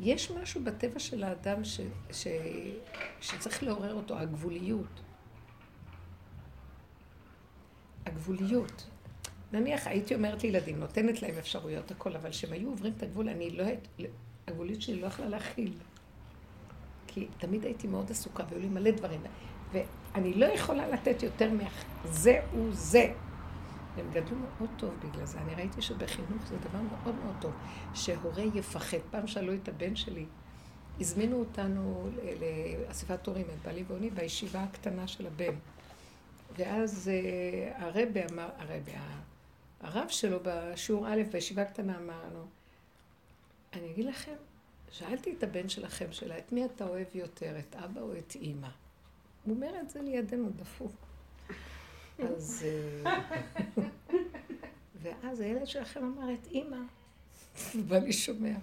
יש 0.00 0.30
משהו 0.30 0.64
בטבע 0.64 0.98
של 0.98 1.24
האדם 1.24 1.64
ש, 1.64 1.80
ש, 2.10 2.26
שצריך 3.20 3.62
לעורר 3.62 3.94
אותו, 3.94 4.18
הגבוליות. 4.18 5.00
הגבוליות. 8.06 8.86
נניח 9.52 9.86
הייתי 9.86 10.14
אומרת 10.14 10.42
לילדים, 10.42 10.80
נותנת 10.80 11.22
להם 11.22 11.34
אפשרויות, 11.38 11.90
הכל, 11.90 12.16
אבל 12.16 12.30
כשהם 12.30 12.52
היו 12.52 12.68
עוברים 12.68 12.92
את 12.96 13.02
הגבול, 13.02 13.28
אני 13.28 13.50
לא... 13.50 13.64
הגבוליות 14.46 14.82
שלי 14.82 15.00
לא 15.00 15.06
יכלה 15.06 15.28
להכיל. 15.28 15.72
כי 17.06 17.28
תמיד 17.38 17.64
הייתי 17.64 17.86
מאוד 17.86 18.10
עסוקה, 18.10 18.44
והיו 18.48 18.60
לי 18.60 18.68
מלא 18.68 18.90
דברים. 18.90 19.20
ואני 20.14 20.34
לא 20.34 20.46
יכולה 20.46 20.88
לתת 20.88 21.22
יותר 21.22 21.50
מזה 21.50 22.40
הוא 22.52 22.68
זה. 22.72 23.12
הם 23.96 24.10
גדלו 24.12 24.36
מאוד 24.38 24.70
טוב 24.76 24.90
בגלל 25.04 25.26
זה. 25.26 25.38
אני 25.38 25.54
ראיתי 25.54 25.82
שבחינוך 25.82 26.46
זה 26.46 26.56
דבר 26.56 26.80
מאוד 26.80 27.14
מאוד 27.24 27.34
טוב, 27.40 27.52
שהורה 27.94 28.42
יפחד. 28.54 28.98
פעם 29.10 29.26
שאלו 29.26 29.54
את 29.54 29.68
הבן 29.68 29.96
שלי, 29.96 30.26
הזמינו 31.00 31.38
אותנו 31.38 32.08
לאספת 32.88 33.26
הורים, 33.26 33.46
את 33.54 33.66
בעלי 33.66 33.84
ואוני, 33.88 34.10
בישיבה 34.10 34.62
הקטנה 34.62 35.08
של 35.08 35.26
הבן. 35.26 35.54
ואז 36.56 37.10
אה, 37.12 37.86
הרבה 37.86 38.20
אמר, 38.32 38.48
הרבה, 38.58 38.92
הרב 39.80 40.08
שלו 40.08 40.38
בשיעור 40.42 41.08
א' 41.08 41.22
בישיבה 41.32 41.62
הקטנה 41.62 41.98
אמר 41.98 42.22
לו, 42.34 42.44
אני 43.72 43.90
אגיד 43.92 44.06
לכם, 44.06 44.34
שאלתי 44.90 45.34
את 45.38 45.42
הבן 45.42 45.68
שלכם 45.68 46.12
שלה, 46.12 46.38
את 46.38 46.52
מי 46.52 46.64
אתה 46.64 46.88
אוהב 46.88 47.06
יותר, 47.14 47.58
את 47.58 47.76
אבא 47.76 48.00
או 48.00 48.18
את 48.18 48.34
אימא? 48.34 48.68
הוא 49.44 49.54
אומר 49.54 49.80
את 49.80 49.90
זה 49.90 50.02
לידינו, 50.02 50.50
דפוק. 50.50 50.92
אז... 52.18 52.64
אה, 53.06 53.20
ואז 55.02 55.40
הילד 55.40 55.66
שלכם 55.66 56.04
אמר 56.04 56.34
את 56.34 56.46
אימא, 56.46 56.76
ואני 57.88 58.12
שומע. 58.12 58.54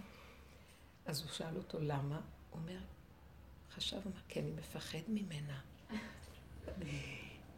אז 1.06 1.22
הוא 1.22 1.30
שאל 1.31 1.57
אותו 1.57 1.77
למה, 1.81 2.22
הוא 2.49 2.61
אומר, 2.61 2.80
חשב, 3.72 3.97
אמר, 4.06 4.15
כי 4.27 4.39
אני 4.39 4.51
מפחד 4.51 4.99
ממנה. 5.07 5.60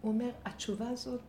הוא 0.01 0.11
אומר, 0.11 0.29
התשובה 0.45 0.89
הזאת, 0.89 1.21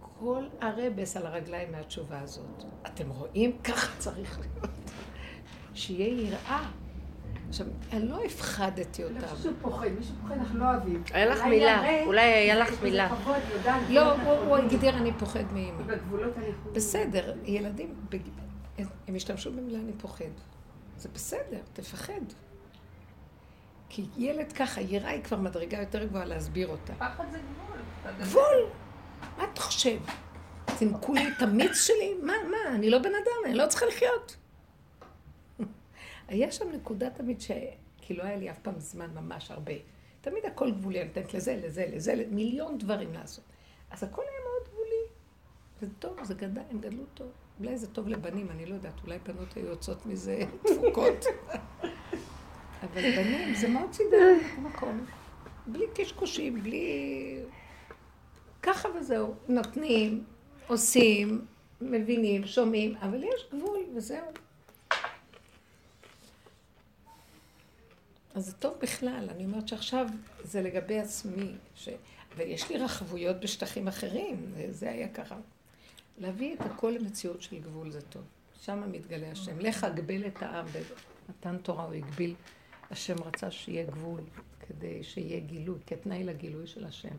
כל 0.00 0.44
הרבס 0.60 1.16
על 1.16 1.26
הרגליים 1.26 1.72
מהתשובה 1.72 2.20
הזאת. 2.20 2.64
אתם 2.86 3.10
רואים? 3.10 3.62
ככה 3.62 3.98
צריך 3.98 4.38
להיות. 4.38 4.70
שיהיה 5.74 6.28
יראה. 6.28 6.70
עכשיו, 7.48 7.66
אני 7.92 8.08
לא 8.08 8.24
הפחדתי 8.24 9.04
אותם. 9.04 9.14
לא 9.14 9.32
מישהו 9.36 9.52
פוחד, 9.62 9.88
מישהו 9.98 10.14
פוחד, 10.22 10.34
אנחנו 10.36 10.58
לא 10.58 10.64
אוהבים. 10.64 11.02
היה 11.12 11.26
לך 11.26 11.42
מילה, 11.44 12.04
אולי 12.06 12.20
היה 12.20 12.54
לך 12.54 12.82
מילה. 12.82 13.08
לא, 13.88 14.12
הוא 14.12 14.56
הגדיר 14.56 14.96
אני 14.96 15.12
פוחד 15.18 15.44
מאמא. 15.52 15.94
בסדר, 16.72 17.34
ילדים, 17.44 17.94
הם 18.78 19.14
השתמשו 19.14 19.52
במילה 19.52 19.78
אני 19.78 19.92
פוחד. 19.92 20.24
זה 20.96 21.08
בסדר, 21.14 21.60
תפחד. 21.72 22.20
כי 23.88 24.06
ילד 24.16 24.52
ככה, 24.52 24.80
יראה 24.80 25.10
היא 25.10 25.22
כבר 25.22 25.36
מדרגה 25.36 25.78
יותר 25.78 26.04
גבוהה 26.04 26.24
להסביר 26.24 26.68
אותה. 26.68 26.92
פחד 26.98 27.24
זה 27.32 27.38
גבול. 27.38 27.78
גבול! 28.20 28.70
מה 29.38 29.44
אתה 29.52 29.60
חושב? 29.60 29.98
זינקו 30.78 31.14
לי 31.14 31.28
את 31.28 31.42
המיץ 31.42 31.76
שלי? 31.76 32.14
מה, 32.22 32.32
מה? 32.50 32.74
אני 32.74 32.90
לא 32.90 32.98
בן 32.98 33.04
אדם, 33.04 33.46
אני 33.46 33.54
לא 33.54 33.66
צריכה 33.66 33.86
לחיות. 33.86 34.36
היה 36.28 36.52
שם 36.52 36.72
נקודה 36.72 37.10
תמיד 37.10 37.40
ש... 37.40 37.50
כי 38.00 38.14
לא 38.14 38.22
היה 38.22 38.36
לי 38.36 38.50
אף 38.50 38.58
פעם 38.58 38.78
זמן 38.78 39.10
ממש 39.14 39.50
הרבה. 39.50 39.72
תמיד 40.20 40.46
הכל 40.46 40.70
גבולי, 40.70 41.00
אני 41.00 41.08
נותנת 41.08 41.34
לזה, 41.34 41.60
לזה, 41.64 41.86
לזה, 41.92 42.24
מיליון 42.30 42.78
דברים 42.78 43.12
לעשות. 43.12 43.44
אז 43.90 44.02
הכל 44.02 44.22
היה 44.22 44.40
מאוד 44.40 44.68
גבולי. 44.72 45.06
זה 45.80 45.86
טוב, 45.98 46.24
זה 46.24 46.34
גדל, 46.34 46.60
הם 46.70 46.80
גדלו 46.80 47.04
טוב. 47.14 47.30
אולי 47.60 47.78
זה 47.78 47.86
טוב 47.86 48.08
לבנים, 48.08 48.50
אני 48.50 48.66
לא 48.66 48.74
יודעת, 48.74 49.00
אולי 49.04 49.18
בנות 49.18 49.54
היו 49.56 49.66
יוצאות 49.66 50.06
מזה 50.06 50.38
תפוקות. 50.66 51.24
אבל 52.82 53.02
בנים, 53.16 53.54
זה 53.54 53.68
מאוד 53.68 53.92
סידר 53.92 54.34
במקום. 54.56 55.04
בלי 55.66 55.84
קשקושים, 55.94 56.62
בלי... 56.62 56.86
ככה 58.62 58.88
וזהו. 58.98 59.34
נותנים, 59.48 60.24
עושים, 60.66 61.44
מבינים, 61.80 62.46
שומעים, 62.46 62.94
אבל 62.96 63.24
יש 63.24 63.48
גבול, 63.54 63.78
וזהו. 63.94 64.26
אז 68.36 68.46
זה 68.46 68.52
טוב 68.52 68.74
בכלל, 68.82 69.28
אני 69.30 69.44
אומרת 69.44 69.68
שעכשיו 69.68 70.06
זה 70.44 70.62
לגבי 70.62 70.98
עצמי, 70.98 71.54
ש... 71.74 71.88
ויש 72.36 72.70
לי 72.70 72.78
רחבויות 72.78 73.40
בשטחים 73.40 73.88
אחרים, 73.88 74.52
וזה 74.56 74.90
היה 74.90 75.08
ככה. 75.08 75.36
להביא 76.18 76.54
את 76.54 76.60
הכל 76.60 76.94
למציאות 77.00 77.42
של 77.42 77.58
גבול 77.58 77.90
זה 77.90 78.00
טוב. 78.00 78.22
שם 78.60 78.92
מתגלה 78.92 79.30
השם. 79.32 79.58
לך 79.58 79.84
אגבל 79.84 80.26
את 80.26 80.42
העם, 80.42 80.66
במתן 81.28 81.58
תורה 81.58 81.84
הוא 81.84 81.94
הגביל. 81.94 82.34
השם 82.90 83.14
רצה 83.24 83.50
שיהיה 83.50 83.84
גבול, 83.84 84.20
כדי 84.60 85.04
שיהיה 85.04 85.40
גילוי, 85.40 85.78
כתנאי 85.86 86.24
לגילוי 86.24 86.66
של 86.66 86.84
השם. 86.84 87.16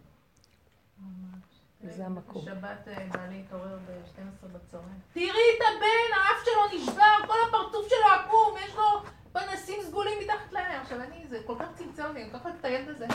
וזה 1.81 2.05
המקום. 2.05 2.45
בשבת 2.45 2.87
אה, 2.87 3.07
בעלי 3.11 3.39
התעורר 3.39 3.77
ב-12 3.77 4.47
בצהריים. 4.47 4.99
תראי 5.13 5.27
את 5.27 5.61
הבן, 5.67 6.17
האף 6.17 6.45
שלו 6.45 6.79
נשבר, 6.79 7.27
כל 7.27 7.37
הפרצוף 7.49 7.89
שלו 7.89 8.07
עקום, 8.21 8.57
יש 8.65 8.75
לו 8.75 9.03
פנסים 9.39 9.81
סגולים 9.83 10.13
מתחת 10.23 10.51
לעיניים. 10.51 10.81
עכשיו 10.81 11.01
אני, 11.01 11.27
זה 11.27 11.39
כל 11.45 11.55
כך 11.59 11.65
צמצם 11.75 12.13
לי, 12.13 12.23
אני 12.23 12.31
כל 12.31 12.39
כך 12.39 12.45
את 12.59 12.65
הילד 12.65 12.89
הזה. 12.89 13.07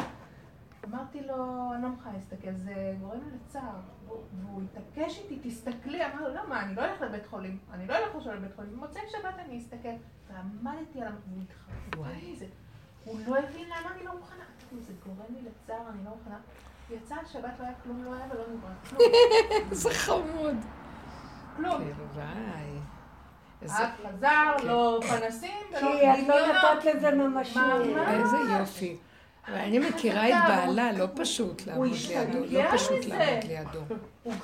אמרתי 0.85 1.21
לו, 1.21 1.35
אני 1.75 1.83
לא 1.83 1.89
מוכנה 1.89 2.13
להסתכל, 2.13 2.53
זה 2.55 2.95
גורם 3.01 3.19
לי 3.25 3.37
לצער. 3.37 3.81
והוא 4.07 4.63
התעקש 4.63 5.19
איתי, 5.19 5.49
תסתכלי. 5.51 6.07
אמר 6.07 6.29
לו, 6.29 6.35
למה, 6.35 6.63
אני 6.63 6.75
לא 6.75 6.85
אלך 6.85 7.01
לבית 7.01 7.27
חולים. 7.27 7.59
אני 7.73 7.87
לא 7.87 7.95
אלך 7.95 8.17
עכשיו 8.17 8.35
לבית 8.35 8.55
חולים. 8.57 8.73
במוצאי 8.73 9.03
שבת 9.09 9.35
אני 9.39 9.59
אסתכל. 9.59 9.89
ועמדתי 10.29 11.01
עליו, 11.01 11.13
והוא 11.29 11.43
התחרט. 11.43 11.95
הוא 13.05 13.21
לא 13.27 13.39
הבין 13.39 13.69
למה 13.69 13.95
אני 13.95 14.05
לא 14.05 14.17
מוכנה. 14.19 14.45
זה 14.81 14.93
גורם 15.07 15.35
לי 15.35 15.41
לצער, 15.43 15.89
אני 15.91 16.05
לא 16.05 16.11
מוכנה. 16.11 16.39
יצא 16.91 17.17
שבת 17.27 17.53
לא 17.59 17.65
היה 17.65 17.75
כלום, 17.83 18.05
לא 18.05 18.15
היה 18.15 18.27
ולא 18.31 18.45
נברא. 18.55 18.99
זה 19.83 19.91
חמוד. 19.91 20.57
כלום. 21.57 21.83
אף 23.67 24.07
חזר, 24.07 24.57
לא 24.65 25.01
פנסים 25.11 25.51
ולא 25.71 25.81
כי 25.81 26.23
את 26.23 26.29
לא 26.29 26.47
נתת 26.47 26.85
לזה 26.85 27.11
ממשות. 27.11 27.63
איזה 28.09 28.37
יופי. 28.59 28.97
ואני 29.49 29.79
מכירה 29.79 30.29
את 30.29 30.35
בעלה, 30.49 30.93
לא 30.93 31.07
פשוט 31.15 31.67
לעמוד 31.67 31.89
לידו, 32.09 32.39
לא 32.51 32.73
פשוט 32.73 33.05
לעמוד 33.05 33.45
לידו. 33.45 33.81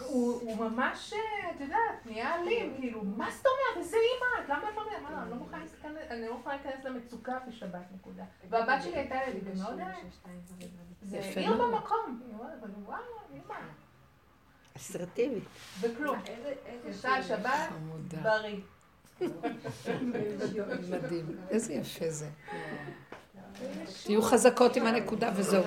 הוא 0.06 0.56
ממש, 0.56 1.12
את 1.56 1.60
יודעת, 1.60 2.06
נהיה 2.06 2.34
אלים, 2.34 2.74
כאילו, 2.78 3.00
מה 3.04 3.30
זאת 3.30 3.46
אומרת? 3.46 3.86
איזה 3.86 3.96
אימא? 3.96 4.54
למה 4.54 4.68
את 4.70 4.76
לא 4.76 4.82
מבינה? 4.82 5.22
אני 5.22 5.30
לא 6.26 6.34
מוכנה 6.34 6.54
להיכנס 6.54 6.84
למצוקה 6.84 7.38
בשבת, 7.48 7.84
נקודה. 7.94 8.22
והבת 8.50 8.82
שלי 8.82 8.96
הייתה 8.96 9.16
לי, 9.26 9.40
ומאוד 9.44 9.80
זה 11.02 11.18
עיר 11.36 11.52
במקום. 11.52 12.20
אבל 12.60 12.70
וואו, 12.84 12.98
אימא. 13.34 13.54
אסרטיבית. 14.76 15.44
וכלום. 15.80 16.18
יצא 16.86 17.22
שבת, 17.22 17.68
בריא. 18.22 18.56
מדהים. 20.90 21.26
איזה 21.50 21.72
יפה 21.72 22.10
זה. 22.10 22.26
תהיו 24.04 24.22
חזקות 24.22 24.76
עם 24.76 24.86
הנקודה 24.86 25.30
וזהו. 25.34 25.62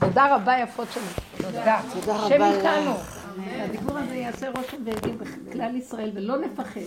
תודה 0.00 0.34
רבה 0.36 0.58
יפות 0.58 0.88
שלי. 0.92 1.02
תודה. 1.36 1.80
תודה 1.92 2.14
השם 2.14 2.34
רבה 2.34 2.50
איתנו. 2.50 2.90
לך. 2.90 3.26
הדיבור 3.38 3.98
הזה 3.98 4.14
יעשה 4.14 4.50
רושם 4.50 4.76
ויגיד 4.84 5.18
בכלל 5.48 5.76
ישראל, 5.76 6.10
ולא 6.14 6.38
נפחד. 6.38 6.80